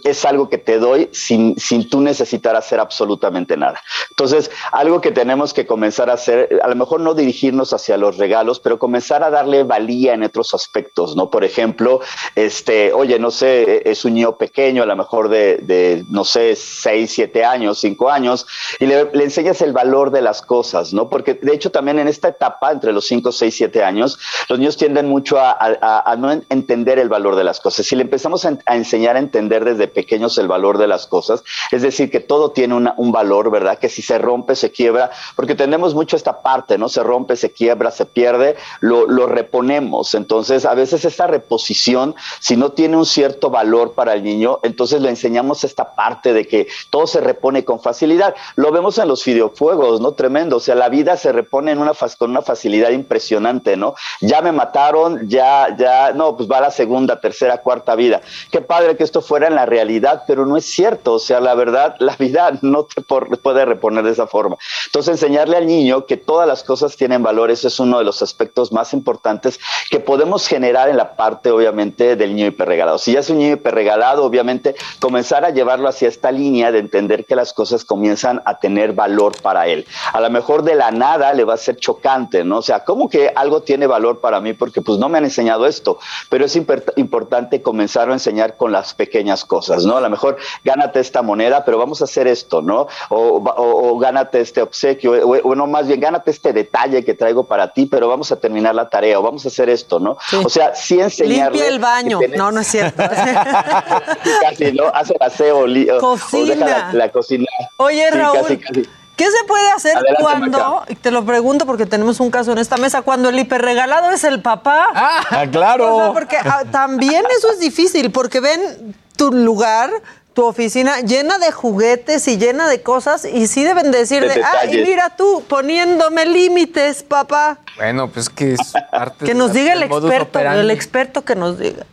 Es 0.03 0.23
algo 0.25 0.49
que 0.49 0.59
te 0.59 0.77
doy 0.77 1.09
sin, 1.13 1.57
sin 1.57 1.89
tú 1.89 1.99
necesitar 1.99 2.55
hacer 2.55 2.79
absolutamente 2.79 3.57
nada. 3.57 3.81
Entonces, 4.11 4.51
algo 4.71 5.01
que 5.01 5.11
tenemos 5.11 5.51
que 5.51 5.65
comenzar 5.65 6.11
a 6.11 6.13
hacer, 6.13 6.59
a 6.63 6.67
lo 6.67 6.75
mejor 6.75 7.01
no 7.01 7.15
dirigirnos 7.15 7.73
hacia 7.73 7.97
los 7.97 8.17
regalos, 8.17 8.59
pero 8.59 8.77
comenzar 8.77 9.14
a 9.23 9.29
darle 9.29 9.63
valía 9.63 10.13
en 10.13 10.23
otros 10.23 10.53
aspectos, 10.53 11.15
¿no? 11.15 11.29
Por 11.29 11.43
ejemplo, 11.43 12.01
este, 12.35 12.93
oye, 12.93 13.19
no 13.19 13.31
sé, 13.31 13.89
es 13.89 14.05
un 14.05 14.13
niño 14.15 14.37
pequeño, 14.37 14.83
a 14.83 14.85
lo 14.85 14.95
mejor 14.95 15.29
de, 15.29 15.57
de, 15.57 16.03
no 16.09 16.23
sé, 16.23 16.55
6, 16.55 17.11
7 17.11 17.43
años, 17.45 17.79
5 17.79 18.09
años, 18.09 18.45
y 18.79 18.85
le, 18.85 19.09
enseñas 19.13 19.61
el 19.61 19.73
valor 19.73 20.11
de 20.11 20.21
las 20.21 20.41
cosas, 20.41 20.93
¿no? 20.93 21.09
Porque 21.09 21.33
de 21.35 21.53
hecho 21.53 21.71
también 21.71 21.99
en 21.99 22.07
esta 22.07 22.27
etapa, 22.29 22.71
entre 22.71 22.91
los 22.93 23.05
5, 23.05 23.31
6, 23.31 23.55
7 23.55 23.83
años, 23.83 24.19
los 24.49 24.59
niños 24.59 24.77
tienden 24.77 25.07
mucho 25.07 25.39
a, 25.39 25.51
a- 25.59 26.15
no 26.17 26.31
en- 26.31 26.45
entender 26.49 26.99
el 26.99 27.09
valor 27.09 27.35
de 27.35 27.43
las 27.43 27.59
cosas. 27.59 27.85
Si 27.85 27.95
le 27.95 28.03
empezamos 28.03 28.45
a, 28.45 28.49
en- 28.49 28.63
a 28.65 28.75
enseñar 28.75 29.15
a 29.15 29.19
entender 29.19 29.65
desde 29.65 29.87
pequeños 29.87 30.37
el 30.37 30.47
valor 30.47 30.77
de 30.77 30.87
las 30.87 31.07
cosas, 31.07 31.43
es 31.71 31.81
decir, 31.81 32.09
que 32.11 32.19
todo 32.19 32.51
tiene 32.51 32.75
un 32.75 33.11
valor, 33.11 33.51
¿verdad? 33.51 33.77
Que 33.79 33.89
si 33.89 34.01
se 34.01 34.17
rompe, 34.17 34.55
se 34.55 34.71
quiebra, 34.71 35.11
porque 35.35 35.55
tenemos 35.55 35.93
mucho 35.93 36.15
esta 36.15 36.41
parte, 36.41 36.77
¿no? 36.77 36.89
Se 36.89 37.03
rompe, 37.03 37.35
se 37.35 37.51
quiebra, 37.51 37.91
se 37.91 38.05
pierde, 38.05 38.55
lo, 38.81 39.04
lo 39.07 39.27
reponemos. 39.27 40.15
Entonces, 40.15 40.65
a 40.65 40.73
veces 40.73 41.05
esta 41.05 41.27
reposición, 41.27 42.15
si 42.39 42.55
no 42.55 42.71
tiene 42.71 42.97
un 42.97 43.05
cierto 43.05 43.49
valor 43.49 43.93
para 43.93 44.13
el 44.13 44.23
niño, 44.23 44.59
entonces 44.63 45.01
le 45.01 45.09
enseñamos 45.09 45.63
esta 45.63 45.95
parte 45.95 46.33
de 46.33 46.47
que 46.47 46.67
todo 46.89 47.07
se 47.07 47.21
repone 47.21 47.65
con 47.65 47.81
facilidad. 47.81 48.35
Lo 48.55 48.71
vemos 48.71 48.97
en 48.97 49.07
los 49.07 49.23
videojuegos, 49.25 50.01
¿no? 50.01 50.13
Tremendo. 50.13 50.57
O 50.57 50.59
sea, 50.59 50.75
la 50.75 50.89
vida 50.89 51.17
se 51.17 51.31
repone 51.31 51.71
en 51.71 51.79
una 51.79 51.93
con 52.17 52.31
una 52.31 52.41
facilidad 52.41 52.91
impresionante, 52.91 53.77
¿no? 53.77 53.95
Ya 54.21 54.41
me 54.41 54.51
mataron, 54.51 55.27
ya, 55.27 55.75
ya, 55.77 56.11
no, 56.13 56.35
pues 56.37 56.49
va 56.49 56.61
la 56.61 56.71
segunda, 56.71 57.19
tercera, 57.19 57.59
cuarta 57.59 57.95
vida. 57.95 58.21
Qué 58.51 58.61
padre 58.61 58.95
que 58.95 59.03
esto 59.03 59.21
fuera 59.21 59.47
en 59.47 59.55
la 59.55 59.65
realidad, 59.65 60.23
pero 60.27 60.45
no 60.45 60.57
es 60.57 60.65
cierto. 60.65 61.13
O 61.13 61.19
sea, 61.19 61.39
la 61.39 61.55
verdad, 61.55 61.95
la 61.99 62.15
vida 62.17 62.51
no 62.61 62.85
te 62.85 63.01
puede 63.01 63.65
reponer 63.65 64.03
de 64.03 64.11
esa 64.11 64.27
forma. 64.27 64.57
Entonces, 64.95 65.21
enseñarle 65.21 65.57
al 65.57 65.67
niño 65.67 66.05
que 66.05 66.15
todas 66.15 66.47
las 66.47 66.63
cosas 66.63 66.95
tienen 66.95 67.21
valor, 67.21 67.51
ese 67.51 67.67
es 67.67 67.81
uno 67.81 67.97
de 67.97 68.05
los 68.05 68.21
aspectos 68.21 68.71
más 68.71 68.93
importantes 68.93 69.59
que 69.91 69.99
podemos 69.99 70.47
generar 70.47 70.87
en 70.87 70.95
la 70.95 71.17
parte, 71.17 71.51
obviamente, 71.51 72.15
del 72.15 72.33
niño 72.33 72.47
hiperregalado. 72.47 72.97
Si 72.97 73.11
ya 73.11 73.19
es 73.19 73.29
un 73.29 73.39
niño 73.39 73.55
hiperregalado, 73.55 74.23
obviamente, 74.23 74.73
comenzar 75.01 75.43
a 75.43 75.49
llevarlo 75.49 75.89
hacia 75.89 76.07
esta 76.07 76.31
línea 76.31 76.71
de 76.71 76.79
entender 76.79 77.25
que 77.25 77.35
las 77.35 77.51
cosas 77.51 77.83
comienzan 77.83 78.41
a 78.45 78.57
tener 78.57 78.93
valor 78.93 79.33
para 79.41 79.67
él. 79.67 79.85
A 80.13 80.21
lo 80.21 80.29
mejor 80.29 80.63
de 80.63 80.75
la 80.75 80.91
nada 80.91 81.33
le 81.33 81.43
va 81.43 81.55
a 81.55 81.57
ser 81.57 81.75
chocante, 81.75 82.45
¿no? 82.45 82.59
O 82.59 82.61
sea, 82.61 82.85
¿cómo 82.85 83.09
que 83.09 83.33
algo 83.35 83.63
tiene 83.63 83.87
valor 83.87 84.21
para 84.21 84.39
mí? 84.39 84.53
Porque 84.53 84.81
pues 84.81 84.97
no 84.97 85.09
me 85.09 85.17
han 85.17 85.25
enseñado 85.25 85.65
esto, 85.65 85.99
pero 86.29 86.45
es 86.45 86.55
importante 86.55 87.61
comenzar 87.61 88.09
a 88.09 88.13
enseñar 88.13 88.55
con 88.55 88.71
las 88.71 88.93
pequeñas 88.93 89.43
cosas, 89.43 89.85
¿no? 89.85 89.97
A 89.97 90.01
lo 90.01 90.09
mejor 90.09 90.37
gánate 90.63 91.01
esta 91.01 91.21
moneda, 91.21 91.65
pero 91.65 91.77
vamos 91.77 91.99
a 91.99 92.05
hacer 92.05 92.27
esto, 92.27 92.61
¿no? 92.61 92.87
O 93.09 93.99
gánate 93.99 94.39
este 94.39 94.61
obsequio, 94.61 94.84
o, 95.05 95.49
o 95.49 95.55
no, 95.55 95.67
más 95.67 95.87
bien 95.87 95.99
gánate 95.99 96.31
este 96.31 96.53
detalle 96.53 97.03
que 97.03 97.13
traigo 97.13 97.45
para 97.45 97.73
ti, 97.73 97.85
pero 97.85 98.07
vamos 98.07 98.31
a 98.31 98.35
terminar 98.39 98.75
la 98.75 98.87
tarea, 98.89 99.19
o 99.19 99.23
vamos 99.23 99.45
a 99.45 99.47
hacer 99.49 99.69
esto, 99.69 99.99
¿no? 99.99 100.17
O 100.43 100.49
sea, 100.49 100.75
sí 100.75 100.99
enseñarle... 100.99 101.57
Limpia 101.57 101.67
el 101.67 101.79
baño. 101.79 102.19
No, 102.35 102.51
no 102.51 102.61
es 102.61 102.67
cierto. 102.67 103.03
casi, 104.41 104.71
¿no? 104.73 104.85
Hace 104.93 105.13
el 105.19 105.21
aseo, 105.27 105.67
li- 105.67 105.89
o- 105.89 105.97
o 105.97 105.99
Cocina. 105.99 106.55
deja 106.55 106.65
la, 106.65 106.93
la 106.93 107.11
cocina. 107.11 107.45
Oye, 107.77 108.09
Sí, 108.11 108.17
Raúl, 108.17 108.41
casi, 108.41 108.57
casi. 108.57 108.89
¿Qué 109.15 109.25
se 109.31 109.43
puede 109.47 109.71
hacer 109.71 109.95
Adelante, 109.95 110.21
cuando, 110.21 110.83
y 110.89 110.95
te 110.95 111.09
lo 111.09 111.23
pregunto 111.25 111.65
porque 111.65 111.85
tenemos 111.85 112.19
un 112.19 112.29
caso 112.29 112.51
en 112.51 112.57
esta 112.57 112.75
mesa, 112.75 113.01
cuando 113.01 113.29
el 113.29 113.39
hiperregalado 113.39 114.11
es 114.11 114.25
el 114.25 114.41
papá? 114.41 114.87
Ah, 114.93 115.45
claro. 115.49 115.95
O 115.95 116.03
sea, 116.03 116.11
porque 116.13 116.35
ah, 116.37 116.63
también 116.69 117.23
eso 117.37 117.49
es 117.49 117.59
difícil, 117.61 118.11
porque 118.11 118.41
ven 118.41 118.93
tu 119.15 119.31
lugar, 119.31 119.89
tu 120.35 120.45
oficina 120.45 120.99
llena 120.99 121.37
de 121.39 121.51
juguetes 121.51 122.27
y 122.27 122.37
llena 122.37 122.67
de 122.67 122.83
cosas, 122.83 123.23
y 123.25 123.47
sí 123.47 123.63
deben 123.63 123.91
decir 123.91 124.21
De 124.21 124.35
de, 124.35 124.43
ah, 124.43 124.65
y 124.69 124.77
mira 124.83 125.15
tú, 125.15 125.43
poniéndome 125.47 126.25
límites, 126.25 127.03
papá. 127.03 127.59
Bueno, 127.77 128.11
pues 128.11 128.29
que 128.29 128.53
es 128.53 128.73
parte 128.91 129.25
Que 129.25 129.33
nos 129.33 129.53
diga 129.53 129.73
el 129.73 129.81
experto, 129.83 130.39
el 130.39 130.69
experto 130.69 131.23
que 131.23 131.35
nos 131.35 131.57
diga. 131.57 131.85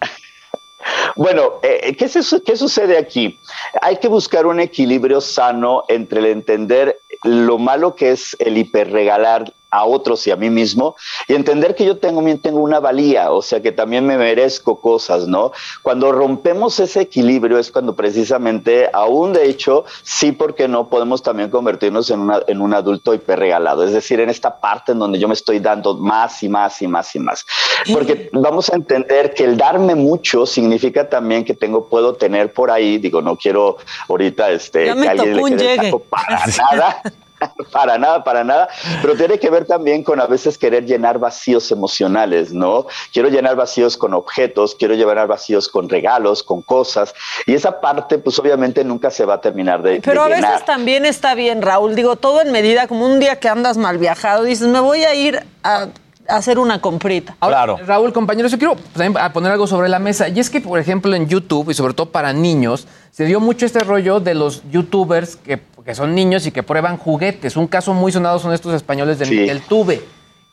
Bueno, 1.14 1.60
eh, 1.62 1.94
¿qué, 1.96 2.08
se- 2.08 2.42
¿qué 2.42 2.56
sucede 2.56 2.98
aquí? 2.98 3.38
Hay 3.80 3.98
que 3.98 4.08
buscar 4.08 4.46
un 4.46 4.58
equilibrio 4.58 5.20
sano 5.20 5.84
entre 5.88 6.18
el 6.18 6.26
entender 6.26 6.98
lo 7.22 7.58
malo 7.58 7.94
que 7.94 8.10
es 8.10 8.36
el 8.40 8.58
hiperregalar 8.58 9.52
a 9.72 9.84
otros 9.84 10.24
y 10.26 10.30
a 10.30 10.36
mí 10.36 10.50
mismo 10.50 10.94
y 11.26 11.34
entender 11.34 11.74
que 11.74 11.84
yo 11.86 11.96
tengo, 11.96 12.22
tengo 12.40 12.60
una 12.60 12.78
valía, 12.78 13.32
o 13.32 13.40
sea 13.42 13.60
que 13.62 13.72
también 13.72 14.06
me 14.06 14.16
merezco 14.18 14.80
cosas, 14.80 15.26
¿no? 15.26 15.50
Cuando 15.82 16.12
rompemos 16.12 16.78
ese 16.78 17.00
equilibrio 17.00 17.58
es 17.58 17.72
cuando 17.72 17.96
precisamente, 17.96 18.88
aún 18.92 19.32
de 19.32 19.46
hecho, 19.48 19.84
sí, 20.02 20.30
porque 20.32 20.68
no 20.68 20.88
podemos 20.88 21.22
también 21.22 21.48
convertirnos 21.50 22.10
en, 22.10 22.20
una- 22.20 22.42
en 22.46 22.60
un 22.60 22.74
adulto 22.74 23.14
hiperregalado, 23.14 23.82
es 23.84 23.92
decir, 23.92 24.20
en 24.20 24.28
esta 24.30 24.60
parte 24.60 24.92
en 24.92 24.98
donde 24.98 25.18
yo 25.18 25.26
me 25.26 25.34
estoy 25.34 25.58
dando 25.58 25.94
más 25.96 26.42
y 26.42 26.48
más 26.50 26.80
y 26.82 26.86
más 26.86 27.14
y 27.16 27.18
más. 27.18 27.44
Porque 27.92 28.28
vamos 28.32 28.70
a 28.70 28.76
entender 28.76 29.32
que 29.34 29.44
el 29.44 29.56
darme 29.56 29.94
mucho 29.94 30.44
significa 30.44 31.08
también 31.08 31.44
que 31.44 31.54
tengo, 31.54 31.88
puedo 31.88 32.14
tener 32.14 32.52
por 32.52 32.70
ahí, 32.70 32.98
digo, 32.98 33.22
no 33.22 33.36
quiero 33.36 33.78
ahorita 34.08 34.50
este, 34.50 34.84
que 35.02 35.08
alguien 35.08 35.36
le 35.36 35.42
quede 35.56 35.72
el 35.72 35.80
saco 35.86 35.98
para 36.00 36.46
nada. 36.46 37.02
Para 37.72 37.98
nada, 37.98 38.22
para 38.24 38.44
nada, 38.44 38.68
pero 39.00 39.16
tiene 39.16 39.38
que 39.38 39.50
ver 39.50 39.64
también 39.64 40.02
con 40.02 40.20
a 40.20 40.26
veces 40.26 40.58
querer 40.58 40.84
llenar 40.84 41.18
vacíos 41.18 41.70
emocionales, 41.70 42.52
¿no? 42.52 42.86
Quiero 43.12 43.28
llenar 43.28 43.56
vacíos 43.56 43.96
con 43.96 44.14
objetos, 44.14 44.74
quiero 44.78 44.94
llenar 44.94 45.26
vacíos 45.26 45.68
con 45.68 45.88
regalos, 45.88 46.42
con 46.42 46.62
cosas, 46.62 47.14
y 47.46 47.54
esa 47.54 47.80
parte 47.80 48.18
pues 48.18 48.38
obviamente 48.38 48.84
nunca 48.84 49.10
se 49.10 49.24
va 49.24 49.34
a 49.34 49.40
terminar 49.40 49.82
de, 49.82 50.00
Pero 50.00 50.24
de 50.24 50.32
a 50.32 50.36
llenar. 50.36 50.52
veces 50.52 50.66
también 50.66 51.06
está 51.06 51.34
bien, 51.34 51.62
Raúl. 51.62 51.94
Digo, 51.94 52.16
todo 52.16 52.40
en 52.40 52.52
medida, 52.52 52.86
como 52.86 53.06
un 53.06 53.20
día 53.20 53.38
que 53.38 53.48
andas 53.48 53.76
mal 53.76 53.98
viajado, 53.98 54.44
dices, 54.44 54.68
me 54.68 54.80
voy 54.80 55.04
a 55.04 55.14
ir 55.14 55.44
a, 55.62 55.88
hacer 56.28 56.58
una 56.58 56.80
comprita. 56.80 57.36
Ahora, 57.40 57.76
Raúl, 57.84 58.12
compañeros, 58.12 58.52
yo 58.52 58.58
quiero 58.58 58.76
también 58.92 59.16
a 59.18 59.32
poner 59.32 59.52
algo 59.52 59.66
sobre 59.66 59.88
la 59.88 59.98
mesa. 59.98 60.28
Y 60.28 60.40
es 60.40 60.50
que, 60.50 60.60
por 60.60 60.78
ejemplo, 60.78 61.14
en 61.14 61.28
YouTube, 61.28 61.70
y 61.70 61.74
sobre 61.74 61.94
todo 61.94 62.10
para 62.10 62.32
niños, 62.32 62.86
se 63.12 63.26
dio 63.26 63.40
mucho 63.40 63.66
este 63.66 63.80
rollo 63.80 64.20
de 64.20 64.34
los 64.34 64.62
youtubers 64.70 65.36
que, 65.36 65.60
que 65.84 65.94
son 65.94 66.14
niños 66.14 66.46
y 66.46 66.50
que 66.50 66.62
prueban 66.62 66.96
juguetes. 66.96 67.56
Un 67.58 67.66
caso 67.66 67.92
muy 67.92 68.10
sonado 68.10 68.38
son 68.38 68.54
estos 68.54 68.72
españoles 68.74 69.18
de 69.18 69.26
Sí. 69.26 69.46
Tuve. 69.68 70.02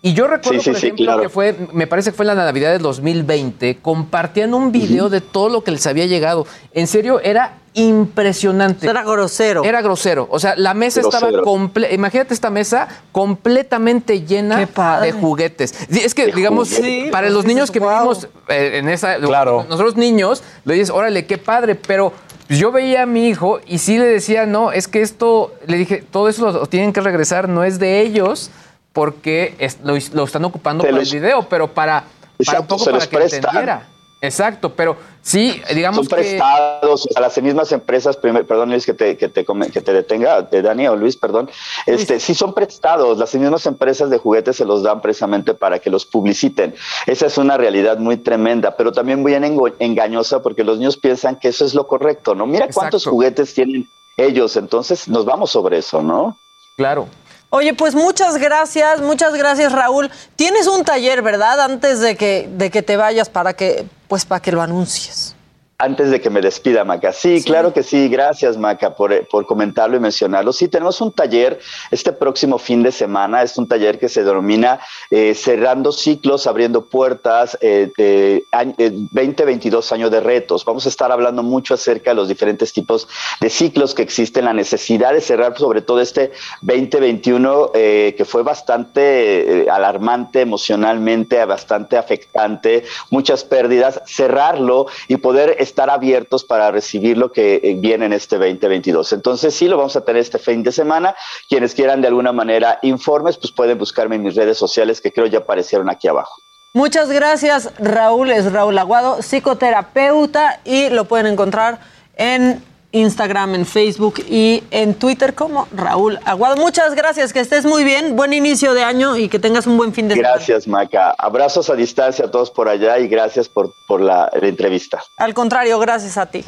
Y 0.02 0.14
yo 0.14 0.28
recuerdo, 0.28 0.60
Sí, 0.60 0.66
sí, 0.66 0.72
por 0.72 0.80
sí, 0.80 0.86
ejemplo, 0.88 1.06
claro. 1.06 1.22
que 1.22 1.30
fue, 1.30 1.56
me 1.74 1.88
parece 1.88 2.12
que 2.12 2.18
fue 2.18 2.24
en 2.24 2.28
la 2.28 2.36
Navidad 2.36 2.72
del 2.72 2.82
2020, 2.82 3.80
compartían 3.82 4.54
un 4.54 4.72
video 4.72 5.10
de 5.10 5.20
todo 5.20 5.50
lo 5.50 5.64
que 5.64 5.72
les 5.72 5.86
había 5.88 6.06
llegado. 6.06 6.46
En 6.74 6.88
serio, 6.88 7.20
era 7.22 7.58
impresionante. 7.74 8.88
Era 8.88 9.04
grosero. 9.04 9.64
Era 9.64 9.82
grosero. 9.82 10.28
O 10.32 10.40
sea, 10.40 10.56
la 10.56 10.74
mesa 10.74 11.02
estaba 11.02 11.42
completa. 11.42 11.94
Imagínate 11.94 12.34
esta 12.34 12.50
mesa 12.50 12.88
completamente 13.12 14.26
llena 14.26 14.58
de 15.02 15.12
juguetes. 15.12 15.74
Es 15.90 16.14
que, 16.14 16.28
digamos, 16.32 16.74
juguetes. 16.76 17.12
para 17.12 17.30
los 17.30 17.46
niños 17.46 17.72
que 17.72 17.80
vivimos 17.80 18.28
eh, 18.48 18.80
en 18.80 18.90
esa. 18.90 19.18
Claro. 19.18 19.66
Nosotros 19.70 19.98
niños, 19.98 20.44
le 20.66 20.76
dices, 20.76 20.90
órale, 20.90 21.26
qué 21.26 21.38
padre, 21.38 21.76
pero. 21.76 22.14
Pues, 22.50 22.60
Yo 22.60 22.72
veía 22.74 23.04
a 23.04 23.06
mi 23.06 23.30
hijo 23.30 23.62
y 23.66 23.78
sí 23.78 23.98
le 23.98 24.06
decía, 24.06 24.46
no, 24.46 24.74
es 24.74 24.90
que 24.90 25.02
esto, 25.02 25.54
le 25.68 25.78
dije, 25.78 26.04
todo 26.12 26.28
eso 26.28 26.52
lo 26.52 26.66
tienen 26.66 26.92
que 26.92 27.00
regresar, 27.00 27.48
no 27.48 27.64
es 27.64 27.80
de 27.80 28.02
ellos, 28.02 28.52
porque 28.92 29.56
es- 29.60 29.78
lo, 29.84 29.94
lo 30.14 30.24
están 30.26 30.44
ocupando 30.44 30.84
Se 30.84 30.90
para 30.90 31.00
los- 31.00 31.14
el 31.14 31.20
video, 31.22 31.48
pero 31.48 31.68
para, 31.74 32.04
para 32.46 32.60
un 32.60 32.68
poco 32.68 32.84
para 32.86 33.08
que 33.08 33.18
entendiera. 33.24 33.88
Exacto, 34.22 34.74
pero 34.76 34.98
sí, 35.22 35.62
digamos 35.74 36.08
Son 36.08 36.08
que... 36.08 36.16
prestados 36.16 37.08
a 37.16 37.22
las 37.22 37.42
mismas 37.42 37.72
empresas, 37.72 38.18
perdón 38.18 38.70
Luis 38.70 38.86
que 38.86 38.94
te, 38.94 39.16
que 39.16 39.30
te, 39.30 39.46
que 39.46 39.82
te 39.82 39.94
detenga, 39.94 40.48
eh, 40.52 40.62
Dani 40.62 40.88
o 40.88 40.96
Luis, 40.98 41.16
perdón, 41.16 41.50
este, 41.86 42.20
sí 42.20 42.36
son 42.36 42.54
prestados, 42.54 43.18
las 43.18 43.34
mismas 43.34 43.66
empresas 43.66 44.10
de 44.10 44.18
juguetes 44.18 44.58
se 44.58 44.66
los 44.66 44.84
dan 44.84 45.02
precisamente 45.02 45.54
para 45.54 45.80
que 45.80 45.90
los 45.90 46.06
publiciten. 46.06 46.76
Esa 47.06 47.28
es 47.28 47.38
una 47.38 47.56
realidad 47.56 47.98
muy 47.98 48.18
tremenda, 48.18 48.76
pero 48.76 48.92
también 48.92 49.22
muy 49.22 49.34
engañosa 49.80 50.42
porque 50.42 50.66
los 50.66 50.80
niños 50.80 50.98
piensan 50.98 51.38
que 51.38 51.48
eso 51.48 51.64
es 51.64 51.74
lo 51.74 51.88
correcto, 51.88 52.36
¿no? 52.36 52.46
Mira 52.46 52.68
cuántos 52.74 53.06
juguetes 53.06 53.54
tienen 53.54 53.90
ellos, 54.18 54.58
entonces 54.58 55.08
nos 55.08 55.24
vamos 55.24 55.50
sobre 55.50 55.78
eso, 55.78 56.04
¿no? 56.04 56.38
Claro. 56.76 57.08
Oye, 57.52 57.74
pues 57.74 57.96
muchas 57.96 58.38
gracias, 58.38 59.02
muchas 59.02 59.34
gracias, 59.34 59.72
Raúl. 59.72 60.12
Tienes 60.36 60.68
un 60.68 60.84
taller, 60.84 61.24
¿verdad? 61.24 61.60
Antes 61.62 62.00
de 62.00 62.16
que, 62.16 62.48
de 62.52 62.70
que 62.70 62.84
te 62.84 62.96
vayas 62.96 63.28
para 63.28 63.54
que, 63.54 63.86
pues 64.08 64.26
para 64.26 64.40
que 64.40 64.52
lo 64.52 64.62
anuncies. 64.62 65.36
Antes 65.82 66.12
de 66.12 66.20
que 66.20 66.30
me 66.30 66.42
despida, 66.42 66.84
Maca. 66.84 67.14
Sí, 67.14 67.42
claro 67.42 67.74
que 67.74 67.84
sí. 67.84 68.10
Gracias, 68.10 68.58
Maca, 68.58 68.96
por, 68.96 69.14
eh, 69.14 69.26
por 69.30 69.46
comentarlo 69.46 69.96
y 69.96 70.00
mencionarlo. 70.02 70.52
Sí, 70.52 70.68
tenemos 70.68 71.00
un 71.00 71.14
taller 71.14 71.60
este 71.90 72.12
próximo 72.12 72.58
fin 72.58 72.84
de 72.84 72.92
semana. 72.92 73.44
Es 73.44 73.58
un 73.58 73.66
taller 73.66 73.98
que 73.98 74.10
se 74.10 74.26
denomina 74.26 74.82
eh, 75.10 75.34
Cerrando 75.34 75.94
Ciclos, 75.94 76.48
Abriendo 76.48 76.86
Puertas, 76.86 77.58
eh, 77.62 77.92
eh, 77.98 78.44
2022 78.52 79.92
años 79.94 80.12
de 80.12 80.20
retos. 80.20 80.66
Vamos 80.66 80.86
a 80.86 80.90
estar 80.90 81.12
hablando 81.14 81.44
mucho 81.44 81.76
acerca 81.76 82.12
de 82.12 82.16
los 82.16 82.28
diferentes 82.28 82.74
tipos 82.74 83.08
de 83.40 83.50
ciclos 83.50 83.94
que 83.96 84.02
existen, 84.02 84.46
la 84.46 84.54
necesidad 84.54 85.14
de 85.14 85.22
cerrar 85.22 85.58
sobre 85.58 85.82
todo 85.82 86.02
este 86.02 86.32
2021 86.62 87.72
eh, 87.74 88.16
que 88.18 88.26
fue 88.26 88.44
bastante 88.44 89.64
eh, 89.64 89.70
alarmante 89.70 90.42
emocionalmente, 90.42 91.44
bastante 91.46 91.98
afectante, 91.98 92.84
muchas 93.10 93.44
pérdidas, 93.44 94.02
cerrarlo 94.06 94.88
y 95.08 95.18
poder 95.18 95.56
estar 95.70 95.90
abiertos 95.90 96.44
para 96.44 96.72
recibir 96.72 97.18
lo 97.18 97.32
que 97.32 97.56
eh, 97.64 97.76
viene 97.78 98.06
en 98.06 98.14
este 98.14 98.38
2022. 98.38 99.14
Entonces 99.14 99.54
sí, 99.54 99.68
lo 99.68 99.78
vamos 99.78 99.96
a 99.96 100.04
tener 100.04 100.22
este 100.22 100.40
fin 100.40 100.64
de 100.64 100.72
semana. 100.72 101.16
Quienes 101.48 101.74
quieran 101.74 102.02
de 102.02 102.08
alguna 102.08 102.32
manera 102.32 102.80
informes, 102.82 103.38
pues 103.38 103.52
pueden 103.52 103.78
buscarme 103.78 104.16
en 104.16 104.24
mis 104.24 104.36
redes 104.36 104.58
sociales 104.58 105.02
que 105.02 105.12
creo 105.12 105.28
ya 105.28 105.40
aparecieron 105.40 105.90
aquí 105.90 106.08
abajo. 106.08 106.42
Muchas 106.74 107.10
gracias, 107.10 107.72
Raúl. 107.80 108.30
Es 108.32 108.52
Raúl 108.52 108.78
Aguado, 108.78 109.22
psicoterapeuta, 109.22 110.60
y 110.66 110.90
lo 110.90 111.06
pueden 111.06 111.26
encontrar 111.26 111.80
en 112.16 112.64
Instagram, 112.92 113.56
en 113.56 113.66
Facebook 113.66 114.16
y 114.30 114.64
en 114.72 114.96
Twitter 114.96 115.36
como 115.36 115.68
Raúl 115.76 116.20
Aguado. 116.26 116.56
Muchas 116.58 116.96
gracias, 116.96 117.34
que 117.34 117.40
estés 117.40 117.66
muy 117.66 117.84
bien, 117.84 118.16
buen 118.16 118.34
inicio 118.34 118.74
de 118.74 118.84
año 118.84 119.16
y 119.16 119.30
que 119.30 119.38
tengas 119.40 119.68
un 119.68 119.78
buen 119.78 119.94
fin 119.94 120.08
de 120.08 120.16
semana. 120.16 120.34
Gracias, 120.36 120.68
Maca. 120.68 121.14
Abrazos 121.18 121.70
a 121.70 121.76
distancia 121.76 122.26
a 122.26 122.32
todos 122.32 122.50
por 122.50 122.68
allá 122.68 122.98
y 123.00 123.08
gracias 123.08 123.48
por, 123.48 123.72
por 123.88 124.02
la, 124.02 124.30
la 124.40 124.48
entrevista. 124.48 125.02
Al 125.18 125.34
contrario, 125.34 125.78
gracias 125.80 126.18
a 126.18 126.26
ti. 126.26 126.44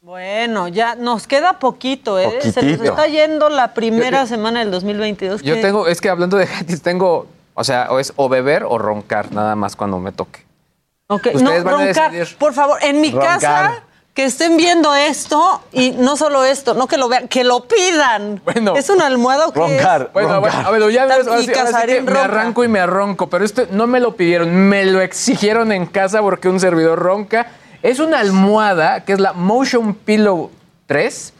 Bueno, 0.00 0.68
ya 0.68 0.94
nos 0.94 1.26
queda 1.26 1.58
poquito, 1.58 2.18
¿eh? 2.18 2.38
Se 2.40 2.62
nos 2.62 2.80
está 2.80 3.06
yendo 3.08 3.48
la 3.50 3.74
primera 3.74 4.26
semana 4.26 4.60
del 4.60 4.70
2022. 4.70 5.42
Yo 5.42 5.54
que- 5.56 5.60
tengo, 5.60 5.86
es 5.86 6.00
que 6.00 6.08
hablando 6.08 6.36
de 6.36 6.46
gratis, 6.54 6.80
tengo, 6.82 7.26
o 7.58 7.64
sea, 7.64 7.88
o 7.90 7.98
es 7.98 8.12
o 8.16 8.28
beber 8.28 8.64
o 8.64 8.78
roncar, 8.78 9.32
nada 9.32 9.56
más 9.56 9.74
cuando 9.76 9.98
me 9.98 10.12
toque. 10.12 10.46
Ok, 11.08 11.26
Ustedes 11.34 11.42
no, 11.42 11.50
van 11.50 11.74
a 11.82 11.86
roncar. 11.86 12.12
decidir. 12.12 12.38
Por 12.38 12.52
favor, 12.54 12.78
en 12.82 13.00
mi 13.00 13.10
Roncar. 13.10 13.40
casa, 13.40 13.82
que 14.14 14.24
estén 14.24 14.56
viendo 14.56 14.94
esto 14.94 15.62
y 15.72 15.92
no 15.92 16.16
solo 16.16 16.44
esto, 16.44 16.74
no 16.74 16.86
que 16.86 16.96
lo 16.98 17.08
vean, 17.08 17.28
que 17.28 17.44
lo 17.44 17.64
pidan. 17.66 18.40
Bueno. 18.44 18.74
¿Es 18.76 18.90
una 18.90 19.06
almohada 19.06 19.46
o 19.46 19.52
qué 19.52 19.60
es? 19.76 19.86
Bueno, 20.12 20.40
bueno, 20.40 20.56
a 20.66 20.70
ver, 20.70 20.90
ya 20.90 21.04
ves, 21.06 21.26
ahora 21.26 21.40
sí- 21.42 21.50
ahora 21.50 21.66
sí 21.66 21.72
Casarín 21.72 22.04
que 22.06 22.12
me 22.12 22.18
arranco 22.18 22.62
y 22.64 22.68
me 22.68 22.80
arronco, 22.80 23.28
pero 23.28 23.44
esto 23.44 23.66
no 23.70 23.86
me 23.86 24.00
lo 24.00 24.16
pidieron, 24.16 24.54
me 24.54 24.84
lo 24.86 25.00
exigieron 25.00 25.72
en 25.72 25.86
casa 25.86 26.20
porque 26.20 26.48
un 26.48 26.58
servidor 26.60 26.98
ronca. 26.98 27.46
Es 27.82 28.00
una 28.00 28.18
almohada 28.20 29.04
que 29.04 29.12
es 29.12 29.20
la 29.20 29.32
Motion 29.34 29.94
Pillow 29.94 30.50
3. 30.86 31.32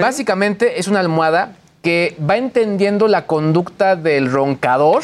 Básicamente 0.00 0.80
es 0.80 0.88
una 0.88 1.00
almohada 1.00 1.52
que 1.82 2.16
va 2.28 2.36
entendiendo 2.36 3.08
la 3.08 3.26
conducta 3.26 3.96
del 3.96 4.30
roncador, 4.32 5.02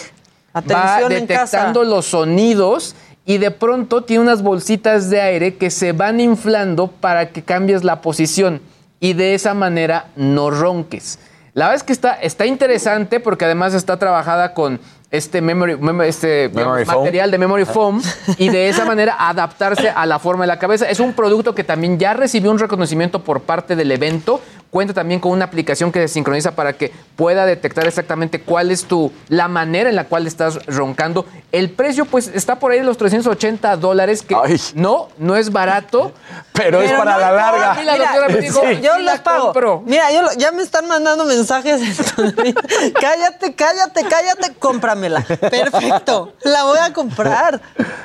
Atención 0.59 1.12
en 1.12 1.26
detectando 1.26 1.80
casa. 1.80 1.90
los 1.90 2.06
sonidos 2.06 2.94
y 3.24 3.39
de 3.39 3.51
pronto 3.51 4.05
tiene 4.05 4.22
unas 4.22 4.43
bolsitas 4.43 5.10
de 5.10 5.20
aire 5.20 5.56
que 5.56 5.70
se 5.70 5.93
van 5.93 6.20
inflando 6.20 6.86
para 6.89 7.30
que 7.30 7.43
cambies 7.43 7.85
la 7.85 8.01
posición 8.01 8.60
y 9.01 9.12
de 9.12 9.35
esa 9.35 9.55
manera 9.55 10.06
no 10.16 10.51
ronques. 10.51 11.18
La 11.55 11.66
verdad 11.66 11.76
es 11.76 11.82
que 11.82 11.93
está, 11.93 12.12
está 12.14 12.47
interesante 12.47 13.20
porque 13.20 13.44
además 13.44 13.74
está 13.74 13.97
trabajada 13.98 14.55
con 14.55 14.80
este, 15.10 15.40
memory, 15.40 15.74
mem- 15.74 16.05
este 16.05 16.51
Memory 16.55 16.85
foam. 16.85 16.98
material 17.05 17.30
de 17.30 17.39
memory 17.39 17.64
foam 17.64 18.02
y 18.36 18.48
de 18.51 18.68
esa 18.68 18.85
manera 18.86 19.16
adaptarse 19.18 19.89
a 19.90 20.06
la 20.06 20.18
forma 20.18 20.44
de 20.44 20.48
la 20.48 20.59
cabeza. 20.59 20.89
Es 20.89 21.01
un 21.01 21.14
producto 21.14 21.55
que 21.55 21.64
también 21.64 21.98
ya 21.98 22.14
recibió 22.14 22.51
un 22.51 22.59
reconocimiento 22.59 23.24
por 23.24 23.40
parte 23.40 23.74
del 23.74 23.90
evento. 23.90 24.40
Cuenta 24.70 24.93
también 24.93 25.19
con 25.19 25.32
una 25.32 25.47
aplicación 25.47 25.90
que 25.90 26.01
se 26.07 26.09
sincroniza 26.15 26.53
para 26.55 26.74
que 26.74 26.93
pueda 27.16 27.47
detectar 27.47 27.86
exactamente 27.86 28.43
cuál 28.43 28.70
es 28.70 28.85
tu 28.85 29.11
la 29.28 29.49
manera 29.49 29.89
en 29.89 29.97
la 29.97 30.05
cual 30.05 30.27
estás 30.27 30.65
roncando. 30.66 31.24
El 31.53 31.70
precio 31.70 32.05
pues 32.05 32.28
está 32.28 32.59
por 32.59 32.73
ahí 32.73 32.78
de 32.81 32.85
los 32.85 32.99
380 32.99 33.77
dólares 33.77 34.23
que 34.23 34.36
no 34.74 35.09
no 35.16 35.36
es 35.36 35.51
barato, 35.53 36.12
Pero 36.53 36.82
es 36.82 36.93
para 36.93 37.16
la 37.16 37.32
larga. 37.32 37.78
Y 37.81 37.85
la 37.86 37.93
Mira, 37.95 38.12
me 38.28 38.36
dijo, 38.40 38.61
yo 38.82 38.95
"Sí 38.97 39.03
la 39.03 39.12
los 39.12 39.20
pago. 39.23 39.45
compro". 39.47 39.82
Mira, 39.86 40.12
yo 40.12 40.23
lo- 40.23 40.32
ya 40.35 40.53
me 40.53 40.62
están 40.62 40.86
mandando 40.86 41.24
mensajes. 41.24 41.81
cállate, 43.01 43.55
cállate, 43.55 44.03
cállate, 44.09 44.55
cómpramela. 44.59 45.23
Perfecto, 45.23 46.35
la 46.43 46.65
voy 46.65 46.78
a 46.78 46.93
comprar. 46.93 47.61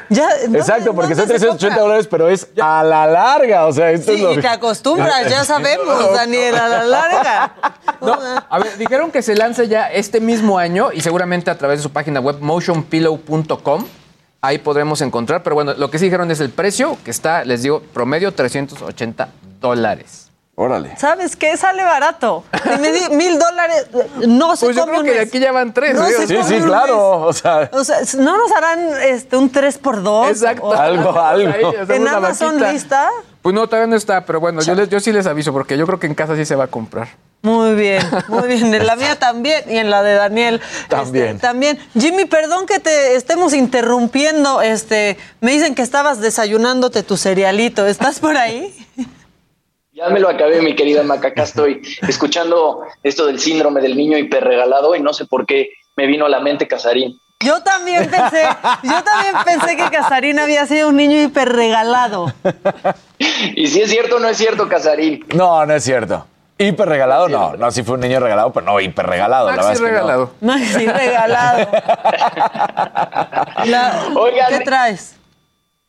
Ya, 0.09 0.27
¿dónde- 0.43 0.59
Exacto, 0.59 0.93
porque 0.93 1.15
son 1.15 1.25
dónde 1.27 1.39
se 1.39 1.45
380 1.45 1.67
compra? 1.75 1.81
dólares, 1.83 2.07
pero 2.09 2.29
es 2.29 2.47
a 2.61 2.83
la 2.83 3.05
larga. 3.07 3.65
O 3.65 3.73
sea, 3.73 3.91
esto 3.91 4.11
es 4.11 4.17
Sí, 4.17 4.23
lo 4.23 4.33
y 4.33 4.39
te 4.41 4.47
acostumbras, 4.47 5.29
ya 5.29 5.43
sabemos, 5.45 6.13
Daniel, 6.13 6.52
a 6.55 6.67
la 6.67 6.83
larga. 6.83 7.53
No, 8.01 8.17
a 8.49 8.59
ver, 8.59 8.77
dijeron 8.77 9.11
que 9.11 9.21
se 9.21 9.35
lanza 9.35 9.63
ya 9.63 9.91
este 9.91 10.19
mismo 10.19 10.57
año 10.57 10.91
y 10.91 11.01
seguramente 11.01 11.49
a 11.51 11.57
través 11.57 11.79
de 11.79 11.83
su 11.83 11.91
página 11.91 12.19
web 12.19 12.37
motionpillow.com. 12.41 13.85
Ahí 14.41 14.57
podremos 14.57 14.99
encontrar, 15.01 15.41
pero 15.41 15.55
bueno, 15.55 15.73
lo 15.73 15.89
que 15.89 15.97
sí 15.99 16.05
dijeron 16.05 16.29
es 16.29 16.39
el 16.41 16.49
precio, 16.49 16.97
que 17.05 17.11
está, 17.11 17.45
les 17.45 17.61
digo, 17.63 17.81
promedio 17.93 18.33
380 18.33 19.29
dólares. 19.61 20.29
Órale. 20.55 20.95
¿Sabes 20.97 21.35
qué? 21.35 21.57
Sale 21.57 21.83
barato. 21.83 22.43
Si 22.61 22.77
me 22.79 22.91
di 22.91 23.09
mil 23.15 23.39
dólares, 23.39 23.87
no 24.27 24.55
se 24.55 24.67
Pues 24.67 24.75
yo 24.75 24.81
come 24.83 24.91
creo 24.91 24.99
un 24.99 25.05
que 25.07 25.11
de 25.13 25.19
mes. 25.21 25.27
aquí 25.29 25.39
ya 25.39 25.51
van 25.51 25.73
tres. 25.73 25.95
No 25.95 26.05
¿eh? 26.07 26.11
se 26.11 26.27
Sí, 26.27 26.35
come 26.35 26.47
sí, 26.47 26.53
un 26.55 26.63
claro. 26.67 27.21
O 27.21 27.33
sea. 27.33 27.69
O 27.73 27.83
sea, 27.83 27.97
¿no 28.19 28.37
nos 28.37 28.51
harán 28.51 28.89
este, 29.01 29.35
un 29.35 29.49
3 29.49 29.77
por 29.79 30.03
2 30.03 30.27
Exacto. 30.29 30.71
Algo, 30.73 31.09
algo. 31.19 31.49
Ahí, 31.51 31.63
hacemos 31.63 31.89
¿En 31.89 32.01
una 32.03 32.17
Amazon 32.17 32.49
vaquita. 32.59 32.71
lista? 32.71 33.09
Pues 33.43 33.53
no, 33.53 33.67
todavía 33.67 33.87
no 33.87 33.95
está, 33.95 34.25
pero 34.25 34.39
bueno, 34.39 34.61
yo, 34.61 34.73
les- 34.73 34.89
yo 34.89 34.99
sí 34.99 35.11
les 35.11 35.27
aviso 35.27 35.51
porque 35.53 35.77
yo 35.77 35.85
creo 35.85 35.99
que 35.99 36.07
en 36.07 36.15
casa 36.15 36.35
sí 36.35 36.45
se 36.45 36.55
va 36.55 36.63
a 36.63 36.67
comprar. 36.67 37.09
Muy 37.41 37.75
bien, 37.75 38.01
muy 38.29 38.47
bien. 38.47 38.73
En 38.73 38.87
la 38.87 38.95
mía 38.95 39.19
también 39.19 39.63
y 39.69 39.77
en 39.77 39.89
la 39.89 40.01
de 40.01 40.13
Daniel. 40.13 40.61
También. 40.87 41.25
este, 41.27 41.39
también. 41.39 41.77
Jimmy, 41.99 42.23
perdón 42.23 42.65
que 42.65 42.79
te 42.79 43.15
estemos 43.15 43.53
interrumpiendo. 43.53 44.61
Este, 44.61 45.17
me 45.41 45.51
dicen 45.51 45.75
que 45.75 45.81
estabas 45.81 46.21
desayunándote 46.21 47.03
tu 47.03 47.17
cerealito. 47.17 47.85
¿Estás 47.85 48.21
por 48.21 48.37
ahí? 48.37 48.73
Ya 49.91 50.07
me 50.09 50.21
lo 50.21 50.29
acabé, 50.29 50.61
mi 50.61 50.73
querida 50.73 51.03
Maca. 51.03 51.27
Acá 51.27 51.43
estoy 51.43 51.81
escuchando 52.07 52.81
esto 53.03 53.25
del 53.25 53.39
síndrome 53.39 53.81
del 53.81 53.97
niño 53.97 54.17
hiperregalado 54.17 54.95
y 54.95 55.01
no 55.01 55.13
sé 55.13 55.25
por 55.25 55.45
qué 55.45 55.69
me 55.97 56.07
vino 56.07 56.25
a 56.25 56.29
la 56.29 56.39
mente 56.39 56.65
Casarín. 56.67 57.19
Yo 57.43 57.61
también 57.63 58.09
pensé, 58.09 58.43
yo 58.83 59.03
también 59.03 59.35
pensé 59.45 59.75
que 59.77 59.89
Casarín 59.89 60.39
había 60.39 60.65
sido 60.65 60.89
un 60.89 60.95
niño 60.97 61.21
hiperregalado. 61.21 62.33
Y 63.55 63.67
si 63.67 63.81
es 63.81 63.89
cierto 63.89 64.17
o 64.17 64.19
no 64.19 64.27
es 64.29 64.37
cierto, 64.37 64.67
Casarín. 64.69 65.25
No, 65.35 65.65
no 65.65 65.73
es 65.73 65.83
cierto. 65.83 66.25
¿Hiper 66.57 66.87
regalado? 66.87 67.27
No, 67.29 67.55
no, 67.57 67.71
sí 67.71 67.83
fue 67.83 67.95
un 67.95 68.01
niño 68.01 68.19
regalado, 68.19 68.53
pero 68.53 68.65
no 68.65 68.79
hiper 68.79 69.05
regalado. 69.07 69.47
la 69.49 69.55
verdad 69.55 69.71
es 69.73 69.79
que 69.79 69.85
no. 69.85 69.89
regalado. 69.91 70.31
Maxi 70.41 70.85
regalado. 70.85 71.67
La- 73.65 74.07
Oigan, 74.15 74.49
¿Qué 74.57 74.59
traes? 74.63 75.15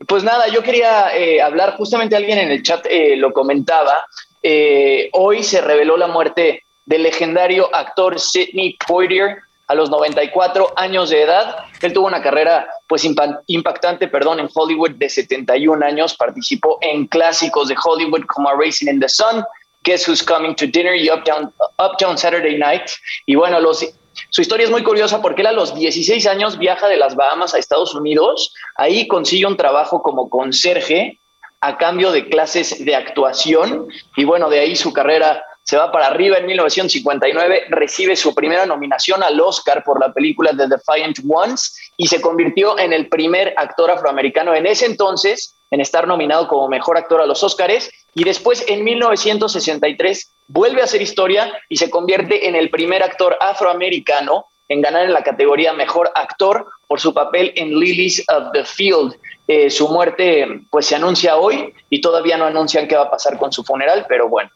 Pues 0.08 0.22
nada, 0.24 0.48
yo 0.48 0.62
quería 0.62 1.14
eh, 1.16 1.40
hablar, 1.40 1.76
justamente 1.76 2.16
alguien 2.16 2.38
en 2.38 2.50
el 2.50 2.62
chat 2.62 2.84
eh, 2.90 3.14
lo 3.16 3.32
comentaba, 3.32 4.04
eh, 4.42 5.08
hoy 5.12 5.42
se 5.42 5.60
reveló 5.60 5.96
la 5.96 6.08
muerte 6.08 6.62
del 6.86 7.04
legendario 7.04 7.74
actor 7.74 8.18
Sidney 8.20 8.76
Poitier 8.86 9.38
a 9.66 9.74
los 9.74 9.90
94 9.90 10.72
años 10.76 11.10
de 11.10 11.22
edad. 11.22 11.56
Él 11.80 11.92
tuvo 11.92 12.06
una 12.06 12.22
carrera 12.22 12.66
pues 12.86 13.04
impa- 13.04 13.40
impactante, 13.46 14.08
perdón, 14.08 14.40
en 14.40 14.48
Hollywood 14.52 14.92
de 14.92 15.08
71 15.08 15.84
años, 15.84 16.14
participó 16.16 16.78
en 16.80 17.06
clásicos 17.06 17.68
de 17.68 17.76
Hollywood 17.82 18.24
como 18.26 18.50
Racing 18.52 18.88
in 18.88 19.00
the 19.00 19.08
Sun, 19.08 19.44
Guess 19.82 20.08
Who's 20.08 20.22
Coming 20.22 20.54
to 20.56 20.66
Dinner 20.66 20.94
y 20.96 21.10
Uptown, 21.10 21.52
Uptown 21.78 22.16
Saturday 22.18 22.58
Night. 22.58 22.90
Y 23.26 23.34
bueno, 23.34 23.60
los, 23.60 23.84
su 24.30 24.40
historia 24.40 24.64
es 24.64 24.70
muy 24.70 24.82
curiosa 24.82 25.20
porque 25.20 25.42
él 25.42 25.48
a 25.48 25.52
los 25.52 25.74
16 25.74 26.26
años 26.26 26.58
viaja 26.58 26.88
de 26.88 26.96
las 26.96 27.14
Bahamas 27.16 27.54
a 27.54 27.58
Estados 27.58 27.94
Unidos, 27.94 28.54
ahí 28.76 29.06
consigue 29.08 29.46
un 29.46 29.56
trabajo 29.56 30.02
como 30.02 30.28
conserje 30.30 31.20
a 31.60 31.78
cambio 31.78 32.12
de 32.12 32.28
clases 32.28 32.84
de 32.84 32.94
actuación 32.94 33.88
y 34.16 34.24
bueno, 34.24 34.50
de 34.50 34.60
ahí 34.60 34.76
su 34.76 34.92
carrera 34.92 35.42
se 35.64 35.78
va 35.78 35.90
para 35.90 36.08
arriba 36.08 36.36
en 36.36 36.46
1959, 36.46 37.64
recibe 37.70 38.16
su 38.16 38.34
primera 38.34 38.66
nominación 38.66 39.22
al 39.22 39.40
Oscar 39.40 39.82
por 39.82 39.98
la 39.98 40.12
película 40.12 40.52
The 40.56 40.68
Defiant 40.68 41.18
Ones 41.26 41.92
y 41.96 42.06
se 42.06 42.20
convirtió 42.20 42.78
en 42.78 42.92
el 42.92 43.08
primer 43.08 43.54
actor 43.56 43.90
afroamericano 43.90 44.54
en 44.54 44.66
ese 44.66 44.84
entonces 44.84 45.56
en 45.70 45.80
estar 45.80 46.06
nominado 46.06 46.48
como 46.48 46.68
mejor 46.68 46.98
actor 46.98 47.22
a 47.22 47.26
los 47.26 47.42
Oscars 47.42 47.90
y 48.14 48.24
después 48.24 48.62
en 48.68 48.84
1963 48.84 50.34
vuelve 50.48 50.82
a 50.82 50.84
hacer 50.84 51.00
historia 51.00 51.50
y 51.70 51.78
se 51.78 51.88
convierte 51.88 52.46
en 52.46 52.56
el 52.56 52.68
primer 52.68 53.02
actor 53.02 53.36
afroamericano 53.40 54.46
en 54.68 54.82
ganar 54.82 55.04
en 55.04 55.12
la 55.14 55.22
categoría 55.22 55.72
mejor 55.72 56.10
actor 56.14 56.66
por 56.86 57.00
su 57.00 57.12
papel 57.14 57.52
en 57.56 57.78
Lilies 57.78 58.22
of 58.28 58.52
the 58.52 58.64
Field. 58.64 59.14
Eh, 59.48 59.70
su 59.70 59.88
muerte 59.88 60.46
pues 60.70 60.86
se 60.86 60.94
anuncia 60.94 61.36
hoy 61.36 61.72
y 61.90 62.00
todavía 62.00 62.36
no 62.36 62.44
anuncian 62.44 62.86
qué 62.86 62.96
va 62.96 63.04
a 63.04 63.10
pasar 63.10 63.38
con 63.38 63.52
su 63.52 63.64
funeral, 63.64 64.06
pero 64.08 64.28
bueno, 64.28 64.50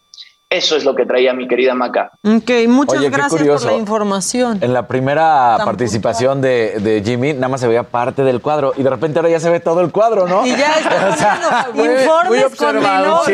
eso 0.50 0.76
es 0.76 0.84
lo 0.84 0.94
que 0.94 1.04
traía 1.04 1.34
mi 1.34 1.46
querida 1.46 1.74
Maca. 1.74 2.10
Ok, 2.24 2.50
muchas 2.68 3.00
Oye, 3.00 3.10
gracias 3.10 3.42
por 3.42 3.64
la 3.64 3.72
información. 3.74 4.58
En 4.62 4.72
la 4.72 4.88
primera 4.88 5.54
Tan 5.58 5.66
participación 5.66 6.40
de, 6.40 6.78
de 6.80 7.02
Jimmy, 7.04 7.34
nada 7.34 7.48
más 7.48 7.60
se 7.60 7.68
veía 7.68 7.82
parte 7.82 8.22
del 8.22 8.40
cuadro 8.40 8.72
y 8.76 8.82
de 8.82 8.88
repente 8.88 9.18
ahora 9.18 9.28
ya 9.30 9.40
se 9.40 9.50
ve 9.50 9.60
todo 9.60 9.82
el 9.82 9.92
cuadro, 9.92 10.26
¿no? 10.26 10.46
Y 10.46 10.50
ya 10.56 10.74
está 10.78 11.08
O 11.12 11.16
sea, 11.16 11.68
informes 11.74 12.56
con 12.56 12.76
mi 12.76 12.82
novia. 12.82 13.24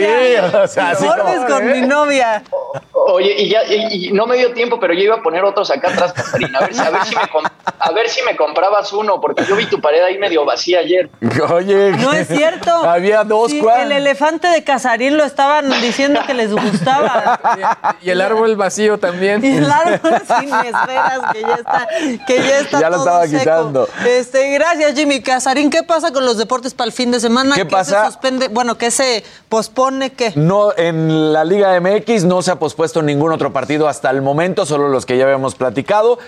Sí, 0.50 0.56
o 0.56 0.66
sea, 0.66 0.90
informes 0.92 1.36
como, 1.36 1.48
con 1.48 1.68
¿eh? 1.68 1.72
mi 1.80 1.86
novia. 1.86 2.42
Oye, 3.06 3.34
y 3.42 3.48
ya 3.50 3.60
y, 3.64 4.08
y 4.08 4.12
no 4.12 4.26
me 4.26 4.36
dio 4.36 4.52
tiempo, 4.52 4.80
pero 4.80 4.92
yo 4.94 5.00
iba 5.00 5.16
a 5.16 5.22
poner 5.22 5.44
otros 5.44 5.70
acá 5.70 5.90
atrás, 5.92 6.12
Catarina, 6.14 6.58
a 6.58 6.62
ver, 6.62 6.74
si- 6.74 6.80
a, 6.80 6.90
ver 6.90 7.04
si 7.04 7.14
me 7.14 7.22
a 7.78 7.92
ver 7.92 8.08
si 8.08 8.22
me 8.22 8.34
comprabas 8.36 8.92
uno, 8.92 9.20
porque 9.20 9.44
yo 9.44 9.54
vi 9.56 9.66
tu 9.66 9.80
pared 9.80 10.02
ahí 10.02 10.18
medio 10.18 10.44
vacía 10.44 10.80
ayer. 10.80 11.10
Oye, 11.52 11.92
No 11.92 12.12
es 12.12 12.26
cierto. 12.36 12.70
Había 12.70 13.22
dos 13.22 13.50
Sí, 13.52 13.60
cuadros. 13.60 13.84
El 13.84 13.92
elefante 13.92 14.48
de 14.48 14.64
Casarín 14.64 15.16
lo 15.16 15.24
estaban 15.24 15.70
diciendo 15.82 16.20
que 16.26 16.34
les 16.34 16.50
gustaba. 16.52 17.03
Y 18.02 18.10
el 18.10 18.20
árbol 18.20 18.56
vacío 18.56 18.98
también. 18.98 19.44
Y 19.44 19.56
el 19.56 19.70
árbol 19.70 20.22
sin 20.26 20.48
esferas 20.54 21.20
que 21.32 21.40
ya 21.42 21.54
está, 21.54 21.88
que 22.26 22.36
ya 22.38 22.58
está 22.60 22.80
Ya 22.80 22.90
lo 22.90 22.96
todo 22.96 23.04
estaba 23.06 23.26
seco. 23.26 23.38
quitando. 23.40 23.88
Este, 24.06 24.50
gracias 24.52 24.94
Jimmy 24.94 25.20
Casarín. 25.22 25.70
¿Qué 25.70 25.82
pasa 25.82 26.12
con 26.12 26.24
los 26.24 26.38
deportes 26.38 26.74
para 26.74 26.86
el 26.86 26.92
fin 26.92 27.10
de 27.10 27.20
semana? 27.20 27.54
¿Qué 27.54 27.62
se 27.62 27.66
pasa? 27.66 28.06
suspende? 28.06 28.48
Bueno, 28.48 28.76
¿qué 28.78 28.90
se 28.90 29.24
pospone? 29.48 30.12
¿Qué? 30.12 30.32
No, 30.36 30.72
en 30.76 31.32
la 31.32 31.44
Liga 31.44 31.78
MX 31.80 32.24
no 32.24 32.42
se 32.42 32.50
ha 32.50 32.56
pospuesto 32.58 33.02
ningún 33.02 33.32
otro 33.32 33.52
partido 33.52 33.88
hasta 33.88 34.10
el 34.10 34.22
momento, 34.22 34.66
solo 34.66 34.88
los 34.88 35.06
que 35.06 35.16
ya 35.16 35.24
habíamos 35.24 35.54
platicado. 35.54 36.18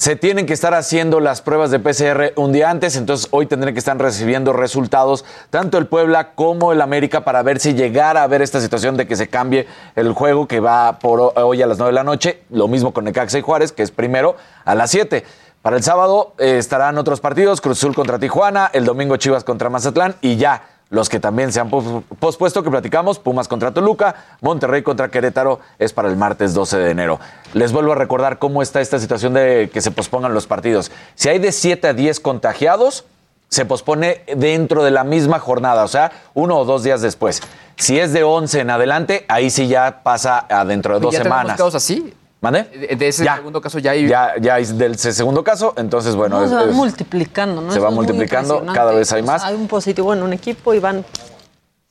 Se 0.00 0.16
tienen 0.16 0.46
que 0.46 0.54
estar 0.54 0.72
haciendo 0.72 1.20
las 1.20 1.42
pruebas 1.42 1.70
de 1.70 1.78
PCR 1.78 2.32
un 2.36 2.52
día 2.52 2.70
antes, 2.70 2.96
entonces 2.96 3.28
hoy 3.32 3.44
tendrán 3.44 3.74
que 3.74 3.80
estar 3.80 3.98
recibiendo 3.98 4.54
resultados 4.54 5.26
tanto 5.50 5.76
el 5.76 5.88
Puebla 5.88 6.32
como 6.32 6.72
el 6.72 6.80
América 6.80 7.22
para 7.22 7.42
ver 7.42 7.60
si 7.60 7.74
llegara 7.74 8.22
a 8.22 8.24
haber 8.24 8.40
esta 8.40 8.62
situación 8.62 8.96
de 8.96 9.06
que 9.06 9.14
se 9.14 9.28
cambie 9.28 9.66
el 9.96 10.14
juego 10.14 10.48
que 10.48 10.58
va 10.58 10.98
por 11.00 11.20
ho- 11.20 11.32
hoy 11.36 11.60
a 11.60 11.66
las 11.66 11.76
9 11.76 11.90
de 11.90 11.94
la 11.96 12.02
noche. 12.04 12.40
Lo 12.48 12.66
mismo 12.66 12.94
con 12.94 13.04
Necaxa 13.04 13.36
y 13.36 13.42
Juárez, 13.42 13.72
que 13.72 13.82
es 13.82 13.90
primero 13.90 14.36
a 14.64 14.74
las 14.74 14.90
7. 14.90 15.22
Para 15.60 15.76
el 15.76 15.82
sábado 15.82 16.32
eh, 16.38 16.56
estarán 16.56 16.96
otros 16.96 17.20
partidos, 17.20 17.60
Cruz 17.60 17.76
Azul 17.76 17.94
contra 17.94 18.18
Tijuana, 18.18 18.70
el 18.72 18.86
domingo 18.86 19.18
Chivas 19.18 19.44
contra 19.44 19.68
Mazatlán 19.68 20.14
y 20.22 20.36
ya 20.36 20.62
los 20.90 21.08
que 21.08 21.20
también 21.20 21.52
se 21.52 21.60
han 21.60 21.70
pos- 21.70 22.02
pospuesto, 22.18 22.62
que 22.62 22.70
platicamos, 22.70 23.18
Pumas 23.18 23.46
contra 23.48 23.72
Toluca, 23.72 24.14
Monterrey 24.40 24.82
contra 24.82 25.08
Querétaro, 25.08 25.60
es 25.78 25.92
para 25.92 26.08
el 26.08 26.16
martes 26.16 26.52
12 26.52 26.78
de 26.78 26.90
enero. 26.90 27.20
Les 27.54 27.72
vuelvo 27.72 27.92
a 27.92 27.94
recordar 27.94 28.38
cómo 28.38 28.60
está 28.60 28.80
esta 28.80 28.98
situación 28.98 29.32
de 29.34 29.70
que 29.72 29.80
se 29.80 29.92
pospongan 29.92 30.34
los 30.34 30.46
partidos. 30.46 30.90
Si 31.14 31.28
hay 31.28 31.38
de 31.38 31.52
7 31.52 31.88
a 31.88 31.92
10 31.94 32.18
contagiados, 32.20 33.04
se 33.48 33.64
pospone 33.64 34.22
dentro 34.36 34.82
de 34.84 34.90
la 34.90 35.02
misma 35.04 35.38
jornada, 35.38 35.84
o 35.84 35.88
sea, 35.88 36.12
uno 36.34 36.56
o 36.58 36.64
dos 36.64 36.82
días 36.82 37.00
después. 37.02 37.40
Si 37.76 37.98
es 37.98 38.12
de 38.12 38.22
11 38.24 38.60
en 38.60 38.70
adelante, 38.70 39.24
ahí 39.28 39.48
sí 39.50 39.66
ya 39.68 40.02
pasa 40.02 40.46
a 40.50 40.64
dentro 40.64 40.94
de 40.94 41.00
dos 41.00 41.12
¿Ya 41.12 41.18
tenemos 41.20 41.38
semanas. 41.38 41.56
casos 41.56 41.74
así? 41.76 42.14
¿Mande? 42.40 42.64
De, 42.64 42.96
de 42.96 43.08
ese 43.08 43.24
segundo 43.24 43.60
caso 43.60 43.78
ya 43.78 43.90
hay... 43.90 44.08
Ya, 44.08 44.32
ya 44.40 44.54
hay 44.54 44.64
del 44.64 44.96
segundo 44.98 45.44
caso, 45.44 45.74
entonces, 45.76 46.14
bueno. 46.16 46.38
No, 46.38 46.44
es- 46.44 46.50
se 46.50 46.56
va 46.56 46.64
es- 46.64 46.74
multiplicando, 46.74 47.60
¿no? 47.60 47.70
se 47.70 47.78
Eso 47.78 47.84
va 47.84 47.90
multiplicando, 47.90 48.64
cada 48.72 48.92
vez 48.92 49.12
hay 49.12 49.22
más. 49.22 49.44
hay 49.44 49.54
un 49.54 49.68
positivo 49.68 50.12
en 50.14 50.22
un 50.22 50.32
equipo 50.32 50.72
y 50.74 50.78
van 50.78 51.04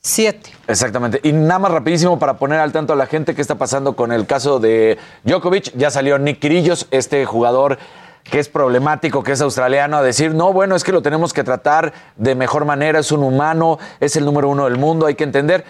Siete. 0.02 0.50
Exactamente. 0.66 1.20
Y 1.22 1.32
nada 1.32 1.58
más 1.58 1.72
rapidísimo 1.72 2.18
para 2.18 2.38
poner 2.38 2.58
al 2.58 2.72
tanto 2.72 2.94
a 2.94 2.96
la 2.96 3.04
gente 3.06 3.34
qué 3.34 3.42
está 3.42 3.56
pasando 3.56 3.94
con 3.94 4.12
el 4.12 4.26
caso 4.26 4.58
de 4.58 4.96
Djokovic. 5.24 5.76
Ya 5.76 5.90
salió 5.90 6.18
Nick 6.18 6.38
Kirillos, 6.40 6.86
este 6.90 7.26
jugador 7.26 7.76
que 8.24 8.38
es 8.38 8.48
problemático, 8.48 9.22
que 9.22 9.32
es 9.32 9.40
australiano, 9.42 9.98
a 9.98 10.02
decir, 10.02 10.34
no, 10.34 10.54
bueno, 10.54 10.74
es 10.74 10.84
que 10.84 10.92
lo 10.92 11.02
tenemos 11.02 11.34
que 11.34 11.44
tratar 11.44 11.92
de 12.16 12.34
mejor 12.34 12.64
manera, 12.64 12.98
es 13.00 13.12
un 13.12 13.22
humano, 13.22 13.78
es 14.00 14.16
el 14.16 14.24
número 14.24 14.48
uno 14.48 14.64
del 14.64 14.78
mundo, 14.78 15.04
hay 15.04 15.16
que 15.16 15.24
entender. 15.24 15.64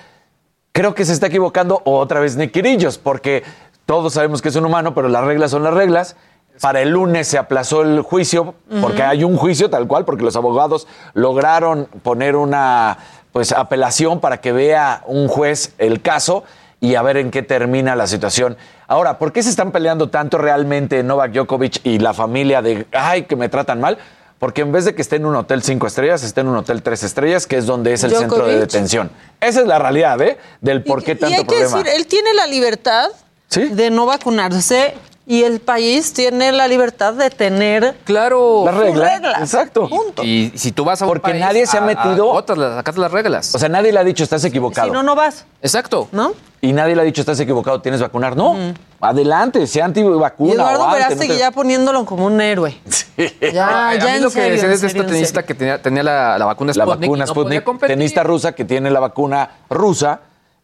Creo 0.70 0.94
que 0.94 1.04
se 1.04 1.12
está 1.12 1.26
equivocando 1.26 1.82
otra 1.84 2.20
vez 2.20 2.36
Nick 2.36 2.52
Kirillos, 2.52 2.98
porque 2.98 3.42
todos 3.90 4.12
sabemos 4.12 4.40
que 4.40 4.50
es 4.50 4.54
un 4.54 4.64
humano, 4.64 4.94
pero 4.94 5.08
las 5.08 5.24
reglas 5.24 5.50
son 5.50 5.64
las 5.64 5.74
reglas. 5.74 6.14
Para 6.60 6.80
el 6.80 6.90
lunes 6.90 7.26
se 7.26 7.38
aplazó 7.38 7.82
el 7.82 8.02
juicio, 8.02 8.54
porque 8.80 9.02
hay 9.02 9.24
un 9.24 9.36
juicio 9.36 9.68
tal 9.68 9.88
cual, 9.88 10.04
porque 10.04 10.22
los 10.22 10.36
abogados 10.36 10.86
lograron 11.14 11.88
poner 12.04 12.36
una 12.36 12.98
pues 13.32 13.50
apelación 13.50 14.20
para 14.20 14.40
que 14.40 14.52
vea 14.52 15.02
un 15.08 15.26
juez 15.26 15.74
el 15.78 16.02
caso 16.02 16.44
y 16.78 16.94
a 16.94 17.02
ver 17.02 17.16
en 17.16 17.32
qué 17.32 17.42
termina 17.42 17.96
la 17.96 18.06
situación. 18.06 18.56
Ahora, 18.86 19.18
¿por 19.18 19.32
qué 19.32 19.42
se 19.42 19.50
están 19.50 19.72
peleando 19.72 20.08
tanto 20.08 20.38
realmente 20.38 21.02
Novak 21.02 21.32
Djokovic 21.32 21.80
y 21.84 21.98
la 21.98 22.14
familia 22.14 22.62
de, 22.62 22.86
ay, 22.92 23.24
que 23.24 23.34
me 23.34 23.48
tratan 23.48 23.80
mal? 23.80 23.98
Porque 24.38 24.60
en 24.60 24.70
vez 24.70 24.84
de 24.84 24.94
que 24.94 25.02
esté 25.02 25.16
en 25.16 25.26
un 25.26 25.34
hotel 25.34 25.64
cinco 25.64 25.88
estrellas, 25.88 26.22
esté 26.22 26.42
en 26.42 26.46
un 26.46 26.56
hotel 26.56 26.84
tres 26.84 27.02
estrellas, 27.02 27.44
que 27.44 27.56
es 27.56 27.66
donde 27.66 27.92
es 27.92 28.04
el 28.04 28.14
centro 28.14 28.46
de 28.46 28.56
detención. 28.56 29.10
Esa 29.40 29.62
es 29.62 29.66
la 29.66 29.80
realidad, 29.80 30.22
¿eh? 30.22 30.38
Del 30.60 30.84
por 30.84 31.02
qué 31.02 31.12
Y 31.12 31.16
tanto 31.16 31.34
hay 31.34 31.42
que 31.42 31.56
problema. 31.56 31.78
decir, 31.78 31.92
él 31.96 32.06
tiene 32.06 32.32
la 32.34 32.46
libertad 32.46 33.10
de 33.50 33.90
no 33.90 34.06
vacunarse 34.06 34.94
y 35.26 35.44
el 35.44 35.60
país 35.60 36.12
tiene 36.12 36.50
la 36.50 36.66
libertad 36.66 37.12
de 37.14 37.30
tener 37.30 37.94
claro 38.04 38.64
Las 38.64 38.74
reglas. 38.76 39.40
Exacto. 39.40 39.88
Y 40.22 40.52
si 40.56 40.72
tú 40.72 40.84
vas 40.84 41.02
a 41.02 41.04
un 41.04 41.10
Porque 41.10 41.30
país, 41.32 41.40
nadie 41.40 41.66
se 41.66 41.76
ha 41.76 41.80
a- 41.80 41.84
a 41.84 41.86
metido. 41.86 42.28
otras, 42.30 42.58
las- 42.58 43.12
reglas. 43.12 43.54
O 43.54 43.58
sea, 43.58 43.68
nadie 43.68 43.92
le 43.92 44.00
ha 44.00 44.04
dicho, 44.04 44.24
estás 44.24 44.44
equivocado. 44.44 44.88
Si 44.88 44.92
no, 44.92 45.02
no 45.02 45.14
vas. 45.14 45.44
Exacto. 45.62 46.08
¿No? 46.10 46.32
Y 46.62 46.72
nadie 46.72 46.94
le 46.94 47.02
ha 47.02 47.04
dicho, 47.04 47.20
estás 47.22 47.38
equivocado, 47.40 47.80
tienes 47.80 48.00
que 48.00 48.06
vacunar. 48.06 48.36
No, 48.36 48.56
adelante, 49.00 49.66
sea 49.66 49.84
antivacuna. 49.86 50.50
Y 50.50 50.54
Eduardo 50.54 50.84
o 50.84 50.88
arte, 50.88 51.14
no 51.14 51.20
te- 51.20 51.38
ya 51.38 51.50
poniéndolo 51.52 52.04
como 52.04 52.26
un 52.26 52.40
héroe. 52.40 52.76
Ya, 53.52 53.90
a 53.90 53.94
ya 53.96 54.04
mí 54.06 54.10
en 54.12 54.22
lo 54.22 54.30
que 54.30 54.40
decía 54.40 54.72
es 54.72 54.82
esta 54.82 54.98
en 55.00 55.06
tenista 55.06 55.40
serio. 55.40 55.46
que 55.46 55.54
tenía, 55.54 55.82
tenía 55.82 56.02
la, 56.02 56.38
la 56.38 56.46
vacuna 56.46 56.72
La 56.74 56.84
Sputnik. 56.84 57.10
vacuna 57.10 57.26
no 57.26 57.34
podía 57.34 57.60
Sputnik, 57.60 57.86
tenista 57.86 58.22
rusa 58.22 58.52
que 58.52 58.64
tiene 58.64 58.90
la 58.90 58.98
vacuna 59.00 59.50
rusa 59.68 60.20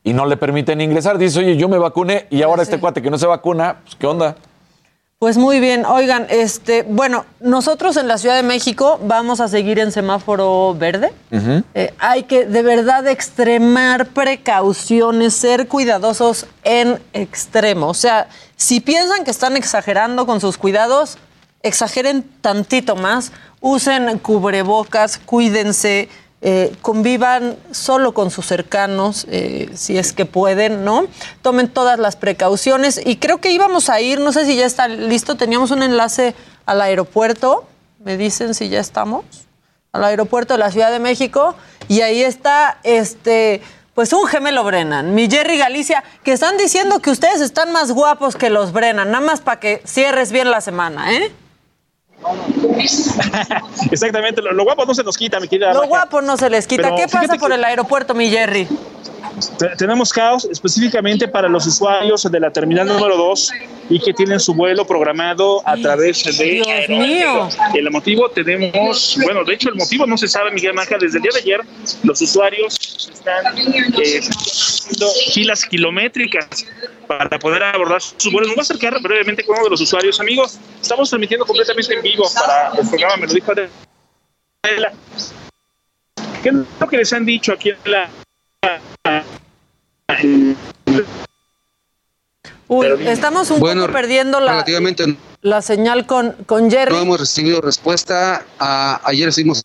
y 0.06 0.12
no 0.12 0.24
le 0.24 0.36
permiten 0.36 0.80
ingresar. 0.80 1.18
Dice, 1.18 1.40
oye, 1.40 1.56
yo 1.56 1.68
me 1.68 1.78
vacuné 1.78 2.28
y 2.30 2.42
ahora 2.42 2.62
este 2.62 2.78
cuate 2.78 3.02
que 3.02 3.10
no 3.10 3.18
se 3.18 3.26
vacuna, 3.26 3.78
pues, 3.82 3.96
¿qué 3.96 4.06
onda? 4.06 4.36
Pues 5.18 5.36
muy 5.36 5.58
bien, 5.58 5.84
oigan, 5.84 6.28
este, 6.30 6.84
bueno, 6.84 7.24
nosotros 7.40 7.96
en 7.96 8.06
la 8.06 8.16
Ciudad 8.16 8.36
de 8.36 8.44
México 8.44 9.00
vamos 9.02 9.40
a 9.40 9.48
seguir 9.48 9.80
en 9.80 9.90
semáforo 9.90 10.76
verde. 10.78 11.12
Eh, 11.74 11.92
hay 11.98 12.22
que 12.22 12.44
de 12.44 12.62
verdad 12.62 13.08
extremar 13.08 14.06
precauciones, 14.06 15.34
ser 15.34 15.66
cuidadosos 15.66 16.46
en 16.62 17.00
extremo. 17.12 17.88
O 17.88 17.94
sea, 17.94 18.28
si 18.54 18.78
piensan 18.78 19.24
que 19.24 19.32
están 19.32 19.56
exagerando 19.56 20.24
con 20.24 20.40
sus 20.40 20.56
cuidados, 20.56 21.18
exageren 21.62 22.22
tantito 22.42 22.94
más, 22.94 23.32
usen 23.60 24.18
cubrebocas, 24.20 25.18
cuídense, 25.18 26.08
eh, 26.42 26.74
convivan 26.82 27.56
solo 27.70 28.12
con 28.12 28.30
sus 28.30 28.46
cercanos, 28.46 29.26
eh, 29.30 29.70
si 29.74 29.96
es 29.96 30.12
que 30.12 30.26
pueden, 30.26 30.84
¿no? 30.84 31.06
Tomen 31.40 31.68
todas 31.68 31.98
las 31.98 32.14
precauciones 32.16 33.00
y 33.04 33.16
creo 33.16 33.38
que 33.38 33.52
íbamos 33.52 33.88
a 33.88 34.00
ir, 34.02 34.20
no 34.20 34.32
sé 34.32 34.44
si 34.44 34.54
ya 34.54 34.66
está 34.66 34.86
listo, 34.86 35.36
teníamos 35.36 35.70
un 35.70 35.82
enlace 35.82 36.34
al 36.66 36.82
aeropuerto, 36.82 37.66
me 38.04 38.18
dicen 38.18 38.54
si 38.54 38.68
ya 38.68 38.80
estamos, 38.80 39.24
al 39.92 40.04
aeropuerto 40.04 40.54
de 40.54 40.58
la 40.58 40.70
Ciudad 40.70 40.90
de 40.90 40.98
México 40.98 41.54
y 41.88 42.02
ahí 42.02 42.22
está 42.22 42.78
este... 42.82 43.62
Pues 43.94 44.12
un 44.12 44.26
gemelo 44.26 44.62
Brennan, 44.62 45.14
mi 45.14 45.26
Jerry 45.26 45.56
Galicia, 45.56 46.04
que 46.22 46.32
están 46.32 46.58
diciendo 46.58 47.00
que 47.00 47.08
ustedes 47.08 47.40
están 47.40 47.72
más 47.72 47.92
guapos 47.92 48.36
que 48.36 48.50
los 48.50 48.72
Brennan, 48.72 49.10
nada 49.10 49.24
más 49.24 49.40
para 49.40 49.58
que 49.58 49.80
cierres 49.86 50.32
bien 50.32 50.50
la 50.50 50.60
semana, 50.60 51.14
¿eh? 51.14 51.32
Exactamente, 53.90 54.42
lo, 54.42 54.52
lo 54.52 54.64
guapo 54.64 54.84
no 54.86 54.94
se 54.94 55.02
nos 55.04 55.16
quita, 55.16 55.40
mi 55.40 55.48
querida. 55.48 55.68
Lo 55.72 55.80
Maca. 55.80 55.86
guapo 55.88 56.22
no 56.22 56.36
se 56.36 56.50
les 56.50 56.66
quita. 56.66 56.82
Pero 56.84 56.96
¿Qué 56.96 57.08
pasa 57.08 57.36
por 57.36 57.52
el 57.52 57.62
aeropuerto, 57.64 58.14
mi 58.14 58.28
Jerry? 58.30 58.66
Te- 59.58 59.76
Tenemos 59.76 60.12
caos 60.12 60.46
específicamente 60.50 61.28
para 61.28 61.48
los 61.48 61.66
usuarios 61.66 62.22
de 62.30 62.40
la 62.40 62.50
terminal 62.50 62.86
número 62.86 63.16
2 63.16 63.50
y 63.90 64.00
que 64.00 64.12
tienen 64.14 64.40
su 64.40 64.54
vuelo 64.54 64.86
programado 64.86 65.62
a 65.68 65.76
través 65.76 66.24
de 66.24 66.44
Dios 66.44 66.66
Aeroméxico. 66.66 67.48
El 67.74 67.90
motivo 67.90 68.30
tenemos, 68.30 69.18
bueno, 69.22 69.44
de 69.44 69.54
hecho 69.54 69.68
el 69.68 69.74
motivo 69.76 70.06
no 70.06 70.16
se 70.16 70.26
sabe, 70.28 70.50
Miguel 70.52 70.72
Maja, 70.74 70.96
desde 70.98 71.18
el 71.18 71.22
día 71.22 71.32
de 71.34 71.40
ayer 71.40 71.60
los 72.02 72.20
usuarios 72.22 73.10
están 73.12 73.58
eh, 73.58 74.20
haciendo 74.20 75.06
filas 75.32 75.64
kilométricas 75.66 76.46
para 77.06 77.38
poder 77.38 77.62
abordar 77.62 78.00
sus 78.00 78.32
vuelos. 78.32 78.48
Me 78.48 78.54
voy 78.54 78.60
a 78.60 78.62
acercar 78.62 79.00
brevemente 79.00 79.44
con 79.44 79.54
uno 79.56 79.64
de 79.64 79.70
los 79.70 79.80
usuarios. 79.80 80.18
Amigos, 80.20 80.58
estamos 80.80 81.08
transmitiendo 81.08 81.46
completamente 81.46 81.94
en 81.94 82.02
vivo 82.02 82.24
para 82.34 82.72
el 82.80 82.88
programa, 82.88 83.16
me 83.16 83.26
lo 83.26 83.32
dijo 83.34 83.52
Adela. 83.52 84.92
¿Qué 86.42 86.48
es 86.50 86.54
lo 86.80 86.88
que 86.88 86.96
les 86.96 87.12
han 87.12 87.24
dicho 87.24 87.52
aquí 87.52 87.70
en 87.70 87.76
la... 87.84 88.10
Uy, 92.68 92.86
estamos 93.06 93.50
un 93.50 93.60
Bueno, 93.60 93.82
poco 93.82 93.92
perdiendo 93.92 94.40
la, 94.40 94.52
Relativamente 94.52 95.16
la 95.42 95.62
señal 95.62 96.06
con, 96.06 96.32
con 96.46 96.68
Jerry. 96.70 96.92
no 96.92 97.00
hemos 97.00 97.20
recibido 97.20 97.60
respuesta. 97.60 98.44
A- 98.58 99.00
ayer 99.04 99.28
estuvimos 99.28 99.62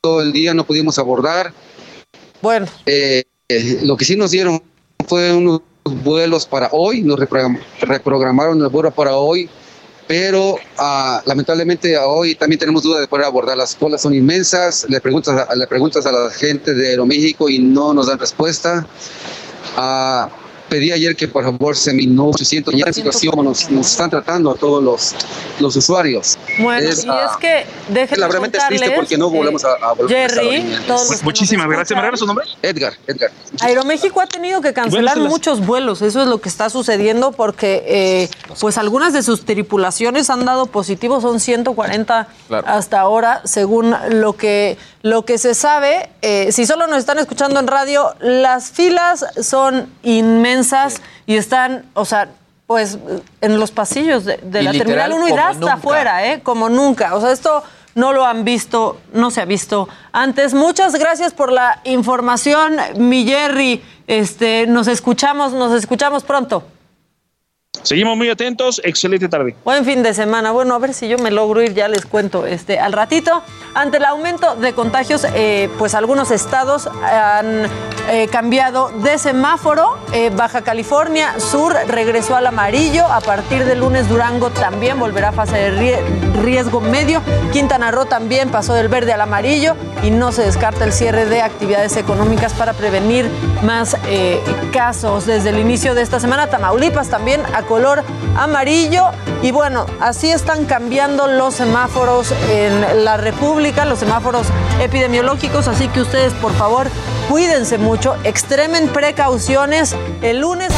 todo 0.00 0.20
el 0.22 0.32
día, 0.32 0.54
no 0.54 0.64
pudimos 0.64 0.98
abordar. 0.98 1.52
Bueno. 2.40 2.66
Eh, 2.86 3.24
eh, 3.48 3.80
lo 3.82 3.96
que 3.96 4.04
sí 4.04 4.16
nos 4.16 4.30
dieron 4.30 4.62
fue 5.08 5.32
unos 5.32 5.62
vuelos 5.84 6.46
para 6.46 6.70
hoy, 6.72 7.02
nos 7.02 7.18
reprogram- 7.18 7.60
reprogramaron 7.80 8.60
el 8.62 8.68
vuelo 8.68 8.90
para 8.90 9.16
hoy, 9.16 9.48
pero 10.06 10.56
ah, 10.78 11.22
lamentablemente 11.26 11.96
hoy 11.98 12.34
también 12.34 12.58
tenemos 12.58 12.82
duda 12.82 13.00
de 13.00 13.08
poder 13.08 13.26
abordar. 13.26 13.56
Las 13.56 13.74
colas 13.74 14.02
son 14.02 14.14
inmensas, 14.14 14.86
le 14.88 15.00
preguntas 15.00 15.46
le 15.56 15.66
preguntas 15.66 16.04
a 16.06 16.12
la 16.12 16.30
gente 16.30 16.74
de 16.74 16.88
Aeroméxico 16.90 17.48
y 17.48 17.58
no 17.58 17.94
nos 17.94 18.06
dan 18.06 18.18
respuesta. 18.18 18.86
Ah, 19.76 20.28
pedí 20.68 20.92
ayer 20.92 21.14
que 21.14 21.28
por 21.28 21.44
favor 21.44 21.76
se 21.76 21.92
minó 21.92 22.28
800 22.28 22.74
ya 22.74 22.86
la 22.86 22.92
situación 22.92 23.44
nos, 23.44 23.70
nos 23.70 23.90
están 23.90 24.10
tratando 24.10 24.50
a 24.50 24.54
todos 24.54 24.82
los, 24.82 25.14
los 25.60 25.76
usuarios. 25.76 26.38
Bueno, 26.58 26.88
Es, 26.88 27.04
y 27.04 27.08
ah, 27.08 27.28
es 27.30 27.36
que 27.38 27.66
déjenme 27.92 28.20
la 28.20 28.28
realmente 28.28 28.58
es 28.58 28.66
triste 28.66 28.90
porque 28.92 29.18
no 29.18 29.30
volvemos 29.30 29.62
eh, 29.64 29.68
a, 29.80 29.90
a 29.90 29.92
volver 29.92 30.30
Jerry, 30.30 30.64
todos 30.86 31.10
que 31.18 31.24
Muchísimas 31.24 31.68
gracias. 31.68 31.96
¿Me 31.96 32.00
regalas 32.02 32.20
su 32.20 32.26
nombre? 32.26 32.46
Edgar, 32.62 32.94
Edgar. 33.06 33.30
Aeroméxico 33.60 34.20
ha 34.20 34.26
tenido 34.26 34.60
que 34.60 34.72
cancelar 34.72 35.18
muchos 35.20 35.64
vuelos, 35.64 36.02
eso 36.02 36.22
es 36.22 36.28
lo 36.28 36.40
que 36.40 36.48
está 36.48 36.70
sucediendo 36.70 37.32
porque 37.32 37.84
eh, 37.86 38.28
pues 38.60 38.78
algunas 38.78 39.12
de 39.12 39.22
sus 39.22 39.44
tripulaciones 39.44 40.30
han 40.30 40.44
dado 40.44 40.66
positivo, 40.66 41.20
son 41.20 41.40
140 41.40 42.28
Claro. 42.48 42.66
hasta 42.68 43.00
ahora, 43.00 43.40
según 43.44 43.94
lo 44.10 44.34
que, 44.34 44.76
lo 45.04 45.26
que 45.26 45.36
se 45.36 45.54
sabe. 45.54 46.08
Eh, 46.22 46.50
si 46.50 46.64
solo 46.64 46.86
nos 46.86 46.96
están 46.96 47.18
escuchando 47.18 47.60
en 47.60 47.66
radio, 47.66 48.14
las 48.20 48.70
filas 48.70 49.26
son 49.42 49.92
inmensas 50.02 51.02
y 51.26 51.36
están, 51.36 51.84
o 51.92 52.06
sea, 52.06 52.30
pues 52.66 52.98
en 53.42 53.60
los 53.60 53.70
pasillos 53.70 54.24
de, 54.24 54.38
la 54.42 54.72
literal, 54.72 55.10
Terminal 55.10 55.12
1 55.12 55.28
y 55.28 55.32
da 55.32 55.48
hasta 55.48 55.60
nunca. 55.60 55.74
afuera, 55.74 56.32
¿eh? 56.32 56.40
Como 56.42 56.70
nunca. 56.70 57.14
O 57.14 57.20
sea, 57.20 57.32
esto 57.32 57.62
no 57.94 58.14
lo 58.14 58.24
han 58.24 58.44
visto, 58.44 58.98
no 59.12 59.30
se 59.30 59.42
ha 59.42 59.44
visto 59.44 59.90
antes. 60.10 60.54
Muchas 60.54 60.94
gracias 60.94 61.34
por 61.34 61.52
la 61.52 61.80
información, 61.84 62.78
mi 62.96 63.26
Jerry. 63.26 63.84
Este, 64.06 64.66
nos 64.66 64.88
escuchamos, 64.88 65.52
nos 65.52 65.74
escuchamos 65.74 66.24
pronto. 66.24 66.64
Seguimos 67.82 68.16
muy 68.16 68.30
atentos. 68.30 68.80
Excelente 68.84 69.28
tarde. 69.28 69.54
Buen 69.64 69.84
fin 69.84 70.02
de 70.02 70.14
semana. 70.14 70.52
Bueno, 70.52 70.74
a 70.74 70.78
ver 70.78 70.94
si 70.94 71.08
yo 71.08 71.18
me 71.18 71.30
logro 71.30 71.62
ir, 71.62 71.74
ya 71.74 71.88
les 71.88 72.06
cuento 72.06 72.46
este, 72.46 72.78
al 72.78 72.92
ratito. 72.92 73.42
Ante 73.74 73.96
el 73.98 74.04
aumento 74.04 74.54
de 74.56 74.72
contagios, 74.72 75.26
eh, 75.34 75.68
pues 75.78 75.94
algunos 75.94 76.30
estados 76.30 76.86
han 76.86 77.66
eh, 78.10 78.28
cambiado 78.30 78.90
de 79.02 79.18
semáforo. 79.18 79.98
Eh, 80.12 80.30
Baja 80.34 80.62
California 80.62 81.34
Sur 81.40 81.74
regresó 81.88 82.36
al 82.36 82.46
amarillo. 82.46 83.04
A 83.06 83.20
partir 83.20 83.64
del 83.64 83.80
lunes, 83.80 84.08
Durango 84.08 84.50
también 84.50 84.98
volverá 85.00 85.30
a 85.30 85.32
fase 85.32 85.56
de 85.56 85.70
rie- 85.72 86.42
riesgo 86.42 86.80
medio. 86.80 87.20
Quintana 87.52 87.90
Roo 87.90 88.04
también 88.06 88.50
pasó 88.50 88.74
del 88.74 88.88
verde 88.88 89.12
al 89.12 89.20
amarillo 89.20 89.74
y 90.04 90.10
no 90.10 90.30
se 90.32 90.42
descarta 90.42 90.84
el 90.84 90.92
cierre 90.92 91.26
de 91.26 91.42
actividades 91.42 91.96
económicas 91.96 92.52
para 92.54 92.72
prevenir 92.74 93.28
más 93.62 93.96
casos. 94.72 95.26
Desde 95.26 95.50
el 95.50 95.58
inicio 95.58 95.94
de 95.96 96.02
esta 96.02 96.20
semana, 96.20 96.46
Tamaulipas 96.48 97.08
también 97.08 97.42
a 97.54 97.62
color 97.66 98.02
amarillo. 98.36 99.06
Y 99.42 99.50
bueno, 99.50 99.86
así 100.00 100.30
están 100.30 100.64
cambiando 100.64 101.26
los 101.26 101.54
semáforos 101.54 102.32
en 102.50 103.04
la 103.04 103.16
República, 103.16 103.84
los 103.84 103.98
semáforos 103.98 104.46
epidemiológicos. 104.80 105.68
Así 105.68 105.88
que 105.88 106.00
ustedes, 106.00 106.32
por 106.34 106.52
favor, 106.54 106.88
cuídense 107.28 107.78
mucho, 107.78 108.16
extremen 108.24 108.88
precauciones. 108.88 109.94
El 110.22 110.40
lunes. 110.40 110.72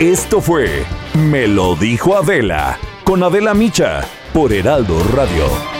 Esto 0.00 0.40
fue 0.40 0.86
Me 1.14 1.46
lo 1.46 1.76
dijo 1.76 2.16
Adela 2.16 2.78
con 3.04 3.22
Adela 3.22 3.54
Micha 3.54 4.02
por 4.32 4.52
Heraldo 4.52 5.02
Radio. 5.12 5.79